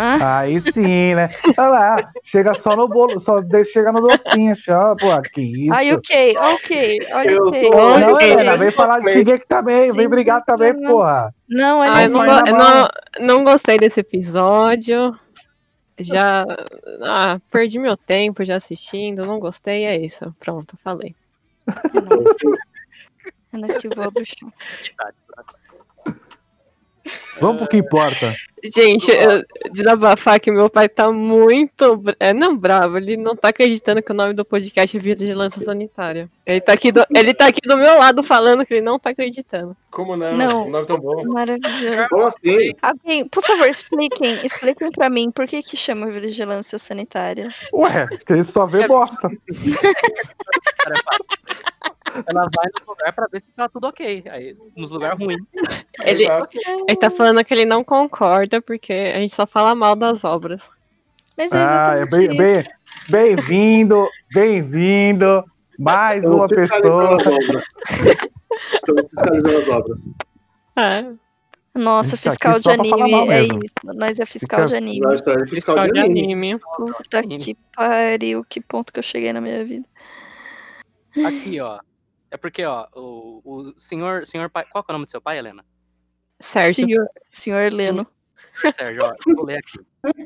Ah, 0.00 0.38
Aí 0.38 0.60
sim, 0.60 1.14
né? 1.14 1.28
Olha 1.56 1.68
lá, 1.68 2.12
chega 2.22 2.54
só 2.54 2.76
no 2.76 2.86
bolo, 2.86 3.18
só 3.18 3.40
deixa 3.40 3.72
chega 3.72 3.90
no 3.90 4.00
docinho, 4.00 4.54
só, 4.56 4.94
pô, 4.94 5.08
que 5.22 5.40
isso. 5.40 5.74
ai, 5.74 5.92
ok, 5.92 6.36
ok, 6.38 7.06
olha 7.12 7.36
tô- 7.36 7.76
olha, 7.76 8.06
Não. 8.06 8.20
Helena, 8.20 8.56
vem 8.56 8.72
falar 8.72 9.00
de 9.00 9.10
Shingeki 9.12 9.46
também, 9.48 9.90
vem 9.92 10.08
brigar 10.08 10.40
também, 10.42 10.72
porra. 10.86 11.34
Não, 11.48 11.82
Ah, 11.82 11.90
olha 11.90 12.04
eu 12.04 12.10
não, 12.10 12.24
mão. 12.24 12.88
não, 13.18 13.26
não 13.26 13.44
gostei 13.44 13.76
desse 13.76 14.00
episódio. 14.00 15.18
Já 16.00 16.44
ah, 17.02 17.40
perdi 17.50 17.80
meu 17.80 17.96
tempo 17.96 18.44
já 18.44 18.54
assistindo, 18.56 19.26
não 19.26 19.40
gostei, 19.40 19.84
é 19.84 19.96
isso. 19.96 20.32
Pronto, 20.38 20.78
falei. 20.84 21.16
Ela 23.52 23.66
esquivou 23.66 24.04
a. 24.04 24.12
Vamos 27.40 27.58
pro 27.58 27.68
que 27.68 27.76
importa. 27.76 28.34
Gente, 28.64 29.10
eu, 29.10 29.44
desabafar 29.70 30.40
que 30.40 30.50
meu 30.50 30.68
pai 30.68 30.88
tá 30.88 31.12
muito. 31.12 32.02
É, 32.18 32.32
não 32.32 32.56
bravo, 32.56 32.96
ele 32.96 33.16
não 33.16 33.36
tá 33.36 33.48
acreditando 33.48 34.02
que 34.02 34.10
o 34.10 34.14
nome 34.14 34.34
do 34.34 34.44
podcast 34.44 34.96
é 34.96 35.00
Vigilância 35.00 35.62
Sanitária. 35.62 36.28
Ele 36.44 36.60
tá, 36.60 36.72
aqui 36.72 36.90
do, 36.90 37.04
ele 37.14 37.32
tá 37.32 37.46
aqui 37.46 37.60
do 37.62 37.76
meu 37.76 37.98
lado 37.98 38.22
falando 38.22 38.66
que 38.66 38.74
ele 38.74 38.80
não 38.80 38.98
tá 38.98 39.10
acreditando. 39.10 39.76
Como 39.90 40.16
não? 40.16 40.36
Não. 40.36 40.66
Um 40.66 40.70
nome 40.70 40.86
tão 40.86 40.98
bom. 40.98 41.24
Maravilhoso. 41.26 42.08
Como 42.08 42.26
assim? 42.26 42.72
Alguém, 42.82 43.28
por 43.28 43.44
favor, 43.44 43.68
expliquem, 43.68 44.44
expliquem 44.44 44.90
pra 44.90 45.08
mim 45.08 45.30
por 45.30 45.46
que 45.46 45.62
que 45.62 45.76
chama 45.76 46.10
vigilância 46.10 46.78
sanitária. 46.78 47.48
Ué, 47.72 48.08
que 48.26 48.32
ele 48.32 48.44
só 48.44 48.66
vê 48.66 48.88
bosta. 48.88 49.30
Ela 52.26 52.42
vai 52.54 52.66
no 52.80 52.92
lugar 52.92 53.12
pra 53.12 53.26
ver 53.30 53.40
se 53.40 53.46
tá 53.54 53.68
tudo 53.68 53.86
ok. 53.88 54.24
Aí, 54.30 54.56
nos 54.76 54.90
lugares 54.90 55.18
ruins. 55.18 55.40
Ele, 56.04 56.24
ele 56.88 56.96
tá 56.98 57.10
falando 57.10 57.44
que 57.44 57.52
ele 57.54 57.64
não 57.64 57.82
concorda 57.84 58.60
porque 58.62 58.92
a 58.92 59.18
gente 59.18 59.34
só 59.34 59.46
fala 59.46 59.74
mal 59.74 59.94
das 59.94 60.24
obras. 60.24 60.62
Mas 61.36 61.52
é 61.52 61.56
Ah, 61.56 61.94
é 61.96 62.00
exatamente 62.02 62.36
bem, 62.36 62.36
bem, 62.36 62.64
bem-vindo, 63.08 64.08
bem-vindo. 64.34 65.44
Mais 65.78 66.16
Estamos 66.16 66.36
uma 66.36 66.48
pessoa. 66.48 67.16
Estamos 68.74 69.04
fiscalizando 69.10 69.58
as 69.60 69.68
obras. 69.68 69.98
É, 70.76 71.10
Nossa, 71.78 72.16
Isso 72.16 72.28
aqui 72.28 72.30
fiscal 72.30 72.58
de 72.60 72.70
anime, 72.70 73.12
é 73.12 73.26
mesmo. 73.26 73.62
isso. 73.62 73.74
Nós 73.84 74.18
é 74.18 74.26
fiscal 74.26 74.58
Fica- 74.60 74.68
de 74.70 74.74
anime. 74.76 75.00
Nós 75.00 75.14
estamos 75.16 75.48
fiscal 75.50 75.76
fiscal 75.76 75.86
de 75.86 75.92
de 75.92 76.00
anime. 76.00 76.22
anime. 76.34 76.60
Puta 76.76 77.18
anime. 77.20 77.44
que 77.44 77.56
pariu, 77.76 78.44
que 78.48 78.60
ponto 78.60 78.92
que 78.92 78.98
eu 78.98 79.02
cheguei 79.02 79.32
na 79.32 79.40
minha 79.40 79.64
vida. 79.64 79.86
Aqui, 81.24 81.60
ó. 81.60 81.78
É 82.30 82.36
porque, 82.36 82.64
ó, 82.64 82.86
o, 82.94 83.42
o 83.44 83.78
senhor, 83.78 84.26
senhor 84.26 84.50
pai. 84.50 84.64
Qual 84.70 84.84
é 84.86 84.90
o 84.90 84.92
nome 84.92 85.04
do 85.06 85.10
seu 85.10 85.20
pai, 85.20 85.38
Helena? 85.38 85.64
Sérgio. 86.40 86.86
Senhor, 86.86 87.08
senhor 87.32 87.72
Leno. 87.72 88.06
Sérgio, 88.74 89.04
ó, 89.04 89.14
eu 89.26 89.36
vou 89.36 89.44
ler 89.44 89.58
aqui. 89.58 89.78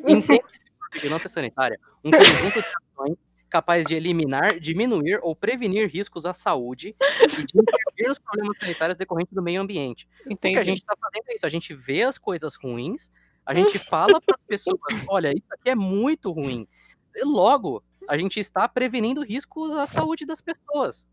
Entende-se 0.07 0.65
por 0.79 0.91
vigilância 0.93 1.29
sanitária 1.29 1.79
um 2.05 2.11
conjunto 2.11 2.61
de 2.61 2.67
ações 2.91 3.19
capaz 3.49 3.85
de 3.85 3.95
eliminar, 3.95 4.59
diminuir 4.59 5.21
ou 5.23 5.37
prevenir 5.37 5.87
riscos 5.87 6.25
à 6.25 6.33
saúde 6.33 6.97
e 7.23 7.27
de 7.45 7.59
intervir 7.59 8.09
nos 8.09 8.19
problemas 8.19 8.59
sanitários 8.59 8.97
decorrentes 8.97 9.35
do 9.35 9.43
meio 9.43 9.61
ambiente. 9.61 10.09
O 10.23 10.29
que 10.29 10.33
Entendi. 10.33 10.59
a 10.59 10.63
gente 10.63 10.79
está 10.79 10.97
fazendo 10.99 11.25
é 11.29 11.35
isso, 11.35 11.45
a 11.45 11.51
gente 11.51 11.75
vê 11.75 12.03
as 12.03 12.17
coisas 12.17 12.57
ruins, 12.57 13.13
a 13.45 13.53
gente 13.53 13.79
fala 13.79 14.19
para 14.23 14.37
as 14.39 14.47
pessoas, 14.47 14.79
olha, 15.07 15.33
isso 15.33 15.47
aqui 15.51 15.69
é 15.69 15.75
muito 15.75 16.33
ruim. 16.33 16.67
E 17.15 17.25
logo, 17.25 17.85
a 18.09 18.17
gente 18.17 18.39
está 18.41 18.69
prevenindo 18.69 19.23
risco 19.23 19.65
à 19.75 19.87
saúde 19.87 20.25
das 20.27 20.41
pessoas. 20.41 21.07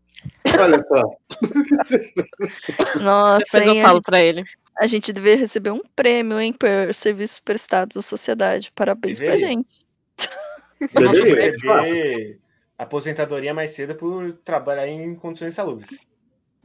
Olha 0.58 0.84
só. 0.86 1.02
Nossa, 3.00 3.58
Depois 3.60 3.76
eu 3.76 3.82
falo 3.82 4.02
pra 4.02 4.20
ele. 4.20 4.44
a 4.78 4.86
gente 4.86 5.12
deveria 5.12 5.38
receber 5.38 5.70
um 5.70 5.82
prêmio, 5.94 6.40
hein, 6.40 6.52
por 6.52 6.92
serviços 6.94 7.40
prestados 7.40 7.96
à 7.96 8.02
sociedade. 8.02 8.70
Parabéns 8.74 9.18
pra 9.18 9.30
Deveria. 9.30 9.48
gente. 9.48 9.86
Nossa, 10.94 11.22
Deveria. 11.22 11.52
Receber 11.52 12.38
aposentadoria 12.78 13.52
mais 13.52 13.70
cedo 13.70 13.94
por 13.94 14.32
trabalhar 14.32 14.88
em 14.88 15.14
condições 15.14 15.52
insalubres. 15.52 15.90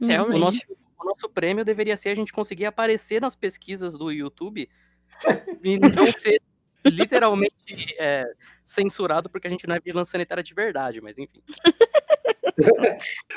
Hum. 0.00 0.06
O 0.06 0.06
Realmente. 0.06 0.40
nosso, 0.40 0.60
o 1.00 1.04
nosso 1.04 1.28
prêmio 1.28 1.64
deveria 1.64 1.96
ser 1.96 2.10
a 2.10 2.14
gente 2.14 2.32
conseguir 2.32 2.64
aparecer 2.66 3.20
nas 3.20 3.36
pesquisas 3.36 3.96
do 3.98 4.10
YouTube 4.10 4.68
e 5.62 5.78
não 5.78 6.06
ser 6.18 6.40
literalmente 6.90 7.96
é, 7.98 8.24
censurado 8.64 9.30
porque 9.30 9.46
a 9.46 9.50
gente 9.50 9.66
não 9.66 9.74
é 9.74 9.80
vigilância 9.80 10.12
sanitária 10.12 10.42
de 10.42 10.54
verdade, 10.54 11.00
mas 11.00 11.18
enfim. 11.18 11.42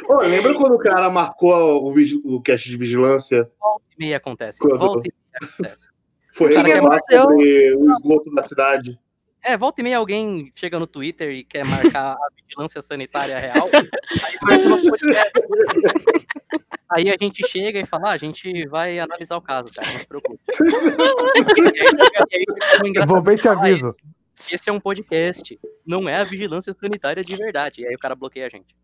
Ô, 0.07 0.17
lembra 0.21 0.55
quando 0.55 0.76
o 0.76 0.80
cara 0.80 1.09
marcou 1.09 1.84
o, 1.84 2.35
o 2.35 2.41
cast 2.41 2.67
de 2.69 2.77
vigilância? 2.77 3.49
Volta 3.59 3.85
e 3.97 3.99
meia 3.99 4.17
acontece. 4.17 4.59
Quando? 4.59 4.77
Volta 4.77 5.07
e 5.07 5.11
meia 5.11 5.49
acontece. 5.49 5.89
Foi 6.31 6.55
aconteceu? 6.55 7.21
sobre 7.23 7.76
o 7.76 7.89
esgoto 7.91 8.34
da 8.34 8.43
cidade. 8.43 8.99
É, 9.43 9.57
volta 9.57 9.81
e 9.81 9.83
meia 9.83 9.97
alguém 9.97 10.51
chega 10.53 10.77
no 10.79 10.87
Twitter 10.87 11.31
e 11.31 11.43
quer 11.43 11.65
marcar 11.65 12.13
a 12.13 12.27
vigilância 12.43 12.81
sanitária 12.81 13.37
real. 13.37 13.67
Aí, 14.47 14.63
marca 14.63 14.67
uma 14.67 14.81
podcast. 14.81 15.31
Aí 16.91 17.09
a 17.09 17.17
gente 17.21 17.47
chega 17.47 17.79
e 17.79 17.85
fala, 17.85 18.09
ah, 18.09 18.13
a 18.13 18.17
gente 18.17 18.67
vai 18.67 18.99
analisar 18.99 19.37
o 19.37 19.41
caso, 19.41 19.71
cara, 19.71 19.91
não 19.91 19.99
se 19.99 20.07
preocupe. 20.07 20.39
Vou 23.07 23.21
bem 23.21 23.37
te 23.37 23.43
falar, 23.43 23.59
aviso. 23.59 23.95
Esse 24.51 24.69
é 24.69 24.73
um 24.73 24.79
podcast, 24.79 25.59
não 25.85 26.09
é 26.09 26.15
a 26.15 26.23
vigilância 26.23 26.73
sanitária 26.73 27.23
de 27.23 27.35
verdade. 27.35 27.81
E 27.81 27.87
aí 27.87 27.93
o 27.93 27.99
cara 27.99 28.15
bloqueia 28.15 28.47
a 28.47 28.49
gente. 28.49 28.75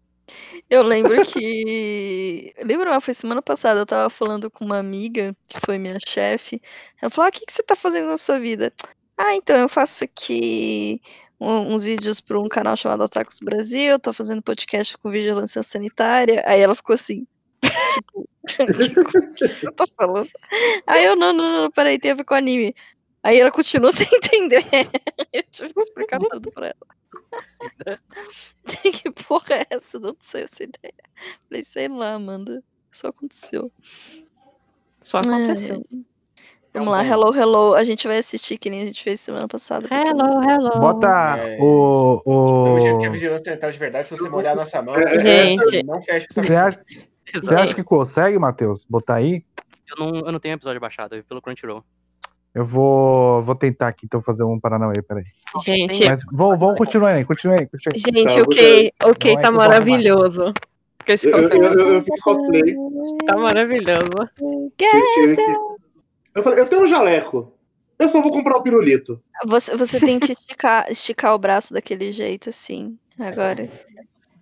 Eu 0.70 0.84
lembro 0.84 1.22
que. 1.24 2.54
Lembra, 2.64 2.92
mas 2.92 3.04
foi 3.04 3.14
semana 3.14 3.42
passada, 3.42 3.80
eu 3.80 3.86
tava 3.86 4.10
falando 4.10 4.50
com 4.50 4.66
uma 4.66 4.78
amiga, 4.78 5.36
que 5.48 5.60
foi 5.64 5.78
minha 5.78 5.98
chefe. 6.00 6.60
Ela 7.02 7.10
falou: 7.10 7.28
ah, 7.28 7.30
o 7.30 7.32
que, 7.32 7.46
que 7.46 7.54
você 7.54 7.64
tá 7.64 7.76
fazendo 7.76 8.08
na 8.08 8.18
sua 8.18 8.40
vida? 8.40 8.74
Ah, 9.18 9.36
então 9.36 9.56
eu 9.56 9.70
faço 9.70 10.04
aqui 10.04 11.02
uns 11.40 11.84
vídeos 11.84 12.20
para 12.20 12.40
um 12.40 12.48
canal 12.48 12.76
chamado 12.76 13.04
Otakus 13.04 13.40
Brasil, 13.40 14.00
tô 14.00 14.12
fazendo 14.14 14.42
podcast 14.42 14.98
com 14.98 15.10
vigilância 15.10 15.62
sanitária. 15.64 16.44
Aí 16.46 16.62
ela 16.62 16.76
ficou 16.76 16.94
assim. 16.94 17.26
Tipo, 17.62 18.28
o 19.18 19.34
que 19.34 19.48
você 19.48 19.72
tá 19.72 19.86
falando? 19.98 20.30
Aí 20.86 21.06
eu, 21.06 21.16
não, 21.16 21.34
não, 21.34 21.64
não, 21.64 21.72
peraí, 21.72 22.00
tem 22.00 22.12
a 22.12 22.16
ver 22.16 22.26
com 22.26 22.34
anime. 22.34 22.76
Aí 23.24 23.40
ela 23.40 23.52
continuou 23.52 23.92
sem 23.94 24.08
entender. 24.12 24.64
Eu 25.34 25.44
tive 25.44 25.74
que 25.74 25.82
explicar 25.82 26.20
tudo 26.20 26.52
pra 26.52 26.68
ela. 26.68 26.96
Que 28.66 29.12
porra 29.12 29.56
é 29.56 29.68
essa? 29.70 29.98
Onde 29.98 30.18
saiu 30.22 30.46
essa 30.46 30.64
ideia? 30.64 30.94
Falei, 31.48 31.64
sei 31.64 31.88
lá, 31.88 32.14
Amanda. 32.14 32.64
Só 32.92 33.08
aconteceu. 33.08 33.72
Só 35.02 35.20
aconteceu. 35.20 35.86
É. 35.92 36.15
É 36.76 36.82
um 36.82 36.84
Vamos 36.86 36.92
lá, 36.92 37.04
bom- 37.04 37.10
hello, 37.34 37.36
hello. 37.36 37.74
A 37.74 37.84
gente 37.86 38.06
vai 38.08 38.18
assistir 38.18 38.58
que 38.58 38.70
nem 38.70 38.82
a 38.84 38.86
gente 38.86 39.02
fez 39.02 39.20
semana 39.22 39.48
passada. 39.48 39.88
Hello, 39.90 40.26
hello. 40.44 40.80
Bota 40.82 41.38
É. 41.38 41.58
o. 41.62 42.22
Do 42.26 42.80
jeito 42.82 43.00
que 43.00 43.06
a 43.06 43.10
o... 43.10 43.14
vigilância 43.14 43.46
sanitária 43.46 43.72
de 43.74 43.80
verdade, 43.80 44.08
se 44.10 44.18
você 44.18 44.28
molhar 44.30 44.54
a 44.54 44.56
nossa 44.58 44.82
mão, 44.82 44.94
É, 44.96 45.48
Gente. 45.48 45.84
não 45.84 46.02
fecha 46.02 46.28
essa 46.30 46.42
Você 46.42 46.54
acha, 46.56 46.80
você 47.34 47.56
acha 47.56 47.74
que 47.76 47.84
consegue, 47.84 48.38
Matheus? 48.38 48.86
Botar 48.90 49.16
aí? 49.16 49.44
Eu 49.90 50.06
não, 50.06 50.20
eu 50.26 50.32
não 50.34 50.40
tenho 50.40 50.56
episódio 50.56 50.82
baixado, 50.82 51.14
eu 51.16 51.20
vi 51.22 51.24
pelo 51.24 51.42
Crunchyroll. 51.42 51.82
Eu 52.54 52.66
vou, 52.66 53.42
vou 53.44 53.56
tentar 53.56 53.88
aqui, 53.90 54.06
então, 54.06 54.22
fazer 54.22 54.44
um 54.44 54.60
Paranauê, 54.60 55.02
peraí. 55.02 55.24
Gente, 55.64 56.06
Mas 56.06 56.22
vamos, 56.32 56.58
vamos 56.60 56.78
continuar 56.78 57.12
aí, 57.12 57.24
continua 57.26 57.56
aí. 57.58 57.68
Continua 57.68 57.94
aí. 57.96 58.00
gente, 58.00 58.34
Tá, 58.36 59.08
o 59.08 59.12
o 59.12 59.16
Kay 59.16 59.34
Não 59.34 59.40
é 59.40 59.42
tá 59.42 59.48
arrumar. 59.50 59.68
maravilhoso. 59.70 60.54
Eu, 61.08 61.32
eu, 61.32 61.50
eu- 61.50 61.94
eu 61.96 62.02
fiz 62.02 62.22
cosplay. 62.24 62.76
tá 63.28 63.38
maravilhoso. 63.38 64.10
Que- 64.78 65.36
Eu 66.36 66.44
falei, 66.44 66.60
eu 66.60 66.68
tenho 66.70 66.84
um 66.84 66.88
jaleco. 66.88 67.52
Eu 67.98 68.10
só 68.10 68.22
vou 68.22 68.32
comprar 68.32 68.58
o 68.58 68.62
pirulito. 68.64 69.24
Você, 69.46 69.76
você 69.78 70.00
tem 70.00 70.20
que 70.20 70.34
esticar, 70.34 70.92
esticar 70.92 71.34
o 71.34 71.40
braço 71.40 71.74
daquele 71.74 72.12
jeito, 72.12 72.50
assim. 72.50 73.00
Agora. 73.18 73.70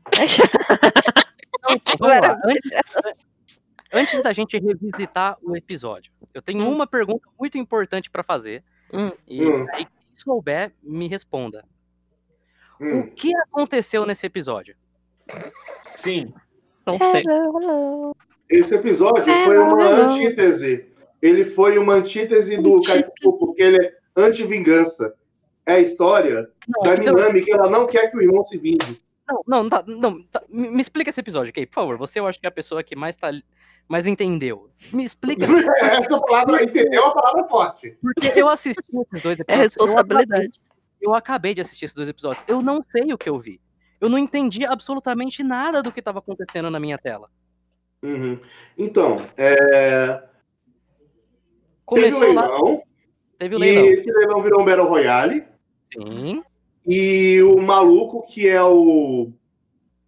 Lá. 2.00 2.20
Antes, 2.44 3.26
antes 3.94 4.24
da 4.24 4.34
gente 4.34 4.58
revisitar 4.60 5.38
o 5.42 5.56
episódio, 5.56 6.12
eu 6.34 6.42
tenho 6.42 6.68
uma 6.68 6.88
pergunta 6.88 7.28
muito 7.40 7.58
importante 7.58 8.10
para 8.10 8.24
fazer. 8.24 8.64
Hum. 8.92 9.12
E 9.28 9.46
Hum. 9.46 9.66
aí, 9.74 9.86
quem 9.86 9.88
souber, 10.16 10.74
me 10.82 11.08
responda. 11.08 11.64
O 12.80 12.86
Hum. 12.86 13.10
que 13.12 13.34
aconteceu 13.38 14.06
nesse 14.06 14.26
episódio? 14.26 14.76
Sim. 15.86 16.34
Não 16.86 16.98
sei. 17.00 17.24
Hello. 17.24 18.16
Esse 18.50 18.76
episódio 18.76 19.24
foi 19.46 19.58
uma 19.58 19.76
não. 19.78 20.06
antítese. 20.16 20.88
Ele 21.24 21.46
foi 21.46 21.78
uma 21.78 21.94
antítese 21.94 22.58
do. 22.58 22.82
Kaifuku, 22.82 23.38
porque 23.40 23.64
ele 23.64 23.78
é 23.86 23.94
anti-vingança. 24.18 25.16
É 25.66 25.76
a 25.76 25.80
história 25.80 26.50
da 26.84 26.96
então- 26.96 27.14
Minami 27.16 27.42
que 27.42 27.52
ela 27.52 27.70
não 27.70 27.88
quer 27.88 28.12
que 28.12 28.18
o 28.18 28.22
irmão 28.22 28.44
se 28.44 28.58
vingue. 28.58 29.02
Não, 29.26 29.42
não, 29.48 29.70
tá, 29.70 29.82
não 29.88 30.22
tá, 30.24 30.44
me 30.50 30.70
me 30.70 30.82
explica 30.82 31.10
esse 31.10 31.22
episódio, 31.22 31.54
Kay, 31.54 31.66
por 31.66 31.76
favor. 31.76 31.98
Você 31.98 32.20
eu 32.20 32.28
acho 32.28 32.38
que 32.38 32.46
é 32.46 32.50
a 32.50 32.52
pessoa 32.52 32.84
que 32.84 32.94
mais 32.94 33.16
tá 33.16 33.32
mais 33.88 34.06
entendeu. 34.06 34.70
Me 34.92 35.06
explica, 35.06 35.46
Essa 35.80 36.20
palavra, 36.20 36.62
entendeu? 36.62 37.02
É 37.02 37.06
uma 37.06 37.14
palavra 37.14 37.48
forte. 37.48 37.98
porque 38.02 38.34
eu 38.36 38.50
assisti 38.50 38.82
esses 38.82 39.24
dois 39.24 39.40
É 39.40 39.44
episódios. 39.44 39.76
eu 39.78 39.84
acabei- 39.86 40.18
responsabilidade. 40.18 40.62
Eu 41.02 41.16
acabei 41.16 41.54
de 41.54 41.62
assistir 41.62 41.86
esses 41.86 41.96
dois 41.96 42.10
episódios. 42.10 42.44
Eu 42.50 42.62
não 42.62 42.84
sei 42.92 43.14
o 43.14 43.18
que 43.18 43.30
eu 43.30 43.40
vi. 43.40 43.62
Eu 44.02 44.10
não 44.10 44.18
entendi 44.18 44.66
absolutamente 44.66 45.42
nada 45.44 45.82
do 45.82 45.92
que 45.92 46.00
estava 46.00 46.20
acontecendo 46.20 46.70
na 46.70 46.80
minha 46.80 46.98
tela. 46.98 47.30
Uhum. 48.02 48.38
Então, 48.78 49.26
é, 49.38 50.22
teve 51.90 52.08
o 52.08 52.12
Começou 52.12 52.34
lá, 52.34 52.42
leilão, 52.48 52.84
teve 53.40 53.56
o 53.56 53.58
e 53.58 53.62
leilão. 53.62 53.86
esse 53.86 54.12
leilão 54.12 54.42
virou 54.42 54.62
um 54.62 54.66
Battle 54.66 54.88
Royale. 54.88 55.44
Sim. 55.94 56.44
E 56.88 57.42
o 57.44 57.62
maluco 57.62 58.26
que 58.28 58.48
é 58.50 58.62
o 58.64 59.30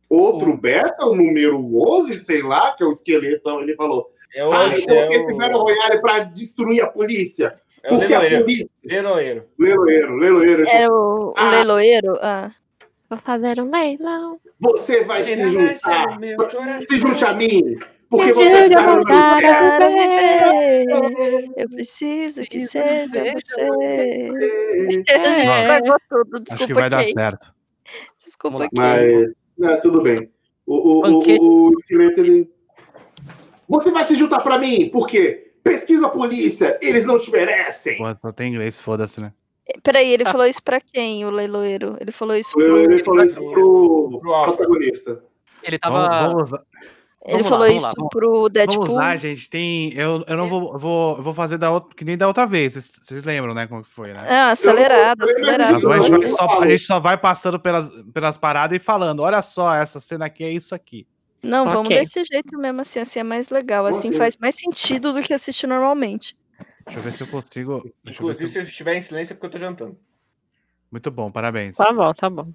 outro 0.10 0.52
O- 0.52 0.58
beta, 0.58 1.06
o 1.06 1.16
número 1.16 1.58
11, 1.76 2.18
sei 2.20 2.42
lá, 2.42 2.74
que 2.76 2.84
é 2.84 2.88
o 2.88 2.92
esqueletão, 2.92 3.62
ele 3.62 3.76
falou: 3.76 4.06
É 4.36 4.46
o, 4.46 4.52
Ah, 4.52 4.68
eu 4.68 4.72
é 4.78 4.82
coloquei 4.82 5.18
esse 5.20 5.34
Battle 5.34 5.60
o, 5.60 5.64
Royale 5.64 6.02
pra 6.02 6.20
destruir 6.20 6.82
a 6.84 6.88
polícia. 6.88 7.60
é 7.84 7.94
o 7.94 7.98
Porque 8.00 8.14
a 8.14 8.20
leiloeiro. 8.20 8.46
polícia. 8.46 8.70
Leiloeiro. 8.84 9.46
Leiloeiro, 9.60 10.16
leiloeiro. 10.18 10.68
Era 10.68 10.92
o, 10.92 11.30
o 11.30 11.34
Ah. 11.38 11.52
leiloeiro? 11.52 12.18
Ah. 12.22 12.52
Vou 13.10 13.20
fazer 13.20 13.62
um 13.62 13.70
leilão. 13.70 14.40
Você 14.60 15.04
vai 15.04 15.24
se 15.24 15.36
juntar. 15.50 16.18
Se 16.90 17.00
junte 17.00 17.24
a 17.24 17.34
mim. 17.36 17.78
Porque 18.10 18.26
Me 18.28 18.34
você 18.34 18.44
ajude 18.44 18.58
a 18.58 18.66
está 18.66 18.82
no 18.82 18.94
voltar 18.94 19.38
a 19.46 19.90
viver. 19.90 21.54
eu 21.58 21.70
preciso 21.70 22.44
que 22.44 22.62
seja 22.62 23.34
você. 23.34 23.70
pé. 23.80 24.30
A 24.88 24.92
gente 24.92 25.12
É. 25.12 25.50
estragou 25.50 25.96
tudo, 26.10 26.36
Acho 26.36 26.44
que 26.44 26.56
desculpa 26.56 26.74
vai 26.82 26.90
dar 26.90 27.06
certo. 27.06 27.54
Desculpa. 28.24 28.68
Mas, 28.74 29.28
né, 29.58 29.76
tudo 29.78 30.02
bem. 30.02 30.30
O, 30.66 30.76
o, 30.76 31.08
o, 31.08 31.68
o, 31.70 31.74
esqueleto, 31.80 32.20
ele. 32.22 32.50
Você 33.68 33.92
vai 33.92 34.04
se 34.04 34.16
juntar 34.16 34.40
pra 34.42 34.58
mim? 34.60 34.90
Por 34.90 35.08
quê? 35.08 35.54
Pesquisa 35.64 36.06
a 36.06 36.10
polícia, 36.10 36.78
eles 36.82 37.06
não 37.06 37.18
te 37.18 37.32
merecem. 37.32 37.98
Pô, 37.98 38.06
só 38.22 38.32
tem 38.32 38.54
inglês, 38.54 38.80
foda-se, 38.80 39.20
né? 39.20 39.34
Peraí, 39.82 40.12
ele 40.12 40.24
falou 40.26 40.46
isso 40.46 40.62
pra 40.64 40.80
quem, 40.80 41.26
o 41.26 41.32
leiloeiro? 41.32 41.98
Ele 42.00 42.12
falou 42.12 42.36
isso 42.36 42.52
Eu, 42.60 42.84
pro... 42.84 42.92
ele 42.94 43.04
falou 43.04 43.26
isso 43.26 43.40
pro, 43.52 44.20
Pro 44.22 44.44
protagonista. 44.44 45.24
Ele 45.64 45.80
tava. 45.80 46.08
Vamos, 46.08 46.52
vamos, 46.52 46.66
Ele 47.28 47.42
Vamos 47.42 47.44
lá, 47.46 47.50
falou 47.50 47.66
vamos 47.68 47.78
isso 47.82 47.88
lá, 47.88 47.94
vamos- 47.98 48.10
pro 48.12 48.50
Deadpool. 48.50 48.86
vamos 48.86 48.94
lá, 48.94 49.16
gente. 49.18 49.50
Tem. 49.50 49.92
Eu, 49.94 50.24
eu 50.28 50.38
não 50.38 50.48
vou, 50.48 50.74
eu 50.74 50.80
vou. 50.80 51.18
Eu 51.18 51.24
vou 51.24 51.34
fazer 51.34 51.58
da 51.58 51.72
outra, 51.72 51.96
que 51.96 52.06
nem 52.06 52.16
da 52.16 52.28
outra 52.28 52.46
vez. 52.46 52.74
Vocês, 52.74 52.92
vocês 53.02 53.24
lembram, 53.24 53.56
né? 53.56 53.66
Como 53.66 53.82
que 53.84 53.90
foi, 53.90 54.14
né? 54.14 54.28
Ah, 54.30 54.52
acelerado, 54.52 55.24
Eu- 55.24 55.28
eu- 55.28 55.34
eu- 55.34 55.42
acelerado. 55.44 55.78
Então 55.80 55.92
a, 55.92 56.00
gente 56.02 56.28
só, 56.28 56.62
a 56.62 56.68
gente 56.68 56.82
só 56.84 57.00
vai 57.00 57.18
passando 57.18 57.60
pelas, 57.60 57.90
pelas 58.14 58.38
paradas 58.38 58.76
e 58.76 58.80
falando: 58.80 59.22
olha 59.22 59.42
só, 59.42 59.74
essa 59.74 60.00
cena 60.00 60.26
aqui 60.28 60.44
é 60.44 60.52
isso 60.52 60.76
aqui. 60.76 61.08
Não, 61.42 61.66
vamos 61.66 61.88
Ok. 61.88 61.98
desse 61.98 62.24
jeito 62.24 62.58
mesmo, 62.60 62.82
assim, 62.82 63.00
assim 63.00 63.20
é 63.20 63.24
mais 63.24 63.50
legal. 63.50 63.84
Vamos 63.84 63.98
Assim 64.00 64.12
sim. 64.12 64.18
faz 64.18 64.38
mais 64.38 64.54
sentido 64.56 65.12
do 65.12 65.24
que 65.24 65.34
assistir 65.34 65.66
normalmente. 65.66 66.38
Deixa 66.86 67.00
eu 67.00 67.04
ver 67.04 67.12
se 67.12 67.24
eu 67.24 67.28
consigo. 67.28 67.74
Deixa 67.74 67.88
eu 67.88 67.94
ver 68.04 68.12
Inclusive, 68.12 68.48
se 68.48 68.54
se 68.54 68.60
eu- 68.60 68.64
eu 68.64 68.68
estiver 68.68 68.96
em 68.96 69.02
silêncio 69.02 69.34
é 69.34 69.36
porque 69.36 69.48
eu 69.48 69.52
tô 69.52 69.58
jantando. 69.58 69.96
Muito 70.92 71.10
bom, 71.10 71.32
parabéns. 71.32 71.76
Tá 71.76 71.92
bom, 71.92 72.14
tá 72.14 72.30
bom. 72.30 72.48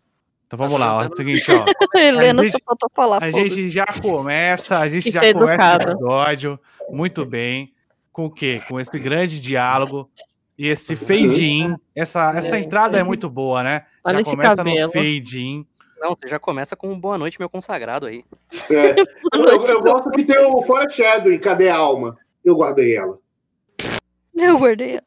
Então 0.53 0.59
vamos 0.59 0.81
lá, 0.81 0.97
ó. 0.97 1.03
É 1.05 1.07
o 1.07 1.15
seguinte, 1.15 1.45
ó. 1.53 1.65
Helena 1.97 2.43
gente- 2.43 2.53
só 2.53 2.59
faltou 2.67 2.91
falar, 2.93 3.23
A 3.23 3.31
gente 3.31 3.71
já 3.71 3.87
começa, 3.87 4.79
a 4.79 4.89
gente 4.89 5.09
E 5.09 5.13
já 5.13 5.33
começa 5.33 5.77
o 5.77 5.91
episódio 5.93 6.59
muito 6.89 7.25
bem. 7.25 7.73
Com 8.13 8.27
o 8.27 8.31
quê? 8.31 8.61
Com 8.69 8.81
esse 8.81 8.99
grande 8.99 9.41
diálogo 9.41 10.11
e 10.59 10.67
esse 10.67 10.97
fade 10.97 11.45
in. 11.47 11.77
Essa, 11.95 12.33
essa 12.37 12.59
entrada 12.59 12.99
é 12.99 13.05
muito 13.05 13.31
boa, 13.31 13.63
né? 13.63 13.87
Olha 14.03 14.17
já 14.17 14.21
esse 14.23 14.31
começa 14.33 14.57
cabelo. 14.57 14.87
no 14.89 14.93
fade 14.93 15.41
in. 15.41 15.67
Não, 16.01 16.15
você 16.17 16.27
já 16.27 16.39
começa 16.41 16.75
com 16.75 16.89
um 16.93 16.99
boa 16.99 17.17
noite, 17.17 17.39
meu 17.39 17.49
consagrado 17.49 18.07
aí. 18.07 18.25
É. 18.71 18.97
Eu, 19.33 19.45
eu- 19.45 19.65
eu 19.67 19.83
gosto 19.83 20.11
que 20.11 20.25
tem 20.25 20.37
o 20.39 20.61
Foreshadow 20.63 21.31
em 21.31 21.39
Cadê 21.39 21.69
a 21.69 21.77
Alma? 21.77 22.17
Eu 22.45 22.57
guardei 22.57 22.97
ela. 22.97 23.17
Eu 24.35 24.59
guardei. 24.59 24.93
ela. 24.95 25.05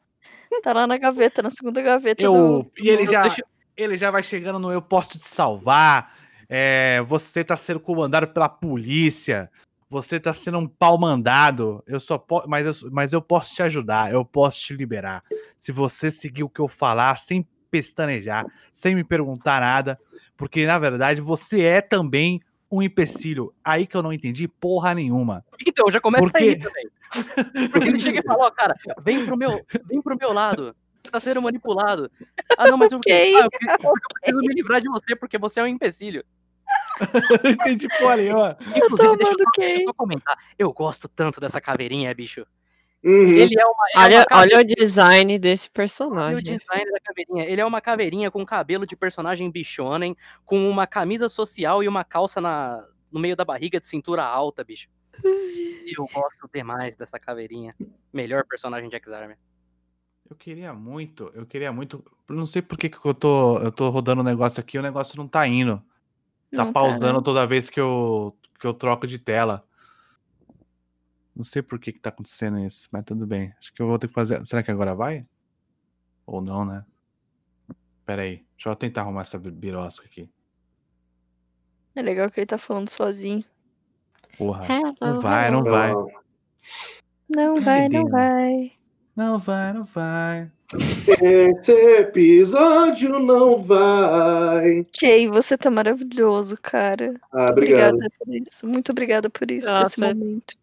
Tá 0.62 0.72
lá 0.72 0.86
na 0.86 0.96
gaveta, 0.96 1.42
na 1.42 1.50
segunda 1.50 1.82
gaveta 1.82 2.22
Eu, 2.22 2.32
do... 2.32 2.70
e 2.80 2.88
ele 2.88 3.04
já, 3.06 3.22
Deixa- 3.22 3.42
ele 3.76 3.96
já 3.96 4.10
vai 4.10 4.22
chegando 4.22 4.58
no 4.58 4.72
Eu 4.72 4.82
Posso 4.82 5.18
Te 5.18 5.24
Salvar. 5.24 6.14
é, 6.48 7.02
você 7.02 7.42
tá 7.42 7.56
sendo 7.56 7.80
comandado 7.80 8.28
pela 8.28 8.48
polícia. 8.48 9.50
Você 9.88 10.18
tá 10.18 10.32
sendo 10.32 10.58
um 10.58 10.66
pau 10.66 10.98
mandado. 10.98 11.82
Eu 11.86 12.00
só 12.00 12.18
po 12.18 12.42
mas, 12.48 12.66
eu, 12.66 12.90
mas 12.90 13.12
eu 13.12 13.22
posso 13.22 13.54
te 13.54 13.62
ajudar. 13.62 14.12
Eu 14.12 14.24
posso 14.24 14.58
te 14.58 14.74
liberar. 14.74 15.22
Se 15.56 15.72
você 15.72 16.10
seguir 16.10 16.42
o 16.42 16.48
que 16.48 16.60
eu 16.60 16.68
falar 16.68 17.16
sem 17.16 17.46
pestanejar, 17.70 18.44
sem 18.72 18.94
me 18.94 19.04
perguntar 19.04 19.60
nada. 19.60 19.98
Porque, 20.36 20.66
na 20.66 20.78
verdade, 20.78 21.20
você 21.20 21.62
é 21.62 21.80
também 21.80 22.40
um 22.70 22.82
empecilho. 22.82 23.54
Aí 23.62 23.86
que 23.86 23.96
eu 23.96 24.02
não 24.02 24.12
entendi 24.12 24.48
porra 24.48 24.94
nenhuma. 24.94 25.44
Então, 25.66 25.90
já 25.90 26.00
começa 26.00 26.30
Por 26.30 26.40
aí 26.40 26.58
também. 26.58 26.88
Porque 27.70 27.88
ele 27.88 28.00
chega 28.00 28.18
e 28.18 28.22
fala, 28.22 28.46
ó, 28.46 28.50
cara, 28.50 28.74
vem 29.00 29.24
pro 29.24 29.36
meu, 29.36 29.64
vem 29.86 30.02
pro 30.02 30.16
meu 30.16 30.32
lado. 30.32 30.74
Você 31.04 31.10
tá 31.10 31.20
sendo 31.20 31.42
manipulado. 31.42 32.10
Ah, 32.56 32.68
não, 32.68 32.76
mas 32.78 32.90
eu, 32.92 32.98
Ok. 33.04 33.12
ah, 33.36 33.44
eu, 33.44 33.50
preciso, 33.50 33.86
eu 33.88 33.92
preciso 34.20 34.38
me 34.40 34.54
livrar 34.54 34.80
de 34.80 34.88
você 34.88 35.14
porque 35.14 35.36
você 35.38 35.60
é 35.60 35.62
um 35.62 35.66
empecilho. 35.66 36.24
entendi 37.44 37.88
porra 37.98 38.16
nenhuma. 38.16 38.56
Inclusive, 38.60 39.16
deixa 39.16 39.32
eu, 39.32 39.36
amando 39.36 39.44
só, 39.44 39.60
deixa 39.60 39.82
eu 39.86 39.94
comentar. 39.94 40.36
Eu 40.58 40.72
gosto 40.72 41.08
tanto 41.08 41.40
dessa 41.40 41.60
caveirinha, 41.60 42.14
bicho. 42.14 42.46
Uhum. 43.04 43.26
Ele 43.36 43.54
é 43.60 43.66
uma, 43.66 43.84
ele 44.06 44.14
é 44.14 44.18
Olha, 44.18 44.18
uma 44.20 44.24
caveirinha- 44.24 44.56
olha 44.58 44.60
o 44.60 44.64
design 44.64 45.38
desse 45.38 45.64
Olha 45.66 45.70
o 45.70 45.74
personagem. 45.74 46.42
design 46.42 46.90
da 46.90 47.00
caveirinha. 47.00 47.44
Ele 47.44 47.60
é 47.60 47.64
uma 47.66 47.80
caveirinha 47.82 48.30
com 48.30 48.46
cabelo 48.46 48.86
de 48.86 48.96
personagem 48.96 49.50
bichonem, 49.50 50.16
com 50.46 50.68
uma 50.70 50.86
camisa 50.86 51.28
social 51.28 51.82
e 51.84 51.88
uma 51.88 52.02
calça 52.02 52.40
na, 52.40 52.82
no 53.12 53.20
meio 53.20 53.36
da 53.36 53.44
barriga 53.44 53.78
de 53.78 53.86
cintura 53.86 54.24
alta, 54.24 54.64
bicho. 54.64 54.88
Eu 55.98 56.06
gosto 56.14 56.48
demais 56.52 56.96
dessa 56.96 57.18
caveirinha. 57.18 57.74
Melhor 58.10 58.44
personagem 58.46 58.88
de 58.88 58.96
X-Army. 58.96 59.34
Eu 60.28 60.36
queria 60.36 60.72
muito, 60.72 61.30
eu 61.34 61.44
queria 61.46 61.72
muito. 61.72 62.04
Não 62.28 62.46
sei 62.46 62.62
por 62.62 62.78
que, 62.78 62.88
que 62.88 63.04
eu 63.04 63.14
tô, 63.14 63.58
eu 63.58 63.70
tô 63.70 63.90
rodando 63.90 64.22
o 64.22 64.24
negócio 64.24 64.60
aqui, 64.60 64.78
o 64.78 64.82
negócio 64.82 65.16
não 65.16 65.28
tá 65.28 65.46
indo. 65.46 65.76
Tá 66.50 66.64
Não 66.64 66.66
tá, 66.66 66.72
pausando 66.72 67.18
né? 67.18 67.24
toda 67.24 67.46
vez 67.46 67.68
que 67.68 67.78
eu, 67.80 68.34
que 68.58 68.66
eu 68.66 68.72
troco 68.72 69.06
de 69.06 69.18
tela. 69.18 69.66
Não 71.36 71.44
sei 71.44 71.62
por 71.62 71.78
que, 71.78 71.92
que 71.92 71.98
tá 71.98 72.08
acontecendo 72.10 72.58
isso, 72.60 72.88
mas 72.92 73.04
tudo 73.04 73.26
bem. 73.26 73.52
Acho 73.58 73.72
que 73.74 73.82
eu 73.82 73.86
vou 73.86 73.98
ter 73.98 74.08
que 74.08 74.14
fazer. 74.14 74.44
Será 74.46 74.62
que 74.62 74.70
agora 74.70 74.94
vai? 74.94 75.26
Ou 76.24 76.40
não, 76.40 76.64
né? 76.64 76.84
Pera 78.06 78.22
aí. 78.22 78.44
Deixa 78.56 78.68
eu 78.68 78.76
tentar 78.76 79.02
arrumar 79.02 79.22
essa 79.22 79.38
bi- 79.38 79.50
birosca 79.50 80.06
aqui. 80.06 80.30
É 81.94 82.02
legal 82.02 82.30
que 82.30 82.40
ele 82.40 82.46
tá 82.46 82.56
falando 82.56 82.88
sozinho. 82.88 83.44
Porra. 84.38 84.66
Hello, 84.72 84.94
Não 85.00 85.20
vai, 85.20 85.48
hello. 85.48 85.64
não 85.64 85.70
vai. 85.70 85.92
Não. 85.92 86.10
Não 87.28 87.54
Ai, 87.56 87.60
vai, 87.62 87.88
não 87.88 88.08
vai. 88.08 88.72
Não 89.16 89.38
vai, 89.38 89.72
não 89.72 89.84
vai. 89.84 90.50
Esse 91.22 91.72
episódio 91.72 93.20
não 93.20 93.56
vai. 93.56 94.84
Kay, 94.98 95.28
você 95.28 95.56
tá 95.56 95.70
maravilhoso, 95.70 96.56
cara. 96.60 97.14
Ah, 97.30 97.50
obrigado. 97.50 97.94
Obrigada 97.94 98.14
por 98.18 98.34
isso. 98.34 98.66
Muito 98.66 98.90
obrigada 98.90 99.30
por 99.30 99.50
isso, 99.50 99.68
por 99.68 99.82
esse 99.82 100.00
Nossa. 100.00 100.14
momento. 100.14 100.54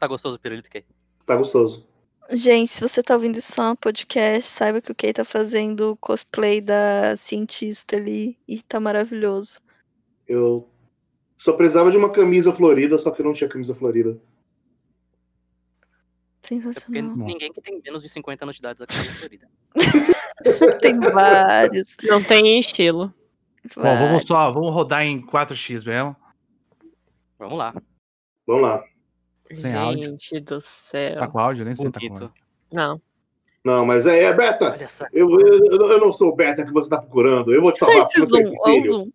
Tá 0.00 0.06
gostoso 0.06 0.36
o 0.36 0.40
pirulito, 0.40 0.68
Kay? 0.68 0.84
Tá 1.24 1.36
gostoso. 1.36 1.86
Gente, 2.32 2.70
se 2.70 2.80
você 2.80 3.02
tá 3.02 3.14
ouvindo 3.14 3.38
isso 3.38 3.52
só 3.52 3.70
no 3.70 3.76
podcast, 3.76 4.48
saiba 4.48 4.80
que 4.80 4.90
o 4.90 4.94
Kay 4.94 5.12
tá 5.12 5.24
fazendo 5.24 5.96
cosplay 6.00 6.60
da 6.60 7.16
cientista 7.16 7.96
ali 7.96 8.36
e 8.48 8.62
tá 8.62 8.80
maravilhoso. 8.80 9.60
Eu 10.26 10.68
só 11.36 11.52
precisava 11.52 11.90
de 11.90 11.96
uma 11.96 12.10
camisa 12.10 12.52
florida, 12.52 12.98
só 12.98 13.10
que 13.10 13.20
eu 13.20 13.26
não 13.26 13.32
tinha 13.32 13.50
camisa 13.50 13.74
florida. 13.74 14.18
É 16.42 16.54
porque 16.54 16.62
Sensacional. 16.62 17.16
ninguém 17.16 17.52
que 17.52 17.60
tem 17.60 17.80
menos 17.84 18.02
de 18.02 18.08
50 18.08 18.44
anos 18.44 18.56
de 18.56 18.60
idade 18.60 18.78
usa 18.78 18.86
camisa 18.86 19.12
florida. 19.12 19.48
Tem 20.80 20.98
vários. 20.98 21.96
Não 22.04 22.22
tem 22.22 22.58
estilo. 22.58 23.12
Bom, 23.76 23.82
vamos 23.82 24.22
só, 24.26 24.50
vamos 24.50 24.72
rodar 24.72 25.02
em 25.02 25.20
4x 25.20 25.84
mesmo. 25.84 26.16
Vamos 27.38 27.58
lá. 27.58 27.74
Vamos 28.46 28.62
lá. 28.62 28.84
Sem 29.52 29.74
áudio. 29.74 30.10
Gente 30.12 30.40
do 30.40 30.60
céu. 30.62 31.18
Tá 31.18 31.28
com 31.28 31.38
áudio? 31.38 31.64
Nem 31.64 31.74
sei 31.74 31.86
se 31.86 31.92
tá 31.92 32.00
com 32.00 32.06
áudio. 32.06 32.32
Não. 32.72 33.02
Não, 33.62 33.84
mas 33.84 34.06
é, 34.06 34.24
é 34.24 34.32
Beta. 34.32 34.78
Eu, 35.12 35.28
eu, 35.38 35.90
eu 35.90 36.00
não 36.00 36.12
sou 36.12 36.28
o 36.28 36.34
Beta 36.36 36.64
que 36.64 36.72
você 36.72 36.88
tá 36.88 37.02
procurando. 37.02 37.52
Eu 37.52 37.60
vou 37.60 37.70
te 37.70 37.78
salvar 37.80 38.06
Esse 38.06 38.20
porque 38.20 38.20
você 38.20 38.44
zoom, 38.46 38.54
o 38.54 38.88
zoom. 38.88 39.10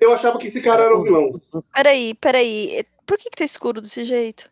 Eu 0.00 0.12
achava 0.12 0.38
que 0.38 0.48
esse 0.48 0.60
cara 0.60 0.84
era 0.84 0.96
um 0.96 1.02
vilão. 1.02 1.40
Peraí, 1.74 2.14
peraí. 2.14 2.84
Por 3.06 3.16
que, 3.16 3.30
que 3.30 3.38
tá 3.38 3.44
escuro 3.44 3.80
desse 3.80 4.04
jeito? 4.04 4.50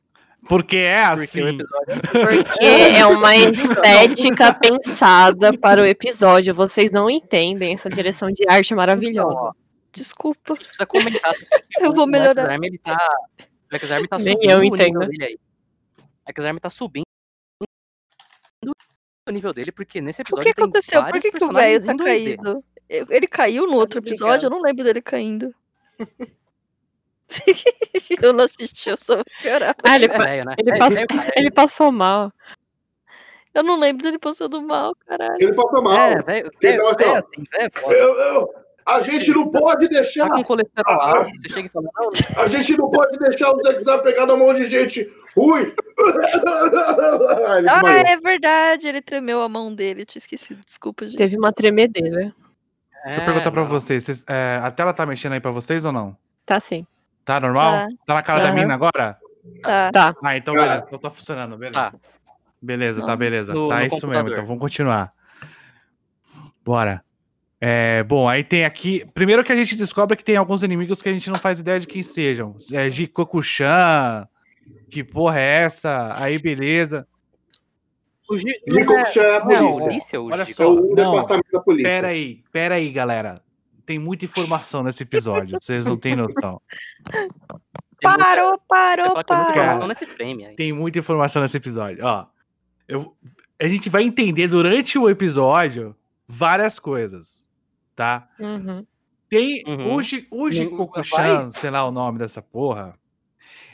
Porque 0.48 0.76
é 0.78 1.02
assim. 1.04 1.42
o 1.42 1.48
episódio 1.48 2.02
Porque 2.10 2.64
é 2.64 3.06
uma 3.06 3.36
estética 3.36 4.54
pensada 4.54 5.56
para 5.58 5.82
o 5.82 5.84
episódio. 5.84 6.54
Vocês 6.54 6.90
não 6.90 7.10
entendem 7.10 7.74
essa 7.74 7.90
direção 7.90 8.30
de 8.30 8.44
arte 8.48 8.74
maravilhosa. 8.74 9.52
Desculpa. 9.92 10.54
precisa 10.56 10.86
comentar. 10.86 11.32
Eu 11.80 11.92
vou 11.92 12.06
melhorar. 12.06 12.44
O 12.44 12.46
X-Arm, 12.46 12.64
ele 12.64 12.78
tá, 12.78 13.08
o 13.72 13.76
X-Arm 13.76 14.04
tá 14.06 14.18
Nem 14.18 14.34
subindo 14.34 14.50
eu 14.50 14.58
o 14.58 14.64
entendo. 14.64 14.98
O 15.00 16.30
X-Arm 16.30 16.56
tá 16.58 16.70
subindo 16.70 17.04
o 19.28 19.30
nível 19.30 19.52
dele, 19.52 19.70
porque 19.70 20.00
nesse 20.00 20.20
O 20.20 20.22
episódio 20.22 20.44
que 20.46 20.54
tem 20.54 20.64
aconteceu? 20.64 21.04
Por 21.04 21.20
que, 21.20 21.30
que 21.32 21.44
o 21.44 21.52
velho 21.52 21.84
tá 21.84 21.92
em 21.92 21.96
2D. 21.96 22.04
caído? 22.04 22.64
Eu- 22.88 23.06
Ele 23.10 23.26
caiu 23.26 23.66
no 23.66 23.74
outro 23.76 24.00
tô 24.00 24.08
episódio? 24.08 24.46
Eu 24.46 24.50
não 24.50 24.62
lembro 24.62 24.82
dele 24.84 25.02
caindo. 25.02 25.54
eu 28.22 28.32
não 28.32 28.44
assisti, 28.44 28.90
eu 28.90 28.96
só 28.96 29.16
vou 29.16 29.24
piorar. 29.40 29.74
Ah, 29.84 29.96
ele, 29.96 30.06
É 30.06 30.44
né? 30.44 30.54
ele 30.58 30.70
É- 30.70 30.78
passa- 30.78 31.00
é- 31.00 31.02
é- 31.02 31.32
ele 31.36 31.50
passou 31.50 31.92
mal. 31.92 32.32
Eu 33.54 33.62
não 33.62 33.78
lembro 33.78 34.02
dele 34.02 34.18
passando 34.18 34.60
mal, 34.62 34.94
caralho. 35.06 35.36
Ele 35.40 35.52
passa 35.54 35.80
mal. 35.80 35.94
É, 35.94 36.22
velho, 36.22 36.50
tava 36.60 36.90
assim, 36.90 37.04
assim, 37.16 37.44
velho, 37.52 38.48
a 38.86 39.00
gente 39.00 39.30
não 39.32 39.50
pode 39.50 39.88
deixar. 39.88 40.28
Tá 40.28 40.34
com 40.36 40.44
colesterol 40.44 41.00
alto, 41.00 41.30
você 41.42 41.48
chega 41.50 41.66
e 41.66 41.70
fala, 41.70 41.88
não, 41.94 42.10
A 42.42 42.48
gente 42.48 42.76
não 42.76 42.90
pode 42.90 43.18
deixar 43.18 43.50
o 43.50 43.62
Zack 43.62 43.80
Snyder 43.80 44.02
pegar 44.02 44.26
na 44.26 44.34
mão 44.36 44.54
de 44.54 44.64
gente 44.66 45.12
ruim. 45.36 45.72
Ah, 47.68 47.90
é 48.06 48.16
verdade, 48.16 48.88
ele 48.88 49.02
tremeu 49.02 49.42
a 49.42 49.48
mão 49.48 49.74
dele. 49.74 50.02
Eu 50.02 50.06
tinha 50.06 50.20
esquecido, 50.20 50.60
desculpa, 50.64 51.06
gente. 51.06 51.18
Teve 51.18 51.36
uma 51.36 51.52
tremedeira. 51.52 52.34
Deixa 53.04 53.20
eu 53.20 53.24
perguntar 53.24 53.50
pra 53.50 53.62
não. 53.62 53.68
vocês. 53.68 54.04
vocês, 54.04 54.24
é, 54.26 54.60
a 54.62 54.70
tela 54.70 54.92
tá 54.94 55.04
mexendo 55.04 55.32
aí 55.34 55.40
pra 55.40 55.50
vocês 55.50 55.84
ou 55.84 55.92
não? 55.92 56.16
Tá 56.46 56.58
sim. 56.60 56.86
Tá 57.28 57.40
normal? 57.40 57.72
Tá. 57.72 57.88
Tá, 58.06 58.14
na 58.14 58.22
cara 58.22 58.40
da 58.40 58.46
Aham. 58.48 58.54
mina 58.54 58.72
agora? 58.74 59.18
Tá. 59.62 59.92
Tá. 59.92 60.14
Ah, 60.24 60.36
então 60.36 60.54
beleza. 60.54 60.84
Então 60.86 60.98
tá 60.98 61.10
funcionando, 61.10 61.58
beleza. 61.58 61.90
Tá. 61.90 61.98
Beleza, 62.60 63.00
tá 63.02 63.06
Não. 63.08 63.16
beleza. 63.18 63.52
No- 63.52 63.68
tá 63.68 63.80
no 63.80 63.84
isso 63.86 63.94
mesmo, 63.96 64.06
computador. 64.08 64.32
então 64.32 64.46
vamos 64.46 64.60
continuar. 64.60 65.12
Bora. 66.64 67.04
É, 67.60 68.02
bom, 68.04 68.26
aí 68.28 68.42
tem 68.44 68.64
aqui. 68.64 69.04
Primeiro 69.12 69.44
que 69.44 69.52
a 69.52 69.56
gente 69.56 69.76
descobre 69.76 70.16
que 70.16 70.24
tem 70.24 70.36
alguns 70.36 70.62
inimigos 70.62 71.02
que 71.02 71.08
a 71.08 71.12
gente 71.12 71.28
não 71.28 71.38
faz 71.38 71.60
ideia 71.60 71.78
de 71.78 71.86
quem 71.86 72.02
sejam. 72.02 72.56
É 72.72 72.88
Jikoku-chan. 72.88 74.26
Que 74.90 75.04
porra 75.04 75.38
é 75.38 75.62
essa? 75.64 76.14
Aí, 76.16 76.38
beleza. 76.40 77.06
O 78.30 78.38
Jikoku-chan 78.38 79.20
é 79.22 79.36
a 79.36 79.44
não 79.44 79.50
é 79.52 79.58
polícia. 79.58 79.84
polícia, 79.86 80.20
o 80.20 80.26
Olha 80.32 80.44
Gi- 80.46 80.52
É 80.52 80.54
só. 80.54 80.70
o 80.72 80.94
Não, 80.94 81.12
departamento 81.12 81.48
da 81.52 81.60
polícia. 81.60 81.88
Pera 81.90 82.08
aí, 82.08 82.42
pera 82.52 82.74
aí, 82.76 82.90
galera. 82.90 83.42
Tem 83.88 83.98
muita 83.98 84.26
informação 84.26 84.82
nesse 84.82 85.02
episódio, 85.02 85.56
vocês 85.58 85.86
não 85.86 85.96
têm 85.96 86.14
noção. 86.14 86.60
tem 87.10 87.20
muita- 88.04 88.18
Parou, 88.18 88.58
parou, 88.68 89.18
é 89.18 89.24
parou. 89.24 89.50
informação 89.50 89.88
nesse 89.88 90.04
frame 90.06 90.44
aí. 90.44 90.54
Tem 90.56 90.74
muita 90.74 90.98
informação 90.98 91.40
nesse 91.40 91.56
episódio. 91.56 92.04
Ó, 92.04 92.26
eu, 92.86 93.16
a 93.58 93.66
gente 93.66 93.88
vai 93.88 94.02
entender 94.02 94.46
durante 94.46 94.98
o 94.98 95.08
episódio 95.08 95.96
várias 96.28 96.78
coisas, 96.78 97.46
tá? 97.96 98.28
Uhum. 98.38 98.86
Tem 99.26 99.64
Uhum. 99.66 99.94
o, 99.94 100.02
Ji- 100.02 100.28
o 100.30 100.42
Vai? 100.42 100.52
Jikoku-chan, 100.52 101.50
sei 101.52 101.70
lá 101.70 101.84
o 101.86 101.90
nome 101.90 102.18
dessa 102.18 102.42
porra. 102.42 102.94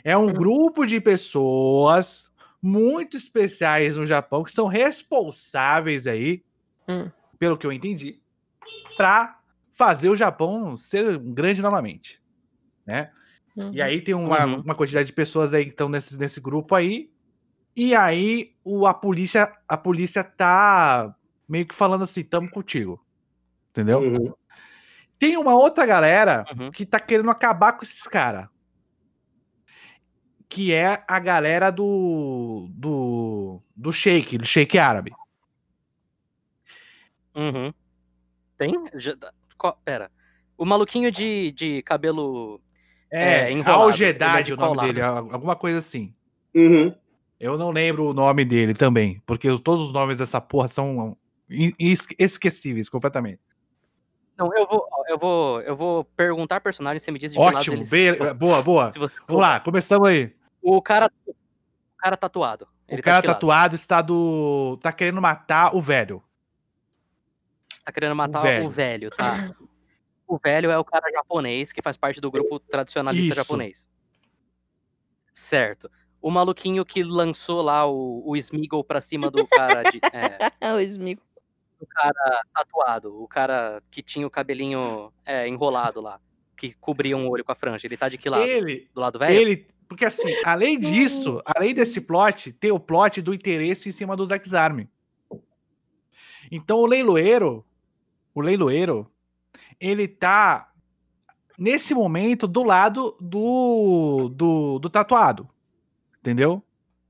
É 0.01 0.15
um 0.17 0.31
grupo 0.31 0.85
de 0.85 1.01
pessoas 1.01 2.31
muito 2.61 3.17
especiais 3.17 3.97
no 3.97 4.05
Japão 4.05 4.43
que 4.45 4.51
são 4.51 4.67
responsáveis 4.67 6.07
aí, 6.07 6.41
Hum. 6.87 7.11
pelo 7.37 7.57
que 7.57 7.67
eu 7.67 7.71
entendi, 7.73 8.19
pra 8.95 9.39
fazer 9.75 10.09
o 10.09 10.15
Japão 10.15 10.75
ser 10.77 11.19
grande 11.19 11.61
novamente, 11.61 12.21
né? 12.85 13.11
uhum. 13.55 13.71
E 13.73 13.81
aí 13.81 14.01
tem 14.01 14.15
uma, 14.15 14.45
Uhum. 14.45 14.61
uma 14.61 14.73
quantidade 14.75 15.07
de 15.07 15.13
pessoas 15.13 15.53
aí 15.53 15.65
que 15.65 15.71
estão 15.71 15.89
nesse, 15.89 16.17
nesse 16.17 16.39
grupo 16.41 16.73
aí. 16.75 17.11
E 17.75 17.93
aí 17.93 18.55
o, 18.63 18.87
a 18.87 18.93
polícia 18.93 19.51
a 19.67 19.77
polícia 19.77 20.23
tá 20.23 21.13
meio 21.47 21.67
que 21.67 21.75
falando 21.75 22.03
assim, 22.03 22.23
tamo 22.23 22.49
contigo. 22.49 23.05
Entendeu? 23.71 23.99
Uhum. 23.99 24.33
Tem 25.19 25.35
uma 25.37 25.55
outra 25.55 25.85
galera 25.85 26.45
Uhum. 26.57 26.71
que 26.71 26.85
tá 26.85 26.99
querendo 26.99 27.29
acabar 27.29 27.73
com 27.73 27.83
esses 27.83 28.07
caras. 28.07 28.47
Que 30.47 30.71
é 30.73 31.03
a 31.07 31.19
galera 31.19 31.69
do 31.71 32.67
do 32.71 33.61
do 33.75 33.91
Sheik, 33.91 34.37
do 34.37 34.45
Sheik 34.47 34.77
árabe. 34.77 35.11
Uhum. 37.35 37.73
Tem? 38.57 38.71
Pera. 39.73 40.11
O 40.57 40.65
maluquinho 40.65 41.11
de, 41.11 41.51
de 41.51 41.81
cabelo. 41.83 42.61
É, 43.11 43.41
É, 43.43 43.51
enrolado, 43.51 43.83
Al-Jedad 43.83 44.31
ele 44.33 44.39
é 44.39 44.43
de 44.43 44.53
o 44.53 44.57
nome 44.57 44.81
dele, 44.81 45.01
al- 45.01 45.29
alguma 45.31 45.55
coisa 45.55 45.77
assim. 45.79 46.13
Uhum. 46.53 46.93
Eu 47.39 47.57
não 47.57 47.69
lembro 47.71 48.05
o 48.05 48.13
nome 48.13 48.43
dele 48.45 48.73
também, 48.73 49.21
porque 49.25 49.47
todos 49.59 49.85
os 49.87 49.91
nomes 49.93 50.17
dessa 50.17 50.39
porra 50.41 50.67
são 50.67 51.17
esquecíveis 52.17 52.89
completamente. 52.89 53.39
Não, 54.37 54.53
eu 54.53 54.65
vou, 54.67 54.85
eu 55.07 55.17
vou, 55.17 55.61
eu 55.61 55.75
vou 55.75 56.03
perguntar 56.03 56.59
personagens, 56.59 57.03
você 57.03 57.11
me 57.11 57.19
diz 57.19 57.31
de 57.31 57.37
que 57.37 57.43
lado 57.43 57.55
Ótimo, 57.57 57.75
eles 57.77 57.89
be- 57.89 58.33
boa, 58.33 58.61
boa. 58.61 58.89
Você- 58.89 58.99
Vamos 59.27 59.41
lá, 59.41 59.59
começamos 59.59 60.07
aí. 60.07 60.33
O 60.61 60.81
cara, 60.81 61.09
o 61.27 61.33
cara 61.97 62.17
tatuado. 62.17 62.67
Ele 62.87 62.99
o 62.99 63.03
tá 63.03 63.11
cara 63.11 63.15
lado? 63.17 63.25
tatuado 63.33 63.75
está 63.75 64.01
do. 64.01 64.77
tá 64.81 64.91
querendo 64.91 65.21
matar 65.21 65.75
o 65.75 65.81
velho. 65.81 66.21
Tá 67.85 67.91
querendo 67.91 68.15
matar 68.15 68.41
velho. 68.41 68.65
o 68.65 68.69
velho, 68.69 69.11
tá? 69.11 69.55
O 70.27 70.39
velho 70.39 70.71
é 70.71 70.77
o 70.77 70.83
cara 70.83 71.05
japonês 71.11 71.71
que 71.71 71.83
faz 71.83 71.95
parte 71.95 72.19
do 72.19 72.31
grupo 72.31 72.59
tradicionalista 72.59 73.27
Isso. 73.27 73.35
japonês. 73.35 73.87
Certo. 75.31 75.89
O 76.19 76.31
maluquinho 76.31 76.83
que 76.83 77.03
lançou 77.03 77.61
lá 77.61 77.85
o, 77.85 78.23
o 78.25 78.35
Smeagol 78.35 78.83
pra 78.83 78.99
cima 78.99 79.29
do 79.29 79.45
cara, 79.45 79.83
de, 79.83 79.99
é, 80.59 80.73
o 80.73 80.79
Smigo. 80.79 81.21
do 81.79 81.85
cara 81.85 82.41
tatuado. 82.51 83.21
O 83.21 83.27
cara 83.27 83.83
que 83.91 84.01
tinha 84.01 84.25
o 84.25 84.31
cabelinho 84.31 85.13
é, 85.23 85.47
enrolado 85.47 86.01
lá. 86.01 86.19
Que 86.57 86.73
cobria 86.73 87.15
um 87.15 87.29
olho 87.29 87.45
com 87.45 87.51
a 87.51 87.55
franja. 87.55 87.85
Ele 87.85 87.97
tá 87.97 88.09
de 88.09 88.17
que 88.17 88.29
lado? 88.29 88.43
Ele. 88.43 88.89
Do 88.95 89.01
lado 89.01 89.19
velho? 89.19 89.39
Ele. 89.39 89.67
Porque 89.87 90.05
assim, 90.05 90.33
além 90.43 90.79
disso, 90.79 91.39
além 91.45 91.75
desse 91.75 92.01
plot, 92.01 92.51
tem 92.53 92.71
o 92.71 92.79
plot 92.79 93.21
do 93.21 93.31
interesse 93.31 93.89
em 93.89 93.91
cima 93.91 94.15
do 94.15 94.25
Zack 94.25 94.55
Army. 94.55 94.89
Então 96.51 96.79
o 96.79 96.87
leiloeiro. 96.87 97.63
O 98.35 98.41
leiloeiro. 98.41 99.09
Ele 99.79 100.07
tá. 100.07 100.69
Nesse 101.57 101.95
momento, 101.95 102.47
do 102.47 102.63
lado 102.63 103.17
do. 103.19 104.29
do, 104.29 104.77
do 104.77 104.89
tatuado. 104.89 105.49
Entendeu? 106.19 106.61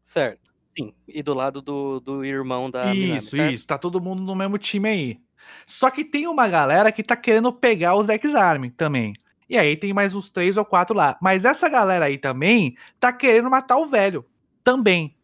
Certo. 0.03 0.53
Sim. 0.69 0.93
E 1.07 1.23
do 1.23 1.33
lado 1.33 1.61
do, 1.61 1.99
do 1.99 2.23
irmão 2.23 2.69
da 2.69 2.85
Minami, 2.85 3.17
Isso, 3.17 3.35
certo? 3.35 3.53
isso. 3.53 3.65
Tá 3.67 3.77
todo 3.77 4.01
mundo 4.01 4.21
no 4.21 4.35
mesmo 4.35 4.57
time 4.57 4.89
aí. 4.89 5.21
Só 5.65 5.89
que 5.89 6.03
tem 6.03 6.27
uma 6.27 6.47
galera 6.47 6.91
que 6.91 7.01
tá 7.01 7.15
querendo 7.15 7.51
pegar 7.51 7.95
os 7.95 8.09
X-Arm 8.09 8.69
também. 8.75 9.13
E 9.49 9.57
aí 9.57 9.77
tem 9.77 9.93
mais 9.93 10.13
uns 10.13 10.29
três 10.31 10.57
ou 10.57 10.65
quatro 10.65 10.95
lá. 10.95 11.17
Mas 11.21 11.45
essa 11.45 11.69
galera 11.69 12.05
aí 12.05 12.17
também 12.17 12.75
tá 12.99 13.13
querendo 13.13 13.49
matar 13.49 13.77
o 13.77 13.87
velho. 13.87 14.25
Também. 14.63 15.14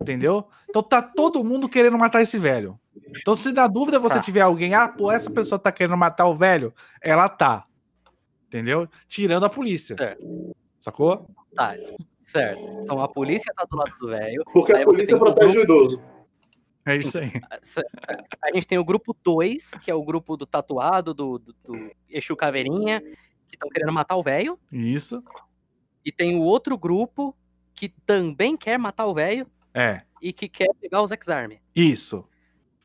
Entendeu? 0.00 0.46
Então 0.68 0.82
tá 0.82 1.00
todo 1.00 1.42
mundo 1.42 1.68
querendo 1.68 1.98
matar 1.98 2.22
esse 2.22 2.38
velho. 2.38 2.78
Então, 3.20 3.34
se 3.34 3.52
na 3.52 3.66
dúvida 3.66 3.98
você 3.98 4.16
Tá. 4.16 4.20
tiver 4.20 4.40
alguém, 4.42 4.74
ah, 4.74 4.88
pô, 4.88 5.10
essa 5.10 5.30
pessoa 5.30 5.58
tá 5.58 5.72
querendo 5.72 5.96
matar 5.96 6.26
o 6.26 6.34
velho, 6.34 6.72
ela 7.00 7.28
tá. 7.28 7.66
Entendeu? 8.46 8.88
Tirando 9.08 9.44
a 9.46 9.50
polícia. 9.50 9.96
Certo. 9.96 10.54
Sacou? 10.80 11.26
Tá. 11.54 11.74
Certo. 12.18 12.60
Então 12.82 13.00
a 13.00 13.08
polícia 13.08 13.52
tá 13.54 13.64
do 13.68 13.76
lado 13.76 13.92
do 13.98 14.08
velho. 14.08 14.42
Porque 14.52 14.76
a 14.76 14.84
polícia 14.84 15.16
protege 15.16 15.58
o 15.58 15.62
idoso. 15.62 16.02
É 16.84 16.94
isso 16.96 17.18
aí. 17.18 17.32
A 18.42 18.54
gente 18.54 18.66
tem 18.66 18.78
o 18.78 18.84
grupo 18.84 19.16
2, 19.24 19.72
que 19.82 19.90
é 19.90 19.94
o 19.94 20.04
grupo 20.04 20.36
do 20.36 20.46
tatuado, 20.46 21.12
do, 21.12 21.38
do, 21.38 21.52
do 21.64 21.90
Exu 22.08 22.36
Caveirinha, 22.36 23.00
que 23.48 23.56
estão 23.56 23.68
querendo 23.68 23.92
matar 23.92 24.16
o 24.16 24.22
velho. 24.22 24.58
Isso. 24.70 25.22
E 26.04 26.12
tem 26.12 26.36
o 26.36 26.42
outro 26.42 26.78
grupo 26.78 27.34
que 27.74 27.88
também 27.88 28.56
quer 28.56 28.78
matar 28.78 29.06
o 29.06 29.14
velho 29.14 29.46
É. 29.78 30.02
e 30.22 30.32
que 30.32 30.48
quer 30.48 30.68
pegar 30.80 31.02
os 31.02 31.12
X-Arm. 31.12 31.52
Isso. 31.74 32.26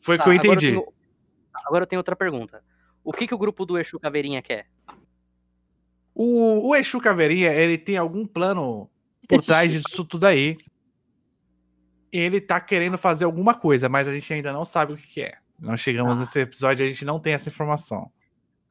Foi 0.02 0.16
o 0.16 0.18
Tá, 0.18 0.24
que 0.26 0.30
eu 0.30 0.34
agora 0.34 0.54
entendi. 0.58 0.68
tenho- 0.74 0.94
agora 1.66 1.84
eu 1.84 1.88
tenho 1.88 2.00
outra 2.00 2.16
pergunta. 2.16 2.64
O 3.04 3.12
que, 3.14 3.26
que 3.26 3.34
o 3.34 3.38
grupo 3.38 3.66
do 3.66 3.78
Exu 3.80 4.00
Caveirinha 4.00 4.42
quer? 4.42 4.68
O, 6.14 6.68
o 6.70 6.76
Exu 6.76 7.00
Caveirinha, 7.00 7.52
ele 7.54 7.78
tem 7.78 7.98
algum 7.98 8.26
plano 8.26 8.90
por 9.28 9.42
trás 9.46 9.72
disso 9.72 10.04
tudo 10.06 10.26
aí. 10.28 10.58
Ele 12.12 12.42
tá 12.42 12.60
querendo 12.60 12.98
fazer 12.98 13.24
alguma 13.26 13.54
coisa, 13.54 13.88
mas 13.88 14.08
a 14.08 14.14
gente 14.14 14.32
ainda 14.34 14.52
não 14.52 14.66
sabe 14.66 14.94
o 14.94 14.98
que, 14.98 15.08
que 15.08 15.22
é. 15.22 15.34
Nós 15.58 15.80
chegamos 15.80 16.20
nesse 16.20 16.42
episódio 16.42 16.84
e 16.84 16.86
a 16.86 16.90
gente 16.90 17.06
não 17.06 17.20
tem 17.20 17.34
essa 17.34 17.48
informação. 17.48 18.12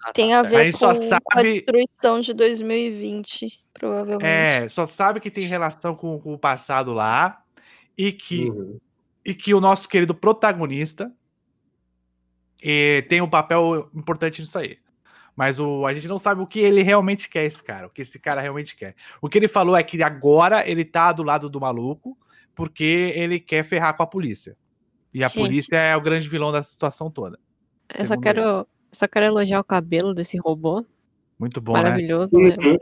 Ah, 0.03 0.07
tá, 0.07 0.13
Tem 0.13 0.35
a 0.35 0.41
certo. 0.41 0.51
ver 0.51 0.57
Aí 0.57 0.73
com 0.73 0.79
só 0.79 0.91
a 0.91 0.95
sabe- 0.95 1.53
destruição 1.55 2.21
de 2.21 2.35
2020, 2.35 3.65
provavelmente. 3.73 4.27
É, 4.27 4.69
só 4.69 4.87
sabe 4.87 5.21
que 5.21 5.31
tem 5.31 5.45
relação 5.45 5.95
com, 5.95 6.19
com 6.21 6.35
o 6.35 6.39
passado 6.39 6.93
lá 6.93 7.43
e 8.01 8.13
que, 8.13 8.49
Uhum. 8.49 8.81
e 9.23 9.35
que 9.35 9.53
o 9.53 9.61
nosso 9.61 9.87
querido 9.87 10.15
protagonista 10.15 11.13
eh, 12.63 13.03
tem 13.03 13.21
um 13.21 13.29
papel 13.29 13.91
importante 13.95 14.41
nisso 14.41 14.59
aí. 14.59 14.79
Mas 15.37 15.59
o, 15.59 15.85
a 15.85 15.93
gente 15.93 16.09
não 16.09 16.19
sabe 16.19 16.41
o 16.41 16.47
que 16.47 16.61
ele 16.61 16.83
realmente 16.83 17.29
quer, 17.29 17.45
esse 17.45 17.63
cara. 17.63 17.89
O 17.89 17.91
que 17.91 18.01
esse 18.01 18.19
cara 18.19 18.41
realmente 18.41 18.75
quer. 18.75 18.95
O 19.21 19.29
que 19.29 19.37
ele 19.37 19.49
falou 19.49 19.77
é 19.77 19.83
que 19.83 20.03
agora 20.03 20.67
ele 20.67 20.83
tá 20.83 21.13
do 21.13 21.23
lado 21.23 21.51
do 21.51 21.61
maluco 21.61 22.17
porque 22.55 23.13
ele 23.15 23.39
quer 23.39 23.63
ferrar 23.65 23.95
com 23.95 24.03
a 24.03 24.07
polícia. 24.07 24.57
E 25.13 25.23
a 25.23 25.29
Gente. 25.29 25.45
polícia 25.45 25.77
é 25.77 25.95
o 25.95 26.01
grande 26.01 26.27
vilão 26.27 26.51
dessa 26.51 26.71
situação 26.71 27.11
toda. 27.11 27.39
Eu 27.99 28.07
só 28.07 28.19
quero, 28.19 28.67
só 28.91 29.07
quero 29.07 29.27
elogiar 29.27 29.61
o 29.61 29.65
cabelo 29.65 30.15
desse 30.15 30.39
robô. 30.39 30.87
Muito 31.39 31.61
bom, 31.61 31.75
né? 31.75 31.83
Maravilhoso, 31.83 32.35
né? 32.35 32.57
Uhum. 32.65 32.79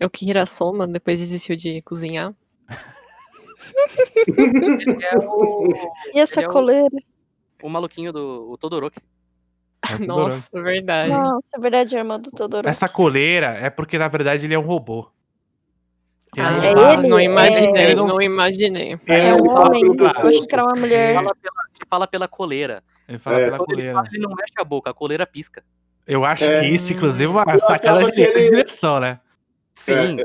Eu 0.00 0.10
que 0.10 0.28
Hirasoma, 0.28 0.88
depois 0.88 1.20
desistiu 1.20 1.54
de 1.54 1.80
cozinhar. 1.82 2.34
Ele 4.26 5.04
é 5.04 5.18
o, 5.18 5.68
E 6.14 6.20
essa 6.20 6.40
Ele 6.40 6.46
é 6.46 6.48
o- 6.48 6.52
coleira? 6.52 6.96
o 7.62 7.68
maluquinho 7.68 8.12
do 8.12 8.50
o 8.50 8.56
Todoroki. 8.58 9.00
É 9.88 9.98
Nossa, 10.04 10.48
verdade. 10.62 11.10
Nossa, 11.10 11.48
é 11.54 11.58
verdade, 11.60 11.96
a 11.96 12.00
irmã 12.00 12.18
do 12.18 12.30
Todoroki. 12.30 12.68
Essa 12.68 12.88
coleira 12.88 13.48
é 13.60 13.70
porque, 13.70 13.98
na 13.98 14.08
verdade, 14.08 14.46
ele 14.46 14.54
é 14.54 14.58
um 14.58 14.62
robô. 14.62 15.08
Ele 16.36 16.44
Ah, 16.46 16.50
não 16.50 16.62
É 16.62 16.92
ele? 16.94 17.08
não 17.08 17.20
imaginei, 17.20 17.82
ele 17.84 17.94
não... 17.94 18.08
não- 18.08 18.20
imaginei. 18.20 18.98
É 19.06 19.34
um 19.34 19.44
fala 19.46 19.68
homem. 19.68 19.84
Eu 19.84 19.92
achei 20.06 20.22
pescoço. 20.22 20.48
que 20.48 20.54
era 20.54 20.64
uma 20.64 20.74
mulher. 20.74 21.10
Ele 21.14 21.18
fala 21.24 21.34
pela, 21.36 21.54
ele 21.74 21.86
fala 21.88 22.06
pela 22.08 22.28
coleira. 22.28 22.84
Ele 23.08 23.18
fala 23.18 23.40
É. 23.40 23.44
pela 23.44 23.56
Quando 23.58 23.70
ele 23.70 23.76
coleira. 23.76 23.94
fala, 23.94 24.08
ele 24.12 24.22
não 24.22 24.30
mexe 24.34 24.52
a 24.58 24.64
boca, 24.64 24.90
a 24.90 24.94
coleira 24.94 25.26
pisca. 25.26 25.64
Eu 26.06 26.24
acho 26.24 26.44
É. 26.44 26.60
que 26.60 26.66
isso, 26.66 26.92
inclusive, 26.92 27.24
é 27.24 27.28
uma 27.42 27.58
sacada 27.58 28.02
de 28.10 28.20
ele- 28.20 28.50
direção, 28.50 29.00
né? 29.00 29.20
Sim. 29.74 30.16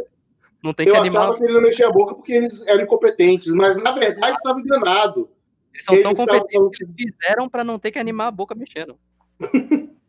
Não 0.63 0.73
tem 0.73 0.85
que 0.85 0.91
Eu 0.91 0.97
animar. 0.97 1.23
achava 1.23 1.37
que 1.37 1.43
ele 1.43 1.53
não 1.53 1.61
mexia 1.61 1.87
a 1.87 1.91
boca 1.91 2.15
porque 2.15 2.33
eles 2.33 2.65
eram 2.67 2.83
incompetentes, 2.83 3.53
mas 3.53 3.75
na 3.75 3.91
verdade 3.91 4.35
estava 4.35 4.59
enganado. 4.59 5.29
Eles 5.73 5.85
são 5.85 5.95
tão 6.01 6.11
eles 6.11 6.19
estavam 6.19 6.39
competentes 6.41 6.77
que 6.95 7.03
eles 7.03 7.15
fizeram 7.15 7.49
pra 7.49 7.63
não 7.63 7.79
ter 7.79 7.91
que 7.91 7.99
animar 7.99 8.27
a 8.27 8.31
boca 8.31 8.53
mexendo. 8.55 8.97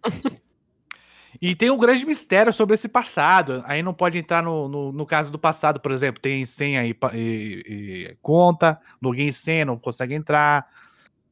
E 1.40 1.56
tem 1.56 1.70
um 1.70 1.76
grande 1.78 2.06
mistério 2.06 2.52
sobre 2.52 2.74
esse 2.74 2.86
passado. 2.88 3.64
Aí 3.66 3.82
não 3.82 3.92
pode 3.92 4.16
entrar 4.16 4.42
no, 4.44 4.68
no, 4.68 4.92
no 4.92 5.04
caso 5.04 5.28
do 5.32 5.38
passado, 5.38 5.80
por 5.80 5.90
exemplo, 5.90 6.20
tem 6.22 6.46
senha 6.46 6.84
e, 6.84 6.94
e- 7.14 7.62
e 8.10 8.16
conta, 8.22 8.78
login 9.02 9.26
e 9.26 9.32
senha, 9.32 9.64
não 9.64 9.76
consegue 9.76 10.14
entrar. 10.14 10.68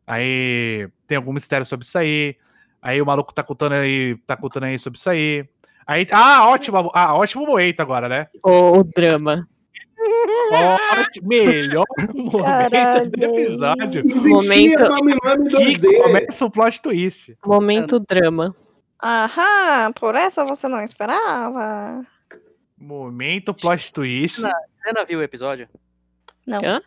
Aí 0.05 0.89
tem 1.07 1.17
algum 1.17 1.33
mistério 1.33 1.65
sobre 1.65 1.87
isso 1.87 1.97
aí. 1.97 2.35
Aí 2.83 3.01
o 3.01 3.07
maluco 3.07 3.33
tá 3.33 3.43
contando 3.45 3.75
aí, 3.75 4.17
tá 4.27 4.37
contando 4.37 4.65
aí 4.65 4.79
sobre 4.81 4.99
isso 4.99 5.09
aí. 5.09 5.47
Aí, 5.91 6.07
ah, 6.13 6.47
ótimo, 6.49 6.89
ah, 6.95 7.17
ótimo 7.17 7.45
momento 7.45 7.81
agora, 7.81 8.09
né? 8.09 8.29
O, 8.45 8.79
o 8.79 8.85
drama. 8.85 9.45
Ótimo, 10.53 11.27
melhor 11.29 11.85
momento 12.15 12.43
Caralho. 12.45 13.11
do 13.11 13.25
episódio. 13.25 14.05
Momento-. 14.07 14.85
Que 15.49 15.79
2D. 15.79 16.03
começa 16.03 16.45
o 16.47 16.51
plot 16.51 16.81
twist. 16.81 17.37
Momento 17.45 17.99
drama. 17.99 18.55
Aham, 19.03 19.93
por 19.99 20.15
essa 20.15 20.45
você 20.45 20.69
não 20.69 20.81
esperava. 20.85 22.07
Momento 22.79 23.53
plot 23.53 23.93
twist. 23.93 24.43
Não. 24.43 24.51
Helena 24.85 25.05
viu 25.05 25.19
o 25.19 25.23
episódio? 25.25 25.69
Não. 26.47 26.61
Hã? 26.65 26.81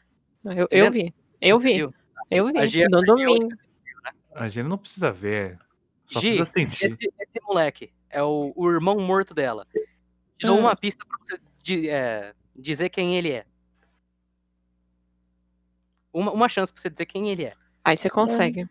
Eu, 0.45 0.67
Ele- 0.71 0.85
eu 0.87 0.91
vi. 0.91 1.13
Eu 1.41 1.59
vi. 1.59 1.89
Eu 2.31 2.47
vi. 2.47 2.57
A 2.57 2.65
Gia- 2.65 2.87
No 2.89 2.99
a 2.99 3.01
domingo. 3.01 3.49
A 4.33 4.47
gente 4.47 4.67
não 4.67 4.77
precisa 4.77 5.11
ver. 5.11 5.59
Só 6.05 6.19
Gi. 6.19 6.39
Esse, 6.39 6.53
esse 6.93 7.41
moleque 7.43 7.91
é 8.09 8.21
o, 8.23 8.51
o 8.55 8.69
irmão 8.69 8.99
morto 8.99 9.33
dela. 9.33 9.65
Te 10.37 10.45
dou 10.47 10.57
Hum. 10.57 10.61
uma 10.61 10.75
pista 10.75 11.05
pra 11.05 11.17
você 11.19 11.39
di- 11.61 11.89
é, 11.89 12.33
dizer 12.55 12.89
quem 12.89 13.15
ele 13.15 13.31
é. 13.31 13.45
Uma, 16.11 16.31
uma 16.31 16.49
chance 16.49 16.71
pra 16.71 16.81
você 16.81 16.89
dizer 16.89 17.05
quem 17.05 17.29
ele 17.29 17.45
é. 17.45 17.53
Aí 17.83 17.97
você 17.97 18.09
consegue. 18.09 18.67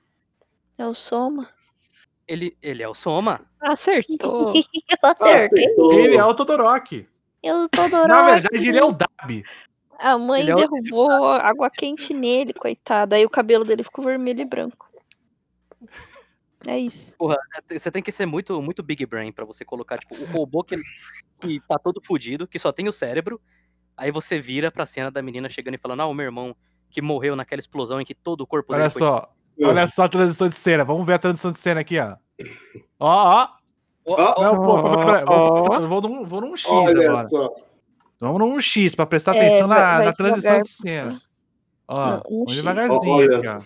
É 0.79 0.87
o 0.87 0.95
Soma. 0.95 1.49
Ele, 2.27 2.57
ele 2.63 2.83
é 2.83 2.89
o 2.89 2.95
Soma. 2.95 3.41
Acertou. 3.61 4.53
Eu 4.55 4.63
acertei. 5.03 5.65
Acertou. 5.65 5.93
Ele 5.99 6.17
é 6.17 6.25
o 6.25 6.35
Todoroki. 6.35 7.09
Eu 7.43 7.69
tô 7.71 7.81
Na 7.81 7.87
adorando. 7.99 8.31
verdade, 8.33 8.69
ele 8.69 8.79
é 8.79 8.85
o 8.85 8.93
Dab. 8.93 9.45
A 9.99 10.17
mãe 10.19 10.43
Ele 10.43 10.51
é 10.53 10.55
o- 10.55 10.59
derrubou 10.59 11.11
água 11.11 11.69
quente 11.71 12.15
nele, 12.15 12.53
coitado. 12.53 13.15
Aí 13.15 13.25
o 13.25 13.31
cabelo 13.31 13.65
dele 13.65 13.83
ficou 13.83 14.05
vermelho 14.05 14.41
e 14.41 14.45
branco. 14.45 14.89
É 16.67 16.79
isso. 16.79 17.17
Porra, 17.17 17.37
você 17.71 17.91
tem 17.91 18.03
que 18.03 18.13
ser 18.13 18.27
muito, 18.27 18.61
muito 18.63 18.83
big 18.83 19.05
brain 19.07 19.33
pra 19.33 19.45
você 19.45 19.65
colocar, 19.65 19.99
tipo, 19.99 20.15
o 20.15 20.25
robô 20.27 20.63
que, 20.63 20.77
que 21.41 21.61
tá 21.69 21.79
todo 21.79 22.01
fudido, 22.05 22.47
que 22.47 22.59
só 22.59 22.71
tem 22.73 22.89
o 22.89 22.93
cérebro. 22.93 23.41
Aí 23.97 24.11
você 24.11 24.41
vira 24.41 24.71
pra 24.71 24.87
cena 24.87 25.11
da 25.11 25.21
menina 25.23 25.49
chegando 25.49 25.75
e 25.75 25.79
falando, 25.79 26.01
ah, 26.01 26.07
o 26.07 26.15
meu 26.15 26.25
irmão 26.25 26.55
que 26.91 27.03
morreu 27.03 27.35
naquela 27.35 27.61
explosão 27.61 28.01
em 28.01 28.05
que 28.05 28.15
todo 28.15 28.43
o 28.43 28.47
corpo 28.47 28.73
Olha 28.73 28.83
dele 28.83 28.91
foi 28.91 29.01
só. 29.01 29.33
Olha 29.63 29.89
só 29.89 30.05
a 30.05 30.09
transição 30.09 30.49
de 30.49 30.55
cena. 30.55 30.85
Vamos 30.85 31.07
ver 31.07 31.15
a 31.15 31.19
transição 31.19 31.51
de 31.51 31.59
cena 31.59 31.81
aqui, 31.81 31.99
ó. 31.99 32.17
Ó, 32.99 33.49
ó. 34.07 34.43
Não, 34.43 34.61
pô, 34.63 34.83
pera, 34.99 35.25
vou, 35.25 35.89
vou 35.89 36.01
num, 36.03 36.25
vou 36.25 36.41
num 36.41 36.57
X 36.57 36.69
Olha 36.71 37.09
agora. 37.11 37.29
só. 37.29 37.55
Vamos 38.19 38.39
num 38.41 38.61
X 38.61 38.95
pra 38.95 39.05
prestar 39.07 39.35
É, 39.37 39.41
atenção 39.47 39.69
vai- 39.69 39.79
na, 39.81 39.97
vai 39.97 40.07
na 40.07 40.13
transição 40.13 40.41
devagar. 40.43 40.63
de 40.63 40.69
cena. 40.71 41.21
Ó, 41.89 42.07
Não, 42.11 42.23
um 42.31 42.45
devagarzinho 42.47 43.37
aqui, 43.37 43.49
ó. 43.49 43.63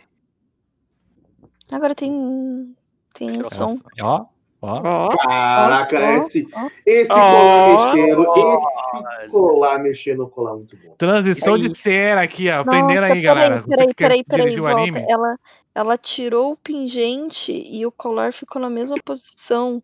Agora 1.75 1.95
tem. 1.95 2.75
Tem 3.19 3.31
um 3.31 3.51
som. 3.51 3.79
Ó, 4.01 4.25
ó. 4.25 4.27
Ó. 4.63 5.09
Caraca, 5.17 5.97
Ó, 5.99 6.17
esse, 6.17 6.47
ó. 6.55 6.69
esse 6.85 7.09
colar 7.09 7.93
mexendo, 7.95 8.27
esse 8.37 9.31
colar 9.31 9.79
mexendo, 9.79 10.27
colar 10.29 10.55
muito 10.55 10.77
bom. 10.77 10.95
Transição 10.99 11.55
Aí- 11.55 11.61
de 11.61 11.77
cena 11.77 12.23
aqui, 12.23 12.49
ó. 12.49 12.57
Nossa, 12.57 12.61
Aprenderam 12.63 13.13
aí, 13.15 13.21
galera. 13.21 13.63
Peraí, 13.69 13.95
peraí, 13.95 14.25
peraí, 14.25 14.57
volta. 14.57 14.79
anime? 14.81 15.05
Ela, 15.09 15.37
ela 15.75 15.97
tirou 15.99 16.53
o 16.53 16.57
pingente 16.57 17.53
e 17.53 17.85
o 17.87 17.93
colar 17.93 18.33
ficou 18.33 18.61
na 18.61 18.71
mesma 18.71 18.97
posição. 19.05 19.83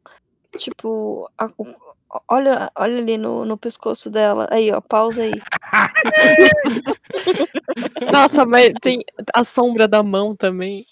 Tipo, 0.56 1.30
a- 1.38 1.50
olha, 2.28 2.70
olha 2.76 2.98
ali 2.98 3.18
no, 3.18 3.44
no 3.44 3.56
pescoço 3.56 4.10
dela. 4.10 4.48
Aí, 4.50 4.72
ó, 4.72 4.80
pausa 4.80 5.22
aí. 5.22 5.32
Nossa, 8.12 8.44
mas 8.44 8.72
tem 8.80 9.04
a 9.34 9.44
sombra 9.44 9.88
da 9.88 10.02
mão 10.02 10.36
também. 10.36 10.86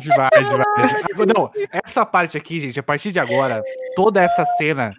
Demais, 0.00 0.30
demais. 0.32 1.26
Não, 1.34 1.50
essa 1.84 2.04
parte 2.04 2.36
aqui, 2.36 2.60
gente, 2.60 2.78
a 2.78 2.82
partir 2.82 3.12
de 3.12 3.20
agora, 3.20 3.62
toda 3.94 4.22
essa 4.22 4.44
cena, 4.44 4.92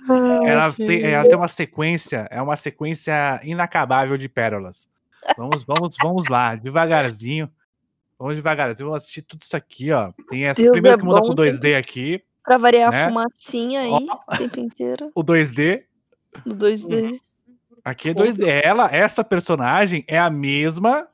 ela 0.45 0.73
tem, 0.73 1.03
ela 1.03 1.23
tem 1.23 1.35
uma 1.35 1.47
sequência, 1.47 2.27
é 2.31 2.41
uma 2.41 2.55
sequência 2.55 3.39
inacabável 3.43 4.17
de 4.17 4.29
pérolas. 4.29 4.89
Vamos, 5.37 5.63
vamos, 5.65 5.95
vamos 6.01 6.29
lá, 6.29 6.55
devagarzinho. 6.55 7.49
Vamos 8.17 8.35
devagarzinho, 8.35 8.89
vamos 8.89 9.03
assistir 9.03 9.21
tudo 9.21 9.43
isso 9.43 9.55
aqui, 9.55 9.91
ó. 9.91 10.11
Tem 10.29 10.45
essa 10.45 10.61
Deus 10.61 10.71
primeiro 10.71 10.97
é 10.97 10.99
que 10.99 11.05
muda 11.05 11.19
bom, 11.19 11.35
pro 11.35 11.45
2D 11.45 11.77
aqui, 11.77 12.23
Pra 12.47 12.57
variar 12.57 12.91
Né? 12.93 13.03
a 13.03 13.07
fumacinha 13.09 13.81
aí, 13.81 13.91
o 13.91 14.37
tempo 14.37 14.57
inteiro, 14.61 15.11
o 15.13 15.21
2D, 15.21 15.83
do 16.45 16.55
2D. 16.55 17.19
aqui 17.83 18.09
é 18.11 18.13
2D. 18.13 18.61
Ela, 18.63 18.87
essa 18.89 19.21
personagem 19.21 20.05
é 20.07 20.17
a 20.17 20.29
mesma, 20.29 21.09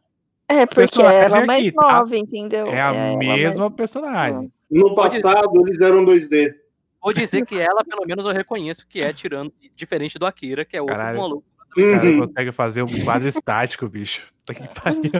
É, 0.47 0.63
porque 0.67 0.81
personagem 0.81 1.19
ela 1.21 1.41
é 1.41 1.45
mais 1.47 1.65
aqui, 1.65 1.71
tá? 1.71 1.81
nova, 1.91 2.15
entendeu? 2.15 2.67
é 2.67 2.79
a 2.79 2.93
mais- 2.93 3.17
mesma 3.17 3.71
personagem. 3.71 4.53
No 4.69 4.93
passado, 4.93 5.49
eles 5.65 5.79
eram 5.81 6.05
2D. 6.05 6.53
Vou 7.01 7.11
dizer 7.13 7.43
que 7.47 7.59
ela, 7.59 7.83
pelo 7.83 8.05
menos, 8.05 8.23
eu 8.25 8.31
reconheço 8.31 8.85
que 8.87 9.01
é 9.01 9.11
tirando, 9.11 9.51
diferente 9.75 10.19
do 10.19 10.27
Akira, 10.27 10.63
que 10.63 10.77
é 10.77 10.81
outro 10.81 10.95
Caralho. 10.95 11.17
maluco. 11.19 11.43
Os 11.75 11.83
caras 11.83 12.03
Uhum. 12.03 12.27
conseguem 12.27 12.51
fazer 12.51 12.83
um 12.83 13.03
quadro 13.03 13.27
estático, 13.27 13.87
bicho. 13.89 14.31
Puta 14.45 14.53
que 14.53 14.67
pariu. 14.79 15.11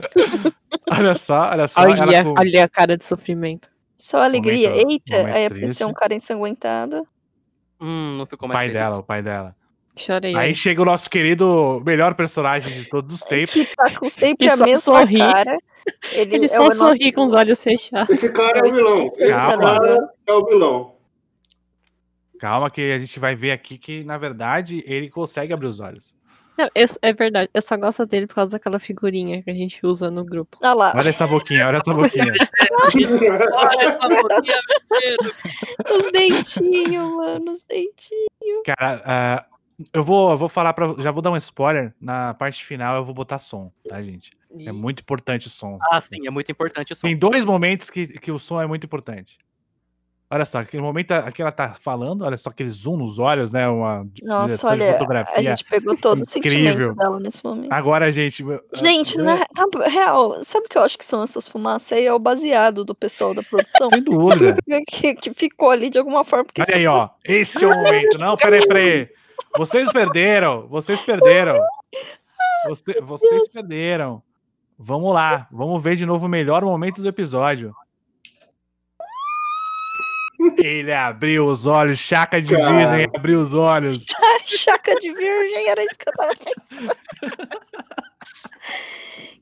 olha 0.92 1.16
só, 1.16 1.50
olha 1.50 1.68
só. 1.68 1.82
ela 1.82 2.06
Olha, 2.06 2.24
com- 2.24 2.36
olha 2.38 2.64
a 2.66 2.70
cara 2.70 2.96
de 2.96 3.04
sofrimento. 3.04 3.68
Só 3.96 4.22
alegria. 4.24 4.70
Momento- 4.72 4.90
Eita, 4.92 5.18
momento 5.18 5.36
aí 5.36 5.46
apareceu 5.46 5.88
um 5.88 5.94
cara 5.94 6.14
ensanguentado. 6.16 7.08
Hum, 7.80 8.18
não 8.18 8.26
ficou 8.26 8.46
O 8.48 8.50
mais 8.50 8.60
pai 8.60 8.68
feliz. 8.70 8.82
dela, 8.84 8.98
o 9.00 9.04
pai 9.04 9.22
dela. 9.22 9.56
Chorei. 9.96 10.36
Aí 10.36 10.56
chega 10.56 10.82
o 10.82 10.86
nosso 10.86 11.10
querido 11.10 11.82
melhor 11.86 12.16
personagem 12.16 12.74
de 12.82 12.90
todos 12.90 13.14
os 13.14 13.22
tempos. 13.22 13.54
Que 13.54 13.76
tá 13.76 13.98
com 14.00 14.10
sempre 14.10 14.50
a 14.50 14.58
só 14.58 14.66
mesma 14.66 14.80
sorri. 14.82 15.18
cara. 15.20 15.58
Ele, 16.14 16.36
Ele 16.36 16.46
é 16.46 16.48
só 16.50 16.68
o 16.68 16.74
sorri 16.74 17.00
nosso- 17.06 17.14
com 17.14 17.26
os 17.28 17.34
olhos 17.34 17.62
fechados. 17.64 18.10
Esse 18.10 18.32
cara 18.32 18.60
é 18.60 18.70
o 18.70 18.74
vilão. 18.74 19.12
Esse 19.18 19.32
Calma. 19.34 19.58
cara 19.80 20.10
é 20.26 20.34
o 20.34 20.46
vilão. 20.46 20.94
Calma 22.40 22.70
que 22.72 22.82
a 22.92 23.00
gente 23.00 23.20
vai 23.20 23.36
ver 23.36 23.52
aqui 23.52 23.78
que, 23.78 24.04
na 24.04 24.18
verdade, 24.18 24.84
ele 24.88 25.10
consegue 25.10 25.54
abrir 25.54 25.68
os 25.68 25.80
olhos. 25.80 26.16
Não, 26.58 26.70
eu- 26.76 26.88
é 27.02 27.14
verdade, 27.14 27.50
eu 27.54 27.62
só 27.62 27.76
gosto 27.78 28.06
dele 28.06 28.28
por 28.28 28.36
causa 28.36 28.52
daquela 28.52 28.80
figurinha 28.80 29.42
que 29.42 29.50
a 29.50 29.54
gente 29.56 29.84
usa 29.86 30.12
no 30.12 30.24
grupo. 30.24 30.58
Olha 30.62 30.74
lá, 30.74 30.94
Olha 30.96 31.10
essa 31.10 31.26
boquinha, 31.28 31.68
olha 31.68 31.78
essa 31.78 31.94
boquinha. 31.94 32.34
Olha 33.54 33.90
essa 33.90 34.08
boquinha 34.10 34.60
mexendo. 34.92 35.34
os 35.96 36.12
dentinhos, 36.12 37.12
mano, 37.16 37.52
os 37.52 37.64
dentinhos. 37.64 38.64
Cara, 38.66 39.02
ah, 39.06 39.46
eu 39.94 40.04
vou, 40.04 40.32
eu 40.32 40.38
vou 40.38 40.48
falar 40.50 40.74
pra. 40.74 40.94
Já 41.00 41.12
vou 41.12 41.22
dar 41.22 41.32
um 41.32 41.38
spoiler. 41.38 41.94
Na 42.00 42.34
parte 42.34 42.64
final 42.64 42.98
eu 42.98 43.04
vou 43.06 43.14
botar 43.14 43.40
som, 43.40 43.72
tá, 43.88 44.02
gente? 44.02 44.32
É 44.60 44.72
muito 44.72 45.00
importante 45.02 45.48
o 45.48 45.50
som. 45.50 45.80
Ah, 45.92 46.00
sim, 46.00 46.28
é 46.28 46.30
muito 46.30 46.52
importante 46.52 46.94
o 46.94 46.96
som. 46.96 47.08
Tem 47.08 47.18
dois 47.18 47.44
momentos 47.44 47.90
que, 47.90 48.06
que 48.20 48.32
o 48.32 48.38
som 48.38 48.62
é 48.62 48.68
muito 48.68 48.86
importante. 48.86 49.38
Olha 50.34 50.46
só, 50.46 50.58
aquele 50.58 50.82
momento 50.82 51.12
aqui 51.12 51.44
ela 51.44 51.52
tá 51.52 51.76
falando, 51.80 52.26
olha 52.26 52.36
só 52.38 52.50
aquele 52.50 52.72
zoom 52.72 52.98
nos 52.98 53.20
olhos, 53.20 53.52
né? 53.52 53.68
Uma 53.68 54.04
Nossa, 54.24 54.68
olha, 54.68 54.98
a 55.32 55.42
gente 55.44 55.64
pegou 55.64 55.96
todo 55.96 56.22
o 56.22 56.24
incrível. 56.24 56.72
sentimento 56.72 56.96
dela 56.96 57.20
nesse 57.20 57.46
momento. 57.46 57.72
Agora, 57.72 58.12
gente. 58.12 58.44
Gente, 58.74 59.22
ah, 59.22 59.24
na 59.24 59.36
na 59.80 59.88
real, 59.88 60.44
sabe 60.44 60.66
o 60.66 60.70
que 60.70 60.76
eu 60.76 60.82
acho 60.82 60.98
que 60.98 61.06
são 61.06 61.22
essas 61.22 61.48
fumaças 61.48 61.96
aí? 61.96 62.08
É 62.08 62.12
o 62.12 62.18
baseado 62.18 62.84
do 62.84 62.96
pessoal 62.96 63.36
da 63.36 63.44
produção. 63.44 63.90
Sem 63.90 64.02
dúvida. 64.02 64.58
que, 64.90 65.14
que 65.14 65.34
ficou 65.36 65.70
ali 65.70 65.92
de 65.92 66.00
alguma 66.00 66.24
forma. 66.24 66.46
Porque 66.46 66.64
Olha 66.64 66.78
aí, 66.78 66.88
ó. 66.88 67.10
Esse 67.24 67.64
é 67.64 67.68
o 67.68 67.70
momento. 67.70 68.18
Não, 68.18 68.36
peraí, 68.36 68.66
peraí. 68.68 69.10
Vocês 69.56 69.92
perderam. 69.92 70.68
Vocês 70.68 71.00
perderam. 71.04 71.54
Você- 72.70 73.00
vocês 73.02 73.52
perderam. 73.52 74.24
Vamos 74.80 75.14
lá. 75.14 75.48
Vamos 75.52 75.84
ver 75.84 75.96
de 75.96 76.08
novo 76.08 76.26
o 76.26 76.30
melhor 76.30 76.64
momento 76.64 77.04
do 77.04 77.08
episódio. 77.08 77.72
Ele 80.64 80.94
abriu 80.94 81.46
os 81.48 81.66
olhos. 81.66 82.00
Chaca 82.00 82.42
de 82.42 82.56
Cara. 82.56 82.72
virgem 82.72 83.08
abriu 83.14 83.42
os 83.42 83.54
olhos. 83.54 84.06
Chaca 84.46 84.96
de 84.96 85.12
virgem, 85.14 85.68
era 85.68 85.84
isso 85.84 86.00
que 86.00 86.08
eu 86.08 86.14
tava 86.14 86.34
pensando. 86.36 86.96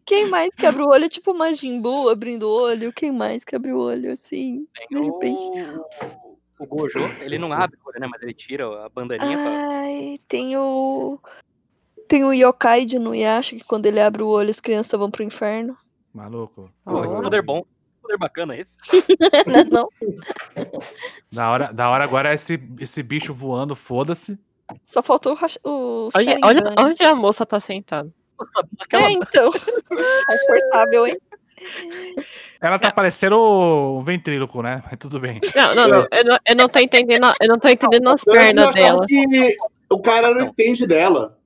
Quem 0.04 0.28
mais 0.28 0.54
que 0.56 0.66
abre 0.66 0.82
o 0.82 0.88
olho? 0.88 1.08
Tipo 1.08 1.34
Majin 1.36 1.80
Buu 1.80 2.10
abrindo 2.10 2.50
o 2.50 2.52
olho. 2.52 2.92
Quem 2.92 3.12
mais 3.12 3.46
que 3.46 3.56
abre 3.56 3.72
o 3.72 3.78
olho, 3.78 4.12
assim? 4.12 4.68
De 4.90 5.00
Tem 5.00 5.06
repente. 5.06 5.46
o, 5.46 6.64
o 6.64 6.66
Gojo, 6.66 7.00
ele 7.22 7.38
não 7.38 7.54
abre, 7.54 7.78
o 7.78 7.90
olho, 7.90 8.00
né? 8.00 8.08
Mas 8.08 8.24
ele 8.24 8.34
tira 8.34 8.66
a 8.84 8.90
bandaninha 8.90 9.38
pra... 9.38 9.52
Ai, 9.84 10.20
tem 10.28 10.58
o. 10.58 11.20
Tem 12.08 12.24
o 12.26 12.34
Yokai 12.34 12.84
de 12.84 12.98
Nuyasha, 12.98 13.56
que 13.56 13.64
quando 13.64 13.86
ele 13.86 14.00
abre 14.02 14.24
o 14.24 14.28
olho 14.28 14.50
as 14.50 14.60
crianças 14.60 15.00
vão 15.00 15.12
pro 15.12 15.24
inferno. 15.24 15.78
Maluco. 16.14 16.70
Pô, 16.84 17.04
esse 17.04 17.14
poder 17.14 17.44
bom. 17.44 17.64
Poder 18.02 18.18
bacana 18.18 18.58
esse. 18.58 18.78
Né, 19.48 19.64
não? 19.70 19.88
Da 21.32 21.52
hora, 21.52 21.74
da 21.74 21.90
hora 21.90 22.04
agora 22.04 22.32
é 22.32 22.36
esse, 22.36 22.60
esse 22.80 23.04
bicho 23.04 23.34
voando, 23.34 23.76
foda-se. 23.76 24.38
Só 24.84 25.02
faltou 25.04 25.34
o, 25.34 25.70
o 25.70 26.10
Olha, 26.16 26.38
olha 26.44 26.62
Sharingan. 26.62 26.76
onde 26.84 27.04
a 27.04 27.16
moça 27.16 27.46
tá 27.46 27.60
sentada. 27.60 28.10
Aquela... 28.80 29.08
É, 29.08 29.12
então. 29.12 29.52
Confortável, 30.28 31.08
hein? 31.08 31.18
Ela 32.60 32.80
tá 32.80 32.92
parecendo 32.92 33.38
um 33.40 34.04
ventríloco, 34.04 34.62
né? 34.62 34.84
Mas 34.86 34.98
tudo 35.00 35.20
bem. 35.20 35.40
Não, 35.56 35.76
não, 35.76 35.88
não. 35.88 36.08
Eu 36.12 36.26
não, 36.26 36.38
eu 36.48 36.56
não 36.56 36.70
tô 36.70 36.80
entendendo. 36.80 37.32
Eu 37.40 37.48
não 37.48 37.60
tô 37.60 37.68
entendendo 37.70 38.10
as 38.10 38.26
Eu 38.26 38.34
pernas 38.34 38.74
dela. 38.74 39.06
que 39.08 39.56
o 39.90 40.00
cara 40.00 40.34
não 40.34 40.42
entende 40.42 40.88
dela. 40.88 41.38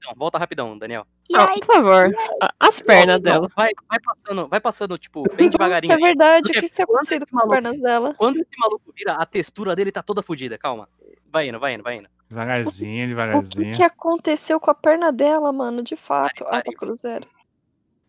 Rapidão, 0.00 0.14
volta 0.16 0.38
rapidão, 0.38 0.78
Daniel. 0.78 1.06
Não, 1.30 1.46
por 1.58 1.66
favor. 1.66 2.14
As 2.58 2.80
pernas 2.80 3.16
Não, 3.16 3.22
dela. 3.22 3.48
Vai, 3.54 3.70
vai 3.88 3.98
passando, 4.00 4.48
vai 4.48 4.60
passando, 4.60 4.98
tipo, 4.98 5.22
bem 5.36 5.50
devagarinho. 5.50 5.92
Isso 5.92 6.00
é 6.02 6.06
verdade. 6.08 6.48
O 6.48 6.52
Porque 6.52 6.60
que, 6.62 6.68
que 6.70 6.76
tá 6.76 6.82
acontecendo 6.84 7.26
com 7.26 7.36
as 7.36 7.42
maluco- 7.44 7.62
pernas 7.62 7.80
dela? 7.80 8.14
Quando 8.16 8.36
esse 8.40 8.58
maluco 8.58 8.92
vira, 8.96 9.12
a 9.14 9.26
textura 9.26 9.76
dele 9.76 9.92
tá 9.92 10.02
toda 10.02 10.22
fodida. 10.22 10.56
Calma. 10.58 10.88
Vai 11.32 11.48
indo, 11.48 11.60
vai 11.60 11.74
indo, 11.74 11.82
vai 11.84 11.96
indo. 11.96 12.08
Devagarzinho, 12.28 13.04
O 13.04 13.06
que, 13.08 13.08
devagarzinho. 13.08 13.76
que 13.76 13.82
aconteceu 13.82 14.58
com 14.58 14.70
a 14.70 14.74
perna 14.74 15.12
dela, 15.12 15.52
mano? 15.52 15.82
De 15.82 15.96
fato. 15.96 16.44
Nariz, 16.44 16.60
Ah, 16.60 16.62
tá 16.62 16.72
cruzeiro. 16.78 17.28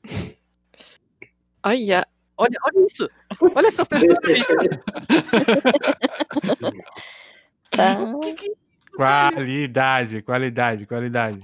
Olha. 1.64 2.08
Olha, 2.38 2.58
olha 2.66 2.86
isso. 2.88 3.08
Olha 3.56 3.68
essas 3.68 3.88
texturas, 3.88 4.20
bicho. 4.24 4.50
Tá. 7.72 7.96
Qualidade, 8.96 10.22
qualidade, 10.22 10.86
qualidade. 10.86 11.40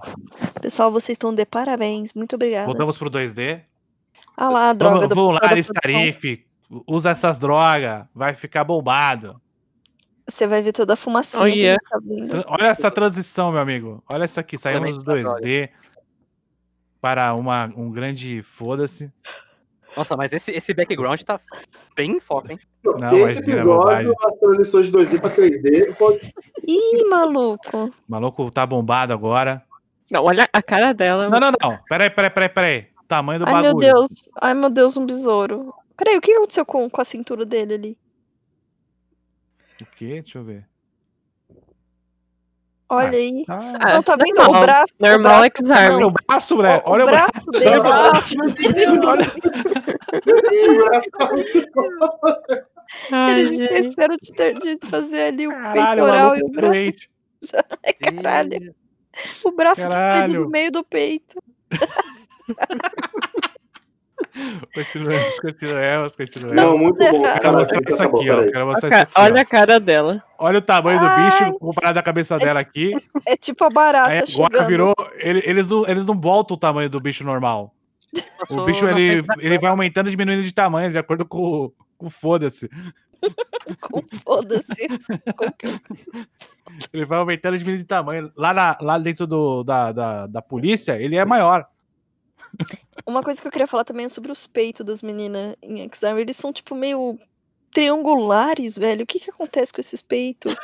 Pessoal, 0.62 0.92
vocês 0.92 1.16
estão 1.16 1.34
de 1.34 1.46
parabéns. 1.46 2.14
Muito 2.14 2.36
obrigada. 2.36 2.66
Voltamos 2.66 2.98
pro 2.98 3.10
2D. 3.10 3.62
Ah 4.36 4.50
lá, 4.50 4.74
droga 4.74 4.96
Vamos, 4.96 5.10
do 5.10 5.16
vamos 5.16 5.34
lá, 5.36 5.40
Aristarife. 5.44 6.46
Usa 6.86 7.12
essas 7.12 7.40
drogas. 7.40 8.06
Vai 8.14 8.34
ficar 8.34 8.64
bombado. 8.64 9.40
Você 10.28 10.46
vai 10.46 10.62
ver 10.62 10.74
toda 10.74 10.94
a 10.94 10.96
fumacinha. 10.98 11.42
Oh, 11.42 11.48
yeah. 11.48 11.82
tá 11.90 12.00
Olha 12.48 12.68
essa 12.68 12.92
transição, 12.92 13.52
meu 13.52 13.62
amigo. 13.62 14.04
Olha 14.10 14.26
isso 14.26 14.40
aqui. 14.40 14.58
Saímos 14.58 14.98
do 14.98 15.06
Complemento 15.06 15.32
da 15.32 15.40
2D 15.40 15.70
para 17.00 17.34
uma, 17.34 17.72
um 17.78 17.90
grande 17.90 18.42
foda-se. 18.44 19.10
Nossa, 19.98 20.16
mas 20.16 20.32
esse, 20.32 20.52
esse 20.52 20.74
background 20.74 21.20
tá 21.24 21.40
bem 21.96 22.12
em 22.12 22.20
foco, 22.20 22.52
hein? 22.52 22.60
Não, 22.84 23.08
Esse 23.28 23.42
bobagem. 23.42 23.50
episódio, 23.50 24.16
as 24.24 24.36
transições 24.40 24.86
de 24.86 24.92
2D 24.92 25.20
pra 25.20 25.30
3D, 25.32 25.96
pode- 25.98 26.34
Ih, 26.68 27.04
maluco. 27.10 27.86
O 27.86 27.92
maluco 28.08 28.52
tá 28.52 28.66
bombado 28.66 29.12
agora. 29.12 29.64
Não, 30.12 30.24
olha 30.24 30.48
a 30.54 30.62
cara 30.62 30.94
dela. 30.94 31.28
Não, 31.30 31.40
não, 31.40 31.52
não. 31.62 31.80
Peraí, 31.90 32.10
peraí, 32.10 32.30
peraí, 32.30 32.50
peraí. 32.50 32.88
Tamanho 33.08 33.40
do 33.40 33.46
Ai, 33.48 33.52
bagulho. 33.54 33.72
meu 33.78 33.94
Deus. 33.94 34.30
Ai, 34.40 34.54
meu 34.54 34.70
Deus, 34.70 34.96
um 34.98 35.06
besouro. 35.06 35.74
Peraí, 35.98 36.16
o 36.18 36.22
que 36.22 36.32
aconteceu 36.32 36.66
com, 36.66 36.88
com 36.90 37.02
a 37.02 37.06
cintura 37.06 37.44
dele 37.46 37.74
ali? 37.74 37.98
O 39.82 39.86
quê? 39.98 40.22
Deixa 40.22 40.38
eu 40.38 40.44
ver. 40.44 40.66
Olha 42.90 43.18
aí. 43.18 43.44
Ah, 43.50 43.94
Não, 43.96 44.04
tá 44.04 44.16
vendo? 44.16 44.36
normal. 44.38 44.62
O 44.62 44.66
braço. 44.66 44.94
o 45.00 45.04
Normal 45.06 45.32
braço- 45.42 45.46
X-Arm. 45.46 45.94
Olha 45.96 46.08
o 46.08 46.12
braço, 46.12 46.56
o 46.56 46.60
Olha 46.90 47.04
o 47.04 47.08
braço. 47.08 47.32
braço 47.34 47.52
dele. 47.52 47.82
Ai, 53.12 53.32
Eles 53.32 53.60
esqueceram 53.60 54.16
de, 54.22 54.34
ter, 54.34 54.54
de 54.60 54.78
fazer 54.90 55.22
ali 55.24 55.48
o 55.48 55.52
Caralho, 55.52 56.04
o 56.04 56.06
peitoral 56.08 56.36
e 56.38 56.42
o 56.42 56.48
é 56.48 56.50
braço. 56.52 56.68
doente. 56.72 57.10
Ai, 57.86 57.94
caralho. 57.94 58.76
O 59.44 59.52
braço 59.52 59.82
que 59.82 59.88
Caralho. 59.90 60.22
seria 60.32 60.40
no 60.40 60.50
meio 60.50 60.72
do 60.72 60.84
peito. 60.84 61.36
Continuemos, 64.74 65.40
continuemos, 65.40 66.16
continuemos. 66.16 66.56
Não, 66.56 66.78
muito 66.78 66.98
bom. 66.98 67.24
errado. 67.24 67.40
Quero 67.40 67.54
mostrar 67.54 67.82
isso 67.88 68.04
aqui, 68.04 68.30
ó. 68.30 68.44
Quero 68.52 68.66
mostrar 68.66 68.90
isso 68.90 68.98
aqui, 68.98 69.12
ó. 69.16 69.22
Olha 69.24 69.42
a 69.42 69.46
cara 69.46 69.80
dela. 69.80 70.24
Olha 70.40 70.58
o 70.60 70.62
tamanho 70.62 71.00
do 71.00 71.06
Ai. 71.06 71.30
bicho 71.30 71.54
comparado 71.60 72.00
à 72.00 72.02
cabeça 72.04 72.38
dela 72.38 72.60
aqui. 72.60 72.92
É 73.28 73.36
tipo 73.38 73.64
a 73.64 73.70
barata 73.70 74.12
Aí 74.12 74.20
agora 74.20 74.64
virou. 74.66 74.94
ele- 75.18 75.44
eles, 75.46 75.68
não, 75.68 75.88
eles 75.88 76.06
não 76.06 76.20
voltam 76.20 76.56
o 76.56 76.60
tamanho 76.60 76.90
do 76.90 77.00
bicho 77.00 77.24
normal. 77.24 77.74
O 78.50 78.64
bicho 78.66 78.88
ele, 78.88 79.24
ele 79.40 79.60
vai 79.60 79.70
aumentando 79.70 80.08
e 80.08 80.12
diminuindo 80.12 80.42
de 80.44 80.54
tamanho, 80.54 80.92
de 80.92 80.98
acordo 80.98 81.26
com, 81.26 81.38
o- 81.66 81.74
com 81.98 82.08
o 82.08 82.10
foda-se. 82.10 82.70
Com 83.82 84.02
foda-se. 84.24 84.88
Ele 86.94 87.06
vai 87.06 87.20
aumentando 87.20 87.56
e 87.56 87.58
diminuindo 87.60 87.82
de 87.84 87.88
tamanho. 87.88 88.32
Lá, 88.36 88.54
na- 88.54 88.78
lá 88.82 88.98
dentro 88.98 89.26
do, 89.28 89.64
da, 89.64 89.92
da, 89.92 90.28
da 90.28 90.42
polícia, 90.42 91.00
ele 91.02 91.16
é 91.18 91.26
maior. 91.26 91.66
Uma 93.06 93.24
coisa 93.24 93.42
que 93.42 93.48
eu 93.48 93.52
queria 93.52 93.68
falar 93.68 93.84
também 93.84 94.06
é 94.06 94.10
sobre 94.10 94.32
os 94.32 94.46
peitos 94.48 94.86
das 94.86 95.02
meninas 95.02 95.56
em 95.62 95.82
X-Arm. 95.82 96.18
Eles 96.18 96.36
são, 96.38 96.52
tipo, 96.52 96.76
meio 96.76 97.18
triangulares, 97.72 98.78
velho. 98.78 99.04
O 99.04 99.08
que 99.08 99.20
que 99.20 99.30
acontece 99.30 99.72
com 99.72 99.80
esses 99.82 100.02
peitos? 100.02 100.56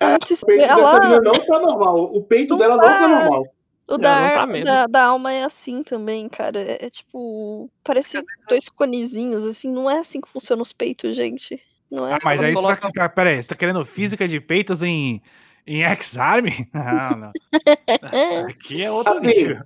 Muito 0.00 0.34
O 0.34 0.46
peito. 0.46 0.64
Ah 0.64 0.76
dessa 0.76 1.00
menina 1.00 1.20
não 1.20 1.46
tá 1.46 1.58
normal. 1.60 2.04
O 2.14 2.22
peito 2.22 2.50
Não 2.50 2.58
dela 2.58 2.76
não 2.76 2.82
tá. 2.82 2.98
tá 2.98 3.08
normal. 3.08 3.54
o 3.88 3.98
da, 3.98 4.14
Não, 4.20 4.26
não 4.28 4.34
tá 4.34 4.46
mesmo. 4.46 4.64
da, 4.66 4.86
da 4.86 5.02
alma 5.04 5.32
é 5.32 5.44
assim 5.44 5.82
também, 5.82 6.28
cara. 6.28 6.58
É, 6.60 6.86
é 6.86 6.90
tipo. 6.90 7.70
Parece 7.84 8.22
dois 8.48 8.68
conezinhos, 8.68 9.44
assim. 9.44 9.70
Não 9.72 9.90
é 9.90 9.98
assim 9.98 10.20
que 10.20 10.28
funciona 10.28 10.62
os 10.62 10.72
peitos, 10.72 11.16
gente. 11.16 11.60
Não 11.90 12.06
é 12.06 12.14
Ah, 12.14 12.18
mas 12.24 12.36
assim. 12.36 12.46
aí 12.46 12.54
você 12.54 12.62
coloca- 12.62 12.92
tá, 12.92 13.08
pera 13.08 13.30
aí, 13.30 13.42
você 13.42 13.48
tá 13.48 13.54
querendo 13.56 13.84
física 13.84 14.26
de 14.26 14.40
peitos 14.40 14.82
em, 14.82 15.22
em 15.66 15.82
X-Arm? 15.84 16.46
Não, 16.74 17.16
não. 17.18 17.32
É. 18.12 18.40
Aqui 18.40 18.82
é 18.82 18.90
outro 18.90 19.14
Assim, 19.14 19.26
nível. 19.26 19.62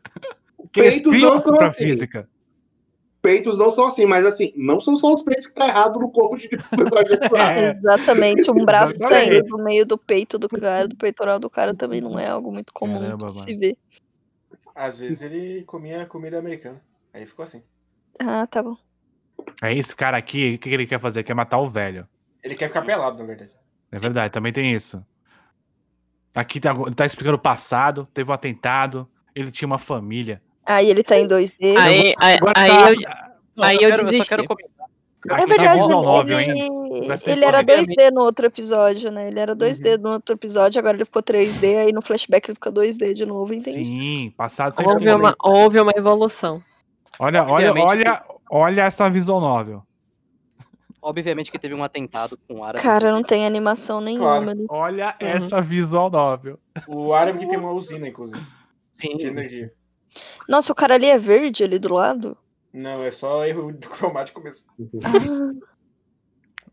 Peitos 0.82 1.20
não 1.20 1.38
são 1.38 1.56
pra 1.56 1.68
assim. 1.68 1.84
física. 1.84 2.28
Peitos 3.22 3.58
não 3.58 3.70
são 3.70 3.86
assim, 3.86 4.06
mas 4.06 4.24
assim, 4.24 4.52
não 4.54 4.78
são 4.78 4.94
só 4.94 5.12
os 5.12 5.22
peitos 5.22 5.46
que 5.48 5.54
tá 5.54 5.66
errado 5.66 5.98
no 5.98 6.10
corpo 6.10 6.36
de 6.36 6.48
personagem 6.48 7.18
de 7.18 7.36
É. 7.36 7.72
Exatamente, 7.72 8.50
um 8.50 8.64
braço 8.64 8.94
Exatamente. 8.96 9.28
saindo 9.28 9.44
do 9.44 9.58
meio 9.64 9.84
do 9.84 9.98
peito 9.98 10.38
do 10.38 10.48
cara, 10.48 10.86
do 10.86 10.96
peitoral 10.96 11.38
do 11.40 11.50
cara 11.50 11.74
também 11.74 12.00
não 12.00 12.18
é 12.18 12.28
algo 12.28 12.52
muito 12.52 12.72
comum 12.72 13.00
Caramba, 13.00 13.30
se 13.30 13.46
mano. 13.48 13.58
ver. 13.60 13.76
Às 14.74 15.00
vezes 15.00 15.22
ele 15.22 15.64
comia 15.64 16.06
comida 16.06 16.38
americana. 16.38 16.80
Aí 17.12 17.26
ficou 17.26 17.44
assim. 17.44 17.62
Ah, 18.20 18.46
tá 18.46 18.62
bom. 18.62 18.76
Aí 19.60 19.78
esse 19.78 19.94
cara 19.96 20.16
aqui, 20.16 20.54
o 20.54 20.58
que 20.58 20.68
ele 20.68 20.86
quer 20.86 21.00
fazer? 21.00 21.22
Quer 21.22 21.34
matar 21.34 21.58
o 21.58 21.68
velho. 21.68 22.06
Ele 22.44 22.54
quer 22.54 22.68
ficar 22.68 22.82
pelado, 22.82 23.18
na 23.18 23.24
verdade. 23.24 23.52
É 23.90 23.98
verdade, 23.98 24.32
também 24.32 24.52
tem 24.52 24.72
isso. 24.74 25.04
Aqui 26.36 26.60
tá, 26.60 26.74
tá 26.94 27.06
explicando 27.06 27.36
o 27.36 27.40
passado, 27.40 28.06
teve 28.12 28.30
um 28.30 28.34
atentado, 28.34 29.08
ele 29.34 29.50
tinha 29.50 29.66
uma 29.66 29.78
família. 29.78 30.42
Aí 30.66 30.90
ele 30.90 31.02
tá 31.02 31.16
em 31.16 31.26
2D. 31.26 31.76
Aí, 31.78 32.14
aí, 32.18 32.38
aí 32.56 32.68
tá- 32.70 32.90
eu, 33.56 33.64
Aí 33.64 33.76
eu, 33.76 33.82
eu 33.82 33.88
quero, 33.88 33.92
eu 33.92 33.96
só 33.98 34.10
desisti. 34.10 34.28
quero 34.28 34.42
É 34.42 35.28
tá 35.28 35.46
verdade, 35.46 35.78
visual 35.80 36.22
ele, 36.28 36.60
ele, 37.26 37.44
era 37.44 37.60
atenção. 37.60 37.84
2D 37.84 38.10
no 38.12 38.20
outro 38.20 38.46
episódio, 38.46 39.10
né? 39.10 39.28
Ele 39.28 39.40
era 39.40 39.56
2D 39.56 39.96
no 39.98 40.10
outro 40.10 40.34
episódio, 40.34 40.78
agora 40.78 40.96
ele 40.96 41.04
ficou 41.04 41.22
3D, 41.22 41.78
aí 41.78 41.92
no 41.92 42.02
flashback 42.02 42.48
ele 42.48 42.54
fica 42.54 42.70
2D 42.70 43.12
de 43.14 43.26
novo, 43.26 43.52
entende? 43.54 43.84
Sim, 43.84 44.32
passado 44.36 44.74
sempre 44.74 44.92
houve 44.92 45.12
uma, 45.12 45.34
houve 45.42 45.80
uma 45.80 45.92
evolução. 45.96 46.62
Olha, 47.18 47.42
olha, 47.44 47.70
Obviamente 47.70 47.88
olha, 47.88 48.22
olha 48.50 48.82
essa 48.82 49.08
visual 49.08 49.40
novel. 49.40 49.82
Obviamente 51.02 51.50
que 51.50 51.58
teve 51.58 51.74
um 51.74 51.82
atentado 51.84 52.38
com 52.48 52.56
o 52.60 52.64
árabe. 52.64 52.82
Cara, 52.82 53.12
não 53.12 53.22
tem 53.22 53.46
animação 53.46 54.00
nenhuma 54.00 54.26
Claro. 54.26 54.50
ali. 54.50 54.66
Olha 54.68 55.06
Uhum. 55.20 55.28
essa 55.28 55.62
visual 55.62 56.10
novel. 56.10 56.58
O 56.86 57.12
árabe 57.14 57.38
que 57.40 57.48
tem 57.48 57.58
uma 57.58 57.70
usina, 57.72 58.06
inclusive, 58.08 58.44
Sim, 58.92 59.16
de 59.16 59.26
energia. 59.26 59.72
Nossa, 60.48 60.72
o 60.72 60.74
cara 60.74 60.94
ali 60.94 61.06
é 61.06 61.18
verde 61.18 61.64
ali 61.64 61.78
do 61.78 61.92
lado? 61.92 62.36
Não, 62.72 63.02
é 63.04 63.10
só 63.10 63.44
erro 63.46 63.72
de 63.78 63.88
cromático 63.88 64.40
mesmo. 64.42 64.64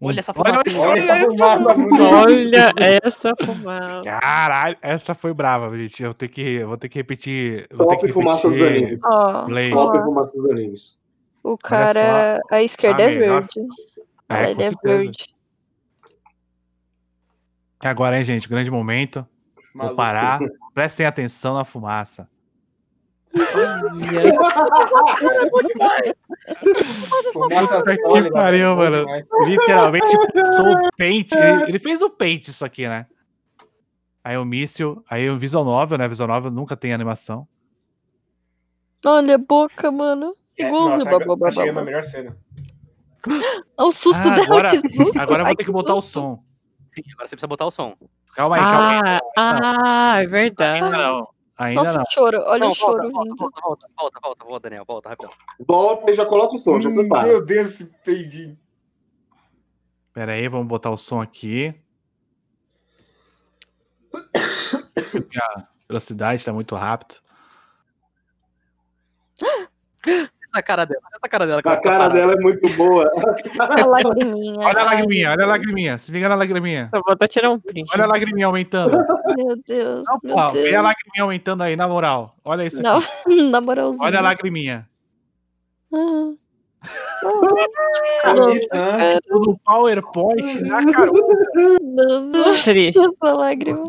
Olha 0.02 0.20
essa 0.20 0.34
Olha 0.36 0.54
fumaça. 0.56 0.88
Olha 0.90 1.00
essa 1.00 1.16
essa 1.16 1.74
fumaça 1.74 2.04
Olha 2.04 2.74
essa 3.04 3.34
fumaça. 3.46 4.04
Caralho, 4.20 4.78
essa 4.82 5.14
foi 5.16 5.34
brava, 5.34 5.78
gente. 5.78 6.04
Eu 6.04 6.14
tenho 6.14 6.30
que, 6.32 6.64
vou 6.66 6.76
ter 6.76 6.90
que 6.90 7.00
repetir. 7.00 7.68
Vou 7.72 7.88
ter 7.88 7.96
Top 7.96 8.08
que 8.08 8.12
fumaça 8.14 8.50
dos 8.50 8.60
repetir. 8.60 8.84
animes. 8.84 9.46
Play. 9.46 9.72
Top 9.72 9.98
ó, 9.98 10.04
fumaça 10.04 10.34
dos 10.36 10.50
animes. 10.50 11.00
o 11.42 11.58
cara. 11.58 12.42
A 12.52 12.62
esquerda 12.62 13.04
a 13.04 13.06
é 13.06 13.18
melhor- 13.18 13.42
verde. 13.44 13.74
É, 14.28 14.52
ele 14.52 14.64
é 14.64 14.72
verde. 14.84 15.34
É 17.82 17.88
agora, 17.88 18.18
hein, 18.18 18.24
gente? 18.26 18.50
Grande 18.50 18.70
momento. 18.72 19.26
Vou 19.74 19.84
maluco. 19.86 19.96
parar. 19.96 20.40
Prestem 20.74 21.06
atenção 21.06 21.54
na 21.54 21.64
fumaça. 21.64 22.28
Fumaça 27.32 27.82
Puta 27.84 27.96
que 28.24 28.32
pariu, 28.32 28.76
bom 28.76 28.82
mano. 28.82 29.06
Literalmente 29.46 30.08
passou 30.34 30.74
o 30.74 30.92
pente. 30.96 31.36
Ele, 31.38 31.64
ele 31.70 31.80
fez 31.80 32.02
o 32.02 32.10
pente 32.10 32.50
isso 32.50 32.64
aqui, 32.66 32.88
né? 32.88 33.06
Aí 34.24 34.38
o 34.38 34.46
míssil, 34.46 35.04
aí 35.10 35.30
o 35.30 35.38
visual 35.38 35.66
novel, 35.66 35.98
né? 35.98 36.08
Visual 36.08 36.28
novel 36.30 36.52
nunca 36.52 36.78
tem 36.78 36.94
animação. 36.94 37.48
Olha 39.06 39.36
a 39.36 39.38
boca, 39.38 39.92
mano. 39.92 40.36
É, 40.58 40.68
Igual 40.68 40.90
nossa, 40.90 41.06
babá, 41.06 41.16
agora 41.24 41.28
babá, 41.28 41.46
tá 41.48 41.52
chegando 41.52 41.70
a 41.70 41.74
babá. 41.74 41.86
melhor 41.86 42.04
cena. 42.04 42.38
Olha 43.78 43.88
o 43.88 43.92
susto 43.92 44.22
Ah, 44.22 44.30
dela, 44.36 44.46
agora- 44.46 44.70
que 44.70 44.78
susto. 44.80 45.20
Agora 45.20 45.42
eu 45.42 45.46
vou 45.48 45.56
ter 45.56 45.66
que 45.66 45.72
botar 45.72 45.94
o 45.96 46.02
som. 46.02 46.44
Sim, 46.88 47.02
agora 47.14 47.28
você 47.28 47.36
precisa 47.36 47.48
botar 47.48 47.66
o 47.66 47.72
som. 47.72 47.96
Calma 48.36 48.56
aí, 48.56 48.62
calma 48.62 48.90
aí. 48.90 49.20
Ah, 49.38 50.12
ah, 50.16 50.22
é 50.22 50.28
verdade. 50.28 50.90
não. 50.90 51.28
Ainda 51.58 51.84
Nossa, 51.84 51.98
não. 51.98 52.04
o 52.04 52.12
choro. 52.12 52.42
Olha 52.46 52.60
Não, 52.62 52.70
o 52.70 52.76
choro 52.76 52.98
volta, 53.04 53.12
volta, 53.12 53.24
vindo. 53.24 53.38
volta, 53.38 53.88
volta, 53.96 54.20
volta, 54.22 54.46
volta, 54.46 54.70
Daniel, 54.70 54.86
volta, 54.86 55.10
rapidão. 55.10 55.32
Volta 55.60 56.12
e 56.12 56.16
já 56.16 56.26
coloca 56.26 56.56
o 56.56 56.58
som, 56.58 56.80
já 56.82 56.90
Hum, 56.90 56.96
prepara. 56.96 57.28
Meu 57.28 57.46
Deus, 57.46 57.70
esse 57.70 57.86
peidinho. 58.04 58.58
Pera 60.14 60.32
aí, 60.34 60.48
vamos 60.48 60.68
botar 60.68 60.90
o 60.90 60.98
som 60.98 61.22
aqui. 61.22 61.74
A 65.36 65.68
velocidade 65.88 66.44
tá 66.44 66.52
muito 66.54 66.76
rápido. 66.76 67.16
essa 70.54 70.62
cara 70.64 70.86
dela. 70.86 71.02
Olha 71.04 71.16
essa 71.18 71.28
cara 71.30 71.46
dela. 71.48 71.60
A 71.66 71.78
cara 71.82 72.08
dela 72.10 72.34
é 72.34 72.40
muito 72.40 72.70
boa. 72.78 73.12
A 73.60 73.86
lagriminha. 73.86 74.60
Olha 74.68 74.82
a 74.82 74.84
lagriminha, 74.84 75.32
olha 75.32 75.44
a 75.44 75.48
lagriminha. 75.48 75.98
Se 75.98 76.12
liga 76.12 76.30
na 76.30 76.36
lagriminha. 76.36 76.90
Eu 76.94 77.02
vou 77.04 77.14
até 77.14 77.28
tirar 77.28 77.50
um 77.50 77.60
print. 77.60 77.90
Olha 77.94 78.04
a 78.04 78.08
lagriminha 78.08 78.46
aumentando. 78.46 78.98
Meu 79.36 79.56
Deus, 79.68 80.06
Não, 80.06 80.20
meu 80.24 80.36
pô, 80.36 80.50
vê 80.52 80.60
a 80.60 80.72
Deus. 80.72 80.84
lagriminha 80.84 81.24
aumentando 81.24 81.64
aí, 81.64 81.76
na 81.76 81.88
moral. 81.88 82.36
Olha 82.46 82.64
isso 82.66 82.82
Não, 82.82 82.98
aqui. 82.98 83.08
na 83.50 83.60
moralzinha. 83.62 84.06
Olha 84.06 84.20
a 84.20 84.22
lagriminha. 84.22 84.88
Ah. 85.92 86.34
Olha 88.26 88.98
né? 88.98 89.20
No 89.30 89.58
PowerPoint, 89.60 90.62
na. 90.62 90.82
Nossa, 90.82 92.72
Triste. 92.72 93.00
essa 93.00 93.34
lágrima. 93.34 93.84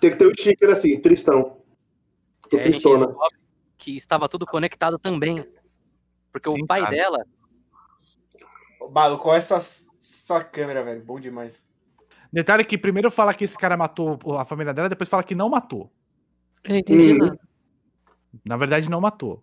Tem 0.00 0.10
que 0.10 0.16
ter 0.16 0.26
o 0.26 0.34
sticker 0.36 0.70
assim, 0.70 0.98
tristão. 1.00 1.56
Tô 2.50 2.56
gente 2.56 2.64
tristona. 2.64 3.06
descobre 3.06 3.36
que 3.84 3.94
estava 3.96 4.28
tudo 4.30 4.46
conectado 4.46 4.98
também. 4.98 5.44
Porque 6.32 6.48
Sim, 6.50 6.62
o 6.62 6.66
pai 6.66 6.80
cara. 6.80 6.90
dela 6.96 7.26
Maluco, 8.90 9.28
olha 9.28 9.38
essa, 9.38 9.56
essa 9.56 10.42
câmera, 10.44 10.82
velho. 10.82 11.04
Bom 11.04 11.20
demais. 11.20 11.68
Detalhe 12.32 12.64
que 12.64 12.76
primeiro 12.78 13.10
fala 13.10 13.32
que 13.34 13.44
esse 13.44 13.56
cara 13.56 13.76
matou 13.76 14.18
a 14.38 14.44
família 14.44 14.72
dela, 14.74 14.88
depois 14.88 15.08
fala 15.08 15.22
que 15.22 15.34
não 15.34 15.48
matou. 15.48 15.90
Eu 16.64 16.70
não 16.70 16.78
entendi 16.78 17.12
Uhum. 17.12 17.18
nada. 17.18 17.38
Na 18.48 18.56
verdade, 18.56 18.90
não 18.90 19.00
matou. 19.00 19.42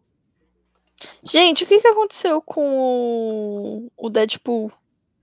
Gente, 1.24 1.64
o 1.64 1.68
que, 1.68 1.80
que 1.80 1.88
aconteceu 1.88 2.42
com 2.42 3.90
o, 3.96 4.10
Deadpool? 4.10 4.72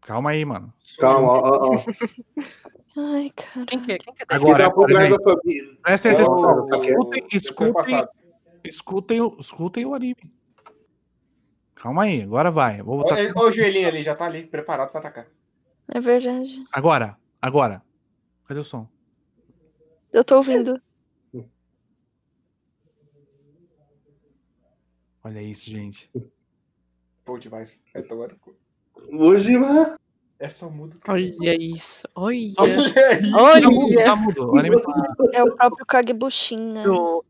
Calma 0.01 0.31
aí, 0.31 0.45
mano. 0.45 0.73
Calma, 0.99 1.29
ó, 1.29 1.75
ó. 1.77 1.85
Ai, 3.15 3.31
cara. 3.31 3.67
Quem 3.67 3.81
que 3.83 3.93
é? 3.93 3.99
Quem 3.99 4.15
que 4.15 4.23
é 4.23 4.27
Agora, 4.35 4.65
tá 4.65 4.71
por 4.75 4.89
trás 4.89 5.11
da 5.11 5.17
família. 5.23 5.79
presta 5.83 6.09
É 6.09 6.13
atenção. 6.13 6.69
Escutem, 6.73 7.27
escutem. 7.33 8.09
Escutem, 8.69 9.21
o- 9.21 9.37
escutem 9.39 9.85
o 9.87 9.95
anime. 9.95 10.33
Calma 11.75 12.05
aí, 12.05 12.23
agora 12.23 12.51
vai. 12.51 12.83
Vou 12.83 12.99
botar... 12.99 13.15
Olha, 13.17 13.33
olha 13.35 13.49
o 13.49 13.53
joelhinho 13.53 13.89
ali, 13.89 14.03
já 14.03 14.15
tá 14.15 14.27
ali, 14.27 14.47
preparado 14.47 14.91
pra 14.91 15.01
atacar. 15.01 15.27
É 15.89 16.01
verdade. 16.01 16.65
Agora, 16.73 17.17
agora. 17.41 17.83
Cadê 18.45 18.61
o 18.61 18.65
som? 18.65 18.89
Eu 20.13 20.25
tô 20.25 20.37
ouvindo. 20.37 20.81
Olha 25.25 25.43
isso, 25.43 25.71
gente. 25.71 26.11
Bom 27.27 27.39
demais. 27.39 27.81
É. 27.95 28.03
Hoje, 29.13 29.59
mano. 29.59 29.97
É 30.39 30.49
só 30.49 30.71
mudo. 30.71 30.99
Olha 31.09 31.55
isso. 31.63 32.09
Olha. 32.15 32.53
Olha. 32.59 32.77
Tá 32.77 33.39
Olha. 33.39 34.05
tá 34.05 34.17
mudo. 34.17 34.53
O 34.53 34.59
anime 34.59 34.81
tá... 34.81 35.15
É 35.33 35.43
o 35.43 35.55
próprio 35.57 35.85
Kagebushin, 35.85 36.73
né? 36.73 36.83
do 36.85 37.25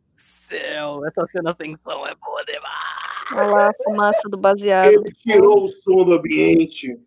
céu? 0.48 1.04
Essa 1.06 1.26
cena 1.26 1.52
sem 1.52 1.74
som 1.76 2.06
é 2.06 2.14
boa 2.14 2.44
demais. 2.44 3.08
Olha 3.32 3.46
lá 3.46 3.68
a 3.68 3.84
fumaça 3.84 4.28
do 4.28 4.38
baseado. 4.38 4.86
Ele 4.86 5.12
tirou 5.12 5.64
o 5.64 5.68
som 5.68 6.04
do 6.04 6.14
ambiente. 6.14 6.98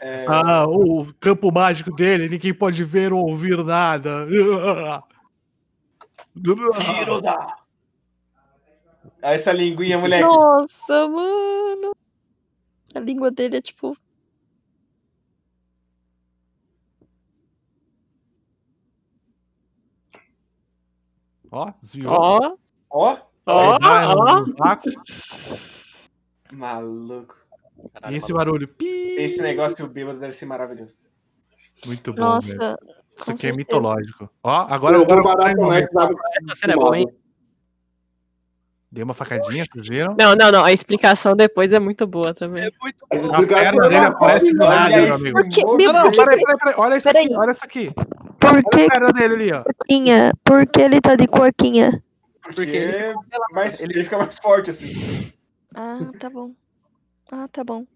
É, 0.00 0.26
Ah, 0.28 0.66
o 0.66 1.06
campo 1.20 1.50
mágico 1.52 1.94
dele, 1.94 2.28
ninguém 2.28 2.52
pode 2.52 2.84
ver 2.84 3.12
ou 3.12 3.26
ouvir 3.28 3.64
nada. 3.64 4.26
Tiro 6.34 7.20
da. 7.20 7.56
Ah, 9.22 9.32
essa 9.32 9.52
linguinha, 9.52 9.98
moleque. 9.98 10.24
Nossa, 10.24 11.08
mano. 11.08 11.94
A 12.94 12.98
língua 12.98 13.30
dele 13.30 13.58
é 13.58 13.60
tipo. 13.60 13.96
Ó, 21.52 21.70
desviou. 21.80 22.12
Ó, 22.14 22.56
Ó, 22.90 23.18
ó, 23.46 23.76
maluco. 26.52 27.36
E 28.10 28.14
esse 28.14 28.32
barulho. 28.32 28.68
Pi. 28.68 29.16
Esse 29.18 29.42
negócio 29.42 29.76
que 29.76 29.82
o 29.82 29.88
bêbado 29.88 30.18
deve 30.20 30.32
ser 30.32 30.46
maravilhoso. 30.46 30.96
Muito 31.86 32.12
bom, 32.12 32.16
velho. 32.16 32.58
Nossa. 32.58 32.78
Isso 33.16 33.26
com 33.26 33.32
aqui 33.32 33.46
é 33.46 33.50
certeza. 33.50 33.56
mitológico. 33.56 34.30
Ó, 34.42 34.66
agora, 34.70 34.96
Eu 34.96 35.04
vou 35.04 35.68
Max, 35.68 35.88
sabe? 35.92 36.14
Essa 36.42 36.54
cena 36.60 36.72
é 36.72 36.76
boa, 36.76 36.98
hein? 36.98 37.06
Deu 38.92 39.04
uma 39.06 39.14
facadinha, 39.14 39.64
vocês 39.64 39.88
viram? 39.88 40.14
Não, 40.18 40.34
não, 40.36 40.52
não. 40.52 40.62
A 40.64 40.70
explicação 40.70 41.34
depois 41.34 41.72
é 41.72 41.78
muito 41.78 42.06
boa 42.06 42.34
também. 42.34 42.64
É 42.64 42.70
muito 42.78 43.02
A 43.10 43.16
bom. 43.16 43.36
A 43.42 43.46
perna 43.46 43.82
dele 43.84 43.94
é 43.94 43.98
aparece 44.00 44.52
do 44.52 44.58
nada, 44.58 44.96
meu 44.98 45.14
amigo. 45.14 45.32
Por 45.40 45.48
que- 45.48 45.64
meu 45.64 45.92
Não, 45.92 45.92
não, 45.94 46.10
dele. 46.10 46.16
peraí, 46.16 46.36
peraí, 46.42 46.58
peraí. 46.58 46.74
Olha 46.76 46.96
isso 46.98 47.08
aqui, 47.08 47.18
Peraí. 47.22 47.36
olha 47.38 47.50
isso 47.52 47.64
aqui. 47.64 47.90
Por 48.38 48.50
Olha 48.50 48.58
a 48.58 48.62
que, 48.62 48.88
perna 48.90 49.12
dele 49.14 49.34
ali, 49.34 49.52
ó. 49.54 49.62
cuequinha? 49.64 50.32
Por 50.44 50.66
que 50.66 50.80
ele 50.82 51.00
tá 51.00 51.16
de 51.16 51.26
cuequinha? 51.26 52.02
Porque 52.42 52.60
ele 52.60 52.76
é 52.96 53.08
fica 53.08 53.20
pelado, 53.30 53.54
mais, 53.54 53.80
ele- 53.80 53.94
ele 53.94 54.04
fica 54.04 54.18
mais 54.18 54.38
forte 54.38 54.68
assim. 54.70 55.32
Ah, 55.74 55.98
tá 56.20 56.28
bom. 56.28 56.50
Ah, 57.30 57.48
tá 57.50 57.64
bom. 57.64 57.86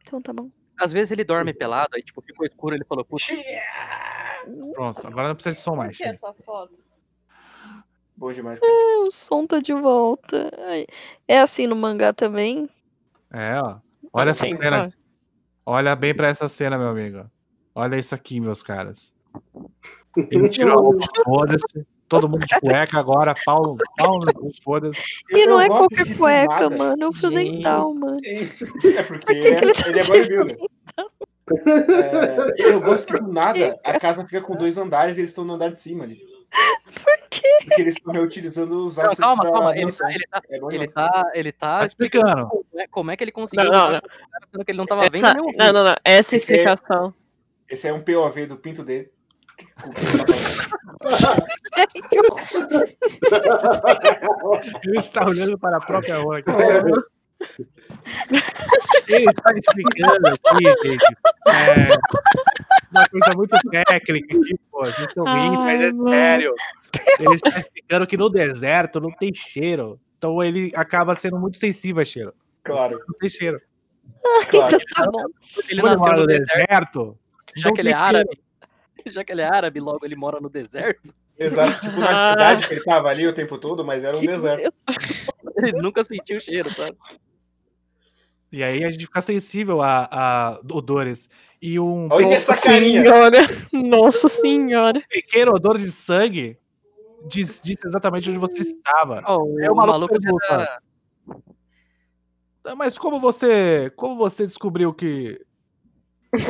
Então 0.00 0.22
tá 0.22 0.32
bom. 0.32 0.48
Às 0.80 0.92
vezes 0.92 1.10
ele 1.10 1.24
dorme 1.24 1.52
pelado, 1.52 1.90
aí 1.94 2.02
tipo, 2.02 2.22
ficou 2.22 2.46
escuro, 2.46 2.74
ele 2.74 2.84
falou, 2.86 3.04
putz, 3.04 3.28
Pronto, 4.72 5.06
agora 5.06 5.28
não 5.28 5.34
precisa 5.34 5.54
de 5.54 5.60
som 5.60 5.76
mais. 5.76 5.94
chega. 5.96 6.10
essa 6.12 6.32
foto? 6.44 6.72
Bom 8.16 8.32
demais, 8.32 8.58
cara. 8.58 8.72
O 9.06 9.10
som 9.10 9.46
tá 9.46 9.58
de 9.58 9.74
volta. 9.74 10.50
É 11.28 11.38
assim 11.40 11.66
no 11.66 11.76
mangá 11.76 12.12
também? 12.12 12.68
É, 13.32 13.60
ó. 13.60 13.76
Olha 14.12 14.30
essa 14.30 14.46
Sim, 14.46 14.56
cena. 14.56 14.92
Olha 15.64 15.94
bem 15.94 16.14
pra 16.14 16.28
essa 16.28 16.48
cena, 16.48 16.78
meu 16.78 16.88
amigo. 16.88 17.30
Olha 17.74 17.98
isso 17.98 18.14
aqui, 18.14 18.40
meus 18.40 18.62
caras. 18.62 19.12
Ele 20.30 20.48
tirou 20.48 20.78
a 20.78 20.82
roupa, 20.82 21.06
foda-se. 21.24 21.86
Todo 22.08 22.28
mundo 22.28 22.46
de 22.46 22.60
cueca 22.60 22.98
agora, 22.98 23.34
pau, 23.44 23.76
pau 23.96 24.20
no 24.20 24.32
cu, 24.32 24.46
foda-se. 24.62 25.02
E 25.30 25.40
Eu 25.40 25.50
não 25.50 25.60
é 25.60 25.66
qualquer 25.66 26.16
cueca, 26.16 26.48
nada. 26.48 26.70
mano. 26.70 27.04
É 27.04 27.08
o 27.08 27.12
fio 27.12 27.30
dental, 27.30 27.92
mano. 27.94 28.20
Sim. 28.20 28.48
É 28.96 29.02
porque 29.02 29.26
que 29.26 29.32
ele, 29.32 29.56
que 29.56 29.64
ele 29.64 29.70
é, 29.70 29.74
tá 29.74 29.88
ele 29.88 29.98
é 29.98 30.04
bodybuilder. 30.06 30.58
É, 31.66 32.72
eu 32.72 32.80
gosto 32.80 33.12
que 33.12 33.20
do 33.20 33.32
nada 33.32 33.78
a 33.84 33.98
casa 34.00 34.24
fica 34.24 34.40
com 34.40 34.56
dois 34.56 34.78
andares 34.78 35.16
e 35.16 35.20
eles 35.20 35.30
estão 35.30 35.44
no 35.44 35.54
andar 35.54 35.70
de 35.70 35.80
cima 35.80 36.04
ali. 36.04 36.16
Por? 37.02 37.15
Porque 37.64 37.82
eles 37.82 37.94
estão 37.96 38.12
reutilizando 38.12 38.84
os 38.84 38.96
Não, 38.96 39.04
assets 39.04 39.18
calma, 39.20 39.44
da 39.44 39.50
calma. 39.52 39.76
Ele 39.76 39.90
tá, 39.92 40.10
ele 40.10 40.26
tá, 40.30 40.42
É 40.48 40.58
bom 40.60 40.70
ele 40.70 40.88
tá, 40.88 41.30
ele 41.34 41.52
tá 41.52 41.78
Tá 41.80 41.86
explicando 41.86 42.48
como 42.48 42.64
é, 42.80 42.86
como 42.88 43.10
é 43.10 43.16
que 43.16 43.24
ele 43.24 43.32
conseguiu 43.32 43.64
Não, 43.70 43.72
não, 43.72 43.92
não. 43.92 44.00
sendo 44.52 44.64
que 44.64 44.70
ele 44.70 44.78
não 44.78 44.86
tava 44.86 45.02
vendo 45.02 45.14
Essa, 45.16 45.32
nem 45.34 45.42
ouvindo. 45.42 45.58
não, 45.58 45.72
não, 45.72 45.84
não. 45.84 45.96
Essa 46.04 46.34
Esse 46.34 46.34
é- 46.34 46.38
explicação. 46.38 47.14
Esse 47.68 47.88
é 47.88 47.92
um 47.92 48.00
POV 48.00 48.46
do 48.46 48.56
pinto 48.56 48.84
dele. 48.84 49.10
Ele 54.84 54.98
está 54.98 55.26
olhando 55.26 55.58
para 55.58 55.76
a 55.76 55.80
própria 55.80 56.16
aqui. 56.16 56.50
Ele 59.08 59.26
está 59.28 59.52
explicando 59.56 60.28
aqui, 60.28 60.88
gente. 60.88 61.04
É 61.48 62.98
uma 62.98 63.08
coisa 63.08 63.30
muito 63.36 63.56
técnica 63.70 64.36
aqui, 64.38 64.58
pô. 64.70 64.80
Vocês 64.86 65.08
estão 65.08 65.24
rindo, 65.24 65.56
mas 65.58 65.80
é 65.80 65.84
Ai, 65.86 65.92
mano. 65.92 66.10
sério. 66.10 66.54
Ele 67.20 67.34
está 67.34 67.58
explicando 67.58 68.06
que 68.06 68.16
no 68.16 68.28
deserto 68.30 69.00
não 69.00 69.10
tem 69.10 69.32
cheiro. 69.34 70.00
Então 70.18 70.42
ele 70.42 70.72
acaba 70.74 71.14
sendo 71.14 71.38
muito 71.38 71.58
sensível 71.58 72.02
a 72.02 72.04
cheiro. 72.04 72.32
Claro, 72.62 72.98
Não 73.06 73.18
tem 73.18 73.28
cheiro. 73.28 73.60
claro. 74.48 74.76
Tá 74.94 75.06
bom. 75.10 75.24
Ele 75.68 75.82
nasceu 75.82 75.98
mora 75.98 76.16
no 76.20 76.26
deserto, 76.26 76.48
deserto, 76.56 77.18
já 77.56 77.72
que 77.72 77.80
ele 77.80 77.90
é 77.90 77.92
tem 77.92 77.98
cheiro. 78.00 78.18
árabe. 78.18 78.40
Já 79.08 79.24
que 79.24 79.32
ele 79.32 79.40
é 79.42 79.44
árabe, 79.44 79.78
logo 79.80 80.04
ele 80.04 80.16
mora 80.16 80.40
no 80.40 80.48
deserto. 80.48 81.14
Exato, 81.38 81.80
tipo 81.82 82.00
na 82.00 82.16
cidade 82.32 82.66
que 82.66 82.74
ele 82.74 82.82
tava 82.82 83.08
ali 83.08 83.26
o 83.26 83.32
tempo 83.32 83.58
todo, 83.58 83.84
mas 83.84 84.02
era 84.02 84.16
um 84.16 84.20
Que 84.20 84.26
deserto. 84.26 84.72
Ele 85.58 85.72
nunca 85.72 86.02
sentiu 86.04 86.36
o 86.38 86.40
cheiro, 86.40 86.70
sabe? 86.70 86.96
E 88.52 88.62
aí 88.62 88.84
a 88.84 88.90
gente 88.90 89.06
fica 89.06 89.20
sensível 89.20 89.82
a, 89.82 90.08
a 90.10 90.60
odores. 90.72 91.28
E 91.60 91.78
um 91.80 92.08
Olha 92.10 92.26
essa 92.34 92.56
carinha. 92.56 93.02
senhora. 93.02 93.38
Nossa 93.72 94.28
senhora. 94.28 95.02
pequeno 95.08 95.52
odor 95.52 95.78
de 95.78 95.90
sangue 95.90 96.58
diz, 97.28 97.60
diz 97.64 97.76
exatamente 97.84 98.28
onde 98.30 98.38
você 98.38 98.58
estava. 98.60 99.22
Ó, 99.26 99.38
o, 99.42 99.58
Aí 99.58 99.68
o 99.68 99.72
o 99.72 99.76
maluco 99.76 99.98
maluco 99.98 100.20
pergunta. 100.20 100.44
era- 100.48 100.78
Ah, 102.64 102.74
Mas 102.76 102.96
como 102.98 103.18
você. 103.20 103.90
Como 103.96 104.16
você 104.16 104.44
descobriu 104.44 104.92
que. 104.94 105.40
Como 106.30 106.40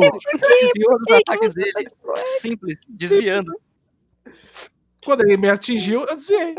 você 0.00 0.12
desviou 0.38 0.98
dos 0.98 1.16
ataques 1.16 1.54
dele. 1.54 1.72
Simples, 2.40 2.76
desviando. 2.88 3.52
Quando 5.04 5.22
ele 5.24 5.36
me 5.36 5.48
atingiu, 5.48 6.02
eu 6.02 6.14
desviei. 6.14 6.54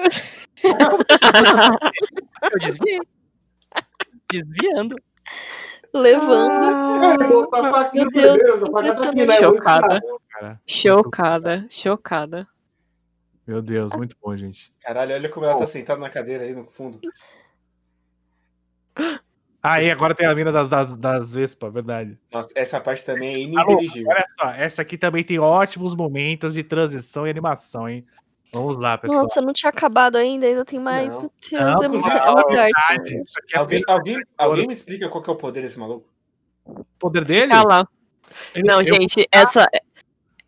Eu 2.51 2.59
desviei. 2.59 2.99
Desviando. 4.41 4.95
Levando. 5.93 7.03
Ele 7.21 7.27
botou 7.27 7.65
a 7.65 7.71
faquinha, 7.71 8.05
Meu 8.11 8.37
Deus, 8.37 8.63
beleza. 8.63 8.95
Tá 8.95 9.09
aqui, 9.09 9.25
né? 9.25 9.35
Chocada. 9.37 10.01
Chocada, 10.65 11.67
chocada. 11.69 12.47
meu 13.45 13.61
Deus, 13.61 13.93
muito 13.95 14.15
bom, 14.21 14.35
gente. 14.35 14.71
Caralho, 14.81 15.13
olha 15.13 15.29
como 15.29 15.45
ela 15.45 15.57
tá 15.57 15.67
sentada 15.67 15.99
na 15.99 16.09
cadeira 16.09 16.43
aí 16.43 16.53
no 16.53 16.65
fundo. 16.65 16.99
Aí 19.61 19.89
agora 19.89 20.13
tem 20.13 20.27
a 20.27 20.35
mina 20.35 20.51
das, 20.51 20.67
das, 20.67 20.97
das 20.97 21.33
Vespa, 21.33 21.69
verdade. 21.69 22.19
Nossa, 22.29 22.51
essa 22.53 22.81
parte 22.81 23.05
também 23.05 23.29
é 23.55 23.57
Alô, 23.59 23.71
ininteligível. 23.71 24.11
olha 24.11 24.25
só, 24.37 24.49
essa 24.49 24.81
aqui 24.81 24.97
também 24.97 25.23
tem 25.23 25.39
ótimos 25.39 25.95
momentos 25.95 26.53
de 26.53 26.63
transição 26.63 27.25
e 27.25 27.29
animação, 27.29 27.87
hein? 27.87 28.05
Vamos 28.53 28.77
lá, 28.77 28.97
pessoal. 28.97 29.23
Nossa, 29.23 29.41
não 29.41 29.51
tinha 29.51 29.69
acabado 29.69 30.15
ainda, 30.15 30.45
ainda 30.45 30.63
tem 30.63 30.79
mais. 30.79 31.15
Não. 31.15 31.21
Meu 31.23 31.31
Deus, 31.49 31.61
Não, 31.63 31.83
é, 31.83 31.87
muito, 31.87 32.07
não, 32.07 32.15
é 32.15 32.31
muito 32.33 32.57
arte. 32.75 33.21
É 33.53 33.57
Alguém, 33.57 33.81
alguém, 33.87 34.17
alguém 34.37 34.67
me 34.67 34.73
explica 34.73 35.09
qual 35.09 35.23
que 35.23 35.29
é 35.29 35.33
o 35.33 35.35
poder 35.35 35.61
desse 35.61 35.79
maluco? 35.79 36.07
o 36.65 36.83
poder 36.99 37.25
dele? 37.25 37.51
Lá. 37.53 37.87
Ele- 38.53 38.67
Não, 38.67 38.79
eu- 38.79 38.83
gente, 38.83 39.27
essa, 39.31 39.67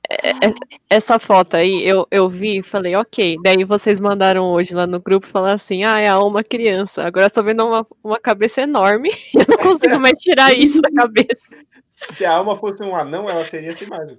é- 0.07 0.30
é- 0.30 0.53
essa 0.90 1.18
foto 1.19 1.56
aí 1.57 1.82
eu, 1.84 2.07
eu 2.11 2.30
vi 2.30 2.60
e 2.60 2.64
falei, 2.64 2.95
ok. 2.95 3.38
Daí 3.44 3.64
vocês 3.64 3.99
mandaram 3.99 4.45
hoje 4.45 4.73
lá 4.76 4.86
no 4.86 4.99
grupo 4.99 5.26
falando 5.27 5.56
assim, 5.56 5.84
ah, 5.84 5.99
é 5.99 6.07
a 6.07 6.19
uma 6.19 6.44
criança. 6.44 7.03
Agora 7.03 7.26
eu 7.26 7.32
tô 7.32 7.41
vendo 7.44 7.65
uma, 7.65 7.86
uma 8.03 8.19
cabeça 8.19 8.61
enorme 8.61 9.10
e 9.34 9.38
eu 9.41 9.45
não 9.49 9.57
consigo 9.57 9.99
mais 9.99 10.19
tirar 10.19 10.53
isso 10.56 10.80
da 10.80 10.91
cabeça. 10.91 11.49
Se 11.95 12.23
a 12.23 12.34
alma 12.34 12.56
fosse 12.56 12.84
um 12.84 12.95
anão, 12.95 13.27
ela 13.30 13.44
seria 13.44 13.72
essa 13.72 13.84
imagem. 13.84 14.18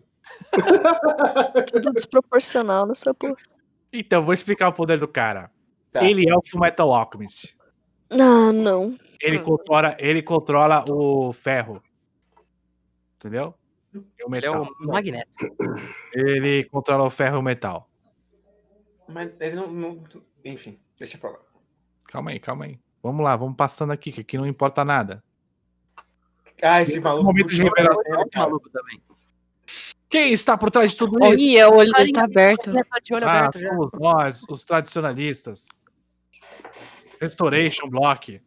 Tudo 1.73 1.93
desproporcional 1.93 2.87
nessa 2.87 3.15
porra. 3.15 3.37
Então, 3.99 4.23
vou 4.25 4.35
explicar 4.35 4.69
o 4.69 4.73
poder 4.73 4.99
do 4.99 5.09
cara. 5.09 5.51
Tá. 5.91 6.05
Ele 6.05 6.29
é 6.29 6.35
o 6.35 6.43
Fullmetal 6.47 6.93
Alchemist. 6.93 7.57
Ah, 8.11 8.53
não. 8.53 8.97
Ele 9.21 9.39
controla, 9.41 9.97
ele 9.99 10.23
controla 10.23 10.85
o 10.91 11.33
ferro. 11.33 11.83
Entendeu? 13.17 13.55
E 13.95 13.99
o 13.99 14.03
Ele 14.03 14.27
é 14.27 14.29
metal. 14.29 14.63
o 14.81 14.87
Magneto. 14.87 15.31
Ele 16.15 16.65
controla 16.65 17.05
o 17.05 17.11
ferro 17.11 17.37
e 17.37 17.39
o 17.39 17.43
metal. 17.43 17.89
Mas 19.09 19.37
ele 19.41 19.57
não. 19.57 19.69
não- 19.71 20.05
Enfim, 20.45 20.79
deixa 20.99 21.17
pra 21.19 21.31
lá. 21.31 21.39
Calma 22.09 22.31
aí, 22.31 22.39
calma 22.39 22.67
aí. 22.67 22.79
Vamos 23.03 23.25
lá, 23.25 23.35
vamos 23.37 23.57
passando 23.57 23.93
aqui, 23.93 24.13
que 24.13 24.21
aqui 24.21 24.37
não 24.37 24.47
importa 24.47 24.85
nada. 24.85 25.23
Ah, 26.63 26.83
esse 26.83 27.01
maluco. 27.01 27.25
momento 27.25 27.49
de 27.49 27.63
revelação, 27.63 28.29
cara. 28.31 28.47
Maluco 28.47 28.69
também. 28.71 29.01
Quem 30.09 30.33
está 30.33 30.57
por 30.57 30.71
trás 30.71 30.93
de 30.93 30.97
tudo 30.97 31.19
isso? 31.19 31.45
Olha, 31.45 31.69
o 31.69 31.77
olho 31.79 31.93
dele 31.93 32.13
tá 32.13 32.25
aberto. 32.25 32.71
De 33.03 33.15
olho 33.15 33.27
Ah, 33.27 33.39
aberto 33.39 33.59
já. 33.59 33.69
somos 33.69 33.91
nós, 33.95 34.43
os 34.49 34.65
tradicionalistas. 34.65 35.69
Restoration 37.21 37.89
Block. 37.89 38.41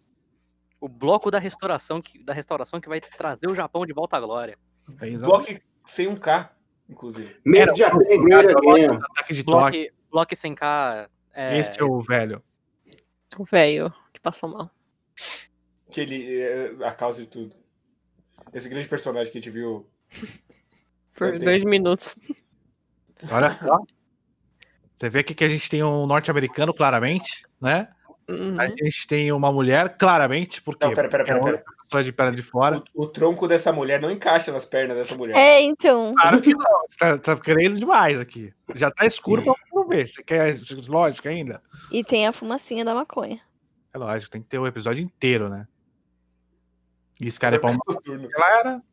O 0.80 0.88
bloco 0.88 1.30
da 1.30 1.40
restauração, 1.40 2.02
que, 2.02 2.23
da 2.23 2.34
restauração 2.34 2.80
que 2.80 2.88
vai 2.88 3.02
trazer 3.02 3.48
o 3.49 3.56
Japão 3.56 3.86
de 3.86 3.94
volta 3.94 4.15
à 4.15 4.19
glória. 4.22 4.57
É. 5.02 5.18
Bloco 5.18 5.48
sem 5.86 6.07
um 6.07 6.15
K, 6.15 6.56
inclusive. 6.88 7.36
Japan 7.76 7.98
Great 7.99 8.56
Again. 8.56 8.99
Ataque 9.11 9.34
de 9.34 9.44
toque. 9.44 9.91
Bloco, 10.10 10.36
sem 10.36 10.56
K. 10.56 11.10
É, 11.34 11.57
Esse 11.60 11.80
é 11.80 11.84
o 11.84 12.02
velho. 12.02 12.41
O 13.38 13.44
velho 13.44 13.94
que 14.14 14.19
passou 14.19 14.49
mal. 14.49 14.72
Que 15.91 16.02
ele 16.02 16.40
é 16.41 16.86
a 16.86 16.91
causa 16.94 17.22
de 17.22 17.27
tudo. 17.27 17.56
Esse 18.53 18.69
grande 18.69 18.88
personagem 18.88 19.31
que 19.31 19.38
a 19.38 19.41
gente 19.41 19.52
viu. 19.52 19.88
Por 21.18 21.31
Tem- 21.31 21.40
dois 21.40 21.64
minutos. 21.64 22.15
Olha 23.31 23.49
só. 23.49 23.80
Você 24.95 25.10
vê 25.10 25.19
aqui 25.19 25.34
que 25.34 25.44
a 25.44 25.49
gente 25.49 25.69
tem 25.69 25.84
um 25.84 26.06
norte-americano, 26.06 26.73
claramente, 26.73 27.45
né? 27.60 27.88
Uhum. 28.27 28.60
A 28.61 28.68
gente 28.68 29.07
tem 29.07 29.31
uma 29.31 29.52
mulher, 29.52 29.98
claramente, 29.98 30.61
porque 30.61 30.86
Não, 30.86 30.94
pera, 30.94 31.10
pera, 31.10 31.23
pera, 31.23 31.41
pera. 31.41 31.64
pessoa 31.81 32.03
de 32.03 32.11
perna 32.11 32.36
de 32.36 32.44
fora. 32.44 32.84
O, 32.94 33.03
o 33.06 33.07
tronco 33.07 33.48
dessa 33.48 33.72
mulher 33.73 33.99
não 33.99 34.11
encaixa 34.11 34.52
nas 34.52 34.65
pernas 34.65 34.95
dessa 34.98 35.15
mulher. 35.15 35.36
É, 35.36 35.61
então. 35.61 36.14
Claro 36.14 36.40
que 36.41 36.53
não, 36.53 36.81
você 36.88 36.98
tá, 36.98 37.18
tá 37.18 37.36
querendo 37.38 37.80
demais 37.80 38.19
aqui. 38.19 38.53
Já 38.76 38.91
tá 38.91 39.06
escuro 39.06 39.44
pra 39.44 39.56
não 39.73 39.88
ver. 39.88 40.07
Você 40.07 40.22
quer 40.23 40.56
lógico 40.88 41.27
ainda? 41.27 41.60
E 41.91 42.03
tem 42.03 42.27
a 42.27 42.31
fumacinha 42.31 42.86
da 42.86 42.94
maconha. 42.94 43.41
É 43.91 43.98
lógico, 43.98 44.30
tem 44.31 44.41
que 44.44 44.48
ter 44.48 44.60
o 44.60 44.68
episódio 44.68 45.02
inteiro, 45.03 45.49
né? 45.49 45.68
E 47.19 47.26
esse 47.27 47.40
cara 47.40 47.56
é 47.56 47.60
pra 47.60 47.72
uma 47.72 47.80
Soturno. 47.84 48.30
galera. 48.30 48.84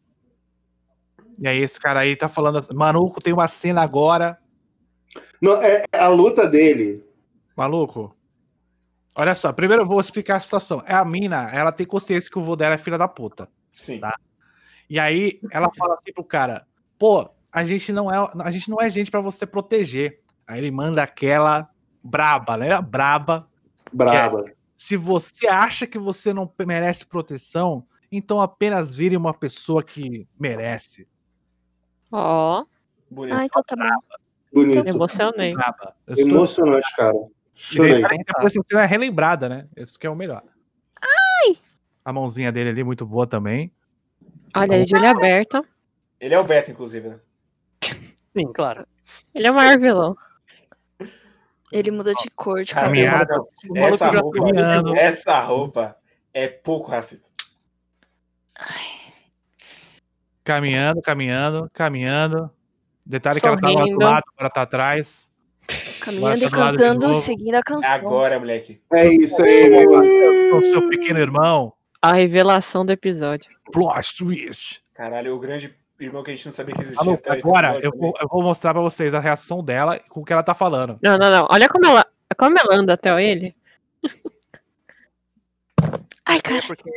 E 1.39 1.47
aí 1.47 1.59
esse 1.59 1.79
cara 1.79 2.01
aí 2.01 2.17
tá 2.17 2.29
falando, 2.29 2.59
assim, 2.59 2.75
maluco, 2.75 3.21
tem 3.21 3.33
uma 3.33 3.49
cena 3.49 3.83
agora, 3.83 4.39
Não, 5.41 5.61
é 5.63 5.85
a 5.93 6.09
luta 6.09 6.47
dele. 6.47 7.05
maluco. 7.57 8.15
Olha 9.15 9.35
só, 9.35 9.51
primeiro 9.53 9.83
eu 9.83 9.87
vou 9.87 10.01
explicar 10.01 10.37
a 10.37 10.41
situação. 10.41 10.83
É 10.87 10.95
a 10.95 11.05
mina, 11.05 11.49
ela 11.51 11.73
tem 11.73 11.87
consciência 11.87 12.31
que 12.31 12.39
o 12.39 12.43
vô 12.45 12.55
dela 12.55 12.75
é 12.75 12.79
filha 12.79 12.99
da 12.99 13.09
puta. 13.09 13.49
Sim. 13.71 13.99
Tá. 14.01 14.15
E 14.91 14.99
aí 14.99 15.41
ela 15.51 15.71
fala 15.75 15.95
assim 15.95 16.13
pro 16.13 16.23
cara: 16.23 16.67
"Pô, 16.99 17.29
a 17.53 17.65
gente 17.65 17.93
não 17.93 18.13
é, 18.13 18.17
a 18.45 18.51
gente 18.51 18.69
não 18.69 18.81
é 18.81 18.91
gente 18.91 19.11
pra 19.11 19.21
você 19.21 19.47
proteger". 19.47 20.21
Aí 20.47 20.59
ele 20.59 20.71
manda 20.71 21.03
aquela 21.03 21.69
braba, 22.05 22.57
né? 22.59 22.81
Braba. 22.83 23.49
Braba. 23.93 24.45
Se 24.75 24.97
você 24.97 25.49
acha 25.49 25.87
que 25.87 25.99
você 25.99 26.35
não 26.35 26.53
merece 26.67 27.07
proteção, 27.07 27.87
então 28.13 28.41
apenas 28.43 28.95
vire 28.97 29.17
uma 29.17 29.33
pessoa 29.33 29.83
que 29.83 30.29
merece. 30.39 31.09
Ó, 32.19 32.65
Bonito. 33.11 33.37
Ah, 33.37 33.45
então 33.45 33.63
tá 33.63 33.77
bom. 33.77 34.19
Bonito. 34.53 34.83
me 34.85 34.91
emocionei. 34.91 35.53
Braba. 35.55 35.95
Eu 36.07 36.15
estou- 36.15 36.29
Emocionante, 36.31 36.97
cara. 36.97 37.15
Chorei. 37.55 38.03
essa 38.41 38.61
cena 38.63 38.83
é 38.83 38.87
relembrada, 38.87 39.49
né? 39.51 39.69
Isso 39.77 39.99
que 39.99 40.07
é 40.07 40.11
o 40.11 40.17
melhor. 40.17 40.43
Ai! 41.01 41.57
A 42.05 42.13
mãozinha 42.13 42.51
dele 42.51 42.71
ali, 42.71 42.83
muito 42.83 43.05
boa 43.05 43.27
também. 43.27 43.71
Olha, 44.57 44.75
ele 44.77 44.87
de 44.87 44.97
olho 44.97 45.09
aberto. 45.09 45.63
Ele 46.19 46.33
é 46.35 46.39
o 46.39 46.45
Beto, 46.45 46.71
inclusive, 46.71 47.09
né? 47.11 47.21
Sim, 48.35 48.51
claro. 48.53 48.87
Ele 49.35 49.47
é 49.47 49.51
o 49.51 49.55
maior 49.55 49.79
vilão. 49.79 50.17
Ele 51.71 51.91
muda 51.91 52.15
de 52.15 52.31
cor, 52.31 52.63
de 52.63 52.73
cabelo. 52.75 52.95
Caminhada. 52.95 53.35
Essa 53.75 54.09
roupa, 54.09 54.39
caminhando. 54.39 54.97
essa 54.97 55.41
roupa 55.41 55.97
é 56.33 56.49
pouco 56.49 56.91
racista. 56.91 57.29
Caminhando, 60.47 61.03
caminhando, 61.03 61.71
caminhando. 61.75 62.51
Detalhe 63.05 63.41
que 63.41 63.47
ela 63.49 63.61
tava 63.61 63.73
do 63.73 63.79
Sorrindo. 63.81 63.99
lado, 63.99 64.23
agora 64.33 64.51
tá 64.51 64.63
atrás. 64.63 65.29
Caminhando 66.01 66.45
e 66.45 66.49
lado 66.49 66.77
de 66.77 66.85
cantando, 66.85 67.15
seguindo 67.15 67.57
a 67.57 67.63
canção. 67.63 67.91
Agora, 67.91 68.39
moleque. 68.39 68.81
É 68.93 69.09
isso 69.09 69.43
aí, 69.43 69.71
meu. 69.71 70.57
O 70.57 70.63
seu 70.63 70.89
pequeno 70.89 71.19
irmão. 71.19 71.73
A 72.01 72.13
revelação 72.13 72.87
do 72.87 72.93
episódio. 72.93 73.51
Plot 73.73 74.17
twist. 74.17 74.81
Caralho, 74.95 75.35
o 75.35 75.41
grande 75.41 75.75
irmão 75.99 76.23
que 76.23 76.31
a 76.31 76.35
gente 76.37 76.47
não 76.47 76.53
sabia 76.53 76.77
que 76.77 76.83
existia. 76.83 77.05
Maluco, 77.05 77.23
até 77.27 77.39
esse 77.39 77.49
agora 77.49 77.81
eu 77.83 77.91
vou, 77.91 78.15
eu 78.21 78.29
vou 78.29 78.41
mostrar 78.41 78.73
pra 78.73 78.83
vocês 78.83 79.15
a 79.15 79.19
reação 79.19 79.65
dela 79.65 79.99
com 80.09 80.21
o 80.21 80.25
que 80.25 80.33
ela 80.33 80.45
tá 80.45 80.55
falando. 80.55 80.97
Não, 81.03 81.19
não, 81.19 81.29
não. 81.29 81.49
Olha 81.51 81.69
como 81.69 81.87
ela, 81.87 82.07
como 82.39 82.57
ela 82.57 82.77
anda 82.77 82.93
até 82.93 83.21
ele. 83.21 83.57
Ai, 86.25 86.41
cara. 86.41 86.63
Porque 86.69 86.89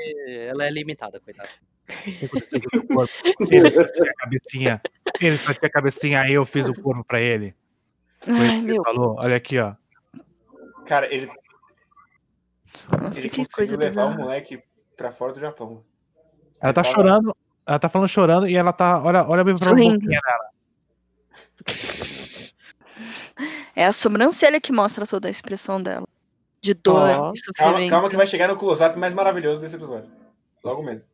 ela 0.48 0.66
é 0.66 0.70
limitada, 0.70 1.20
coitada. 1.20 1.50
Ele 2.06 3.88
tinha 3.90 4.12
a 4.12 4.14
cabecinha. 4.16 4.82
Ele 5.20 5.38
tinha 5.38 5.58
a 5.64 5.70
cabecinha, 5.70 6.22
aí 6.22 6.34
eu 6.34 6.46
fiz 6.46 6.68
o 6.68 6.82
corpo 6.82 7.04
pra 7.04 7.20
ele. 7.20 7.56
Foi 8.22 8.34
Ai, 8.36 8.46
isso 8.46 8.56
que 8.56 8.62
ele 8.62 8.74
meu. 8.74 8.84
falou. 8.84 9.16
Olha 9.18 9.36
aqui, 9.38 9.58
ó. 9.60 9.74
Cara, 10.86 11.12
ele, 11.14 11.28
Nossa, 13.02 13.20
ele 13.20 13.30
que 13.30 13.36
coisa 13.38 13.50
conseguiu 13.56 13.78
levar 13.80 14.04
o 14.06 14.08
bizarra. 14.10 14.24
moleque 14.24 14.62
pra 14.98 15.12
fora 15.12 15.34
do 15.34 15.40
Japão. 15.40 15.84
Ela 16.62 16.74
tá 16.74 16.84
Fala. 16.84 16.96
chorando. 16.96 17.36
Ela 17.66 17.80
tá 17.80 17.88
falando 17.90 18.08
chorando 18.08 18.48
e 18.48 18.56
ela 18.56 18.74
tá. 18.74 19.02
Olha, 19.04 19.28
olha 19.28 19.44
bem 19.44 19.56
pra 19.58 19.70
boquinha 19.72 19.98
dela. 20.00 20.50
É 23.76 23.86
a 23.86 23.94
sobrancelha 23.94 24.60
que 24.60 24.72
mostra 24.74 25.06
toda 25.06 25.28
a 25.28 25.32
expressão 25.32 25.82
dela. 25.82 26.08
De 26.62 26.74
dor 26.74 27.08
e 27.10 27.14
Calma, 27.14 27.34
sofrimento. 27.36 27.90
calma 27.90 28.10
que 28.10 28.18
vai 28.18 28.26
chegar 28.28 28.48
no 28.50 28.58
close-up 28.58 28.98
mais 29.00 29.14
maravilhoso 29.14 29.62
desse 29.62 29.76
episódio. 29.76 30.12
Logo 30.64 30.84
menos. 30.84 31.12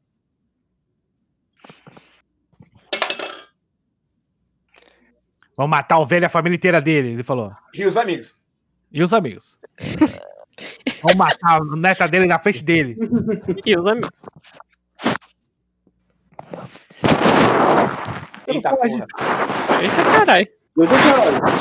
Vamos 5.58 5.70
matar 5.72 6.00
o 6.00 6.06
velho 6.06 6.24
e 6.24 6.26
a 6.26 6.30
família 6.30 6.56
inteira 6.56 6.82
dele, 6.82 7.10
ele 7.14 7.24
falou. 7.24 7.52
E 7.74 7.86
os 7.86 7.96
amigos. 7.98 8.36
E 8.92 9.02
os 9.02 9.14
amigos. 9.14 9.58
Vamos 11.02 11.18
matar 11.18 11.58
a 11.62 11.76
neta 11.78 12.08
dele 12.08 12.26
na 12.28 12.40
frente 12.40 12.64
dele. 12.64 12.98
E 13.66 13.78
os 13.78 13.86
amigos. 13.88 14.10
Eita 18.48 18.70
porra. 18.76 19.08
Eita 19.82 20.04
caralho. 20.04 20.48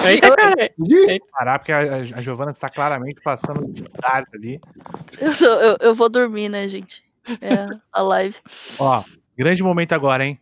Eita 0.06 0.36
caralho. 0.36 1.20
Parar, 1.32 1.58
porque 1.58 1.72
a, 1.72 1.78
a 2.16 2.20
Giovana 2.20 2.50
está 2.50 2.68
claramente 2.68 3.20
passando 3.22 3.66
dificuldades 3.72 4.32
ali. 4.34 4.60
Eu, 5.20 5.32
sou- 5.32 5.48
eu- 5.60 5.76
eu 5.80 5.94
vou 5.94 6.08
dormir, 6.08 6.48
né, 6.48 6.68
gente? 6.68 7.02
É 7.40 7.68
a 7.92 8.02
live. 8.02 8.36
Ó, 8.78 9.02
grande 9.36 9.62
momento 9.62 9.92
agora, 9.94 10.24
hein? 10.26 10.38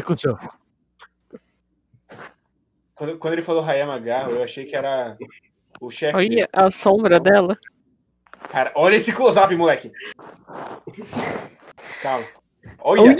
Que 0.00 0.06
aconteceu? 0.06 0.36
Quando, 2.94 3.18
quando 3.18 3.32
ele 3.34 3.42
falou 3.42 3.62
Hayama 3.64 3.98
Garro, 3.98 4.32
eu 4.32 4.42
achei 4.42 4.64
que 4.64 4.74
era 4.74 5.16
o 5.80 5.88
chefe 5.90 6.16
Olha 6.16 6.28
dele. 6.28 6.46
a 6.52 6.70
sombra 6.70 7.20
dela. 7.20 7.56
Cara, 8.50 8.72
olha 8.74 8.96
esse 8.96 9.12
close-up, 9.12 9.54
moleque. 9.54 9.92
Calma. 12.02 12.26
Olha, 12.80 13.02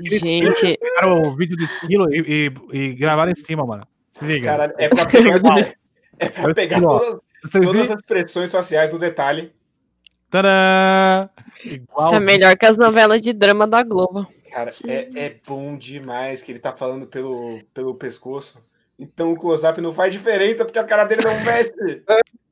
Gente, 0.00 0.78
pegaram 0.78 1.22
o 1.22 1.36
vídeo 1.36 1.56
do 1.56 1.62
esquilo 1.64 2.12
e, 2.12 2.48
e- 2.72 2.76
e 2.76 2.94
gravaram 2.94 3.30
em 3.32 3.34
cima, 3.34 3.64
mano. 3.66 3.86
Se 4.10 4.24
liga. 4.26 4.46
caralho, 4.50 4.74
é 4.78 4.88
pra 4.88 5.06
pegar, 5.06 5.36
é 6.18 6.28
pra 6.28 6.54
pegar 6.54 6.80
todas, 6.80 7.20
Todas 7.52 7.90
as 7.90 8.00
expressões 8.00 8.50
faciais 8.52 8.90
do 8.90 8.98
detalhe. 8.98 9.52
Tadã! 10.30 11.28
Igual. 11.64 12.14
É 12.14 12.20
melhor 12.20 12.56
que 12.56 12.66
as 12.66 12.76
novelas 12.76 13.22
de 13.22 13.32
drama 13.32 13.66
da 13.66 13.82
Globo. 13.82 14.26
Cara, 14.50 14.70
é, 14.86 15.26
é 15.26 15.36
bom 15.46 15.76
demais 15.76 16.42
que 16.42 16.52
ele 16.52 16.58
tá 16.58 16.72
falando 16.72 17.06
pelo, 17.06 17.60
pelo 17.72 17.94
pescoço. 17.94 18.58
Então 18.98 19.32
o 19.32 19.36
close-up 19.36 19.80
não 19.80 19.92
faz 19.92 20.12
diferença 20.12 20.64
porque 20.64 20.78
a 20.78 20.84
cara 20.84 21.04
dele 21.04 21.22
não 21.22 21.44
mexe. 21.44 21.72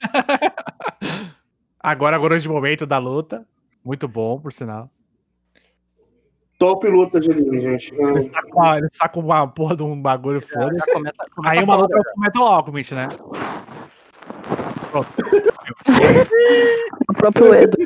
Agora, 1.86 2.16
agora 2.16 2.36
de 2.36 2.48
momento 2.48 2.84
da 2.84 2.98
luta. 2.98 3.46
Muito 3.84 4.08
bom, 4.08 4.40
por 4.40 4.52
sinal. 4.52 4.90
Top 6.58 6.84
luta 6.88 7.20
de 7.20 7.30
anime, 7.30 7.60
gente. 7.60 7.94
Ele 7.94 8.28
saca 8.28 8.48
uma, 8.52 8.76
ele 8.76 8.88
saca 8.90 9.20
uma 9.20 9.46
porra 9.46 9.76
de 9.76 9.84
um 9.84 10.02
bagulho 10.02 10.40
foda. 10.40 10.74
Começa, 10.92 11.14
começa 11.32 11.54
Aí 11.54 11.60
a 11.60 11.62
uma 11.62 11.76
luta 11.76 11.96
é 11.96 12.00
o 12.00 12.20
Metal 12.20 12.42
Alchemist, 12.42 12.92
né? 12.92 13.06
O 17.08 17.14
próprio 17.14 17.54
Edo. 17.54 17.76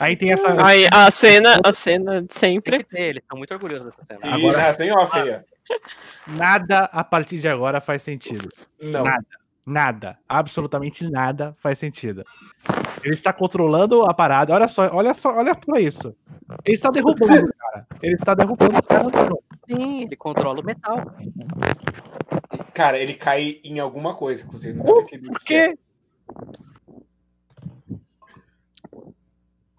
Aí 0.00 0.16
tem 0.16 0.32
essa. 0.32 0.64
Aí 0.64 0.88
a 0.92 1.10
cena, 1.10 1.60
a 1.64 1.72
cena 1.72 2.22
de 2.22 2.28
Tem 2.28 2.38
sempre. 2.54 2.78
que 2.78 2.84
ter, 2.84 3.00
eles 3.02 3.22
estão 3.22 3.36
muito 3.38 3.52
orgulhosos 3.52 3.86
dessa 3.86 4.04
cena. 4.04 4.20
E 4.24 4.28
Agora- 4.28 4.58
Agora, 4.58 4.72
sem 4.72 4.92
off 4.92 5.16
aí, 5.18 5.30
ó. 5.36 5.40
Nada 6.26 6.84
a 6.92 7.04
partir 7.04 7.38
de 7.38 7.48
agora 7.48 7.80
faz 7.80 8.02
sentido. 8.02 8.48
Não. 8.80 9.04
Nada. 9.04 9.26
Nada. 9.66 10.18
Absolutamente 10.28 11.08
nada 11.08 11.54
faz 11.58 11.78
sentido. 11.78 12.24
Ele 13.02 13.14
está 13.14 13.32
controlando 13.32 14.02
a 14.04 14.12
parada. 14.12 14.52
Olha 14.52 14.68
só, 14.68 14.88
olha 14.94 15.14
só, 15.14 15.36
olha 15.36 15.54
pra 15.54 15.80
isso. 15.80 16.14
Ele 16.64 16.74
está 16.74 16.90
derrubando, 16.90 17.50
cara. 17.58 17.86
Ele 18.02 18.14
está 18.14 18.34
derrubando 18.34 18.78
o 18.78 18.82
cara. 18.82 19.08
Sim, 19.66 20.02
ele 20.02 20.16
controla 20.16 20.60
o 20.60 20.64
metal. 20.64 20.98
Cara, 22.74 22.98
ele 22.98 23.14
cai 23.14 23.60
em 23.64 23.78
alguma 23.78 24.14
coisa, 24.14 24.44
inclusive. 24.44 24.76
Não 24.78 24.84
o 24.84 24.94
Por 24.94 25.06
que 25.06 25.18
quê? 25.44 25.78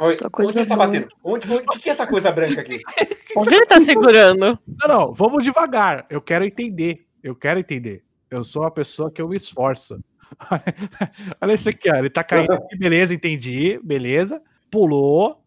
Oi, 0.01 0.13
onde 0.41 0.59
ele 0.59 0.65
tá 0.65 0.75
batendo? 0.75 1.07
Onde, 1.23 1.51
onde, 1.51 1.63
o 1.63 1.67
que 1.67 1.79
que 1.79 1.89
é 1.89 1.91
essa 1.93 2.05
coisa 2.05 2.31
branca 2.31 2.61
aqui? 2.61 2.81
Onde 3.37 3.55
ele 3.55 3.65
tá 3.65 3.79
segurando? 3.79 4.59
Não, 4.67 4.87
não, 4.87 5.13
vamos 5.13 5.43
devagar. 5.43 6.05
Eu 6.09 6.21
quero 6.21 6.43
entender. 6.43 7.05
Eu 7.23 7.33
quero 7.33 7.59
entender. 7.59 8.03
Eu 8.29 8.43
sou 8.43 8.63
uma 8.63 8.71
pessoa 8.71 9.09
que 9.09 9.21
eu 9.21 9.29
me 9.29 9.37
esforço. 9.37 10.03
Olha 11.39 11.53
isso 11.53 11.69
aqui, 11.69 11.89
ó. 11.89 11.95
Ele 11.95 12.09
tá 12.09 12.23
caindo 12.23 12.51
aqui, 12.53 12.77
beleza, 12.77 13.13
entendi. 13.13 13.79
Beleza. 13.83 14.41
Pulou. 14.69 15.41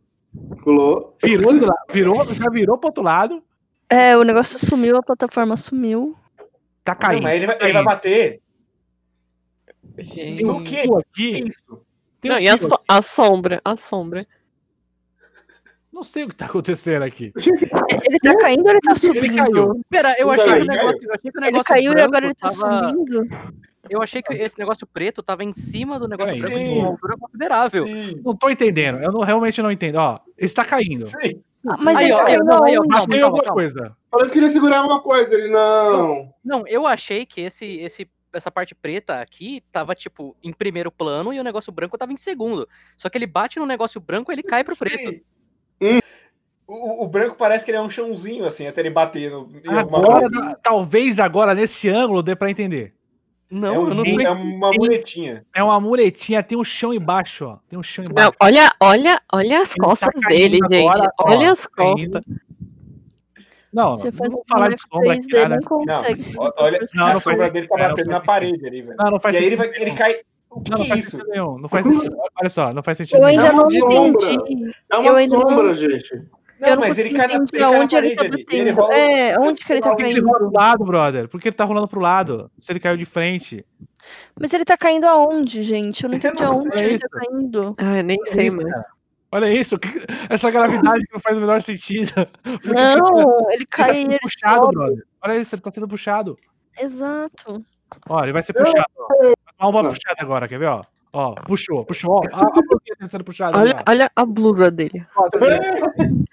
Pulou. 0.63 1.15
Virou, 1.23 1.53
virou, 1.91 2.35
já 2.35 2.51
virou 2.51 2.79
pro 2.79 2.89
outro 2.89 3.03
lado. 3.03 3.43
É, 3.91 4.17
o 4.17 4.23
negócio 4.23 4.59
sumiu, 4.59 4.97
a 4.97 5.03
plataforma 5.03 5.57
sumiu. 5.57 6.17
Tá 6.85 6.93
Não, 6.93 7.01
caindo. 7.01 7.23
mas 7.23 7.37
ele 7.37 7.47
vai, 7.47 7.59
tá 7.59 7.65
ele 7.65 7.73
vai 7.75 7.85
bater. 7.85 8.41
Gente. 9.99 10.37
Tem 10.37 10.47
um 10.47 10.59
No 10.59 10.65
quê? 10.65 10.85
aqui. 11.13 11.31
isso? 11.49 11.81
Tem 12.21 12.31
um 12.31 12.35
Não, 12.35 12.41
e 12.41 12.49
a, 12.49 12.59
so- 12.59 12.81
a 12.89 13.03
sombra, 13.03 13.61
a 13.65 13.77
sombra. 13.77 14.27
Não 15.93 16.05
sei 16.05 16.25
o 16.25 16.29
que 16.29 16.37
tá 16.37 16.47
acontecendo 16.47 17.03
aqui. 17.03 17.33
Ele 17.37 18.19
tá 18.21 18.37
caindo 18.39 18.65
ou 18.65 18.71
ele 18.71 18.81
tá 18.81 18.95
subindo? 18.95 19.25
Ele 19.25 19.37
caiu. 19.37 19.81
Pera, 19.89 20.15
eu 20.19 20.33
Ele 20.33 20.41
achei, 20.43 20.55
que 20.59 20.63
o 20.63 20.67
caiu. 20.67 20.77
negócio, 20.77 21.03
eu 21.03 21.13
achei 21.15 21.31
que 21.33 21.39
o 21.39 21.41
Ele 21.41 21.47
negócio 21.47 21.65
caiu 21.75 21.93
e 21.93 22.01
agora 22.01 22.27
ele 22.27 22.35
tá 22.35 22.49
tava, 22.49 22.89
subindo? 22.89 23.29
Eu 23.91 24.03
achei 24.03 24.23
que 24.23 24.33
esse 24.35 24.59
negócio 24.59 24.87
preto 24.87 25.23
tava 25.23 25.43
em 25.43 25.53
cima 25.53 25.99
do 25.99 26.07
negócio 26.07 26.35
Sim. 26.35 26.41
branco 26.43 26.59
de 26.59 26.79
uma 26.79 26.89
altura 26.89 27.17
considerável. 27.19 27.87
Sim, 27.87 28.21
Não 28.25 28.37
tô 28.37 28.51
entendendo. 28.51 28.99
Eu 28.99 29.11
não, 29.11 29.21
realmente 29.23 29.61
não 29.63 29.73
entendo. 29.73 29.97
Ó, 29.97 30.19
está 30.37 30.65
caindo. 30.65 31.07
sim. 31.07 31.43
Ah, 31.67 31.77
mas 31.81 31.97
Aí, 31.97 32.05
ele 32.05 32.13
ó, 32.13 32.25
caiu 32.25 32.45
não, 32.45 32.65
aí, 32.65 32.79
ó, 32.79 32.83
calma, 32.83 33.07
calma, 33.09 33.25
alguma 33.25 33.43
calma. 33.43 33.55
coisa. 33.55 33.97
Parece 34.11 34.31
que 34.31 34.39
ele 34.39 34.47
ia 34.47 34.53
segurar 34.53 34.79
alguma 34.79 35.01
coisa. 35.01 35.35
Ele 35.35 35.49
não. 35.49 36.33
Não, 36.45 36.65
eu 36.69 36.87
achei 36.87 37.27
que 37.27 37.41
esse, 37.41 37.65
esse, 37.79 38.09
essa 38.39 38.51
parte 38.51 38.75
preta 38.75 39.21
aqui 39.21 39.63
tava, 39.71 39.95
tipo, 39.95 40.35
em 40.43 40.53
primeiro 40.53 40.91
plano 40.91 41.33
e 41.33 41.39
o 41.39 41.45
negócio 41.45 41.71
branco 41.73 41.99
tava 41.99 42.13
em 42.13 42.17
segundo. 42.17 42.67
Só 42.97 43.09
que 43.11 43.19
ele 43.19 43.27
bate 43.27 43.59
no 43.59 43.67
negócio 43.67 44.01
branco 44.01 44.33
e 44.33 44.35
ele 44.35 44.43
cai 44.43 44.65
pro 44.65 44.77
preto. 44.79 45.11
Sim. 45.83 46.01
O, 46.67 47.05
o 47.05 47.09
branco 47.09 47.37
parece 47.37 47.65
que 47.65 47.71
ele 47.71 47.79
é 47.79 47.81
um 47.81 47.89
chãozinho, 47.89 48.45
assim, 48.45 48.67
até 48.67 48.81
ele 48.81 48.91
bater 48.91 49.31
no, 49.31 49.49
Agora, 49.69 50.21
coisa. 50.29 50.59
talvez 50.63 51.19
agora, 51.19 51.55
nesse 51.55 51.89
ângulo, 51.89 52.23
dê 52.23 52.37
pra 52.37 52.51
entender. 52.51 52.95
Não, 53.51 53.75
é, 53.75 53.79
um- 53.79 53.95
não 53.95 54.05
é 54.21 54.31
uma 54.31 54.71
muletinha. 54.73 55.47
É 55.55 55.63
uma 55.63 55.81
muretinha, 55.81 56.43
tem 56.43 56.59
um 56.59 56.65
chão 56.65 56.93
embaixo, 56.93 57.47
ó. 57.47 57.59
Tem 57.67 57.79
um 57.79 57.83
chão 57.83 58.05
Não, 58.05 58.11
embaixo. 58.11 58.33
olha, 58.43 58.71
olha, 58.79 59.23
olha 59.33 59.61
as 59.63 59.71
Ele 59.71 59.77
tá 59.81 59.85
costas 59.87 60.11
caindo 60.21 60.39
dele, 60.39 60.59
agora, 60.83 60.99
gente. 60.99 61.11
ó, 61.19 61.31
olha 61.31 61.53
as 61.53 61.61
tá 61.63 61.69
caindo. 61.75 62.21
Não, 63.73 63.97
Você 63.97 64.11
não 64.11 64.31
vou 64.31 64.45
falar 64.49 64.69
de 64.71 64.81
sombra 64.81 65.13
aqui, 65.13 65.27
3D, 65.29 65.33
cara. 65.43 65.49
não 65.49 65.57
Não, 65.85 65.97
consegue. 65.99 66.35
ó- 66.39 66.53
olha, 66.59 66.79
Não, 66.95 67.05
a 67.05 67.13
não 67.13 67.21
faz 67.21 67.23
sombra 67.23 67.51
dele 67.51 67.67
tá 67.69 67.75
é, 67.75 67.83
não 67.83 67.89
batendo 67.91 68.07
faz 68.11 68.19
na 68.19 68.21
parede 68.27 68.67
ali, 68.67 68.83
velho. 68.83 68.97
Não, 68.99 69.11
não 69.11 69.21
faz 69.21 69.35
E 69.35 69.39
aí 69.39 69.45
ele, 69.45 69.57
sentido. 69.57 69.73
vai, 69.73 69.83
ele 69.83 69.97
cai. 69.97 70.17
O 70.51 70.61
que, 70.63 70.71
Não, 70.71 70.79
não 70.79 70.85
que 70.87 70.91
é 70.91 70.95
faz 70.95 71.01
isso? 71.01 71.11
sentido 71.19 71.31
nenhum. 71.31 71.59
Não 71.59 71.69
faz 71.69 71.87
sentido. 71.87 72.17
Olha 72.41 72.49
só, 72.49 72.73
não 72.73 72.83
faz 72.83 72.99
sentido 72.99 73.17
Eu 73.19 73.27
nenhum. 73.27 73.41
ainda 73.41 73.47
É 73.47 73.53
uma 73.53 73.63
não 73.63 73.71
sombra. 73.71 74.33
entendi. 74.33 74.71
É 74.91 74.97
uma 74.97 75.19
ainda 75.19 75.37
não- 75.37 75.43
sombra, 75.49 75.75
gente. 75.75 76.23
Não, 76.61 76.71
não 76.71 76.79
mas 76.81 76.99
ele 76.99 77.11
cai 77.15 77.29
na, 77.29 77.35
ele 77.35 77.47
cai 77.47 77.61
na 77.61 77.71
onde 77.71 77.97
ele 77.97 78.17
parede 78.17 78.17
tá 78.17 78.25
ali. 78.25 78.47
E 78.51 78.57
ele 78.57 78.73
batendo. 78.73 78.81
rola. 78.81 78.95
É, 78.99 79.37
onde 79.39 79.65
que 79.65 79.73
ele 79.73 79.81
tá 79.81 79.89
Por 79.91 79.97
que 79.97 80.03
ele 80.03 80.13
caindo? 80.15 80.27
rola 80.27 80.39
pro 80.39 80.53
lado, 80.53 80.85
brother? 80.85 81.29
Por 81.29 81.41
que 81.41 81.49
ele 81.49 81.57
tá 81.57 81.65
rolando 81.65 81.87
pro 81.87 82.01
lado? 82.01 82.51
Se 82.59 82.73
ele 82.73 82.81
caiu 82.81 82.97
de 82.97 83.05
frente. 83.05 83.65
Mas 84.41 84.53
ele 84.55 84.65
tá 84.65 84.77
caindo 84.77 85.05
aonde, 85.05 85.63
gente? 85.63 86.03
Eu 86.03 86.11
não 86.11 86.17
entendi 86.17 86.43
não 86.43 86.53
aonde 86.53 86.77
sei. 86.77 86.85
ele 86.87 86.99
tá 86.99 87.09
caindo. 87.11 87.75
Ai, 87.79 88.03
nem 88.03 88.19
sei, 88.25 88.47
isso, 88.47 88.57
mano. 88.57 88.71
Olha 89.31 89.53
isso, 89.53 89.77
essa 90.31 90.51
gravidade 90.51 91.05
que 91.07 91.13
não 91.13 91.21
faz 91.21 91.37
o 91.37 91.41
menor 91.41 91.61
sentido. 91.61 92.13
Não, 92.65 93.51
ele 93.51 93.57
Ele 93.57 93.67
tá 93.67 93.77
cai 93.77 93.91
e 93.91 93.95
sendo 94.03 94.13
ele 94.13 94.19
puxado, 94.21 94.63
sobe. 94.63 94.75
brother. 94.75 95.07
Olha 95.23 95.37
isso, 95.37 95.55
ele 95.55 95.63
tá 95.63 95.71
sendo 95.73 95.89
puxado. 95.89 96.37
Exato. 96.81 97.63
Ó, 98.09 98.23
ele 98.23 98.33
vai 98.33 98.43
ser 98.43 98.53
puxado. 98.55 98.85
Ó. 98.99 99.07
Vai 99.23 99.35
tomar 99.59 99.81
uma 99.81 99.89
puxada 99.91 100.17
agora, 100.23 100.49
quer 100.49 100.59
ver? 100.59 100.67
Ó, 100.67 100.83
ó 101.13 101.35
puxou, 101.35 101.85
puxou. 101.85 102.11
Ó, 102.13 102.23
a, 102.33 102.41
a 102.41 102.45
boquinha 102.63 102.97
tá 102.99 103.07
sendo 103.07 103.25
puxada. 103.25 103.59
Olha, 103.59 103.83
ó. 103.87 103.91
olha 103.91 104.11
a 104.17 104.25
blusa 104.25 104.71
dele. 104.71 105.07
Ó, 105.15 105.29
tá? 105.29 105.39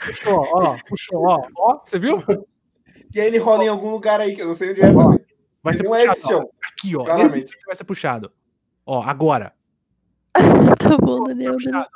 Puxou, 0.05 0.39
ó, 0.53 0.77
puxou, 0.87 1.23
ó. 1.27 1.41
Ó, 1.57 1.79
você 1.83 1.99
viu? 1.99 2.23
E 3.13 3.19
aí 3.19 3.27
ele 3.27 3.37
rola 3.39 3.63
em 3.65 3.67
algum 3.69 3.91
lugar 3.91 4.19
aí, 4.21 4.35
que 4.35 4.41
eu 4.41 4.47
não 4.47 4.53
sei 4.53 4.71
onde 4.71 4.81
é. 4.81 4.93
Vai 5.63 5.73
ser 5.73 5.83
Não 5.83 5.95
é 5.95 6.03
esse 6.03 6.21
puxado. 6.21 6.35
ó. 6.37 6.39
chão. 6.39 6.49
Aqui, 6.71 6.95
ó. 6.95 7.03
Claramente. 7.03 7.51
Vai 7.65 7.75
ser 7.75 7.83
puxado. 7.83 8.31
Ó, 8.85 9.01
agora. 9.03 9.53
Tá 10.77 10.97
bom, 10.97 11.23
Tá 11.23 11.29
Daniel. 11.29 11.55
Daniel. 11.57 11.85
puxado. 11.87 11.89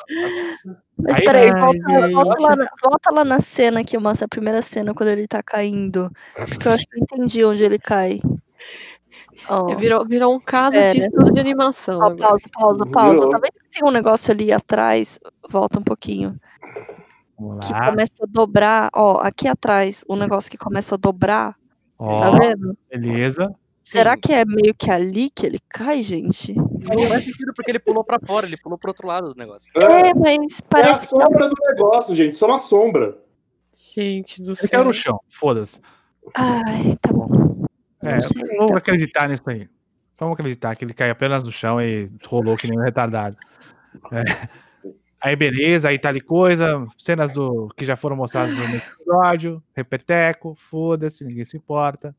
Mas 1.02 1.18
Aí- 1.20 1.26
peraí, 1.26 1.50
Ai, 1.50 1.60
volta, 1.62 2.10
volta, 2.12 2.42
lá 2.42 2.56
na, 2.56 2.68
volta 2.84 3.12
lá 3.12 3.24
na 3.26 3.40
cena 3.40 3.84
que 3.84 3.98
mostra 3.98 4.26
a 4.26 4.30
primeira 4.30 4.62
cena 4.62 4.94
quando 4.94 5.10
ele 5.10 5.28
tá 5.28 5.42
caindo. 5.42 6.12
Porque 6.36 6.68
eu 6.68 6.72
acho 6.74 6.86
que 6.88 6.98
eu 6.98 7.02
entendi 7.04 7.44
onde 7.46 7.64
ele 7.64 7.80
cai. 7.80 8.20
Ó, 9.48 9.76
Virou, 9.78 10.06
virou 10.06 10.36
um 10.36 10.40
caso 10.40 10.78
É, 10.78 10.92
de 10.94 11.00
né? 11.00 11.06
estudo 11.06 11.32
de 11.34 11.40
animação. 11.40 11.96
agora. 12.04 12.18
pausa, 12.18 12.44
pausa, 12.52 12.86
pausa. 12.86 13.14
Virou. 13.20 13.30
Tá 13.30 13.38
vendo 13.40 13.54
que 13.64 13.80
tem 13.80 13.88
um 13.88 13.92
negócio 13.92 14.32
ali 14.32 14.52
atrás? 14.52 15.20
Volta 15.50 15.80
um 15.80 15.84
pouquinho. 15.84 16.36
Vamos 17.40 17.66
Que 17.66 17.74
começa 17.74 18.14
a 18.24 18.28
dobrar. 18.28 18.90
Ó, 18.94 19.20
aqui 19.22 19.48
atrás, 19.48 20.04
um 20.10 20.16
negócio 20.18 20.52
que 20.52 20.58
começa 20.58 20.96
a 20.96 20.98
dobrar. 20.98 21.54
Tá 21.98 22.06
Ó, 22.06 22.38
vendo? 22.38 22.78
beleza. 22.90 23.50
Será 23.91 24.16
que 24.16 24.32
é 24.32 24.45
meio 24.45 24.74
que 24.76 24.91
ali 24.91 25.30
que 25.32 25.45
ele 25.45 25.60
cai, 25.68 26.03
gente? 26.03 26.53
Não 26.53 27.07
faz 27.07 27.24
sentido 27.26 27.52
porque 27.56 27.72
ele 27.72 27.80
pulou 27.80 28.03
pra 28.03 28.20
fora, 28.20 28.45
ele 28.45 28.56
pulou 28.57 28.78
pro 28.78 28.91
outro 28.91 29.07
lado 29.07 29.34
do 29.34 29.38
negócio. 29.38 29.72
É, 29.76 30.10
É, 30.10 30.14
mas 30.14 30.60
é 30.60 30.64
a 30.64 30.68
parece 30.70 31.07
que. 31.07 31.10
sombra 31.10 31.49
do 31.49 31.56
negócio, 31.68 32.16
gente. 32.16 32.36
Só 32.36 32.45
uma 32.45 32.60
sombra. 32.60 33.18
Gente 33.76 34.41
do 34.44 34.52
Ele 34.52 34.56
céu. 34.57 34.70
caiu 34.70 34.86
no 34.86 34.94
chão, 34.94 35.20
foda-se. 35.32 35.80
Ai, 36.36 36.95
tá 37.02 37.11
bom. 37.11 37.66
É, 38.06 38.16
Não 38.16 38.22
sei, 38.22 38.44
vamos 38.57 38.72
tá. 38.74 38.78
acreditar 38.78 39.28
nisso 39.28 39.49
aí. 39.49 39.68
Vamos 40.20 40.34
acreditar 40.34 40.76
que 40.76 40.86
ele 40.86 40.94
caiu 40.94 41.11
apenas 41.14 41.44
no 41.44 41.52
chão 41.52 41.82
e 41.82 42.06
rolou 42.28 42.56
que 42.56 42.68
nem 42.70 42.78
um 42.78 42.84
retardado. 42.84 43.36
É. 44.11 44.49
Aí 45.22 45.36
beleza, 45.36 45.90
aí 45.90 45.98
tal 45.98 46.16
e 46.16 46.22
coisa, 46.22 46.86
cenas 46.98 47.34
do 47.34 47.68
que 47.76 47.84
já 47.84 47.95
foram 47.95 48.16
mostradas 48.16 48.56
no 48.56 48.64
episódio, 48.64 49.64
repeteco, 49.76 50.56
foda-se, 50.56 51.26
ninguém 51.26 51.44
se 51.44 51.57
importa. 51.57 52.16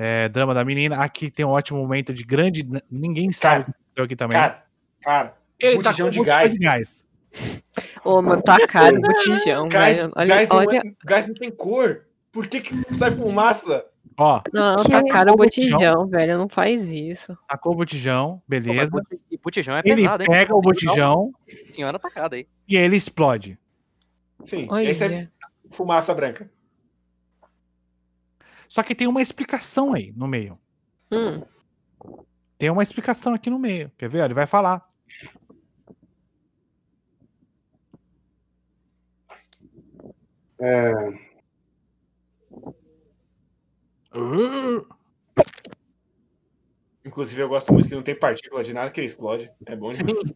É, 0.00 0.28
drama 0.28 0.54
da 0.54 0.64
menina, 0.64 1.02
aqui 1.02 1.28
tem 1.28 1.44
um 1.44 1.48
ótimo 1.48 1.80
momento 1.80 2.14
de 2.14 2.22
grande, 2.22 2.64
ninguém 2.88 3.32
sabe 3.32 3.62
o 3.62 3.64
que 3.64 3.70
aconteceu 3.72 4.04
aqui 4.04 4.14
também. 4.14 4.38
Cara, 4.38 4.64
cara, 5.02 5.34
ele 5.58 5.82
tá 5.82 5.90
botijão 5.90 6.06
com 6.06 6.12
de 6.12 6.22
gás. 6.24 6.52
de 6.52 6.58
gás. 6.58 7.08
Ô, 8.04 8.22
mano, 8.22 8.40
tá 8.40 8.64
caro 8.68 8.96
o 8.96 9.00
botijão, 9.00 9.68
Gás, 9.68 9.96
velho. 10.00 10.12
Olha, 10.14 10.26
gás, 10.28 10.48
não 10.48 10.56
olha. 10.56 10.76
é- 10.78 10.82
gás 11.04 11.26
não 11.26 11.34
tem 11.34 11.50
cor. 11.50 12.06
Por 12.30 12.46
que, 12.46 12.60
que 12.60 12.94
sai 12.94 13.10
fumaça? 13.10 13.84
Ó, 14.16 14.40
Não, 14.52 14.76
tá 14.84 15.02
caro 15.04 15.32
o 15.32 15.36
botijão. 15.36 15.78
botijão, 15.78 16.06
velho. 16.06 16.38
Não 16.38 16.48
faz 16.48 16.88
isso. 16.90 17.36
tacou 17.48 17.72
o 17.72 17.76
botijão, 17.76 18.36
Pô, 18.38 18.42
mas 18.48 18.64
beleza. 18.64 18.90
E 19.30 19.36
botijão 19.38 19.76
é 19.76 19.82
Ele 19.84 19.96
pesado, 19.96 20.22
hein? 20.22 20.28
pega 20.30 20.54
o 20.56 20.60
botijão 20.60 21.32
Senhora 21.70 21.98
tacada 21.98 22.36
aí. 22.36 22.46
e 22.68 22.76
ele 22.76 22.96
explode. 22.96 23.58
Sim, 24.42 24.66
Olha. 24.70 24.88
esse 24.88 25.04
é 25.04 25.28
fumaça 25.70 26.14
branca. 26.14 26.48
Só 28.68 28.82
que 28.82 28.94
tem 28.94 29.06
uma 29.06 29.22
explicação 29.22 29.94
aí 29.94 30.12
no 30.16 30.28
meio. 30.28 30.58
Hum, 31.10 31.42
Tem 32.58 32.70
uma 32.70 32.82
explicação 32.82 33.34
aqui 33.34 33.48
no 33.48 33.58
meio. 33.58 33.90
Quer 33.96 34.08
ver? 34.10 34.24
Ele 34.24 34.34
vai 34.34 34.46
falar. 34.46 34.86
É, 40.60 40.92
Inclusive, 47.04 47.40
eu 47.42 47.48
gosto 47.48 47.72
muito 47.72 47.88
que 47.88 47.94
não 47.94 48.02
tem 48.02 48.18
partícula 48.18 48.62
de 48.62 48.74
nada 48.74 48.90
que 48.90 49.00
ele 49.00 49.06
explode. 49.06 49.50
É 49.66 49.74
bom 49.74 49.92
demais. 49.92 50.32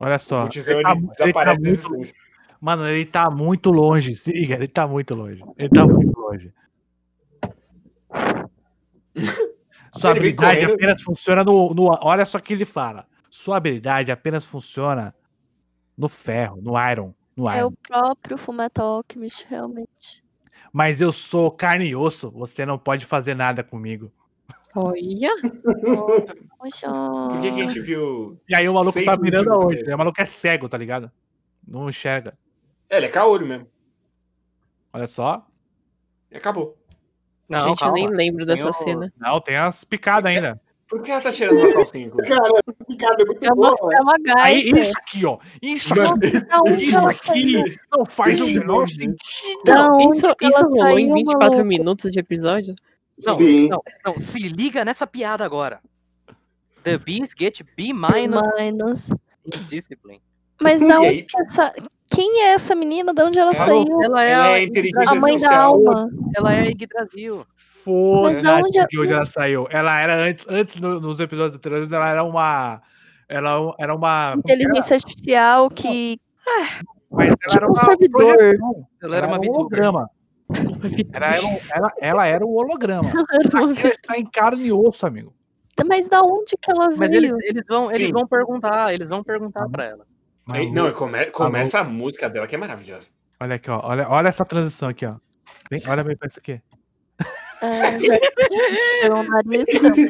Olha 0.00 0.18
só. 0.18 0.44
O 0.44 0.48
tizão, 0.48 0.76
ele 0.80 0.84
tá 0.88 0.94
mu- 0.94 1.00
ele 1.00 1.06
tá 1.06 1.12
desaparece 1.54 1.88
muito-. 1.88 2.12
Mano, 2.60 2.88
ele 2.88 3.06
tá 3.06 3.30
muito 3.30 3.70
longe. 3.70 4.14
Se 4.16 4.32
liga, 4.32 4.54
ele 4.54 4.68
tá 4.68 4.86
muito 4.86 5.14
longe. 5.14 5.44
Ele 5.56 5.68
tá 5.68 5.86
muito 5.86 6.18
longe. 6.18 6.52
Sua 9.94 10.10
habilidade 10.10 10.60
correndo. 10.60 10.74
apenas 10.74 11.02
funciona 11.02 11.44
no, 11.44 11.74
no. 11.74 11.98
Olha 12.02 12.24
só 12.26 12.38
o 12.38 12.42
que 12.42 12.52
ele 12.52 12.64
fala. 12.64 13.06
Sua 13.30 13.56
habilidade 13.56 14.10
apenas 14.12 14.44
funciona 14.44 15.14
no 15.96 16.08
ferro, 16.08 16.60
no 16.62 16.72
iron. 16.90 17.14
No 17.36 17.48
É 17.50 17.58
iron. 17.58 17.68
o 17.68 17.72
próprio 17.72 18.36
Alchemist, 18.78 19.46
realmente. 19.48 20.24
Mas 20.72 21.00
eu 21.00 21.12
sou 21.12 21.50
carne 21.50 21.86
e 21.86 21.96
osso. 21.96 22.30
Você 22.32 22.64
não 22.66 22.78
pode 22.78 23.06
fazer 23.06 23.34
nada 23.34 23.62
comigo. 23.62 24.12
Olha. 24.74 25.30
Poxa. 26.58 26.86
Por 27.30 27.40
que, 27.40 27.52
que 27.52 27.60
a 27.62 27.66
gente 27.66 27.80
viu. 27.80 28.40
E 28.48 28.54
aí 28.54 28.68
o 28.68 28.74
maluco 28.74 29.02
tá 29.04 29.16
mirando 29.16 29.52
aonde? 29.52 29.82
né? 29.84 29.94
O 29.94 29.98
maluco 29.98 30.20
é 30.20 30.24
cego, 30.24 30.68
tá 30.68 30.78
ligado? 30.78 31.10
Não 31.66 31.88
enxerga. 31.88 32.38
É, 32.88 32.96
ele 32.98 33.06
é 33.06 33.08
caolho 33.08 33.46
mesmo. 33.46 33.66
Olha 34.92 35.06
só. 35.06 35.46
E 36.30 36.36
acabou. 36.36 36.77
Não, 37.48 37.68
Gente, 37.68 37.78
calma. 37.78 37.98
eu 37.98 38.04
nem 38.06 38.16
lembro 38.16 38.44
Tem 38.46 38.54
dessa 38.56 38.68
o- 38.68 38.72
cena. 38.72 39.12
Não, 39.18 39.40
tem 39.40 39.56
as 39.56 39.82
picadas 39.84 40.30
ainda. 40.30 40.60
Por 40.88 41.02
que 41.02 41.10
ela 41.10 41.20
tá 41.20 41.30
tirando 41.30 41.58
uma 41.58 41.72
calcinha? 41.72 42.10
Cara, 42.10 42.48
essa 42.48 42.84
picada 42.86 43.22
é 43.22 43.26
muito 43.26 43.44
É 43.44 43.52
uma, 43.52 43.76
boa. 43.76 43.94
é 43.94 44.00
uma 44.00 44.14
Aí, 44.38 44.62
gaita. 44.64 44.80
isso 44.80 44.92
aqui, 44.98 45.26
ó. 45.26 45.38
Isso 45.60 45.92
aqui. 45.92 46.32
Onde 46.62 46.82
Isso 46.82 46.98
aqui 47.08 47.64
não 47.94 48.06
faz 48.06 48.40
o 48.40 48.46
menor 48.46 48.88
sentido. 48.88 49.18
Onde 49.92 50.16
Isso, 50.18 50.26
isso 50.40 50.62
rolou 50.62 50.98
em 50.98 51.02
saiu, 51.08 51.14
24 51.14 51.50
maluco? 51.50 51.64
minutos 51.64 52.10
de 52.10 52.18
episódio? 52.18 52.74
Não, 53.22 53.34
Sim. 53.34 53.68
não, 53.68 53.82
não, 54.04 54.18
se 54.18 54.38
liga 54.48 54.82
nessa 54.84 55.06
piada 55.06 55.44
agora. 55.44 55.80
The 56.84 56.96
bees 56.96 57.34
get 57.38 57.60
B 57.76 57.92
minus 57.92 58.46
Minus. 58.56 59.10
in 59.44 59.64
discipline. 59.64 60.22
Mas 60.60 60.80
aí? 60.82 61.22
que 61.22 61.38
essa. 61.42 61.74
Quem 62.10 62.42
é 62.42 62.52
essa 62.54 62.74
menina? 62.74 63.12
De 63.12 63.22
onde 63.22 63.38
ela 63.38 63.50
Ela- 63.52 63.64
saiu? 63.64 64.02
Ela 64.02 64.24
é, 64.24 64.30
Ela 64.32 64.44
a, 64.44 64.58
é 64.58 64.64
inteligência 64.64 65.12
A 65.12 65.14
mãe 65.14 65.38
da 65.38 65.48
artificial. 65.48 65.72
alma. 65.74 66.10
ela 66.36 66.52
é 66.54 66.60
a 66.60 66.64
Yggdrasil. 66.64 67.46
Foda-se 67.84 68.86
de 68.88 68.98
onde 69.00 69.12
ela 69.12 69.26
saiu. 69.26 69.66
Ela 69.70 70.00
era 70.00 70.14
antes, 70.16 70.46
antes 70.48 70.76
no- 70.80 71.00
nos 71.00 71.20
episódios 71.20 71.54
anteriores, 71.54 71.90
ela 71.92 72.08
era 72.10 72.22
uma. 72.24 72.82
Ela 73.28 73.74
era 73.78 73.94
uma. 73.94 74.38
que 74.44 74.52
era? 74.52 74.62
Inteligência 74.62 74.94
artificial 74.96 75.70
que. 75.70 76.18
Mas 77.10 77.28
ela 77.28 77.36
tipo 77.36 77.56
era 77.56 77.66
um 77.66 77.70
uma 77.70 77.84
servidor. 77.84 78.36
projeção. 78.36 78.86
Ela 79.02 79.16
era 79.16 79.26
uma 79.26 79.36
um 79.36 79.40
VTuber. 79.40 79.58
holograma. 79.58 80.10
Ela 81.12 81.26
era, 81.36 81.46
um, 81.46 81.58
ela, 81.74 81.92
ela 82.00 82.26
era 82.26 82.46
um 82.46 82.54
holograma. 82.54 83.02
Uma 83.10 83.26
ela 83.60 83.72
está 83.72 84.16
em 84.18 84.24
carne 84.24 84.64
e 84.68 84.72
osso, 84.72 85.06
amigo. 85.06 85.34
Mas 85.86 86.08
da 86.08 86.22
onde 86.22 86.56
que 86.60 86.70
ela 86.70 86.88
Mas 86.96 87.10
veio? 87.10 87.18
eles, 87.18 87.32
eles, 87.42 87.62
vão, 87.68 87.84
eles 87.90 87.98
Sim. 88.06 88.12
vão 88.12 88.26
perguntar, 88.26 88.94
eles 88.94 89.08
vão 89.08 89.22
perguntar 89.22 89.68
pra 89.68 89.84
ela. 89.84 90.06
Aí, 90.48 90.70
não, 90.70 90.92
come- 90.92 91.26
começa 91.30 91.80
a 91.80 91.84
música 91.84 92.28
dela 92.30 92.46
que 92.46 92.54
é 92.54 92.58
maravilhosa. 92.58 93.12
Olha 93.40 93.56
aqui, 93.56 93.70
ó. 93.70 93.80
Olha, 93.84 94.08
olha 94.08 94.28
essa 94.28 94.44
transição 94.44 94.88
aqui, 94.88 95.06
ó. 95.06 95.16
Vem, 95.70 95.82
olha 95.86 96.02
bem 96.02 96.16
pra 96.16 96.26
isso 96.26 96.38
aqui. 96.38 96.60
É, 97.60 97.90
já 98.00 98.18
tem 98.18 99.12
um 99.12 99.22
nariz 99.24 99.64
também. 99.80 100.08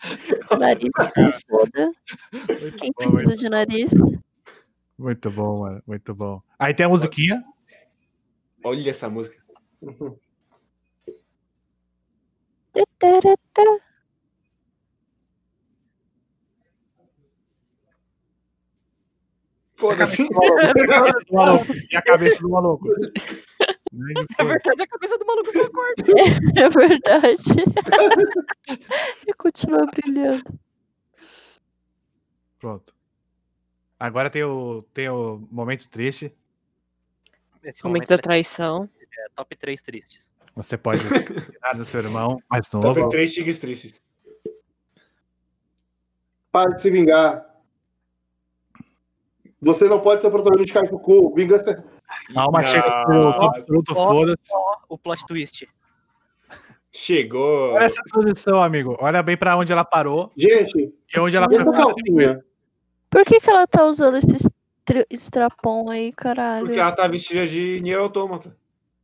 Nariz 0.58 0.88
se 1.04 1.40
foda. 1.46 1.92
Quem 2.78 2.90
bom, 2.98 3.12
precisa 3.12 3.36
de 3.36 3.48
nariz? 3.50 3.92
Muito 4.98 5.30
bom, 5.30 5.60
mano. 5.60 5.82
Muito 5.86 6.14
bom. 6.14 6.40
Aí 6.58 6.72
tem 6.74 6.86
a 6.86 6.88
musiquinha. 6.88 7.44
Olha 8.64 8.88
essa 8.90 9.08
música. 9.10 9.38
Foda-se. 19.80 20.28
do 20.28 20.34
maluco. 21.32 21.64
E 21.90 21.96
a 21.96 22.02
cabeça 22.02 22.40
do 22.42 22.50
maluco. 22.50 22.86
Na 23.92 24.26
foi. 24.36 24.46
verdade, 24.46 24.82
a 24.82 24.86
cabeça 24.86 25.18
do 25.18 25.26
maluco 25.26 25.52
só 25.52 25.70
corta. 25.70 26.04
É 26.60 26.68
verdade. 26.68 27.64
e 29.26 29.32
continua 29.34 29.86
brilhando. 29.86 30.60
Pronto. 32.58 32.94
Agora 33.98 34.28
tem 34.28 34.44
o, 34.44 34.82
tem 34.92 35.08
o 35.08 35.46
momento 35.50 35.88
triste. 35.88 36.32
Esse 37.62 37.82
Momento 37.84 38.00
momento 38.04 38.08
da 38.08 38.14
é, 38.14 38.18
traição. 38.18 38.88
é 39.00 39.28
top 39.34 39.56
3 39.56 39.82
tristes. 39.82 40.30
Você 40.56 40.76
pode 40.76 41.02
tirar 41.02 41.74
do 41.74 41.84
seu 41.84 42.00
irmão 42.00 42.42
mais 42.50 42.68
Top 42.68 42.86
novo. 42.86 43.08
3 43.08 43.32
tigres 43.32 43.58
tristes. 43.58 44.02
Para 46.52 46.70
de 46.74 46.82
se 46.82 46.90
vingar. 46.90 47.49
Você 49.62 49.88
não 49.88 50.00
pode 50.00 50.22
ser 50.22 50.28
o 50.28 50.30
protagonista 50.30 50.66
de 50.66 50.72
Kaifuku. 50.72 51.34
Vingança. 51.34 51.84
Calma, 52.34 52.64
chega 52.64 53.04
pro 53.04 53.14
Nossa, 53.14 53.46
absoluto, 53.46 53.92
Ó, 53.96 54.12
foda-se. 54.12 54.50
o 54.88 54.98
plot 54.98 55.26
twist. 55.26 55.68
Chegou. 56.92 57.74
Olha 57.74 57.84
essa 57.84 58.02
transição, 58.12 58.60
amigo. 58.62 58.96
Olha 59.00 59.22
bem 59.22 59.36
pra 59.36 59.56
onde 59.56 59.72
ela 59.72 59.84
parou 59.84 60.32
Gente, 60.36 60.92
e 61.14 61.20
onde 61.20 61.36
ela 61.36 61.46
calcinha? 61.48 62.42
Por 63.08 63.24
que, 63.24 63.38
que 63.40 63.48
ela 63.50 63.66
tá 63.66 63.84
usando 63.84 64.16
esse 64.16 64.34
estra- 64.36 65.06
strapon 65.10 65.88
aí, 65.90 66.12
caralho? 66.12 66.64
Porque 66.64 66.80
ela 66.80 66.92
tá 66.92 67.06
vestida 67.06 67.46
de 67.46 67.78
Nier 67.80 68.00
Automata. 68.00 68.56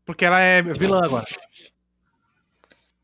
Porque 0.04 0.24
ela 0.24 0.40
é 0.40 0.62
vilã 0.62 1.00
agora. 1.04 1.24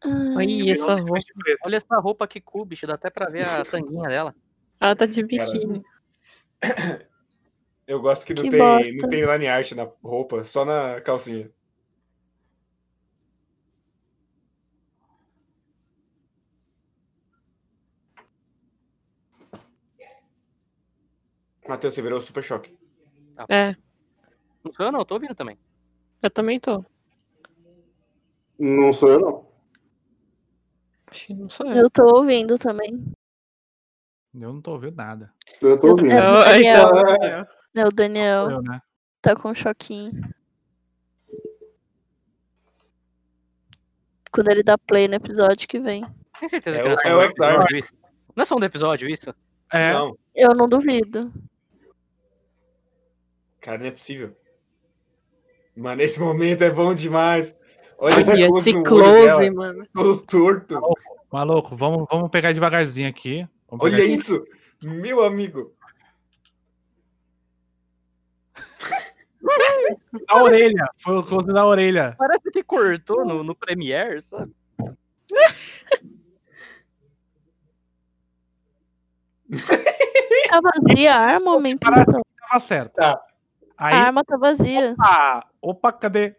Ai, 0.04 0.34
Olha 0.62 0.72
essa 0.72 0.94
roupa. 0.94 1.18
Olha 1.64 1.76
essa 1.76 1.96
roupa 2.00 2.26
que 2.26 2.40
cu, 2.40 2.64
bicho, 2.64 2.86
dá 2.86 2.94
até 2.94 3.08
pra 3.10 3.30
ver 3.30 3.44
a 3.46 3.62
tanguinha 3.64 4.08
dela. 4.08 4.34
Ela 4.80 4.96
tá 4.96 5.06
de 5.06 5.22
biquíni. 5.22 5.82
Eu 7.93 8.01
gosto 8.01 8.24
que 8.24 8.32
não 8.32 8.44
Que 8.44 8.48
tem, 8.48 8.59
bosta. 8.59 8.97
não 9.02 9.09
tem 9.10 9.20
line 9.27 9.47
art 9.48 9.73
na 9.73 9.85
roupa, 10.02 10.43
só 10.44 10.64
na 10.64 10.98
calcinha. 11.02 11.52
Matheus, 21.69 21.93
você 21.94 22.01
virou 22.01 22.19
super 22.20 22.43
choque. 22.43 22.74
É, 23.48 23.77
Não 24.64 24.73
sou 24.73 24.86
eu, 24.86 24.93
não, 24.93 25.01
eu 25.01 25.05
tô 25.05 25.14
ouvindo 25.14 25.35
também. 25.35 25.59
eu 26.23 26.31
também 26.31 26.59
tô. 26.59 26.82
Não 28.59 28.90
sou 28.93 29.10
eu, 29.10 29.20
não. 29.20 29.52
Acho 31.09 31.27
que 31.27 31.35
não 31.35 31.51
sou 31.51 31.66
eu. 31.66 31.74
Eu 31.74 31.90
tô 31.90 32.05
ouvindo 32.05 32.59
também. 32.59 33.05
Eu 34.35 34.51
não 34.55 34.62
tô 34.62 34.73
ouvindo 34.73 34.97
nada. 34.97 35.31
Eu 35.60 35.78
tô 35.78 35.89
ouvindo. 35.89 36.10
É, 36.10 36.16
Eu- 36.16 36.44
Daniel. 36.44 37.47
É, 37.74 37.85
o 37.86 37.90
Daniel 37.90 38.51
Eu, 38.51 38.62
né? 38.62 38.81
tá 39.20 39.35
com 39.35 39.49
um 39.51 39.55
choquinho. 39.55 40.12
Quando 44.32 44.49
ele 44.51 44.62
dá 44.62 44.78
play 44.78 45.09
no 45.09 45.15
episódio 45.15 45.69
que 45.69 45.78
vem. 45.78 46.05
Tem 46.39 46.49
certeza 46.49 46.78
É 46.78 46.82
que 46.82 46.89
não 46.89 46.94
é 46.94 46.99
só 47.03 47.09
é 47.09 47.16
um 47.16 47.23
episódio 47.23 47.77
isso? 47.77 47.93
Não 48.35 48.43
é 48.43 48.47
só 48.47 48.57
um 48.57 48.65
episódio 48.65 49.09
isso? 49.09 49.35
É, 49.73 49.93
Não, 49.93 50.16
Eu 50.35 50.55
não 50.55 50.69
duvido. 50.69 51.32
cara, 53.61 53.78
não 53.78 53.86
é 53.86 53.90
possível. 53.90 54.36
Mano, 55.77 56.03
esse 56.03 56.20
momento 56.20 56.62
é 56.62 56.70
bom 56.70 56.94
demais. 56.94 57.55
Olha 57.99 58.19
esse 58.19 58.32
close 58.47 58.70
esse 58.70 58.77
olho 58.78 58.82
close, 58.85 59.23
dela, 59.27 59.53
mano. 59.53 59.86
todo 59.94 60.23
torto. 60.27 60.81
maluco, 61.32 61.77
vamos, 61.77 62.07
vamos 62.11 62.31
pegar 62.31 62.53
devagarzinho 62.53 63.09
aqui. 63.09 63.47
Vamos 63.69 63.85
Olha 63.86 63.97
pegar- 63.97 64.09
isso, 64.12 64.44
meu 64.82 65.23
amigo. 65.24 65.73
A 70.28 70.42
orelha. 70.42 70.88
Foi 70.98 71.16
o 71.16 71.22
close 71.24 71.48
da 71.48 71.66
orelha. 71.66 72.14
Parece 72.16 72.50
que 72.50 72.62
cortou 72.62 73.24
no, 73.24 73.42
no 73.42 73.54
Premiere, 73.56 74.22
sabe? 74.22 74.52
Tá 80.48 80.60
vazia 80.60 81.14
a 81.14 81.18
arma, 81.18 81.52
aumenta. 81.52 81.78
parasse- 81.90 82.12
Tava 82.48 82.60
certo. 82.60 82.94
Tá. 82.94 83.20
Aí, 83.76 83.94
A 83.94 84.02
arma 84.04 84.24
tá 84.24 84.36
vazia. 84.36 84.92
opa, 84.92 85.48
opa, 85.60 85.92
cadê? 85.92 86.36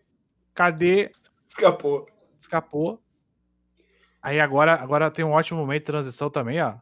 Cadê? 0.53 1.11
Escapou. 1.45 2.05
Escapou. 2.39 3.01
Aí 4.21 4.39
agora, 4.39 4.73
agora 4.75 5.11
tem 5.11 5.25
um 5.25 5.31
ótimo 5.31 5.59
momento 5.59 5.81
de 5.81 5.85
transição 5.85 6.29
também, 6.29 6.61
ó. 6.61 6.75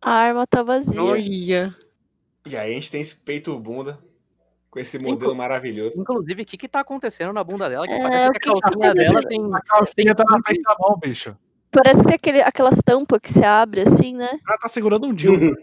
A 0.00 0.10
arma 0.12 0.46
tá 0.46 0.62
vazia. 0.62 1.00
Olha. 1.02 1.76
E 2.46 2.56
aí 2.56 2.72
a 2.72 2.74
gente 2.74 2.90
tem 2.90 3.00
esse 3.00 3.16
peito 3.16 3.56
bunda 3.58 3.98
com 4.70 4.78
esse 4.80 4.98
modelo 4.98 5.34
maravilhoso. 5.34 6.00
Inclusive, 6.00 6.42
o 6.42 6.46
que 6.46 6.56
que 6.56 6.68
tá 6.68 6.80
acontecendo 6.80 7.32
na 7.32 7.44
bunda 7.44 7.68
dela? 7.68 7.86
Que 7.86 7.92
É, 7.92 8.02
parece 8.02 8.28
o 8.28 8.32
que 8.32 8.38
a 8.38 8.40
que 8.40 8.60
tá 8.60 8.70
calcinha 8.70 8.94
dela 8.94 9.22
tem... 9.28 9.54
A 9.54 9.60
calcinha 9.60 10.14
tá 10.14 10.24
na 10.28 10.40
frente 10.42 10.62
da 10.62 10.76
mão, 10.80 10.98
bicho. 10.98 11.36
Parece 11.70 12.00
que 12.00 12.06
tem 12.06 12.14
aquele, 12.14 12.42
aquelas 12.42 12.78
tampas 12.84 13.18
que 13.20 13.30
se 13.32 13.44
abre 13.44 13.82
assim, 13.82 14.14
né? 14.14 14.28
Ela 14.46 14.58
tá 14.58 14.68
segurando 14.68 15.06
um 15.06 15.14
dildo. 15.14 15.56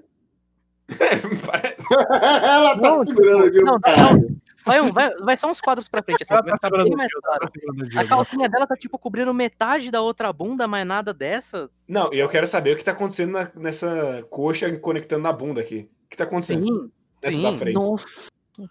Parece- 1.45 1.88
Ela 2.43 2.76
tá 2.76 2.81
Não, 2.81 3.03
segurando, 3.06 3.80
caralho? 3.81 4.39
Vai, 4.65 4.81
um- 4.81 4.91
vai, 4.91 5.10
vai 5.15 5.38
só 5.38 5.49
uns 5.49 5.61
quadros 5.61 5.88
pra 5.88 6.03
frente, 6.03 6.22
assim, 6.22 6.34
tá 6.34 6.41
o 6.41 6.60
tá 6.60 6.69
o 6.84 7.85
Gil 7.89 8.01
A 8.01 8.07
calcinha 8.07 8.47
dela 8.49 8.68
tá, 8.68 8.76
tipo, 8.76 8.99
cobrindo 8.99 9.34
metade 9.34 9.89
da 9.89 10.01
outra 10.01 10.31
bunda, 10.31 10.68
mas 10.68 10.85
nada 10.85 11.14
dessa. 11.14 11.69
Não, 11.88 12.14
e 12.14 12.19
eu 12.19 12.30
quero 12.30 12.45
saber 12.45 12.73
o 12.73 12.77
que 12.77 12.84
tá 12.84 12.91
acontecendo 12.91 13.31
na- 13.31 13.51
nessa 13.56 14.23
coxa 14.30 14.77
conectando 14.77 15.23
na 15.23 15.34
bunda 15.34 15.61
aqui. 15.61 15.89
O 16.10 16.11
que 16.11 16.18
tá 16.18 16.23
acontecendo 16.23 16.91
Sim, 17.23 17.31
sim. 17.31 17.44
da 17.44 17.53
frente? 17.53 17.76
Nossa. 17.76 18.30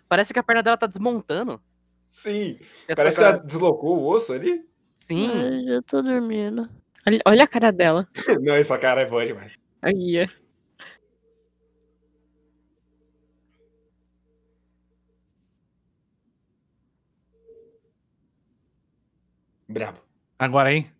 parece 0.08 0.32
que 0.32 0.40
a 0.40 0.42
perna 0.42 0.60
dela 0.60 0.76
tá 0.76 0.88
desmontando. 0.88 1.62
Sim. 2.08 2.58
Essa 2.88 2.96
Parece 2.96 3.16
que 3.16 3.22
cara- 3.22 3.36
ela 3.36 3.44
deslocou 3.46 3.96
o 4.00 4.08
osso 4.08 4.32
ali. 4.32 4.66
Sim. 4.96 5.30
Ai, 5.30 5.62
já 5.64 5.82
tô 5.82 6.02
dormindo. 6.02 6.68
Olha, 7.06 7.20
olha 7.24 7.44
a 7.44 7.46
cara 7.46 7.70
dela. 7.70 8.08
Não, 8.42 8.54
essa 8.54 8.76
cara 8.76 9.02
é 9.02 9.06
boa 9.06 9.24
demais. 9.24 9.56
Aí. 9.80 10.16
é. 10.16 10.26
Brabo. 19.68 20.00
Agora, 20.38 20.72
hein? 20.72 20.90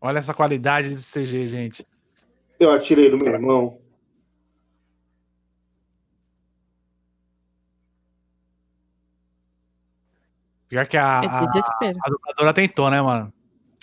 Olha 0.00 0.18
essa 0.18 0.34
qualidade 0.34 0.88
desse 0.90 1.04
CG, 1.04 1.46
gente. 1.46 1.86
Eu 2.64 2.72
atirei 2.72 3.10
no 3.10 3.18
meu 3.18 3.32
irmão. 3.32 3.78
Pior 10.68 10.86
que 10.86 10.96
a, 10.96 11.20
É 11.22 11.26
a, 11.26 11.44
desespero. 11.46 11.98
a 12.02 12.10
dubladora 12.10 12.54
tentou, 12.54 12.90
né, 12.90 13.00
mano? 13.00 13.32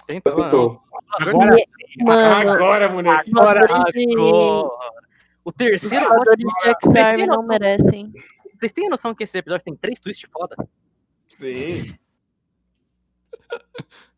Tentou, 0.05 0.35
Tentou. 0.35 0.81
Agora, 1.19 1.55
Mano, 1.99 2.51
Agora, 2.51 2.89
moleque. 2.89 3.31
agora 3.31 3.67
de, 3.67 3.73
Agora. 3.73 4.81
O 5.43 5.49
os 5.49 5.53
terceiro. 5.53 6.05
de 6.37 6.45
Vocês 6.45 6.75
X-Arm 6.85 7.15
têm 7.17 7.27
não 7.27 7.43
merecem. 7.43 8.13
Vocês 8.57 8.71
têm 8.71 8.89
noção 8.89 9.13
que 9.13 9.23
esse 9.23 9.37
episódio 9.37 9.63
tem 9.65 9.75
três 9.75 9.99
twists 9.99 10.29
foda? 10.31 10.55
Sim. 11.27 11.95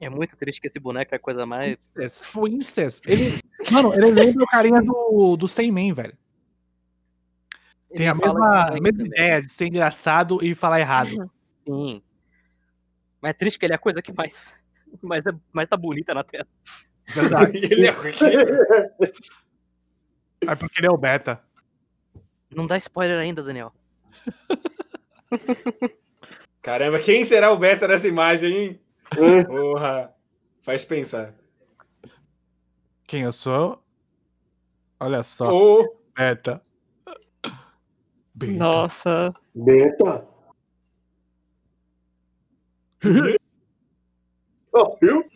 É 0.00 0.08
muito 0.08 0.36
triste 0.36 0.60
que 0.60 0.66
esse 0.66 0.78
boneco 0.78 1.14
é 1.14 1.16
a 1.16 1.20
coisa 1.20 1.46
mais. 1.46 1.90
Incest, 1.96 2.26
foi 2.26 2.50
incesto. 2.50 3.10
Ele, 3.10 3.38
mano, 3.70 3.94
ele 3.94 4.10
lembra 4.10 4.44
o 4.44 4.46
carinha 4.46 4.80
do, 4.82 5.36
do 5.36 5.46
Sem 5.48 5.70
Man, 5.70 5.94
velho. 5.94 6.16
Tem 7.90 8.00
Ele 8.00 8.08
a 8.08 8.14
mesma, 8.14 8.70
que- 8.72 8.80
mesma 8.80 9.06
ideia 9.06 9.40
de 9.40 9.52
ser 9.52 9.66
engraçado 9.66 10.38
e 10.44 10.54
falar 10.54 10.80
errado. 10.80 11.30
Sim. 11.64 12.02
Mas 13.22 13.30
é 13.30 13.32
triste 13.34 13.58
que 13.58 13.64
ele 13.64 13.72
é 13.72 13.76
a 13.76 13.78
coisa 13.78 14.02
que 14.02 14.12
mais, 14.12 14.54
mais, 15.00 15.24
é, 15.24 15.30
mais 15.52 15.68
tá 15.68 15.76
bonita 15.76 16.12
na 16.12 16.24
tela. 16.24 16.46
Verdade. 17.06 17.56
Ele 17.72 17.86
é 17.86 17.90
horrível. 17.90 18.56
É 20.46 20.54
porque 20.54 20.80
ele 20.80 20.86
é 20.86 20.90
o 20.90 20.96
beta. 20.96 21.42
Não 22.50 22.66
dá 22.66 22.76
spoiler 22.78 23.18
ainda, 23.18 23.42
Daniel. 23.42 23.72
Caramba, 26.62 26.98
quem 26.98 27.24
será 27.24 27.50
o 27.52 27.58
beta 27.58 27.86
dessa 27.86 28.08
imagem, 28.08 28.56
hein? 28.56 28.80
Porra. 29.46 30.14
Faz 30.60 30.84
pensar. 30.84 31.34
Quem 33.06 33.22
eu 33.22 33.32
sou? 33.32 33.82
Olha 34.98 35.22
só, 35.22 35.52
Ô, 35.52 35.96
beta. 36.16 36.62
Beta. 38.34 38.52
Nossa. 38.54 39.34
Beta. 39.54 40.26
Ó, 44.72 44.96
viu? 45.00 45.28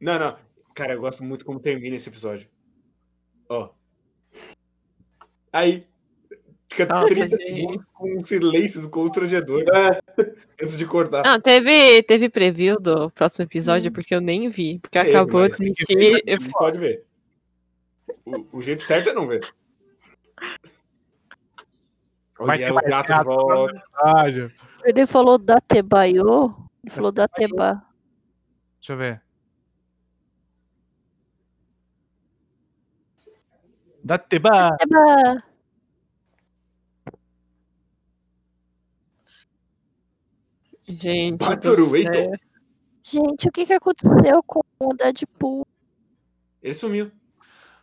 Não, 0.00 0.18
não. 0.18 0.36
Cara, 0.74 0.94
eu 0.94 1.00
gosto 1.00 1.22
muito 1.22 1.44
como 1.44 1.60
termina 1.60 1.94
esse 1.96 2.08
episódio. 2.08 2.48
Ó. 3.48 3.70
Aí. 5.52 5.86
Fica 6.70 6.86
Nossa, 6.86 7.14
30 7.14 7.36
gente. 7.36 7.48
segundos 7.48 7.86
com 7.92 8.16
um 8.16 8.20
silêncio 8.20 8.90
constrangedor 8.90 9.64
É, 9.74 10.00
antes 10.60 10.76
de 10.78 10.86
cortar. 10.86 11.22
Ah, 11.26 11.40
teve, 11.40 12.02
teve 12.02 12.28
preview 12.28 12.80
do 12.80 13.10
próximo 13.10 13.44
episódio, 13.44 13.92
porque 13.92 14.14
eu 14.14 14.20
nem 14.20 14.48
vi. 14.50 14.78
Porque 14.80 14.98
Teve, 14.98 15.10
acabou 15.10 15.48
de 15.48 15.56
fez 15.56 15.70
assistir. 15.70 16.22
não 16.40 16.50
Pode 16.50 16.78
ver. 16.78 17.04
O, 18.24 18.58
o 18.58 18.60
jeito 18.60 18.82
certo 18.82 19.10
é 19.10 19.12
não 19.14 19.26
ver. 19.26 19.40
Olha, 22.38 22.72
mais 22.72 22.86
gatos 22.88 23.10
gato. 23.10 23.82
Ah, 23.94 24.30
já- 24.30 24.50
Ele 24.84 25.06
falou 25.06 25.38
Datebayo? 25.38 26.56
Ele 26.84 26.90
falou 26.90 27.10
Dateba. 27.10 27.82
Deixa 28.80 28.92
eu 28.92 28.96
ver. 28.96 29.22
Dateba. 34.04 34.70
Dateba! 34.70 35.18
Gente. 35.20 35.42
do 35.42 35.47
Heitor. 40.88 42.38
Gente, 43.02 43.48
o 43.48 43.52
que, 43.52 43.64
que 43.66 43.72
aconteceu 43.72 44.42
com 44.46 44.60
o 44.80 44.94
Deadpool? 44.94 45.66
Ele 46.62 46.74
sumiu. 46.74 47.10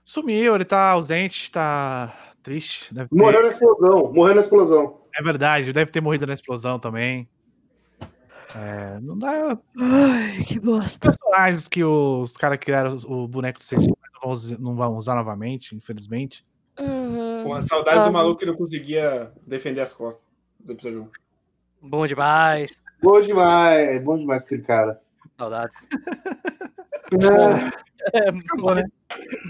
Sumiu, 0.04 0.54
ele 0.56 0.66
tá 0.66 0.92
ausente, 0.92 1.50
tá 1.50 2.14
triste. 2.44 2.94
Deve 2.94 3.10
ter- 3.10 3.16
morreu 3.16 3.42
na 3.42 3.48
explosão. 3.50 4.14
Morreu 4.14 4.36
na 4.36 4.42
explosão. 4.42 5.02
É 5.18 5.24
verdade, 5.24 5.72
deve 5.74 5.92
ter 5.92 6.02
morrido 6.02 6.28
na 6.28 6.34
explosão 6.34 6.78
também. 6.78 7.28
É, 8.56 9.00
não 9.02 9.18
dá. 9.18 9.58
Ai, 9.80 10.44
que 10.44 10.60
bosta. 10.60 11.12
Personagens 11.12 11.68
que 11.68 11.84
os 11.84 12.38
caras 12.38 12.58
criaram 12.60 12.96
o 13.08 13.28
boneco 13.28 13.60
do 13.60 13.66
CG 13.66 13.78
mas 13.78 14.12
não 14.14 14.22
vão, 14.22 14.32
us- 14.32 14.60
não 14.60 14.76
vão 14.76 14.96
usar 14.98 15.16
novamente, 15.16 15.76
infelizmente. 15.76 16.46
Uhum. 16.80 17.44
Com 17.46 17.54
a 17.54 17.62
saudade 17.62 18.00
Ah. 18.00 18.06
do 18.06 18.12
maluco 18.14 18.40
que 18.40 18.46
não 18.46 18.56
conseguia 18.56 19.32
defender 19.48 19.82
as 19.82 19.94
costas 19.94 20.26
do 20.60 20.74
episódio 20.74 21.04
1. 21.04 21.10
Bom 21.86 22.08
demais. 22.08 22.82
Bom 23.02 23.20
demais. 23.20 24.04
Bom 24.04 24.18
demais 24.18 24.44
aquele 24.44 24.64
cara. 24.64 25.02
Saudades. 25.38 25.88
É, 28.14 28.30
Acabou, 28.30 28.76
né? 28.76 28.84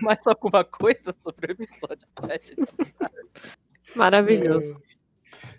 mais, 0.01 0.25
alguma 0.27 0.63
coisa 0.63 1.11
sobre 1.11 1.51
o 1.51 1.63
episódio 1.63 2.07
7? 2.19 2.55
Maravilhoso. 3.95 4.81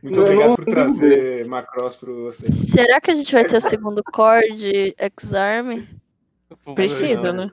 Muito 0.03 0.21
obrigado 0.21 0.57
por 0.57 0.65
trazer 0.67 1.47
Macross 1.49 1.97
pro 1.97 2.25
você. 2.25 2.53
Será 2.53 3.01
que 3.01 3.11
a 3.11 3.15
gente 3.15 3.33
vai 3.33 3.45
ter 3.45 3.57
o 3.57 3.61
segundo 3.61 4.03
core 4.05 4.55
de 4.55 4.95
X-Arm? 4.99 5.85
Precisa, 6.75 7.33
né? 7.33 7.51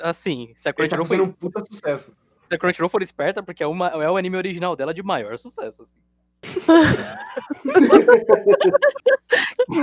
Assim, 0.00 0.52
se 0.54 0.68
a 0.68 0.72
tá 0.72 0.76
Crunchyroll 0.76 1.04
fazendo 1.06 1.24
for, 1.24 1.30
um 1.30 1.32
puta 1.32 1.64
sucesso. 1.64 2.16
se 2.46 2.54
a 2.54 2.58
Crunchyroll 2.58 2.90
for 2.90 3.02
esperta, 3.02 3.42
porque 3.42 3.62
é, 3.62 3.66
uma, 3.66 3.88
é 3.88 4.10
o 4.10 4.16
anime 4.16 4.36
original 4.36 4.76
dela 4.76 4.94
de 4.94 5.02
maior 5.02 5.36
sucesso. 5.38 5.82
Assim. 5.82 5.98
Que 6.42 6.60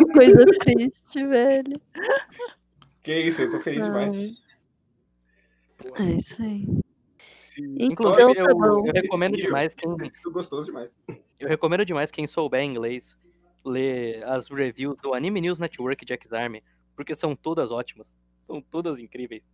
coisa 0.14 0.45
triste, 0.60 1.26
velho. 1.26 1.80
Que 3.03 3.19
isso, 3.22 3.41
eu 3.44 3.52
tô 3.52 3.60
feliz 3.60 3.84
demais. 3.86 4.15
É 5.99 6.03
isso 6.18 6.41
aí. 6.41 6.65
Esse- 7.49 7.64
Inclusive, 7.80 8.32
Então 8.32 8.34
eu, 8.34 8.36
tá 8.36 8.41
eu 8.88 8.91
recomendo 8.94 9.36
esse- 9.36 9.45
demais 9.45 9.76
quem, 9.76 9.90
sido 9.99 10.32
gostoso 10.32 10.65
demais. 10.68 10.98
eu 11.40 11.48
recomendo 11.48 11.86
demais 11.86 12.11
quem 12.11 12.26
souber 12.27 12.64
inglês 12.64 13.18
ler 13.64 14.23
as 14.26 14.48
reviews 14.49 14.98
do 15.02 15.14
Anime 15.14 15.40
News 15.41 15.60
Network 15.60 16.03
de 16.06 16.14
X-Arm, 16.14 16.56
porque 16.95 17.15
são 17.15 17.36
todas 17.36 17.72
ótimas. 17.72 18.18
São 18.41 18.61
todas 18.61 18.99
incríveis. 18.99 19.49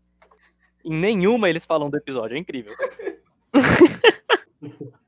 Em 0.83 0.93
nenhuma 0.93 1.49
eles 1.49 1.63
falam 1.65 1.89
do 1.89 1.97
episódio, 1.97 2.35
é 2.35 2.39
incrível. 2.39 2.73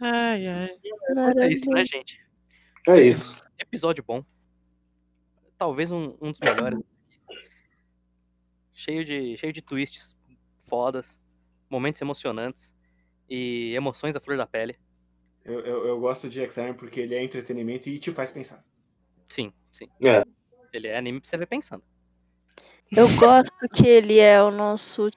Ai, 0.00 0.46
ai. 0.46 0.70
Mas 1.14 1.36
é 1.36 1.48
isso, 1.48 1.70
né, 1.70 1.84
gente? 1.84 2.24
é 2.88 3.00
isso. 3.00 3.42
Episódio 3.58 4.04
bom. 4.04 4.24
Talvez 5.56 5.90
um, 5.90 6.16
um 6.20 6.32
dos 6.32 6.40
melhores. 6.40 6.80
cheio 8.72 9.04
de, 9.04 9.36
cheio 9.36 9.52
de 9.52 9.62
twists 9.62 10.16
fodas, 10.64 11.18
momentos 11.70 12.00
emocionantes 12.00 12.74
e 13.28 13.72
emoções 13.74 14.16
à 14.16 14.20
flor 14.20 14.36
da 14.36 14.46
pele. 14.46 14.76
Eu, 15.44 15.60
eu, 15.60 15.86
eu 15.86 16.00
gosto 16.00 16.28
de 16.28 16.40
X-Arm 16.40 16.74
porque 16.74 17.00
ele 17.00 17.14
é 17.14 17.22
entretenimento 17.22 17.88
e 17.88 17.98
te 17.98 18.10
faz 18.10 18.30
pensar. 18.30 18.64
Sim, 19.28 19.52
sim. 19.70 19.88
É. 20.02 20.24
Ele 20.72 20.88
é 20.88 20.96
anime 20.96 21.20
pra 21.20 21.28
você 21.28 21.36
ver 21.36 21.46
pensando. 21.46 21.84
Eu 22.90 23.08
gosto 23.16 23.68
que 23.74 23.86
ele 23.86 24.18
é 24.18 24.42
o 24.42 24.50
nosso 24.50 25.10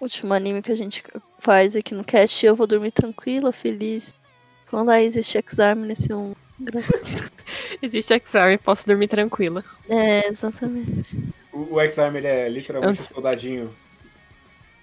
último 0.00 0.34
anime 0.34 0.62
que 0.62 0.72
a 0.72 0.76
gente 0.76 1.02
faz 1.38 1.76
aqui 1.76 1.94
no 1.94 2.04
cast. 2.04 2.44
Eu 2.44 2.56
vou 2.56 2.66
dormir 2.66 2.90
tranquila, 2.90 3.52
feliz. 3.52 4.14
Quando 4.68 4.90
aí 4.90 5.04
existe 5.04 5.38
X-Arm 5.38 5.80
nesse 5.80 6.12
um. 6.12 6.34
Existe 7.82 8.14
X-Arm, 8.14 8.56
posso 8.56 8.86
dormir 8.86 9.08
tranquila. 9.08 9.62
É, 9.88 10.26
exatamente. 10.28 11.34
O, 11.52 11.74
o 11.74 11.80
X-Arm 11.80 12.16
ele 12.16 12.26
é 12.26 12.48
literalmente 12.48 13.02
um 13.02 13.04
soldadinho 13.04 13.76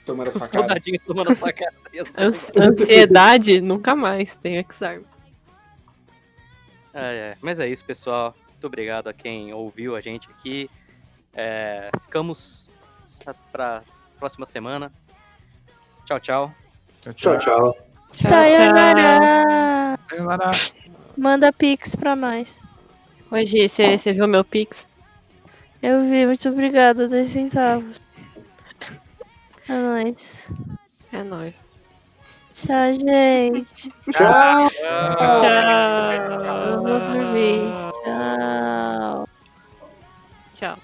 tomando 0.05 0.27
as 0.27 0.37
facadas. 0.37 0.59
soldadinhos 0.67 1.03
tomando 1.05 1.31
as 1.31 1.37
facadas. 1.39 1.73
Ans- 2.15 2.51
ansiedade, 2.55 3.59
nunca 3.59 3.95
mais 3.95 4.35
tem 4.35 4.57
X-Arm. 4.57 5.03
É, 6.93 7.01
é. 7.03 7.37
Mas 7.41 7.59
é 7.59 7.67
isso, 7.67 7.83
pessoal. 7.83 8.35
Muito 8.49 8.67
obrigado 8.67 9.07
a 9.07 9.13
quem 9.13 9.51
ouviu 9.53 9.95
a 9.95 10.01
gente 10.01 10.29
aqui. 10.29 10.69
É, 11.33 11.89
ficamos 12.03 12.69
pra 13.51 13.83
próxima 14.19 14.45
semana. 14.45 14.91
Tchau, 16.05 16.19
tchau. 16.19 16.51
Tchau, 17.15 17.37
tchau. 17.37 17.77
Sayonara. 18.11 19.97
Sayonara. 20.09 20.51
Manda 21.17 21.51
pix 21.53 21.95
pra 21.95 22.15
nós. 22.15 22.61
Hoje, 23.31 23.67
você 23.67 23.97
você 23.97 24.13
viu 24.13 24.27
meu 24.27 24.43
Pix? 24.43 24.85
Eu 25.81 26.03
vi, 26.03 26.25
muito 26.25 26.47
obrigada, 26.49 27.07
10 27.07 27.29
centavos. 27.29 27.99
É 29.67 29.73
nóis. 29.73 30.51
É 31.11 31.23
nóis. 31.23 31.53
Tchau, 32.53 32.93
gente. 32.93 33.91
Tchau. 34.11 34.69
Eu 36.69 36.81
vou 36.83 36.99
dormir. 36.99 37.63
Tchau. 38.05 39.27
Tchau. 40.55 40.77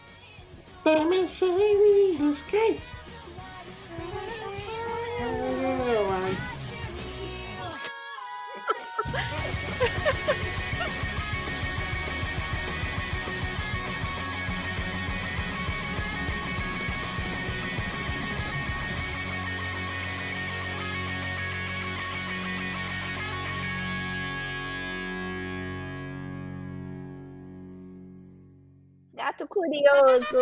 Gato 29.30 29.47
curioso. 29.47 30.38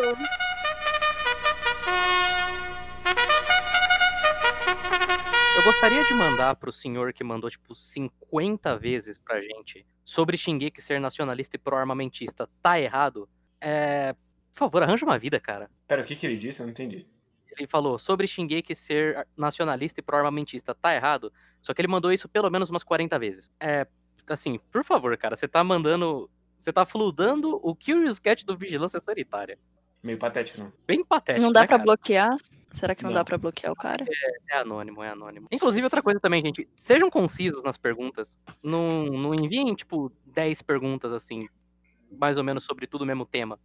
Eu 5.57 5.63
gostaria 5.63 6.05
de 6.05 6.13
mandar 6.13 6.55
pro 6.55 6.71
senhor 6.71 7.11
que 7.11 7.21
mandou, 7.21 7.49
tipo, 7.49 7.75
50 7.75 8.77
vezes 8.77 9.19
pra 9.19 9.41
gente 9.41 9.85
sobre 10.05 10.37
Shingeki 10.37 10.81
ser 10.81 11.01
nacionalista 11.01 11.57
e 11.57 11.59
pró-armamentista 11.59 12.49
tá 12.61 12.79
errado. 12.79 13.27
É. 13.59 14.13
Por 14.53 14.59
favor, 14.59 14.81
arranja 14.81 15.05
uma 15.05 15.19
vida, 15.19 15.37
cara. 15.37 15.69
Pera, 15.85 16.01
o 16.01 16.05
que, 16.05 16.15
que 16.15 16.25
ele 16.25 16.37
disse? 16.37 16.61
Eu 16.61 16.67
não 16.67 16.71
entendi. 16.71 17.05
Ele 17.57 17.67
falou 17.67 17.99
sobre 17.99 18.25
Shingeki 18.25 18.73
ser 18.73 19.27
nacionalista 19.35 19.99
e 19.99 20.03
pró-armamentista 20.03 20.73
tá 20.73 20.95
errado. 20.95 21.33
Só 21.61 21.73
que 21.73 21.81
ele 21.81 21.89
mandou 21.89 22.09
isso 22.13 22.29
pelo 22.29 22.49
menos 22.49 22.69
umas 22.69 22.83
40 22.83 23.19
vezes. 23.19 23.51
É. 23.59 23.85
Assim, 24.29 24.57
por 24.71 24.85
favor, 24.85 25.17
cara, 25.17 25.35
você 25.35 25.47
tá 25.47 25.61
mandando. 25.61 26.29
Você 26.57 26.73
tá 26.73 26.85
fludando 26.85 27.59
o 27.63 27.75
Curious 27.75 28.19
Cat 28.19 28.45
do 28.45 28.57
Vigilância 28.57 28.99
Sanitária. 28.99 29.57
Meio 30.03 30.17
patético, 30.17 30.59
não. 30.61 30.71
Bem 30.85 31.03
patético. 31.03 31.43
Não 31.43 31.51
dá 31.51 31.61
né, 31.61 31.67
pra 31.67 31.77
cara? 31.77 31.85
bloquear? 31.85 32.37
Será 32.73 32.93
que 32.93 33.03
não, 33.03 33.09
Não. 33.09 33.15
dá 33.15 33.25
pra 33.25 33.37
bloquear 33.37 33.71
o 33.71 33.75
cara? 33.75 34.05
É 34.49 34.57
anônimo, 34.57 35.01
é 35.01 35.09
anônimo. 35.09 35.47
Inclusive, 35.51 35.83
outra 35.83 36.01
coisa 36.01 36.19
também, 36.19 36.41
gente. 36.41 36.69
Sejam 36.75 37.09
concisos 37.09 37.63
nas 37.63 37.77
perguntas. 37.77 38.37
Não, 38.61 39.05
não 39.05 39.33
enviem, 39.33 39.73
tipo, 39.73 40.11
10 40.25 40.61
perguntas, 40.61 41.11
assim, 41.11 41.47
mais 42.11 42.37
ou 42.37 42.43
menos 42.43 42.63
sobre 42.63 42.85
tudo 42.85 43.01
o 43.01 43.05
mesmo 43.05 43.25
tema. 43.25 43.59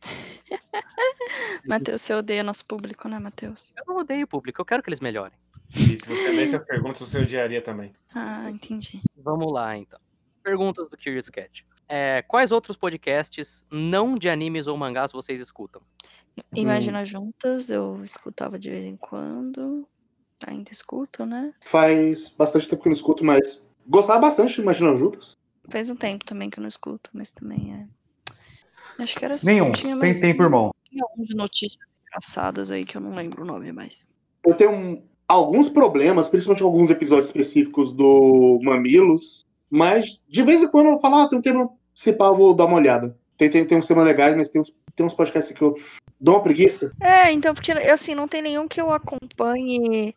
Matheus, 1.66 2.00
você 2.00 2.14
odeia 2.14 2.42
nosso 2.42 2.64
público, 2.64 3.08
né, 3.08 3.18
Matheus? 3.18 3.74
Eu 3.76 3.84
não 3.86 4.00
odeio 4.00 4.24
o 4.24 4.28
público, 4.28 4.60
eu 4.60 4.64
quero 4.64 4.82
que 4.82 4.88
eles 4.88 5.00
melhorem. 5.00 5.36
E 5.74 5.96
se 5.96 6.08
você 6.08 6.30
lesse 6.32 6.56
as 6.56 6.64
perguntas, 6.64 7.00
você 7.00 7.20
odiaria 7.20 7.62
também. 7.62 7.92
Ah, 8.14 8.50
entendi. 8.50 9.00
Vamos 9.16 9.52
lá, 9.52 9.76
então. 9.76 10.00
Perguntas 10.42 10.88
do 10.88 10.96
Curious 10.96 11.28
Cat. 11.30 11.64
É, 11.88 12.22
quais 12.22 12.52
outros 12.52 12.76
podcasts 12.76 13.64
não 13.70 14.16
de 14.16 14.28
animes 14.28 14.66
ou 14.66 14.76
mangás 14.76 15.12
vocês 15.12 15.40
escutam? 15.40 15.80
Imagina 16.54 17.04
Juntas, 17.04 17.68
eu 17.68 18.02
escutava 18.04 18.58
de 18.58 18.70
vez 18.70 18.84
em 18.84 18.96
quando. 18.96 19.86
Ainda 20.46 20.72
escuto, 20.72 21.24
né? 21.24 21.52
Faz 21.64 22.28
bastante 22.30 22.68
tempo 22.68 22.82
que 22.82 22.88
eu 22.88 22.90
não 22.90 22.96
escuto, 22.96 23.24
mas 23.24 23.64
gostava 23.86 24.18
bastante 24.20 24.54
de 24.54 24.60
Imaginando 24.60 24.96
Juntas. 24.98 25.36
Faz 25.68 25.88
um 25.88 25.94
tempo 25.96 26.24
também 26.24 26.50
que 26.50 26.58
eu 26.58 26.62
não 26.62 26.68
escuto, 26.68 27.10
mas 27.12 27.30
também 27.30 27.72
é. 27.74 29.02
Acho 29.02 29.16
que 29.16 29.24
era 29.24 29.36
Nenhum, 29.44 29.70
tinha 29.72 29.96
sem 29.96 30.10
mais- 30.12 30.20
tempo, 30.20 30.42
irmão. 30.42 30.74
Tinha 30.88 31.04
alguns 31.04 31.28
de 31.28 31.34
notícias 31.36 31.86
engraçadas 32.06 32.70
aí 32.70 32.84
que 32.84 32.96
eu 32.96 33.00
não 33.00 33.14
lembro 33.14 33.42
o 33.42 33.46
nome 33.46 33.70
mais. 33.72 34.12
Eu 34.44 34.54
tenho 34.54 34.72
um- 34.72 35.02
alguns 35.28 35.68
problemas, 35.68 36.28
principalmente 36.28 36.62
alguns 36.64 36.90
episódios 36.90 37.26
específicos 37.28 37.92
do 37.92 38.58
Mamilos, 38.62 39.44
mas 39.72 40.22
de 40.28 40.42
vez 40.42 40.62
em 40.62 40.68
quando 40.68 40.88
eu 40.88 40.98
falo, 40.98 41.14
ah, 41.16 41.26
tem 41.26 41.38
um 41.38 41.42
tema, 41.42 41.70
eu 42.06 42.34
vou 42.34 42.54
dar 42.54 42.66
uma 42.66 42.76
olhada. 42.76 43.16
Tem, 43.38 43.48
tem, 43.48 43.64
tem 43.64 43.78
uns 43.78 43.86
temas 43.86 44.04
legais, 44.04 44.36
mas 44.36 44.50
tem 44.50 44.60
uns, 44.60 44.70
tem 44.94 45.06
uns 45.06 45.14
podcasts 45.14 45.56
que 45.56 45.62
eu 45.62 45.74
dou 46.20 46.34
uma 46.34 46.42
preguiça. 46.42 46.92
É, 47.00 47.32
então, 47.32 47.54
porque 47.54 47.72
assim, 47.72 48.14
não 48.14 48.28
tem 48.28 48.42
nenhum 48.42 48.68
que 48.68 48.78
eu 48.78 48.92
acompanhe 48.92 50.14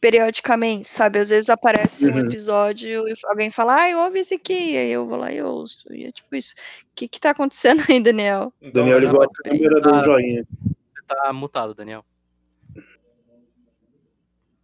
periodicamente, 0.00 0.88
sabe? 0.88 1.20
Às 1.20 1.28
vezes 1.28 1.48
aparece 1.48 2.08
um 2.08 2.14
Uhum. 2.14 2.26
episódio 2.26 3.08
e 3.08 3.14
alguém 3.26 3.52
fala, 3.52 3.82
ah, 3.82 3.90
eu 3.90 4.00
ouvi 4.00 4.18
esse 4.18 4.34
aqui, 4.34 4.76
aí 4.76 4.90
eu 4.90 5.06
vou 5.06 5.16
lá 5.16 5.32
e 5.32 5.40
ouço. 5.40 5.92
E 5.92 6.04
é 6.04 6.10
tipo 6.10 6.34
isso. 6.34 6.54
O 6.90 6.94
que 6.96 7.06
que 7.06 7.20
tá 7.20 7.30
acontecendo 7.30 7.84
aí, 7.88 8.00
Daniel? 8.02 8.52
Daniel, 8.72 8.96
ele 8.96 9.06
não, 9.06 9.14
gosta 9.14 9.32
da 9.44 9.50
câmera 9.50 9.80
do 9.80 9.94
ah, 9.94 10.02
joinha. 10.02 10.44
Você 10.60 11.02
tá 11.06 11.32
mutado, 11.32 11.72
Daniel. 11.72 12.04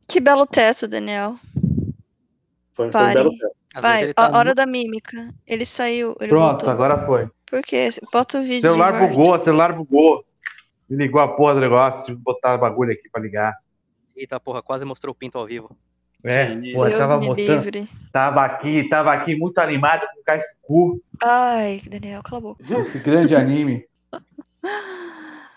Que 0.09 0.19
belo 0.19 0.45
teto, 0.45 0.89
Daniel. 0.89 1.37
Foi, 2.75 2.91
foi 2.91 3.01
um 3.01 3.15
belo 3.15 3.31
tempo. 3.31 3.64
Às 3.75 3.83
Vai, 3.83 4.15
tá 4.15 4.31
hora 4.37 4.51
mu- 4.51 4.55
da 4.55 4.67
mímica. 4.67 5.35
Ele 5.47 5.65
saiu, 5.67 6.15
ele 6.21 6.29
Pronto, 6.31 6.51
voltou. 6.53 6.71
agora 6.71 6.99
foi. 7.07 7.29
Por 7.47 7.61
quê? 7.63 7.89
Bota 8.13 8.39
o 8.39 8.43
vídeo. 8.43 8.61
Celular 8.61 8.93
bugou, 8.99 9.39
celular 9.39 9.73
bugou. 9.73 10.25
Me 10.89 10.97
ligou 10.97 11.21
a 11.21 11.29
porra 11.29 11.55
do 11.55 11.61
negócio, 11.61 12.05
tive 12.05 12.19
que 12.19 12.23
botar 12.23 12.55
o 12.55 12.59
bagulho 12.59 12.93
aqui 12.93 13.09
pra 13.11 13.21
ligar. 13.23 13.55
Eita 14.17 14.39
porra, 14.39 14.63
quase 14.63 14.85
mostrou 14.85 15.13
o 15.13 15.15
pinto 15.15 15.39
ao 15.39 15.47
vivo. 15.47 15.77
É, 16.23 16.55
pô, 16.73 16.89
tava 16.91 17.19
mostrando. 17.21 17.65
livre. 17.65 17.89
Tava 18.13 18.43
aqui, 18.45 18.89
tava 18.89 19.13
aqui 19.13 19.35
muito 19.37 19.59
animado 19.59 20.07
com 20.15 20.21
o 20.21 20.25
Caifuku, 20.25 21.03
Ai, 21.23 21.83
Daniel, 21.89 22.23
cala 22.23 22.39
a 22.39 22.41
boca. 22.41 22.63
esse 22.81 22.99
grande 23.01 23.35
anime. 23.37 23.85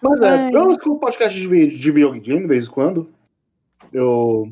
Mas 0.02 0.22
é, 0.22 0.30
Ai. 0.30 0.56
eu 0.56 0.72
escuto 0.72 1.00
podcast 1.00 1.38
de, 1.40 1.48
de 1.68 1.92
videogame 1.92 2.20
de 2.42 2.48
vez 2.48 2.68
em 2.68 2.72
quando. 2.72 3.10
Eu 3.94 4.52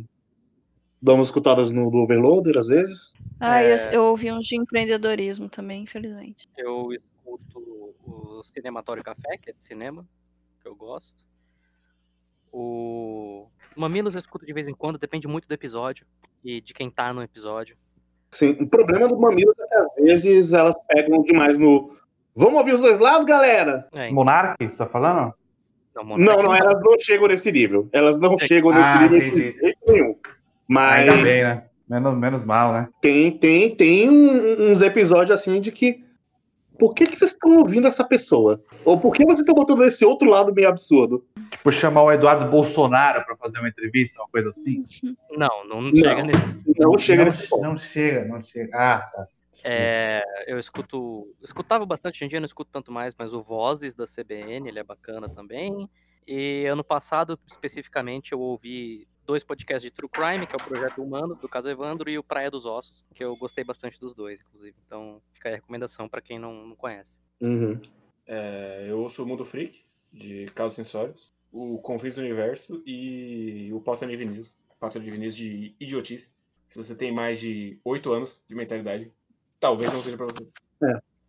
dou 1.01 1.15
umas 1.15 1.27
escutadas 1.27 1.71
no 1.71 1.89
do 1.91 1.97
Overloader, 1.99 2.57
às 2.57 2.67
vezes. 2.67 3.13
Eu, 3.41 3.47
É. 3.47 3.95
eu 3.95 4.03
ouvi 4.05 4.31
uns 4.31 4.45
de 4.45 4.55
empreendedorismo 4.59 5.49
também, 5.49 5.83
infelizmente. 5.83 6.47
Eu 6.57 6.89
escuto 6.91 7.59
o 8.07 8.41
Cinematório 8.43 9.03
Café, 9.03 9.37
que 9.41 9.49
é 9.49 9.53
de 9.53 9.63
cinema, 9.63 10.05
que 10.61 10.67
eu 10.67 10.75
gosto. 10.75 11.23
O 12.51 13.47
Mamilos 13.75 14.15
eu 14.15 14.19
escuto 14.19 14.45
de 14.45 14.53
vez 14.53 14.67
em 14.67 14.73
quando, 14.73 14.97
depende 14.97 15.27
muito 15.27 15.47
do 15.47 15.53
episódio 15.53 16.05
e 16.43 16.61
de 16.61 16.73
quem 16.73 16.89
tá 16.89 17.13
no 17.13 17.21
episódio. 17.21 17.75
Sim, 18.31 18.51
o 18.61 18.67
problema 18.67 19.07
do 19.07 19.17
Mamilos 19.19 19.55
é 19.59 19.67
que 19.67 19.75
às 20.11 20.23
vezes 20.23 20.53
elas 20.53 20.75
pegam 20.87 21.21
demais 21.23 21.57
no. 21.59 21.95
Vamos 22.33 22.59
ouvir 22.59 22.73
os 22.73 22.81
dois 22.81 22.99
lados, 22.99 23.25
galera? 23.25 23.87
É, 23.93 24.05
então, 24.05 24.15
Monark, 24.15 24.65
você 24.65 24.77
tá 24.77 24.85
falando? 24.87 25.33
não, 25.95 26.03
Não, 26.17 26.17
não, 26.43 26.53
elas 26.55 26.81
não 26.83 26.99
chegam 26.99 27.27
nesse 27.27 27.51
nível. 27.51 27.89
Elas 27.93 28.19
não 28.19 28.37
chegam 28.37 28.71
nesse 28.71 28.83
Ah, 28.83 28.99
nível 29.07 29.17
entendi. 29.27 29.53
de 29.53 29.59
jeito 29.59 29.79
nenhum. 29.87 30.15
Mas 30.67 31.09
Ainda 31.09 31.23
bem, 31.23 31.43
né? 31.43 31.63
Menos, 31.87 32.17
menos 32.17 32.43
mal, 32.43 32.73
né? 32.73 32.89
tem, 32.99 33.31
tem, 33.37 33.75
tem 33.75 34.09
um- 34.09 34.71
uns 34.71 34.81
episódios 34.81 35.31
assim 35.31 35.61
de 35.61 35.71
que. 35.71 36.03
Por 36.77 36.93
que, 36.93 37.07
que 37.07 37.15
vocês 37.15 37.31
estão 37.31 37.57
ouvindo 37.59 37.87
essa 37.87 38.03
pessoa? 38.03 38.61
Ou 38.83 38.99
por 38.99 39.13
que 39.13 39.23
vocês 39.23 39.39
estão 39.39 39.55
botando 39.55 39.81
esse 39.85 40.03
outro 40.03 40.29
lado 40.29 40.53
meio 40.53 40.67
absurdo? 40.67 41.25
Tipo, 41.51 41.71
chamar 41.71 42.03
o 42.03 42.11
Eduardo 42.11 42.51
Bolsonaro 42.51 43.23
pra 43.23 43.37
fazer 43.37 43.59
uma 43.59 43.69
entrevista, 43.69 44.19
uma 44.21 44.27
coisa 44.27 44.49
assim. 44.49 44.83
Não, 45.37 45.65
não, 45.65 45.95
chega 45.95 46.23
nesse. 46.23 46.43
Não 46.77 46.97
chega 46.97 47.23
não, 47.25 47.31
nesse 47.31 47.47
ponto. 47.47 47.61
não 47.63 47.77
chega, 47.77 48.25
não 48.25 48.43
chega. 48.43 48.77
Ah, 48.77 48.97
tá. 48.99 49.25
É, 49.63 50.21
eu 50.47 50.59
escuto. 50.59 51.27
Escutava 51.41 51.85
bastante, 51.85 52.15
hoje 52.17 52.25
em 52.25 52.27
dia 52.27 52.39
não 52.41 52.45
escuto 52.45 52.69
tanto 52.73 52.91
mais, 52.91 53.15
mas 53.17 53.33
o 53.33 53.41
Vozes 53.41 53.95
da 53.95 54.05
CBN, 54.05 54.67
ele 54.67 54.79
é 54.79 54.83
bacana 54.83 55.29
também. 55.29 55.89
E 56.27 56.65
ano 56.65 56.83
passado, 56.83 57.39
especificamente, 57.47 58.33
eu 58.33 58.39
ouvi 58.41 59.07
dois 59.25 59.43
podcasts 59.43 59.83
de 59.83 59.91
True 59.91 60.09
Crime, 60.09 60.47
que 60.47 60.53
é 60.53 60.57
o 60.57 60.67
Projeto 60.67 61.01
Humano, 61.01 61.35
do 61.35 61.49
caso 61.49 61.69
Evandro, 61.69 62.09
e 62.09 62.17
o 62.17 62.23
Praia 62.23 62.51
dos 62.51 62.65
Ossos, 62.65 63.03
que 63.13 63.23
eu 63.23 63.35
gostei 63.35 63.63
bastante 63.63 63.99
dos 63.99 64.13
dois, 64.13 64.39
inclusive. 64.41 64.75
Então 64.85 65.21
fica 65.33 65.49
aí 65.49 65.53
a 65.53 65.57
recomendação 65.57 66.07
pra 66.07 66.21
quem 66.21 66.39
não, 66.39 66.67
não 66.67 66.75
conhece. 66.75 67.19
Uhum. 67.41 67.79
É, 68.27 68.85
eu 68.87 68.99
ouço 68.99 69.23
o 69.23 69.25
Mundo 69.25 69.43
Freak, 69.43 69.83
de 70.13 70.45
Casos 70.55 70.75
Sensórios, 70.75 71.31
o 71.51 71.79
Confins 71.79 72.15
do 72.15 72.21
Universo 72.21 72.81
e 72.85 73.69
o 73.73 73.81
Pauta 73.81 74.05
Livre 74.05 74.25
News. 74.25 74.53
Pauta 74.79 74.99
Livre 74.99 75.19
News 75.19 75.35
de 75.35 75.75
idiotice. 75.79 76.31
Se 76.67 76.77
você 76.77 76.95
tem 76.95 77.11
mais 77.11 77.39
de 77.39 77.77
8 77.85 78.11
anos 78.11 78.43
de 78.47 78.55
mentalidade, 78.55 79.11
talvez 79.59 79.91
não 79.93 80.01
seja 80.01 80.17
pra 80.17 80.25
você. 80.25 80.45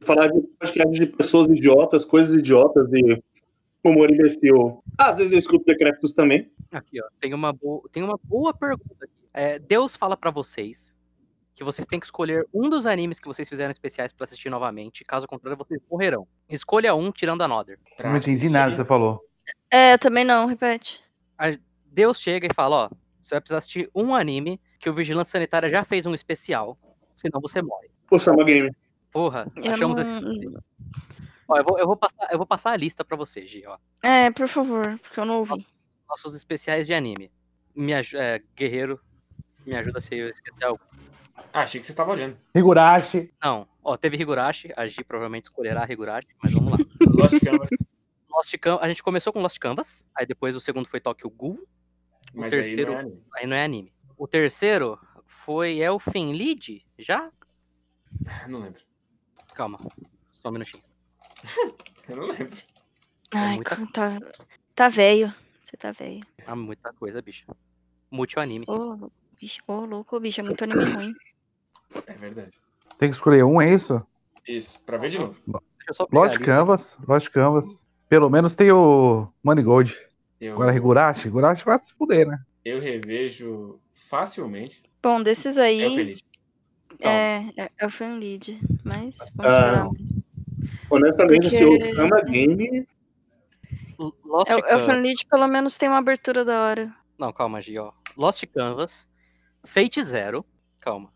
Falar 0.00 0.28
de 0.28 0.40
podcast 0.58 0.92
de 0.92 1.06
pessoas 1.06 1.48
idiotas, 1.48 2.04
coisas 2.04 2.34
idiotas 2.34 2.88
e 2.92 3.22
humor 3.88 4.10
imbecil. 4.10 4.82
Às 4.98 5.16
vezes 5.16 5.32
eu 5.32 5.38
escuto 5.38 5.64
Decrépitos 5.64 6.14
também. 6.14 6.48
Aqui, 6.72 7.00
ó, 7.00 7.06
tem 7.20 7.32
uma, 7.34 7.52
boa, 7.52 7.82
tem 7.92 8.02
uma 8.02 8.18
boa 8.22 8.52
pergunta 8.54 9.04
aqui. 9.04 9.14
É, 9.32 9.58
Deus 9.58 9.96
fala 9.96 10.16
pra 10.16 10.30
vocês 10.30 10.94
que 11.54 11.64
vocês 11.64 11.86
têm 11.86 11.98
que 11.98 12.06
escolher 12.06 12.46
um 12.52 12.68
dos 12.68 12.86
animes 12.86 13.18
que 13.18 13.26
vocês 13.26 13.48
fizeram 13.48 13.70
especiais 13.70 14.12
pra 14.12 14.24
assistir 14.24 14.50
novamente. 14.50 15.04
Caso 15.04 15.26
contrário, 15.26 15.56
vocês 15.56 15.80
morrerão. 15.90 16.26
Escolha 16.48 16.94
um, 16.94 17.10
tirando 17.10 17.42
Another. 17.42 17.78
Pra 17.96 18.10
Não 18.10 18.16
entendi 18.18 18.50
nada 18.50 18.72
que 18.72 18.76
você 18.76 18.84
falou. 18.84 19.20
É, 19.70 19.96
também 19.96 20.24
não, 20.24 20.46
repete. 20.46 21.00
Deus 21.86 22.20
chega 22.20 22.46
e 22.46 22.54
fala, 22.54 22.76
ó, 22.76 22.90
você 23.20 23.34
vai 23.34 23.40
precisar 23.40 23.58
assistir 23.58 23.90
um 23.94 24.14
anime 24.14 24.60
que 24.78 24.90
o 24.90 24.94
Vigilância 24.94 25.32
Sanitária 25.32 25.70
já 25.70 25.82
fez 25.82 26.04
um 26.04 26.14
especial, 26.14 26.78
senão 27.16 27.40
você 27.40 27.62
morre. 27.62 27.88
O 28.10 28.18
Sama 28.18 28.44
Game. 28.44 28.70
Porra, 29.10 29.50
Eu 29.56 29.72
achamos... 29.72 29.98
não... 29.98 30.62
Ó, 31.48 31.56
eu, 31.56 31.64
vou, 31.64 31.78
eu, 31.78 31.86
vou 31.86 31.96
passar, 31.96 32.28
eu 32.30 32.38
vou 32.38 32.46
passar 32.46 32.72
a 32.72 32.76
lista 32.76 33.04
pra 33.04 33.16
você, 33.16 33.46
Gi, 33.46 33.62
ó. 33.66 33.78
É, 34.02 34.30
por 34.30 34.48
favor, 34.48 34.98
porque 35.00 35.20
eu 35.20 35.24
não 35.24 35.38
ouvi. 35.38 35.66
Nossos 36.08 36.34
especiais 36.34 36.86
de 36.86 36.94
anime. 36.94 37.30
Me 37.74 37.92
é, 37.92 38.42
Guerreiro, 38.56 39.00
me 39.66 39.76
ajuda 39.76 40.00
se 40.00 40.16
eu 40.16 40.28
esquecer 40.28 40.64
algo. 40.64 40.80
Ah, 41.52 41.62
achei 41.62 41.80
que 41.80 41.86
você 41.86 41.94
tava 41.94 42.12
olhando. 42.12 42.36
Higurashi. 42.54 43.32
Não, 43.42 43.68
ó, 43.84 43.96
teve 43.96 44.16
Higurashi, 44.16 44.72
a 44.76 44.86
Gi 44.86 45.04
provavelmente 45.04 45.44
escolherá 45.44 45.86
Higurashi, 45.88 46.28
mas 46.42 46.52
vamos 46.52 46.72
lá. 46.72 46.78
Lost 47.22 47.44
Canvas. 47.44 47.70
Lost 48.30 48.58
Can... 48.58 48.78
A 48.80 48.88
gente 48.88 49.02
começou 49.02 49.32
com 49.32 49.40
Lost 49.40 49.58
Canvas, 49.58 50.06
aí 50.14 50.26
depois 50.26 50.56
o 50.56 50.60
segundo 50.60 50.88
foi 50.88 51.00
Tokyo 51.00 51.30
Ghoul, 51.30 51.58
o 52.34 52.40
Mas 52.40 52.50
terceiro, 52.50 52.92
aí 52.92 52.96
não 52.96 52.98
é 52.98 53.00
anime. 53.02 53.22
aí 53.34 53.46
não 53.46 53.56
é 53.56 53.64
anime. 53.64 53.92
O 54.16 54.26
terceiro 54.26 54.98
foi 55.24 55.78
Elfen 55.78 56.32
Lied, 56.32 56.84
já? 56.98 57.30
Não 58.48 58.60
lembro. 58.60 58.80
Calma, 59.54 59.78
só 60.32 60.48
um 60.48 60.52
minutinho. 60.52 60.82
Eu 62.08 62.16
não 62.16 62.26
lembro. 62.28 62.56
Ai, 63.34 63.54
muita- 63.56 63.86
tá, 63.92 64.18
tá 64.74 64.88
velho. 64.88 65.32
Você 65.60 65.76
tá 65.76 65.92
velho. 65.92 66.20
Ah, 66.46 66.54
muita 66.56 66.92
coisa, 66.92 67.20
bicho. 67.20 67.44
Multi 68.10 68.38
anime. 68.38 68.64
Ô, 68.68 69.10
bicho, 69.40 69.60
ô, 69.66 69.84
louco, 69.84 70.18
bicho, 70.20 70.40
é 70.40 70.44
muito 70.44 70.62
anime 70.62 70.84
ruim. 70.84 71.14
É 72.06 72.12
verdade. 72.12 72.52
Tem 72.98 73.10
que 73.10 73.16
escolher 73.16 73.44
um, 73.44 73.60
é 73.60 73.74
isso? 73.74 74.00
Isso, 74.46 74.80
pra 74.84 74.96
ver 74.96 75.10
de 75.10 75.18
novo. 75.18 75.36
Lost. 76.12 76.38
Canvas. 76.38 76.96
Lost 77.06 77.28
Canvas. 77.30 77.84
Pelo 78.08 78.30
menos 78.30 78.54
tem 78.54 78.70
o 78.70 79.28
Money 79.42 79.64
Gold. 79.64 79.96
Eu, 80.40 80.54
Agora 80.54 80.74
Higurashi. 80.74 81.26
Higurashi 81.28 81.64
vai 81.64 81.78
se 81.78 81.92
fuder, 81.94 82.26
né? 82.28 82.38
eu 82.64 82.80
revejo 82.80 83.80
facilmente. 83.92 84.82
Bom, 85.02 85.22
desses 85.22 85.56
É 85.56 85.60
o 85.60 85.64
aí, 85.64 85.94
Feliz. 85.94 86.18
é, 87.00 87.38
é, 87.56 87.70
é 87.78 87.86
o 87.86 87.90
fan 87.90 88.18
lead, 88.18 88.60
mas 88.84 89.30
vamos 89.36 89.54
Ah, 89.54 89.60
esperar 89.60 89.84
mais. 89.86 90.25
Honestamente, 90.90 91.42
Porque- 91.48 91.56
assim, 91.56 91.64
o 91.64 91.94
Sama 91.94 92.20
Game. 92.22 92.86
Lost 94.24 94.50
o 94.52 94.62
Canvas. 94.62 94.86
lead, 95.02 95.26
pelo 95.28 95.48
menos 95.48 95.78
tem 95.78 95.88
uma 95.88 95.98
abertura 95.98 96.44
da 96.44 96.62
hora. 96.64 96.94
Não, 97.18 97.32
calma, 97.32 97.62
Gi, 97.62 97.78
ó. 97.78 97.92
Lost 98.16 98.44
Canvas, 98.54 99.08
Fate 99.64 100.02
Zero, 100.02 100.44
calma. 100.80 101.10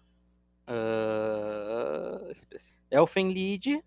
Ah, 0.67 2.29
especi- 2.31 2.75
Elfen 2.91 3.33
Lied, 3.33 3.83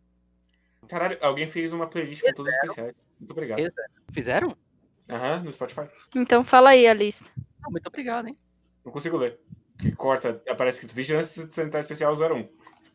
Caralho, 0.88 1.18
alguém 1.22 1.48
fez 1.48 1.72
uma 1.72 1.88
playlist 1.88 2.22
com 2.24 2.34
todos 2.34 2.52
os 2.54 2.60
especiais. 2.60 2.94
Muito 3.20 3.32
obrigado. 3.32 3.60
Exato. 3.60 3.90
fizeram? 4.12 4.56
Aham, 5.10 5.44
no 5.44 5.52
Spotify. 5.52 5.88
Então 6.16 6.44
fala 6.44 6.72
aí 6.72 6.86
a 6.86 6.94
lista. 6.94 7.30
Ah, 7.64 7.70
muito 7.72 7.88
obrigado, 7.88 8.28
hein? 8.28 8.36
Não 8.86 8.92
consigo 8.92 9.18
ler. 9.18 9.40
Que 9.80 9.92
corta, 9.94 10.42
aparece 10.48 10.80
escrito 10.80 10.96
Vigilância 10.96 11.50
Sanitária 11.52 11.82
Especial 11.84 12.14
01. 12.16 12.48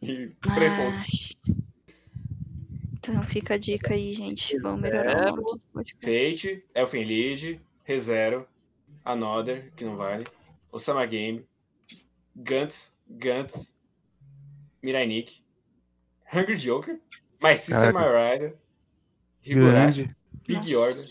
E 0.02 0.28
três 0.54 0.72
pontos. 0.74 1.36
Então 3.08 3.22
fica 3.22 3.54
a 3.54 3.58
dica 3.58 3.94
aí, 3.94 4.12
gente. 4.12 4.58
Vamos 4.58 4.82
melhorar 4.82 5.32
o 5.32 5.36
nome. 5.36 5.60
Fate, 5.98 6.62
Elfen 6.74 7.04
Lied, 7.04 7.58
ReZero, 7.82 8.46
Another, 9.02 9.70
que 9.74 9.82
não 9.82 9.96
vale, 9.96 10.24
Osama 10.70 11.06
Game, 11.06 11.42
Gantz, 12.36 12.98
Gantz, 13.08 13.78
Mirai 14.82 15.06
Nikki, 15.06 15.42
Hungry 16.34 16.56
Joker, 16.56 17.00
My 17.42 17.56
Sister 17.56 17.94
My 17.94 18.04
Rider, 18.04 18.54
Higurashi. 19.42 20.14
Big 20.46 20.72
Nossa. 20.72 20.78
Order, 20.78 21.04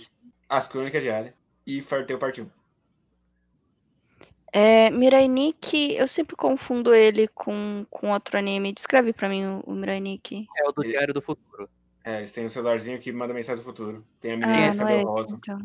As 0.48 0.68
Crônicas 0.68 1.02
de 1.02 1.10
Área 1.10 1.34
e 1.65 1.82
Farteu 1.82 2.19
Parte 2.19 2.41
1. 2.41 2.49
É, 4.53 4.90
Mirai 4.91 5.28
Nikki, 5.28 5.95
eu 5.95 6.07
sempre 6.07 6.36
confundo 6.36 6.94
ele 6.94 7.28
com, 7.28 7.86
com 7.90 8.11
outro 8.11 8.38
anime. 8.38 8.72
Descreve 8.72 9.14
pra 9.14 9.28
mim 9.28 9.45
o, 9.45 9.60
o 9.65 9.74
Mirai 9.74 9.99
Nikki. 9.99 10.48
É 10.57 10.68
o 10.68 10.72
do 10.72 10.84
Diário 10.84 11.14
do 11.14 11.22
Futuro. 11.22 11.69
É, 12.08 12.20
eles 12.20 12.32
têm 12.32 12.46
um 12.46 12.50
celularzinho 12.50 12.98
que 13.00 13.12
manda 13.12 13.34
mensagem 13.34 13.62
do 13.62 13.66
futuro. 13.70 14.02
Tem 14.22 14.32
a 14.32 14.36
Ah, 14.36 14.38
menina 14.38 14.72
de 14.72 14.78
não 14.78 14.88
é 14.88 14.88
cabelo 14.88 15.00
esse, 15.02 15.10
rosa. 15.12 15.36
então. 15.36 15.60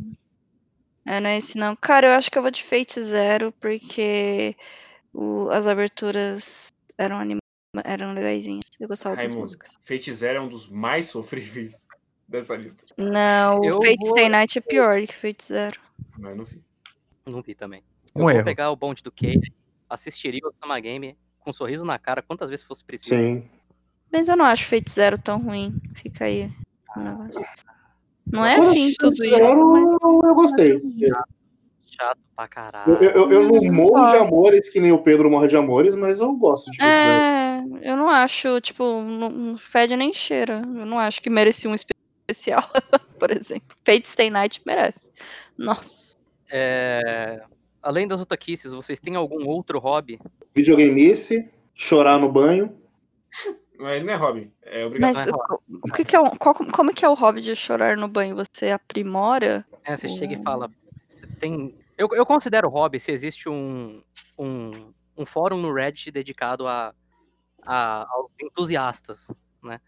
É, 1.06 1.20
não 1.20 1.30
é 1.30 1.36
esse 1.38 1.56
não. 1.56 1.76
Cara, 1.76 2.08
eu 2.08 2.12
acho 2.14 2.28
que 2.32 2.36
eu 2.36 2.42
vou 2.42 2.50
de 2.50 2.64
Fate 2.64 3.00
Zero, 3.00 3.52
porque 3.60 4.56
o- 5.14 5.48
as 5.50 5.68
aberturas 5.68 6.72
eram 6.98 7.18
anima 7.20 7.38
eram 7.84 8.12
legaisinhas. 8.12 8.64
Eu 8.80 8.88
gostava 8.88 9.14
das 9.14 9.24
Raimundo, 9.24 9.42
músicas. 9.42 9.78
Fate 9.80 10.12
Zero 10.12 10.38
é 10.38 10.42
um 10.42 10.48
dos 10.48 10.68
mais 10.68 11.06
sofríveis 11.14 11.86
dessa 12.26 12.56
lista. 12.56 12.84
Não, 12.98 13.60
o 13.60 13.64
Eu 13.64 13.74
Fate 13.80 13.98
vou- 14.00 14.08
Stay 14.10 14.28
Night 14.28 14.58
é 14.58 14.60
pior 14.60 15.00
que 15.06 15.14
Fate 15.14 15.44
Zero. 15.44 15.80
Mas 16.18 16.30
eu 16.32 16.36
não 16.38 16.44
vi. 16.44 16.60
Não 17.24 17.40
vi 17.42 17.54
também. 17.54 17.84
Um 18.16 18.22
eu 18.22 18.22
vou 18.24 18.30
erro. 18.32 18.44
pegar 18.44 18.70
o 18.72 18.76
bonde 18.76 19.00
do 19.00 19.12
Kay, 19.12 19.40
assistiria 19.88 20.40
o 20.44 20.52
Sama 20.60 20.78
Game 20.80 21.16
com 21.38 21.50
um 21.50 21.52
sorriso 21.52 21.84
na 21.84 21.98
cara 22.00 22.20
quantas 22.20 22.50
vezes 22.50 22.64
fosse 22.64 22.84
preciso. 22.84 23.14
Sim. 23.14 23.48
Mas 24.12 24.28
eu 24.28 24.36
não 24.36 24.44
acho 24.44 24.66
Fate 24.66 24.90
Zero 24.90 25.18
tão 25.18 25.40
ruim. 25.40 25.74
Fica 25.94 26.26
aí 26.26 26.50
o 26.96 27.00
negócio. 27.00 27.46
Não 28.30 28.44
é 28.44 28.54
assim 28.56 28.92
tudo 28.98 29.12
isso, 29.24 29.34
Zero, 29.36 29.68
mas... 29.72 30.02
eu 30.02 30.34
gostei. 30.34 30.80
Chato 31.86 32.18
pra 32.36 32.48
caralho. 32.48 33.02
Eu, 33.02 33.10
eu, 33.10 33.32
eu 33.32 33.42
não 33.48 33.58
Hum, 33.58 33.72
morro 33.72 34.10
de 34.10 34.16
amores 34.16 34.68
que 34.68 34.80
nem 34.80 34.92
o 34.92 35.02
Pedro 35.02 35.30
morre 35.30 35.48
de 35.48 35.56
amores, 35.56 35.94
mas 35.94 36.20
eu 36.20 36.32
gosto 36.34 36.70
de 36.70 36.78
Fate 36.78 37.00
Zero. 37.00 37.20
É, 37.20 37.64
eu 37.82 37.96
não 37.96 38.08
acho, 38.08 38.60
tipo, 38.60 38.84
não, 39.02 39.28
não 39.30 39.58
fede 39.58 39.96
nem 39.96 40.12
cheira. 40.12 40.62
Eu 40.64 40.86
não 40.86 40.98
acho 40.98 41.20
que 41.20 41.30
merecia 41.30 41.70
um 41.70 41.74
especial, 41.74 42.62
por 43.18 43.30
exemplo. 43.30 43.76
Fate 43.84 44.08
Stay 44.08 44.30
Night 44.30 44.62
merece. 44.66 45.10
Nossa. 45.56 46.16
É, 46.50 47.42
Além 47.82 48.06
das 48.06 48.20
otaquices, 48.20 48.72
vocês 48.72 49.00
têm 49.00 49.16
algum 49.16 49.44
outro 49.48 49.80
hobby? 49.80 50.20
Videogameisse, 50.54 51.50
chorar 51.74 52.16
no 52.16 52.30
banho. 52.30 52.78
Mas 53.78 54.04
não 54.04 54.12
é 54.12 54.16
hobby, 54.16 54.52
é 54.62 54.84
obrigação. 54.86 55.24
Mas 55.24 55.30
vai 55.30 55.58
o, 55.58 55.78
o 55.88 55.92
que, 55.92 56.04
que 56.04 56.16
é 56.16 56.30
qual- 56.38 56.54
como 56.54 56.90
é 56.90 56.94
que 56.94 57.04
é 57.04 57.08
o 57.08 57.14
hobby 57.14 57.40
de 57.40 57.54
chorar 57.56 57.96
no 57.96 58.06
banho? 58.08 58.36
Você 58.36 58.70
aprimora? 58.70 59.66
É, 59.84 59.96
você 59.96 60.08
chega 60.08 60.34
Hum. 60.34 60.40
e 60.40 60.42
fala. 60.42 60.70
Você 61.10 61.26
tem. 61.40 61.74
Eu, 61.98 62.08
eu 62.12 62.24
considero 62.26 62.68
hobby 62.68 63.00
se 63.00 63.10
existe 63.10 63.48
um, 63.48 64.02
um, 64.38 64.92
um 65.16 65.26
fórum 65.26 65.56
no 65.60 65.72
Reddit 65.72 66.10
dedicado 66.10 66.66
a, 66.66 66.94
a- 67.66 68.06
aos 68.10 68.30
entusiastas, 68.40 69.30
né? 69.62 69.80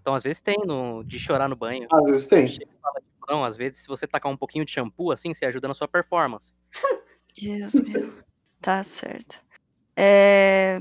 Então, 0.00 0.14
às 0.14 0.22
vezes 0.22 0.40
tem 0.42 0.58
no, 0.66 1.02
de 1.04 1.18
chorar 1.18 1.48
no 1.48 1.56
banho. 1.56 1.86
Às 1.92 2.04
vezes 2.10 2.26
tem. 2.26 2.46
Chega 2.46 2.70
e 2.70 2.80
fala, 2.82 3.00
tipo, 3.00 3.26
não, 3.32 3.44
às 3.44 3.56
vezes, 3.56 3.80
se 3.82 3.88
você 3.88 4.06
tacar 4.06 4.30
um 4.30 4.36
pouquinho 4.36 4.64
de 4.64 4.70
shampoo, 4.72 5.10
assim, 5.12 5.32
você 5.32 5.46
ajuda 5.46 5.68
na 5.68 5.74
sua 5.74 5.88
performance. 5.88 6.52
Deus 7.40 7.74
meu. 7.74 8.12
Tá 8.60 8.84
certo. 8.84 9.40
É, 9.96 10.80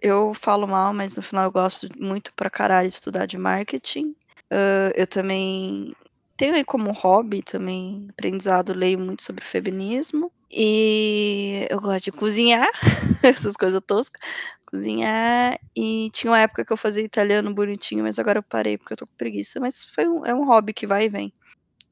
eu 0.00 0.34
falo 0.34 0.66
mal, 0.66 0.92
mas 0.92 1.16
no 1.16 1.22
final 1.22 1.44
eu 1.44 1.52
gosto 1.52 1.88
muito 1.98 2.32
pra 2.34 2.50
caralho 2.50 2.88
de 2.88 2.94
estudar 2.94 3.26
de 3.26 3.38
marketing. 3.38 4.14
Ah, 4.50 4.92
eu 4.96 5.06
também 5.06 5.94
tenho 6.36 6.54
aí 6.54 6.64
como 6.64 6.92
hobby 6.92 7.42
também 7.42 8.08
aprendizado, 8.10 8.72
leio 8.72 8.98
muito 8.98 9.22
sobre 9.22 9.44
feminismo. 9.44 10.32
E 10.50 11.66
eu 11.70 11.80
gosto 11.80 12.06
de 12.06 12.12
cozinhar, 12.12 12.68
essas 13.22 13.56
coisas 13.56 13.80
toscas. 13.86 14.20
Cozinhar. 14.66 15.58
E 15.76 16.10
tinha 16.12 16.32
uma 16.32 16.40
época 16.40 16.64
que 16.64 16.72
eu 16.72 16.76
fazia 16.76 17.04
italiano 17.04 17.54
bonitinho, 17.54 18.04
mas 18.04 18.18
agora 18.18 18.38
eu 18.38 18.42
parei 18.42 18.76
porque 18.76 18.94
eu 18.94 18.96
tô 18.96 19.06
com 19.06 19.14
preguiça. 19.16 19.60
Mas 19.60 19.84
foi 19.84 20.08
um, 20.08 20.26
é 20.26 20.34
um 20.34 20.44
hobby 20.44 20.72
que 20.72 20.86
vai 20.86 21.04
e 21.04 21.08
vem. 21.08 21.32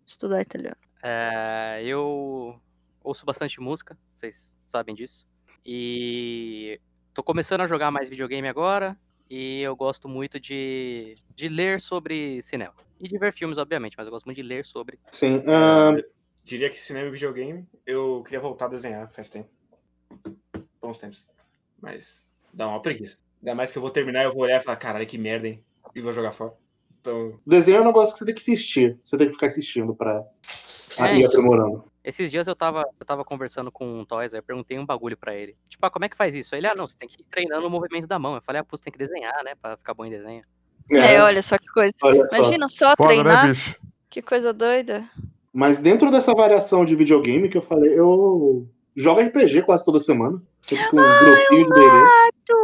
Estudar 0.07 0.41
italiano. 0.41 0.77
É, 1.03 1.83
eu 1.85 2.61
ouço 3.05 3.25
bastante 3.25 3.61
música, 3.61 3.97
vocês 4.11 4.59
sabem 4.65 4.95
disso. 4.95 5.27
E 5.65 6.81
tô 7.19 7.23
começando 7.25 7.63
a 7.63 7.67
jogar 7.67 7.91
mais 7.91 8.09
videogame 8.09 8.47
agora. 8.47 8.97
E 9.29 9.61
eu 9.61 9.75
gosto 9.75 10.09
muito 10.09 10.39
de, 10.39 11.17
de 11.35 11.49
ler 11.49 11.81
sobre 11.81 12.41
cinema. 12.43 12.73
E 13.01 13.09
de 13.09 13.19
ver 13.19 13.33
filmes, 13.33 13.59
obviamente, 13.59 13.97
mas 13.99 14.07
eu 14.07 14.13
gosto 14.13 14.25
muito 14.25 14.37
de 14.37 14.43
ler 14.45 14.65
sobre. 14.65 15.01
Sim. 15.13 15.43
ah, 15.49 15.97
Diria 16.45 16.71
que 16.71 16.77
cinema 16.79 17.09
e 17.09 17.11
videogame, 17.11 17.67
eu 17.85 18.23
queria 18.25 18.39
voltar 18.41 18.67
a 18.67 18.69
desenhar 18.69 19.11
faz 19.11 19.29
tempo. 19.31 19.49
Bons 20.81 20.99
tempos. 20.99 21.27
Mas 21.83 22.29
dá 22.55 22.69
uma 22.69 22.81
preguiça. 22.81 23.19
Ainda 23.43 23.55
mais 23.57 23.73
que 23.73 23.79
eu 23.79 23.83
vou 23.83 23.91
terminar, 23.91 24.23
eu 24.25 24.33
vou 24.33 24.43
olhar 24.43 24.61
e 24.61 24.65
falar, 24.65 24.77
caralho, 24.77 25.07
que 25.07 25.19
merda, 25.19 25.49
hein? 25.49 25.59
E 25.97 26.01
vou 26.01 26.13
jogar 26.13 26.31
fora. 26.33 26.53
Então, 27.01 27.39
desenho 27.45 27.79
é 27.79 27.81
um 27.81 27.85
negócio 27.85 28.13
que 28.15 28.19
você 28.21 28.25
tem 28.27 28.35
que 28.35 28.41
assistir. 28.41 28.99
Você 29.03 29.19
tem 29.19 29.27
que 29.27 29.33
ficar 29.35 29.49
assistindo 29.49 29.95
pra 29.95 30.25
É. 31.01 31.17
ir 31.17 31.27
aprimorando. 31.27 31.85
Esses 32.09 32.31
dias 32.31 32.49
eu 32.49 32.57
tava, 32.57 32.87
eu 32.99 33.05
tava 33.05 33.23
conversando 33.23 33.71
com 33.71 34.01
um 34.01 34.03
Toys, 34.03 34.33
aí 34.33 34.39
eu 34.39 34.43
perguntei 34.43 34.79
um 34.79 34.87
bagulho 34.87 35.15
pra 35.15 35.35
ele. 35.35 35.55
Tipo, 35.69 35.85
ah, 35.85 35.91
como 35.91 36.07
é 36.07 36.09
que 36.09 36.17
faz 36.17 36.35
isso? 36.35 36.55
Aí 36.55 36.61
Ele, 36.61 36.69
ah, 36.69 36.75
não, 36.75 36.89
você 36.89 36.97
tem 36.97 37.07
que 37.07 37.21
ir 37.21 37.27
treinando 37.31 37.67
o 37.67 37.71
movimento 37.71 38.07
da 38.07 38.19
mão. 38.19 38.35
Eu 38.35 38.41
falei, 38.41 38.63
ah, 38.63 38.65
pô, 38.65 38.79
você 38.79 38.85
tem 38.85 38.91
que 38.91 38.99
desenhar, 38.99 39.45
né? 39.45 39.53
Pra 39.61 39.77
ficar 39.77 39.93
bom 39.93 40.07
em 40.07 40.11
desenho. 40.11 40.43
É, 40.91 41.23
olha 41.23 41.43
só 41.43 41.59
que 41.59 41.67
coisa. 41.67 41.95
só. 42.01 42.11
Imagina 42.11 42.67
só 42.67 42.95
Foda, 42.97 43.09
treinar. 43.09 43.49
né, 43.49 43.53
bicho? 43.53 43.77
Que 44.09 44.23
coisa 44.23 44.55
doida. 44.55 45.05
Mas 45.53 45.81
dentro 45.81 46.11
dessa 46.11 46.33
variação 46.33 46.83
de 46.83 46.97
videogame 46.97 47.51
que 47.51 47.59
eu 47.59 47.63
falei, 47.63 47.93
eu 47.93 48.67
jogo 48.97 49.21
RPG 49.21 49.65
quase 49.65 49.85
toda 49.85 50.01
semana. 50.01 50.41
Sempre 50.63 50.89
com 50.89 50.97
um 50.97 51.03
grupinho 51.03 51.67
de 51.67 51.75
D&D. 51.75 52.33
Tu... 52.47 52.59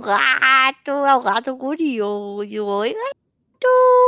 gato, 0.00 0.90
é 0.90 1.14
o 1.16 1.20
gato 1.20 1.56
curioso. 1.56 2.66
Oi, 2.66 2.94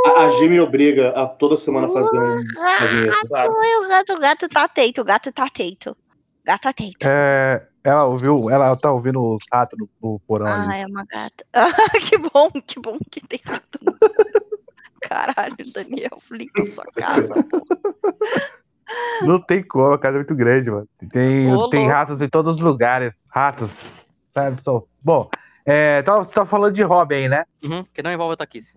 A, 0.05 0.23
a 0.25 0.29
G 0.31 0.47
me 0.49 0.59
obriga 0.59 1.09
a 1.11 1.25
toda 1.27 1.57
semana 1.57 1.87
fazer 1.87 2.17
um, 2.17 2.39
uma 2.59 2.87
vinheta. 2.87 3.27
Claro. 3.27 3.53
Oi, 3.55 3.85
o 3.85 3.87
gato, 3.87 4.13
o 4.13 4.19
gato 4.19 4.49
tá 4.49 4.63
atento, 4.63 5.01
o 5.01 5.05
gato 5.05 5.31
tá 5.31 5.45
atento. 5.45 5.95
Gato 6.45 6.67
atento. 6.67 6.97
É, 7.07 7.65
ela 7.83 8.05
ouviu, 8.05 8.49
ela 8.49 8.75
tá 8.75 8.91
ouvindo 8.91 9.21
os 9.35 9.43
ratos 9.51 9.77
no, 9.79 9.89
no 10.01 10.19
porão 10.27 10.47
Ah, 10.47 10.63
ali. 10.63 10.81
é 10.81 10.85
uma 10.87 11.05
gata. 11.05 11.45
Ah, 11.53 11.99
que 11.99 12.17
bom, 12.17 12.49
que 12.65 12.79
bom 12.79 12.97
que 13.11 13.21
tem 13.21 13.39
rato. 13.45 13.79
Caralho, 15.01 15.55
Daniel, 15.73 16.17
limpa 16.31 16.63
sua 16.63 16.85
casa, 16.95 17.33
pô. 17.43 17.61
Não 19.21 19.39
tem 19.41 19.63
como, 19.63 19.93
a 19.93 19.99
casa 19.99 20.17
é 20.17 20.19
muito 20.19 20.35
grande, 20.35 20.69
mano. 20.69 20.87
Tem, 21.11 21.53
Ô, 21.53 21.69
tem 21.69 21.87
ratos 21.87 22.21
em 22.21 22.27
todos 22.29 22.55
os 22.55 22.61
lugares. 22.61 23.27
Ratos. 23.31 23.79
Sabe 24.29 24.61
só. 24.61 24.83
Bom, 25.01 25.29
é, 25.65 26.01
tá, 26.01 26.17
você 26.17 26.33
tá 26.33 26.45
falando 26.45 26.73
de 26.73 26.83
hobby 26.83 27.15
aí, 27.15 27.29
né? 27.29 27.45
Uhum, 27.63 27.83
que 27.93 28.01
não 28.03 28.11
envolve 28.11 28.33
a 28.33 28.37
taquice. 28.37 28.75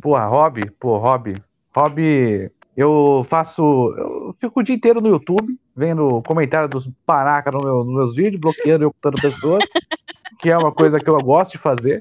Porra, 0.00 0.26
hobby? 0.26 0.70
Pô, 0.78 0.98
hobby. 0.98 1.34
Hobby. 1.74 2.50
Eu 2.76 3.24
faço. 3.28 3.62
Eu 3.96 4.34
fico 4.40 4.60
o 4.60 4.62
dia 4.62 4.74
inteiro 4.74 5.00
no 5.00 5.08
YouTube, 5.08 5.56
vendo 5.76 6.20
comentário 6.22 6.68
dos 6.68 6.90
paracas 7.06 7.52
no 7.52 7.60
meu- 7.60 7.84
nos 7.84 7.94
meus 7.94 8.14
vídeos, 8.14 8.40
bloqueando 8.40 8.84
e 8.84 8.86
ocultando 8.86 9.20
pessoas, 9.20 9.64
que 10.40 10.50
é 10.50 10.58
uma 10.58 10.72
coisa 10.72 10.98
que 10.98 11.08
eu 11.08 11.16
gosto 11.22 11.52
de 11.52 11.58
fazer. 11.58 12.00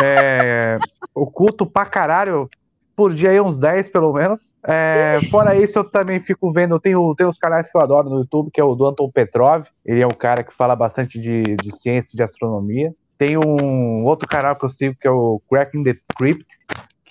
É, 0.00 0.78
oculto 1.14 1.66
pra 1.66 1.86
caralho. 1.86 2.48
Por 2.94 3.14
dia 3.14 3.30
aí, 3.30 3.40
uns 3.40 3.58
10 3.58 3.88
pelo 3.88 4.12
menos. 4.12 4.54
É, 4.64 5.18
fora 5.30 5.56
isso, 5.56 5.78
eu 5.78 5.84
também 5.84 6.20
fico 6.20 6.52
vendo. 6.52 6.74
Eu 6.74 6.80
tenho, 6.80 7.14
tenho 7.16 7.30
os 7.30 7.38
canais 7.38 7.70
que 7.70 7.76
eu 7.76 7.80
adoro 7.80 8.10
no 8.10 8.18
YouTube, 8.18 8.50
que 8.52 8.60
é 8.60 8.64
o 8.64 8.74
do 8.74 8.86
Anton 8.86 9.10
Petrov. 9.10 9.64
Ele 9.84 10.02
é 10.02 10.06
um 10.06 10.10
cara 10.10 10.44
que 10.44 10.54
fala 10.54 10.76
bastante 10.76 11.18
de, 11.18 11.42
de 11.42 11.74
ciência 11.74 12.10
e 12.14 12.16
de 12.16 12.22
astronomia. 12.22 12.92
Tem 13.16 13.38
um 13.38 14.04
outro 14.04 14.28
canal 14.28 14.54
que 14.56 14.64
eu 14.64 14.68
sigo, 14.68 14.94
que 15.00 15.08
é 15.08 15.10
o 15.10 15.40
Cracking 15.48 15.82
the 15.84 15.96
Crypt, 16.18 16.44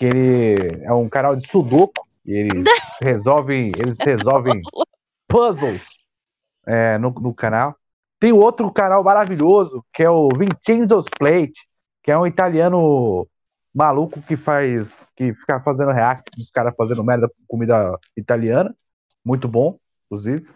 que 0.02 0.06
ele 0.06 0.84
é 0.84 0.92
um 0.92 1.08
canal 1.08 1.36
de 1.36 1.48
sudoku. 1.48 2.04
E 2.26 2.34
eles 2.50 2.68
resolvem, 3.00 3.72
eles 3.78 4.00
resolvem 4.00 4.60
puzzles 5.28 5.88
é, 6.66 6.98
no, 6.98 7.12
no 7.12 7.34
canal. 7.36 7.76
Tem 8.20 8.32
outro 8.32 8.72
canal 8.72 9.04
maravilhoso, 9.04 9.86
que 9.94 10.02
é 10.02 10.10
o 10.10 10.30
Vincenzo's 10.30 11.06
Plate, 11.20 11.68
que 12.04 12.12
é 12.12 12.18
um 12.18 12.26
italiano 12.26 13.28
maluco 13.74 14.22
que 14.24 14.36
faz. 14.36 15.10
que 15.16 15.34
fica 15.34 15.60
fazendo 15.62 15.92
react 15.92 16.32
dos 16.36 16.50
caras 16.50 16.74
fazendo 16.76 17.04
merda 17.04 17.28
com 17.28 17.46
comida 17.48 17.96
italiana. 18.18 18.76
Muito 19.24 19.48
bom, 19.48 19.78
inclusive. 20.06 20.48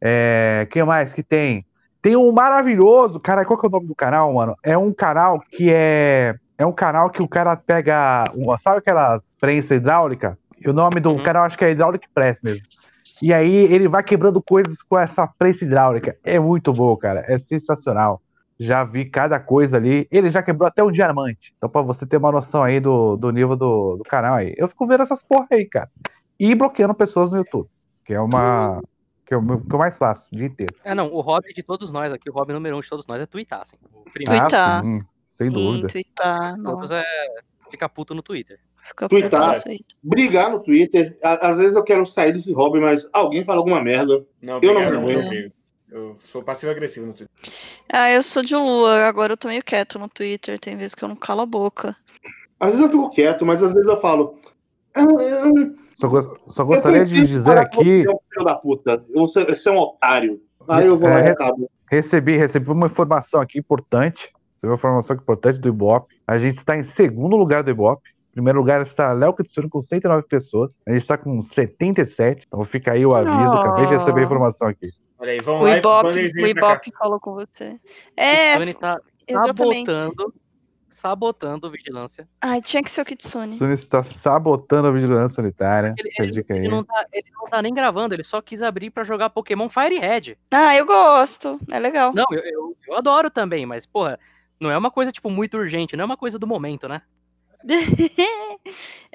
É, 0.00 0.66
quem 0.70 0.82
mais 0.84 1.12
que 1.12 1.22
tem? 1.22 1.66
Tem 2.00 2.16
um 2.16 2.32
maravilhoso, 2.32 3.20
cara, 3.20 3.44
qual 3.44 3.58
que 3.58 3.66
é 3.66 3.68
o 3.68 3.72
nome 3.72 3.88
do 3.88 3.94
canal, 3.94 4.32
mano? 4.32 4.56
É 4.62 4.76
um 4.76 4.92
canal 4.92 5.40
que 5.40 5.70
é. 5.70 6.34
É 6.58 6.64
um 6.66 6.72
canal 6.72 7.10
que 7.10 7.22
o 7.22 7.28
cara 7.28 7.54
pega. 7.56 8.24
Sabe 8.58 8.78
aquelas 8.78 9.36
prensa 9.40 9.74
hidráulica? 9.74 10.38
E 10.58 10.68
o 10.68 10.72
nome 10.72 11.00
do 11.00 11.10
Uhum. 11.10 11.22
canal 11.22 11.44
acho 11.44 11.58
que 11.58 11.64
é 11.64 11.68
Hydraulic 11.68 12.08
Press 12.14 12.40
mesmo. 12.42 12.62
E 13.22 13.32
aí 13.32 13.54
ele 13.54 13.88
vai 13.88 14.02
quebrando 14.02 14.42
coisas 14.42 14.82
com 14.82 14.98
essa 14.98 15.26
prensa 15.26 15.64
hidráulica. 15.64 16.16
É 16.24 16.38
muito 16.38 16.72
bom, 16.72 16.96
cara. 16.96 17.24
É 17.28 17.38
sensacional. 17.38 18.22
Já 18.58 18.84
vi 18.84 19.04
cada 19.04 19.38
coisa 19.38 19.76
ali. 19.76 20.08
Ele 20.10 20.30
já 20.30 20.42
quebrou 20.42 20.66
até 20.66 20.82
um 20.82 20.90
diamante. 20.90 21.52
Então, 21.58 21.68
pra 21.68 21.82
você 21.82 22.06
ter 22.06 22.16
uma 22.16 22.32
noção 22.32 22.62
aí 22.62 22.80
do, 22.80 23.16
do 23.16 23.30
nível 23.30 23.54
do, 23.54 23.96
do 23.98 24.02
canal 24.04 24.36
aí. 24.36 24.54
Eu 24.56 24.66
fico 24.68 24.86
vendo 24.86 25.02
essas 25.02 25.22
porra 25.22 25.46
aí, 25.52 25.66
cara. 25.66 25.90
E 26.40 26.54
bloqueando 26.54 26.94
pessoas 26.94 27.30
no 27.30 27.36
YouTube. 27.38 27.68
Que 28.06 28.14
é 28.14 28.20
uma. 28.20 28.80
Que 29.26 29.34
é 29.34 29.36
o 29.36 29.42
meu- 29.42 29.60
que 29.60 29.74
eu 29.74 29.78
mais 29.78 29.98
faço 29.98 30.24
o 30.32 30.36
dia 30.36 30.46
inteiro. 30.46 30.74
É, 30.84 30.94
não, 30.94 31.12
o 31.12 31.20
hobby 31.20 31.52
de 31.52 31.62
todos 31.62 31.90
nós 31.92 32.12
aqui, 32.12 32.30
o 32.30 32.32
hobby 32.32 32.52
número 32.54 32.76
um 32.76 32.80
de 32.80 32.88
todos 32.88 33.06
nós 33.06 33.20
é 33.20 33.26
twittar, 33.26 33.60
assim. 33.62 33.76
O 33.92 34.10
primeiro 34.10 34.44
Twittar. 34.44 34.78
Ah, 34.78 34.82
sim, 34.82 35.02
sem 35.36 35.50
dúvida. 35.50 35.88
Twittar, 35.88 36.56
de 36.56 36.62
todos 36.62 36.90
é 36.90 37.04
ficar 37.70 37.88
puto 37.88 38.14
no 38.14 38.22
Twitter. 38.22 38.58
fica 38.82 39.08
preconceito. 39.08 39.94
Brigar 40.02 40.50
no 40.50 40.60
Twitter. 40.60 41.16
Às 41.22 41.58
vezes 41.58 41.76
eu 41.76 41.82
quero 41.84 42.06
sair 42.06 42.32
desse 42.32 42.52
hobby, 42.52 42.80
mas 42.80 43.08
alguém 43.12 43.44
fala 43.44 43.58
alguma 43.58 43.82
merda. 43.82 44.24
Não, 44.40 44.60
Eu 44.62 44.72
não 44.74 44.80
obrigado, 44.82 45.02
me 45.04 45.12
eu, 45.12 45.20
aguento. 45.20 45.52
Eu 45.90 46.16
sou 46.16 46.42
passivo-agressivo 46.42 47.06
no 47.06 47.12
Twitter. 47.12 47.28
Ah, 47.92 48.10
eu 48.10 48.22
sou 48.22 48.42
de 48.42 48.54
lua, 48.56 49.04
agora 49.06 49.32
eu 49.32 49.36
tô 49.36 49.48
meio 49.48 49.62
quieto 49.62 49.98
no 49.98 50.08
Twitter, 50.08 50.58
tem 50.58 50.76
vezes 50.76 50.94
que 50.94 51.02
eu 51.04 51.08
não 51.08 51.16
calo 51.16 51.42
a 51.42 51.46
boca. 51.46 51.96
Às 52.58 52.70
vezes 52.70 52.80
eu 52.84 52.90
fico 52.90 53.10
quieto, 53.10 53.44
mas 53.46 53.62
às 53.62 53.72
vezes 53.74 53.88
eu 53.88 53.96
falo. 54.00 54.38
"Ah, 54.94 55.02
Só, 55.96 56.08
go- 56.08 56.38
só 56.48 56.62
eu 56.62 56.66
gostaria 56.66 57.04
de 57.04 57.26
dizer 57.26 57.58
aqui. 57.58 58.04
É 58.04 58.10
um 58.10 58.18
filho 58.32 58.44
da 58.44 58.54
puta. 58.54 59.04
Você, 59.14 59.44
você 59.44 59.68
é 59.68 59.72
um 59.72 59.78
otário. 59.78 60.40
Aí 60.68 60.86
eu 60.86 60.98
vou 60.98 61.08
lá 61.08 61.20
e 61.20 61.28
É. 61.28 61.30
acabo. 61.30 61.70
Recebi, 61.90 62.36
recebi 62.36 62.70
uma 62.70 62.86
informação 62.86 63.40
aqui 63.40 63.58
importante. 63.58 64.30
Recebi 64.56 64.70
uma 64.72 64.76
informação 64.76 65.14
aqui 65.14 65.22
importante 65.22 65.58
do 65.60 65.68
Ibope. 65.68 66.14
A 66.26 66.38
gente 66.38 66.56
está 66.56 66.76
em 66.76 66.84
segundo 66.84 67.36
lugar 67.36 67.62
do 67.62 67.70
Ibope. 67.70 68.10
Em 68.30 68.34
primeiro 68.36 68.58
lugar 68.58 68.82
está 68.82 69.12
Léo 69.12 69.32
Kitsune 69.32 69.68
com 69.68 69.80
109 69.80 70.26
pessoas. 70.28 70.72
A 70.86 70.90
gente 70.90 71.00
está 71.02 71.16
com 71.16 71.40
77. 71.40 72.44
Então 72.46 72.64
fica 72.64 72.92
aí 72.92 73.06
o 73.06 73.14
aviso. 73.14 73.52
Acabei 73.56 73.86
de 73.86 73.94
receber 73.94 74.20
a 74.20 74.24
informação 74.24 74.68
aqui. 74.68 74.88
Olha 75.18 75.32
aí, 75.32 75.40
vão 75.40 75.60
O 75.60 75.62
lá 75.64 75.76
e 75.76 75.78
Ibope, 75.78 76.08
o. 76.08 76.46
Ibope 76.46 76.90
falou 76.98 77.18
com 77.20 77.32
você. 77.34 77.76
É, 78.16 78.52
Kitsune 78.52 78.74
tá 78.74 78.98
exatamente. 79.26 79.86
sabotando, 79.90 80.34
sabotando 80.90 81.70
vigilância. 81.70 82.28
Ai, 82.40 82.60
tinha 82.60 82.82
que 82.82 82.90
ser 82.90 83.00
o 83.00 83.04
Kitsune. 83.04 83.52
Kitsune 83.52 83.72
está 83.74 84.02
sabotando 84.02 84.88
a 84.88 84.90
vigilância 84.92 85.36
sanitária. 85.36 85.94
Ele, 85.98 86.10
a 86.18 86.22
ele- 86.22 86.44
ele 86.48 86.68
não 86.68 86.84
tá, 86.84 87.06
ele 87.12 87.26
não 87.34 87.48
tá 87.48 87.62
nem 87.62 87.72
gravando, 87.72 88.14
ele 88.14 88.22
só 88.24 88.40
quis 88.42 88.62
abrir 88.62 88.90
pra 88.90 89.04
jogar 89.04 89.30
Pokémon 89.30 89.68
Fire 89.68 89.98
Red. 89.98 90.36
Ah, 90.50 90.76
eu 90.76 90.84
gosto. 90.86 91.58
É 91.70 91.78
legal. 91.78 92.12
Não, 92.14 92.26
eu, 92.30 92.40
eu, 92.40 92.76
eu 92.88 92.96
adoro 92.96 93.30
também, 93.30 93.64
mas, 93.66 93.86
porra, 93.86 94.18
não 94.60 94.70
é 94.70 94.76
uma 94.78 94.90
coisa, 94.90 95.12
tipo, 95.12 95.30
muito 95.30 95.56
urgente, 95.56 95.96
não 95.96 96.02
é 96.02 96.06
uma 96.06 96.16
coisa 96.16 96.38
do 96.38 96.46
momento, 96.46 96.88
né? 96.88 97.02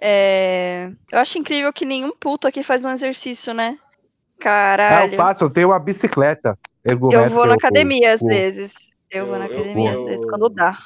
É, 0.01 0.91
Eu 1.11 1.19
acho 1.19 1.37
incrível 1.37 1.71
que 1.71 1.85
nenhum 1.85 2.11
puto 2.11 2.47
aqui 2.47 2.63
faz 2.63 2.83
um 2.85 2.89
exercício, 2.89 3.53
né? 3.53 3.77
Ah, 3.79 4.43
Caralho. 4.43 5.13
eu 5.13 5.17
faço, 5.17 5.43
eu 5.43 5.49
tenho 5.49 5.69
uma 5.69 5.79
bicicleta. 5.79 6.57
eu 6.83 6.97
vou 6.97 7.11
na 7.45 7.51
eu- 7.53 7.53
academia 7.53 8.11
às 8.13 8.21
eu- 8.21 8.27
vezes. 8.27 8.73
Eu, 9.09 9.25
vou 9.27 9.35
Eu- 9.35 9.39
na 9.39 9.45
eu 9.45 9.51
academia 9.51 9.91
às 9.91 9.97
vou- 9.97 10.05
vezes, 10.07 10.25
quando 10.25 10.49
dá. 10.49 10.77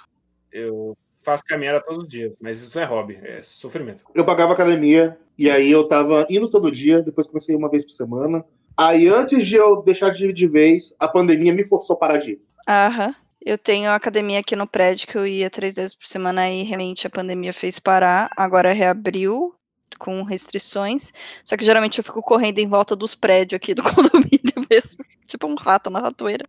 Eu 0.51 0.97
faço 1.23 1.43
caminhada 1.45 1.81
todos 1.81 2.03
os 2.03 2.09
dias, 2.09 2.35
mas 2.41 2.59
isso 2.61 2.77
é 2.77 2.83
hobby, 2.83 3.17
é 3.23 3.41
sofrimento. 3.41 4.03
Eu 4.13 4.25
pagava 4.25 4.53
academia 4.53 5.17
e 5.37 5.49
aí 5.49 5.71
eu 5.71 5.87
tava 5.87 6.25
indo 6.29 6.49
todo 6.49 6.69
dia, 6.71 7.01
depois 7.01 7.27
comecei 7.27 7.55
uma 7.55 7.69
vez 7.69 7.83
por 7.85 7.91
semana. 7.93 8.43
Aí 8.77 9.07
antes 9.07 9.45
de 9.45 9.55
eu 9.55 9.81
deixar 9.81 10.09
de 10.09 10.27
ir 10.27 10.33
de 10.33 10.47
vez, 10.47 10.93
a 10.99 11.07
pandemia 11.07 11.53
me 11.53 11.63
forçou 11.63 11.95
a 11.95 11.99
parar 11.99 12.17
de 12.17 12.31
ir. 12.33 12.41
Aham. 12.67 13.15
Eu 13.45 13.59
tenho 13.59 13.91
academia 13.91 14.39
aqui 14.39 14.55
no 14.55 14.65
prédio 14.65 15.07
que 15.07 15.15
eu 15.15 15.27
ia 15.27 15.51
três 15.51 15.75
vezes 15.75 15.93
por 15.93 16.07
semana 16.07 16.49
e 16.49 16.63
realmente 16.63 17.05
a 17.05 17.11
pandemia 17.11 17.53
fez 17.53 17.77
parar. 17.77 18.27
Agora 18.35 18.73
reabriu 18.73 19.53
com 19.99 20.23
restrições. 20.23 21.13
Só 21.43 21.55
que 21.55 21.63
geralmente 21.63 21.99
eu 21.99 22.03
fico 22.03 22.23
correndo 22.23 22.57
em 22.57 22.67
volta 22.67 22.95
dos 22.95 23.13
prédios 23.13 23.57
aqui 23.57 23.75
do 23.75 23.83
condomínio 23.93 24.65
mesmo. 24.67 25.05
Tipo 25.27 25.45
um 25.45 25.53
rato 25.53 25.91
na 25.91 25.99
ratoeira. 25.99 26.47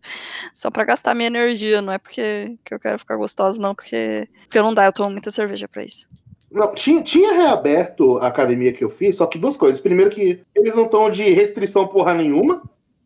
Só 0.51 0.71
pra 0.71 0.85
gastar 0.85 1.13
minha 1.13 1.27
energia. 1.27 1.83
Não 1.83 1.93
é 1.93 1.99
porque 1.99 2.57
que 2.65 2.73
eu 2.73 2.79
quero 2.79 2.97
ficar 2.97 3.15
gostosa, 3.15 3.61
não. 3.61 3.75
Porque, 3.75 4.27
porque 4.41 4.59
não 4.59 4.73
dá. 4.73 4.85
Eu 4.87 4.93
tomo 4.93 5.11
muita 5.11 5.29
cerveja 5.29 5.67
pra 5.67 5.83
isso. 5.83 6.09
Não, 6.51 6.73
tinha, 6.73 7.03
tinha 7.03 7.31
reaberto 7.33 8.17
a 8.17 8.27
academia 8.27 8.73
que 8.73 8.83
eu 8.83 8.89
fiz, 8.89 9.17
só 9.17 9.27
que 9.27 9.37
duas 9.37 9.55
coisas. 9.55 9.79
Primeiro 9.79 10.09
que 10.09 10.41
eles 10.55 10.73
não 10.73 10.85
estão 10.85 11.11
de 11.11 11.31
restrição 11.31 11.87
porra 11.87 12.15
nenhuma. 12.15 12.63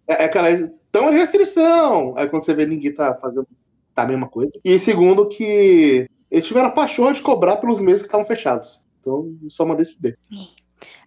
É, 0.07 0.23
é 0.23 0.25
aquela. 0.27 0.49
Estão 0.49 1.11
de 1.11 1.17
restrição. 1.17 2.13
Aí 2.15 2.29
quando 2.29 2.43
você 2.43 2.53
vê 2.53 2.65
ninguém 2.65 2.93
tá 2.93 3.13
fazendo 3.15 3.47
tá 3.93 4.03
a 4.03 4.07
mesma 4.07 4.27
coisa. 4.27 4.51
E 4.63 4.77
segundo 4.79 5.27
que 5.27 6.07
eles 6.29 6.47
tiveram 6.47 6.67
a 6.67 6.71
pachorra 6.71 7.13
de 7.13 7.21
cobrar 7.21 7.57
pelos 7.57 7.81
meses 7.81 8.01
que 8.01 8.07
estavam 8.07 8.25
fechados. 8.25 8.81
Então, 8.99 9.35
só 9.49 9.65
mandei 9.65 9.85
se 9.85 9.95
fuder. 9.95 10.17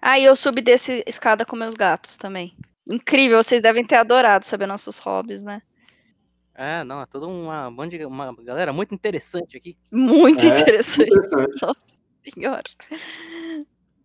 Ah, 0.00 0.18
e 0.18 0.24
eu 0.24 0.36
subi 0.36 0.60
desse 0.60 1.02
escada 1.06 1.44
com 1.46 1.56
meus 1.56 1.74
gatos 1.74 2.16
também. 2.16 2.56
Incrível, 2.88 3.42
vocês 3.42 3.62
devem 3.62 3.84
ter 3.84 3.96
adorado 3.96 4.46
saber 4.46 4.66
nossos 4.66 4.98
hobbies, 4.98 5.44
né? 5.44 5.62
É, 6.54 6.84
não, 6.84 7.00
é 7.00 7.06
toda 7.06 7.26
uma, 7.26 7.68
uma 7.68 8.34
galera 8.42 8.72
muito 8.72 8.94
interessante 8.94 9.56
aqui. 9.56 9.76
Muito 9.90 10.46
É, 10.46 10.60
interessante. 10.60 11.08
Interessante. 11.08 11.58
Nossa 11.62 11.84
senhora. 12.32 12.62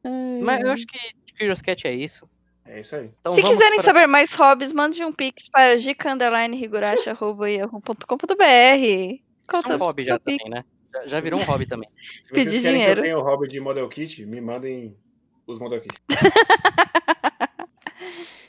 Ai, 0.03 0.39
Mas 0.41 0.61
eu 0.61 0.71
acho 0.71 0.87
que 0.87 0.97
Curious 1.37 1.61
Cat 1.61 1.87
é 1.87 1.93
isso. 1.93 2.27
É 2.71 2.81
isso 2.81 2.95
aí. 2.95 3.09
Então 3.19 3.33
Se 3.33 3.41
quiserem 3.41 3.77
pra- 3.77 3.83
saber 3.83 4.05
mais 4.07 4.31
hobbies, 4.35 4.71
mande 4.71 5.03
um 5.03 5.11
pix 5.11 5.49
para. 5.49 5.75
Qual 9.47 9.61
Isso 9.63 9.71
é 9.71 9.75
um 9.75 9.79
hobby 9.79 10.03
já 10.03 10.19
também, 10.19 10.37
pix? 10.37 10.51
né? 10.51 10.61
Já, 10.93 11.01
já 11.07 11.19
virou 11.19 11.39
um 11.39 11.43
hobby 11.43 11.65
também. 11.65 11.89
Se 12.21 12.29
vocês 12.29 12.45
Pedir 12.45 12.61
querem 12.61 12.77
dinheiro. 12.79 13.01
que 13.01 13.07
eu 13.07 13.13
tenha 13.13 13.17
o 13.17 13.23
hobby 13.23 13.47
de 13.47 13.59
model 13.59 13.89
kit, 13.89 14.23
me 14.25 14.39
mandem 14.39 14.95
os 15.47 15.57
model 15.59 15.81
kit. 15.81 15.95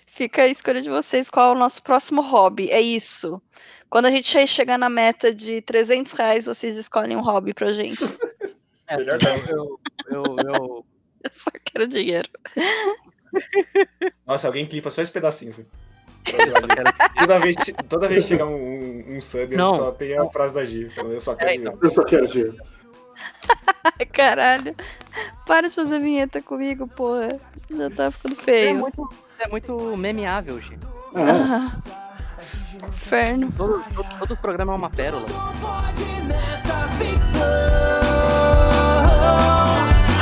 Fica 0.06 0.42
a 0.42 0.46
escolha 0.48 0.82
de 0.82 0.90
vocês 0.90 1.30
qual 1.30 1.50
é 1.50 1.56
o 1.56 1.58
nosso 1.58 1.82
próximo 1.82 2.20
hobby. 2.20 2.70
É 2.70 2.80
isso. 2.80 3.40
Quando 3.88 4.06
a 4.06 4.10
gente 4.10 4.30
chegar 4.46 4.78
na 4.78 4.90
meta 4.90 5.34
de 5.34 5.60
300 5.62 6.12
reais, 6.12 6.46
vocês 6.46 6.76
escolhem 6.76 7.16
um 7.16 7.22
hobby 7.22 7.54
pra 7.54 7.72
gente. 7.72 7.98
É, 8.92 8.96
Melhor 8.96 9.18
eu, 9.22 9.78
eu, 10.10 10.10
eu, 10.10 10.36
eu- 10.52 10.84
Eu 11.22 11.30
só 11.32 11.48
quero 11.64 11.86
dinheiro. 11.86 12.28
Nossa, 14.26 14.46
alguém 14.46 14.66
clipa 14.66 14.90
só 14.90 15.02
esse 15.02 15.12
pedacinho. 15.12 15.50
Assim. 15.50 15.66
toda, 17.18 17.38
vez, 17.40 17.56
toda 17.88 18.08
vez 18.08 18.24
que 18.24 18.28
chegar 18.28 18.46
um, 18.46 19.16
um, 19.16 19.20
sub, 19.20 19.56
só 19.56 19.92
tem 19.92 20.16
a 20.16 20.28
frase 20.28 20.54
da 20.54 20.64
Giv. 20.64 20.92
Eu 20.96 21.20
só 21.20 21.34
quero, 21.34 21.50
é, 21.50 21.54
então. 21.54 21.78
eu 21.80 21.90
só 21.90 22.04
quero 22.04 22.26
G. 22.26 22.52
Caralho. 24.12 24.74
Para 25.46 25.68
de 25.68 25.74
fazer 25.74 26.00
vinheta 26.00 26.40
comigo, 26.40 26.86
porra. 26.86 27.38
Já 27.70 27.90
tá 27.90 28.10
ficando 28.10 28.36
feio. 28.36 28.70
É 28.70 28.74
muito, 28.74 29.08
é 29.38 29.48
muito 29.48 29.96
memeável, 29.96 30.60
G. 30.60 30.74
É. 31.14 32.00
Inferno. 32.88 33.52
Todo, 33.56 33.84
todo, 33.94 34.08
todo, 34.18 34.36
programa 34.36 34.72
é 34.72 34.76
uma 34.76 34.90
pérola. 34.90 35.26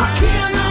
Aqui 0.01 0.56
não. 0.56 0.68